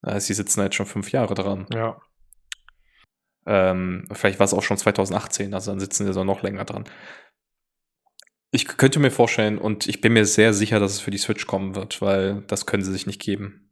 Äh, 0.04 0.20
sie 0.20 0.34
sitzen 0.34 0.62
jetzt 0.62 0.76
schon 0.76 0.86
fünf 0.86 1.12
Jahre 1.12 1.34
dran. 1.34 1.68
Ja. 1.74 2.02
Ähm, 3.46 4.08
vielleicht 4.12 4.40
war 4.40 4.46
es 4.46 4.54
auch 4.54 4.64
schon 4.64 4.78
2018, 4.78 5.54
also 5.54 5.72
dann 5.72 5.80
sitzen 5.80 6.06
sie 6.06 6.14
so 6.14 6.24
noch 6.24 6.44
länger 6.44 6.66
dran. 6.66 6.84
Ich 8.52 8.68
könnte 8.68 9.00
mir 9.00 9.12
vorstellen 9.12 9.58
und 9.58 9.88
ich 9.88 10.02
bin 10.02 10.14
mir 10.14 10.26
sehr 10.26 10.54
sicher, 10.54 10.80
dass 10.80 10.94
es 10.94 11.00
für 11.00 11.12
die 11.12 11.18
Switch 11.18 11.46
kommen 11.48 11.76
wird, 11.76 12.02
weil 12.02 12.44
das 12.48 12.66
können 12.66 12.84
sie 12.84 12.92
sich 12.92 13.08
nicht 13.08 13.22
geben. 13.22 13.72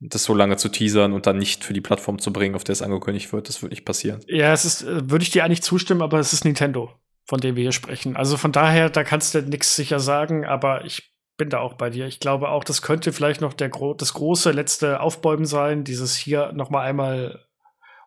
Das 0.00 0.24
so 0.24 0.34
lange 0.34 0.56
zu 0.56 0.68
teasern 0.68 1.12
und 1.12 1.26
dann 1.26 1.38
nicht 1.38 1.64
für 1.64 1.72
die 1.72 1.80
Plattform 1.80 2.18
zu 2.18 2.32
bringen, 2.32 2.54
auf 2.54 2.64
der 2.64 2.74
es 2.74 2.82
angekündigt 2.82 3.32
wird, 3.32 3.48
das 3.48 3.62
wird 3.62 3.70
nicht 3.70 3.84
passieren. 3.84 4.20
Ja, 4.28 4.52
es 4.52 4.64
ist, 4.64 4.82
äh, 4.82 5.10
würde 5.10 5.22
ich 5.22 5.30
dir 5.30 5.44
eigentlich 5.44 5.62
zustimmen, 5.62 6.02
aber 6.02 6.18
es 6.18 6.32
ist 6.32 6.44
Nintendo, 6.44 6.92
von 7.24 7.40
dem 7.40 7.56
wir 7.56 7.62
hier 7.62 7.72
sprechen. 7.72 8.16
Also 8.16 8.36
von 8.36 8.52
daher, 8.52 8.90
da 8.90 9.04
kannst 9.04 9.34
du 9.34 9.42
nichts 9.42 9.74
sicher 9.74 9.98
sagen, 9.98 10.44
aber 10.44 10.84
ich 10.84 11.15
bin 11.36 11.50
da 11.50 11.60
auch 11.60 11.74
bei 11.74 11.90
dir. 11.90 12.06
Ich 12.06 12.20
glaube 12.20 12.48
auch, 12.48 12.64
das 12.64 12.82
könnte 12.82 13.12
vielleicht 13.12 13.40
noch 13.40 13.52
der 13.52 13.68
gro 13.68 13.94
das 13.94 14.14
große 14.14 14.52
letzte 14.52 15.00
Aufbäumen 15.00 15.46
sein. 15.46 15.84
Dieses 15.84 16.16
hier 16.16 16.52
noch 16.52 16.70
mal 16.70 16.82
einmal 16.82 17.46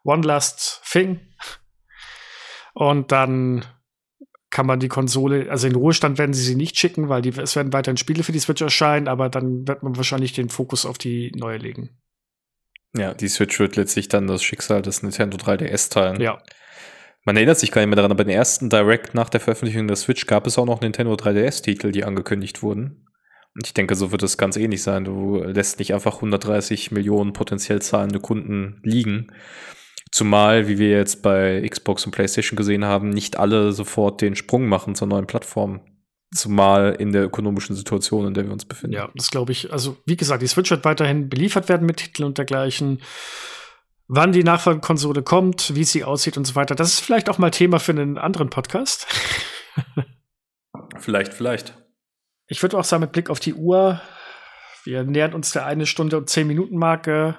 One 0.04 0.26
Last 0.26 0.82
Thing. 0.90 1.20
Und 2.74 3.12
dann 3.12 3.66
kann 4.50 4.66
man 4.66 4.80
die 4.80 4.88
Konsole, 4.88 5.50
also 5.52 5.68
in 5.68 5.76
Ruhestand 5.76 6.18
werden 6.18 6.34
sie 6.34 6.44
sie 6.44 6.56
nicht 6.56 6.78
schicken, 6.78 7.10
weil 7.10 7.22
die, 7.22 7.30
es 7.30 7.56
werden 7.56 7.72
weiterhin 7.72 7.98
Spiele 7.98 8.24
für 8.24 8.32
die 8.32 8.40
Switch 8.40 8.62
erscheinen, 8.62 9.08
aber 9.08 9.30
dann 9.30 9.68
wird 9.68 9.84
man 9.84 9.96
wahrscheinlich 9.96 10.34
den 10.34 10.50
Fokus 10.50 10.86
auf 10.86 10.98
die 10.98 11.32
neue 11.36 11.58
legen. 11.58 12.02
Ja, 12.98 13.14
die 13.14 13.28
Switch 13.28 13.60
wird 13.60 13.76
letztlich 13.76 14.08
dann 14.08 14.26
das 14.26 14.42
Schicksal 14.42 14.82
des 14.82 15.04
Nintendo 15.04 15.38
3DS 15.38 15.92
teilen. 15.92 16.20
Ja. 16.20 16.42
Man 17.26 17.36
erinnert 17.36 17.60
sich 17.60 17.72
gar 17.72 17.82
nicht 17.82 17.90
mehr 17.90 17.98
daran, 17.98 18.12
aber 18.12 18.24
den 18.24 18.34
ersten 18.34 18.72
Direct 18.72 19.14
nach 19.14 19.30
der 19.30 19.40
Veröffentlichung 19.40 19.88
der 19.88 19.98
Switch 19.98 20.26
gab 20.26 20.48
es 20.48 20.58
auch 20.58 20.66
noch 20.66 20.82
Nintendo 20.82 21.14
3DS-Titel, 21.14 21.92
die 21.92 22.04
angekündigt 22.04 22.64
wurden. 22.64 23.09
Und 23.56 23.66
ich 23.66 23.74
denke, 23.74 23.96
so 23.96 24.12
wird 24.12 24.24
es 24.24 24.38
ganz 24.38 24.58
ähnlich 24.58 24.84
sein. 24.84 25.06
Du 25.06 25.38
lässt 25.44 25.80
nicht 25.80 25.94
einfach 25.94 26.16
130 26.16 26.92
Millionen 26.92 27.34
potenziell 27.34 27.82
zahlende 27.82 28.20
Kunden 28.20 28.80
liegen. 28.84 29.32
Zumal, 30.12 30.68
wie 30.68 30.80
wir 30.80 30.90
jetzt 30.90 31.22
bei 31.22 31.68
Xbox 31.68 32.06
und 32.06 32.12
PlayStation 32.12 32.58
gesehen 32.58 32.86
haben, 32.86 33.10
nicht 33.10 33.38
alle 33.38 33.72
sofort 33.72 34.22
den 34.22 34.36
Sprung 34.36 34.68
machen 34.68 34.96
zur 34.96 35.08
neuen 35.08 35.28
Plattform. 35.28 35.82
Zumal 36.34 36.96
in 37.00 37.12
der 37.12 37.24
ökonomischen 37.24 37.76
Situation, 37.76 38.28
in 38.28 38.34
der 38.34 38.46
wir 38.46 38.54
uns 38.54 38.66
befinden. 38.66 38.96
Ja, 38.96 39.10
das 39.16 39.32
glaube 39.32 39.52
ich. 39.52 39.74
Also, 39.74 39.98
wie 40.06 40.18
gesagt, 40.18 40.44
die 40.44 40.48
Switch 40.48 40.70
wird 40.70 40.86
weiterhin 40.86 41.28
beliefert 41.28 41.70
werden 41.70 41.88
mit 41.88 41.98
Titeln 41.98 42.28
und 42.28 42.38
dergleichen. 42.38 43.02
Wann 44.08 44.32
die 44.32 44.44
Nachfolgekonsole 44.44 45.24
kommt, 45.24 45.76
wie 45.76 45.84
sie 45.84 46.04
aussieht 46.04 46.38
und 46.38 46.46
so 46.46 46.56
weiter, 46.56 46.76
das 46.76 46.94
ist 46.94 47.00
vielleicht 47.00 47.30
auch 47.30 47.38
mal 47.38 47.52
Thema 47.52 47.80
für 47.80 47.92
einen 47.92 48.18
anderen 48.18 48.50
Podcast. 48.50 49.08
vielleicht, 50.98 51.34
vielleicht. 51.34 51.79
Ich 52.50 52.62
würde 52.64 52.78
auch 52.78 52.84
sagen, 52.84 53.02
mit 53.02 53.12
Blick 53.12 53.30
auf 53.30 53.40
die 53.40 53.54
Uhr, 53.54 54.02
wir 54.84 55.04
nähern 55.04 55.34
uns 55.34 55.52
der 55.52 55.68
eine 55.68 55.86
Stunde 55.86 56.18
und 56.18 56.30
zehn 56.30 56.48
Minuten 56.48 56.78
Marke. 56.78 57.38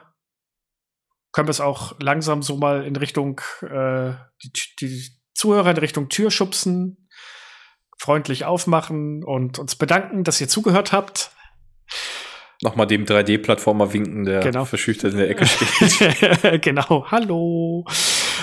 Können 1.32 1.48
wir 1.48 1.52
es 1.52 1.61
auch 1.61 1.98
langsam 2.00 2.42
so 2.42 2.56
mal 2.56 2.84
in 2.84 2.94
Richtung 2.94 3.40
äh, 3.62 4.12
die, 4.42 4.52
die 4.80 5.11
Zuhörer 5.34 5.70
in 5.70 5.76
Richtung 5.78 6.08
Tür 6.08 6.30
schubsen, 6.30 7.08
freundlich 7.98 8.44
aufmachen 8.44 9.24
und 9.24 9.58
uns 9.58 9.74
bedanken, 9.74 10.22
dass 10.22 10.40
ihr 10.40 10.48
zugehört 10.48 10.92
habt. 10.92 11.32
Nochmal 12.62 12.86
dem 12.86 13.04
3D-Plattformer 13.04 13.92
winken, 13.92 14.24
der 14.24 14.40
genau. 14.40 14.64
verschüchtert 14.64 15.12
in 15.12 15.18
der 15.18 15.30
Ecke 15.30 15.46
steht. 15.46 16.62
genau, 16.62 17.07
hallo. 17.11 17.84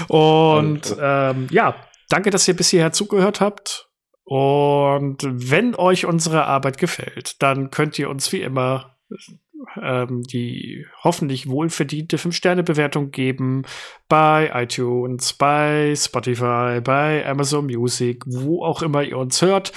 Und 0.10 0.96
ähm, 1.00 1.48
ja, 1.50 1.76
danke, 2.10 2.30
dass 2.30 2.48
ihr 2.48 2.56
bis 2.56 2.70
hierher 2.70 2.92
zugehört 2.92 3.40
habt. 3.40 3.87
Und 4.30 5.20
wenn 5.24 5.74
euch 5.74 6.06
unsere 6.06 6.44
Arbeit 6.46 6.78
gefällt, 6.78 7.42
dann 7.42 7.72
könnt 7.72 7.98
ihr 7.98 8.10
uns 8.10 8.30
wie 8.34 8.42
immer 8.42 8.98
ähm, 9.82 10.24
die 10.24 10.86
hoffentlich 11.02 11.48
wohlverdiente 11.48 12.18
5-Sterne-Bewertung 12.18 13.12
geben 13.12 13.64
bei 14.10 14.52
iTunes, 14.54 15.32
bei 15.32 15.94
Spotify, 15.96 16.82
bei 16.84 17.26
Amazon 17.26 17.68
Music, 17.68 18.24
wo 18.26 18.66
auch 18.66 18.82
immer 18.82 19.02
ihr 19.02 19.18
uns 19.18 19.42
hört. 19.42 19.72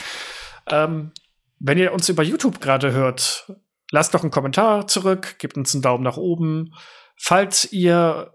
Ähm, 0.68 1.12
wenn 1.60 1.78
ihr 1.78 1.92
uns 1.92 2.08
über 2.08 2.24
YouTube 2.24 2.60
gerade 2.60 2.90
hört, 2.90 3.52
lasst 3.92 4.14
doch 4.14 4.22
einen 4.22 4.32
Kommentar 4.32 4.88
zurück, 4.88 5.38
gebt 5.38 5.56
uns 5.56 5.74
einen 5.74 5.82
Daumen 5.82 6.02
nach 6.02 6.16
oben. 6.16 6.72
Falls 7.16 7.72
ihr 7.72 8.34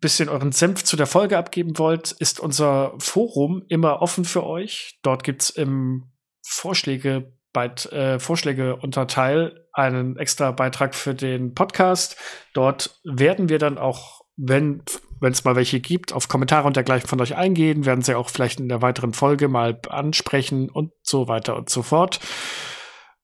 bisschen 0.00 0.28
euren 0.28 0.52
Senf 0.52 0.84
zu 0.84 0.96
der 0.96 1.06
Folge 1.06 1.38
abgeben 1.38 1.78
wollt, 1.78 2.12
ist 2.12 2.40
unser 2.40 2.94
Forum 2.98 3.62
immer 3.68 4.02
offen 4.02 4.24
für 4.24 4.44
euch. 4.44 4.98
Dort 5.02 5.24
gibt 5.24 5.42
es 5.42 5.50
im 5.50 6.10
Vorschläge, 6.42 7.32
äh, 7.54 8.18
Vorschläge 8.18 8.76
Unterteil 8.76 9.66
einen 9.72 10.16
extra 10.16 10.52
Beitrag 10.52 10.94
für 10.94 11.14
den 11.14 11.54
Podcast. 11.54 12.16
Dort 12.54 13.00
werden 13.04 13.48
wir 13.48 13.58
dann 13.58 13.78
auch, 13.78 14.22
wenn 14.36 14.82
es 15.22 15.44
mal 15.44 15.56
welche 15.56 15.80
gibt, 15.80 16.12
auf 16.12 16.28
Kommentare 16.28 16.66
und 16.66 16.76
dergleichen 16.76 17.08
von 17.08 17.20
euch 17.20 17.36
eingehen, 17.36 17.84
werden 17.84 18.02
sie 18.02 18.14
auch 18.14 18.30
vielleicht 18.30 18.60
in 18.60 18.68
der 18.68 18.82
weiteren 18.82 19.12
Folge 19.12 19.48
mal 19.48 19.78
ansprechen 19.88 20.70
und 20.70 20.92
so 21.02 21.28
weiter 21.28 21.56
und 21.56 21.68
so 21.68 21.82
fort. 21.82 22.20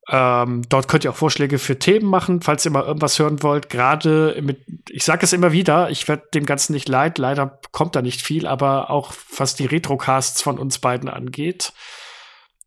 Ähm, 0.08 0.62
dort 0.68 0.88
könnt 0.88 1.04
ihr 1.04 1.10
auch 1.10 1.16
Vorschläge 1.16 1.58
für 1.58 1.78
Themen 1.78 2.06
machen, 2.06 2.42
falls 2.42 2.64
ihr 2.64 2.72
mal 2.72 2.84
irgendwas 2.84 3.18
hören 3.18 3.42
wollt. 3.42 3.68
Gerade 3.68 4.36
mit, 4.42 4.64
ich 4.90 5.04
sage 5.04 5.24
es 5.24 5.32
immer 5.32 5.52
wieder, 5.52 5.90
ich 5.90 6.08
werde 6.08 6.24
dem 6.34 6.44
Ganzen 6.44 6.72
nicht 6.72 6.88
leid, 6.88 7.18
leider 7.18 7.60
kommt 7.70 7.94
da 7.94 8.02
nicht 8.02 8.20
viel, 8.20 8.46
aber 8.46 8.90
auch 8.90 9.12
was 9.36 9.54
die 9.54 9.66
Retrocasts 9.66 10.42
von 10.42 10.58
uns 10.58 10.80
beiden 10.80 11.08
angeht. 11.08 11.72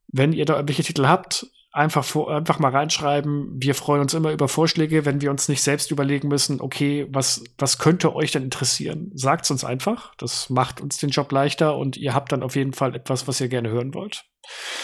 Wenn 0.07 0.31
ihr 0.31 0.45
da 0.45 0.53
irgendwelche 0.55 0.83
Titel 0.83 1.07
habt, 1.07 1.47
einfach, 1.75 2.05
vor, 2.05 2.33
einfach 2.33 2.59
mal 2.59 2.71
reinschreiben. 2.71 3.51
Wir 3.55 3.75
freuen 3.75 4.01
uns 4.01 4.13
immer 4.13 4.31
über 4.31 4.47
Vorschläge, 4.47 5.05
wenn 5.05 5.21
wir 5.21 5.29
uns 5.29 5.49
nicht 5.49 5.61
selbst 5.61 5.91
überlegen 5.91 6.29
müssen, 6.29 6.61
okay, 6.61 7.05
was, 7.09 7.43
was 7.57 7.77
könnte 7.77 8.15
euch 8.15 8.31
denn 8.31 8.43
interessieren? 8.43 9.11
Sagt 9.13 9.45
es 9.45 9.51
uns 9.51 9.65
einfach. 9.65 10.15
Das 10.17 10.49
macht 10.49 10.79
uns 10.79 10.97
den 10.97 11.09
Job 11.09 11.31
leichter 11.31 11.77
und 11.77 11.97
ihr 11.97 12.13
habt 12.13 12.31
dann 12.31 12.43
auf 12.43 12.55
jeden 12.55 12.73
Fall 12.73 12.95
etwas, 12.95 13.27
was 13.27 13.41
ihr 13.41 13.49
gerne 13.49 13.69
hören 13.69 13.93
wollt. 13.93 14.23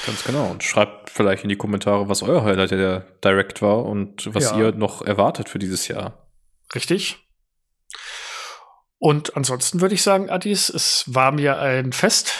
Ganz 0.06 0.24
genau. 0.26 0.50
Und 0.52 0.64
schreibt 0.64 1.10
vielleicht 1.10 1.44
in 1.44 1.50
die 1.50 1.56
Kommentare, 1.56 2.10
was 2.10 2.24
euer 2.24 2.44
Highlight 2.44 2.72
der 2.72 3.00
Direct 3.24 3.62
war 3.62 3.86
und 3.86 4.34
was 4.34 4.52
ja. 4.52 4.58
ihr 4.58 4.72
noch 4.74 5.02
erwartet 5.02 5.48
für 5.48 5.60
dieses 5.60 5.88
Jahr. 5.88 6.28
Richtig. 6.76 7.20
Und 8.98 9.38
ansonsten 9.38 9.80
würde 9.80 9.96
ich 9.96 10.04
sagen, 10.04 10.30
Adis, 10.30 10.70
es 10.70 11.06
war 11.08 11.32
mir 11.32 11.60
ein 11.60 11.94
Fest. 11.94 12.34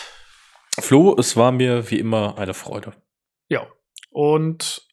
Flo, 0.80 1.16
es 1.18 1.38
war 1.38 1.52
mir 1.52 1.90
wie 1.90 2.00
immer 2.00 2.38
eine 2.38 2.54
Freude. 2.54 2.94
Ja, 3.48 3.68
und 4.12 4.88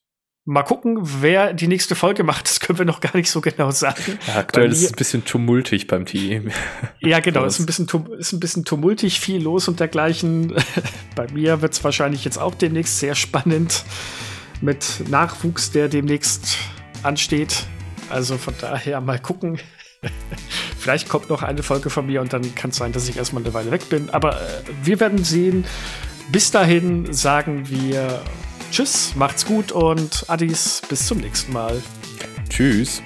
mal 0.49 0.63
gucken, 0.63 0.99
wer 1.21 1.53
die 1.53 1.69
nächste 1.69 1.95
Folge 1.95 2.25
macht. 2.25 2.49
Das 2.49 2.61
können 2.61 2.79
wir 2.79 2.87
noch 2.87 3.01
gar 3.01 3.15
nicht 3.15 3.31
so 3.31 3.43
genau 3.43 3.71
sagen. 3.71 4.19
Ja, 4.27 4.37
aktuell 4.37 4.73
ist 4.73 4.83
es 4.83 4.93
ein 4.93 4.97
bisschen 4.97 5.25
tumultig 5.27 5.87
beim 5.87 6.07
Team. 6.07 6.51
Ja, 7.01 7.21
genau, 7.21 7.45
ist 7.45 7.59
ein, 7.59 7.67
bisschen 7.67 7.87
ist 8.19 8.33
ein 8.33 8.41
bisschen 8.41 8.65
tumultig, 8.65 9.21
viel 9.21 9.43
los 9.43 9.69
und 9.69 9.79
dergleichen. 9.79 10.55
Bei 11.15 11.31
mir 11.31 11.61
wird 11.61 11.75
es 11.75 11.85
wahrscheinlich 11.85 12.25
jetzt 12.25 12.39
auch 12.39 12.55
demnächst 12.55 12.99
sehr 12.99 13.15
spannend 13.15 13.85
mit 14.63 15.05
Nachwuchs, 15.11 15.71
der 15.71 15.89
demnächst 15.89 16.57
ansteht. 17.03 17.67
Also 18.09 18.39
von 18.39 18.55
daher 18.59 19.03
mal 19.03 19.19
gucken. 19.19 19.59
Vielleicht 20.79 21.11
kommt 21.11 21.29
noch 21.29 21.43
eine 21.43 21.63
Folge 21.63 21.91
von 21.91 22.07
mir 22.07 22.23
und 22.23 22.33
dann 22.33 22.55
kann 22.55 22.71
es 22.71 22.77
sein, 22.77 22.93
dass 22.93 23.07
ich 23.07 23.19
erstmal 23.19 23.43
eine 23.43 23.53
Weile 23.53 23.71
weg 23.71 23.91
bin. 23.91 24.09
Aber 24.11 24.41
äh, 24.41 24.63
wir 24.83 24.99
werden 24.99 25.25
sehen. 25.25 25.67
Bis 26.33 26.51
dahin 26.51 27.13
sagen 27.13 27.69
wir 27.69 28.23
Tschüss, 28.71 29.15
macht's 29.17 29.45
gut 29.45 29.73
und 29.73 30.25
Addis, 30.29 30.83
bis 30.89 31.07
zum 31.07 31.19
nächsten 31.19 31.53
Mal. 31.53 31.83
Tschüss. 32.49 33.03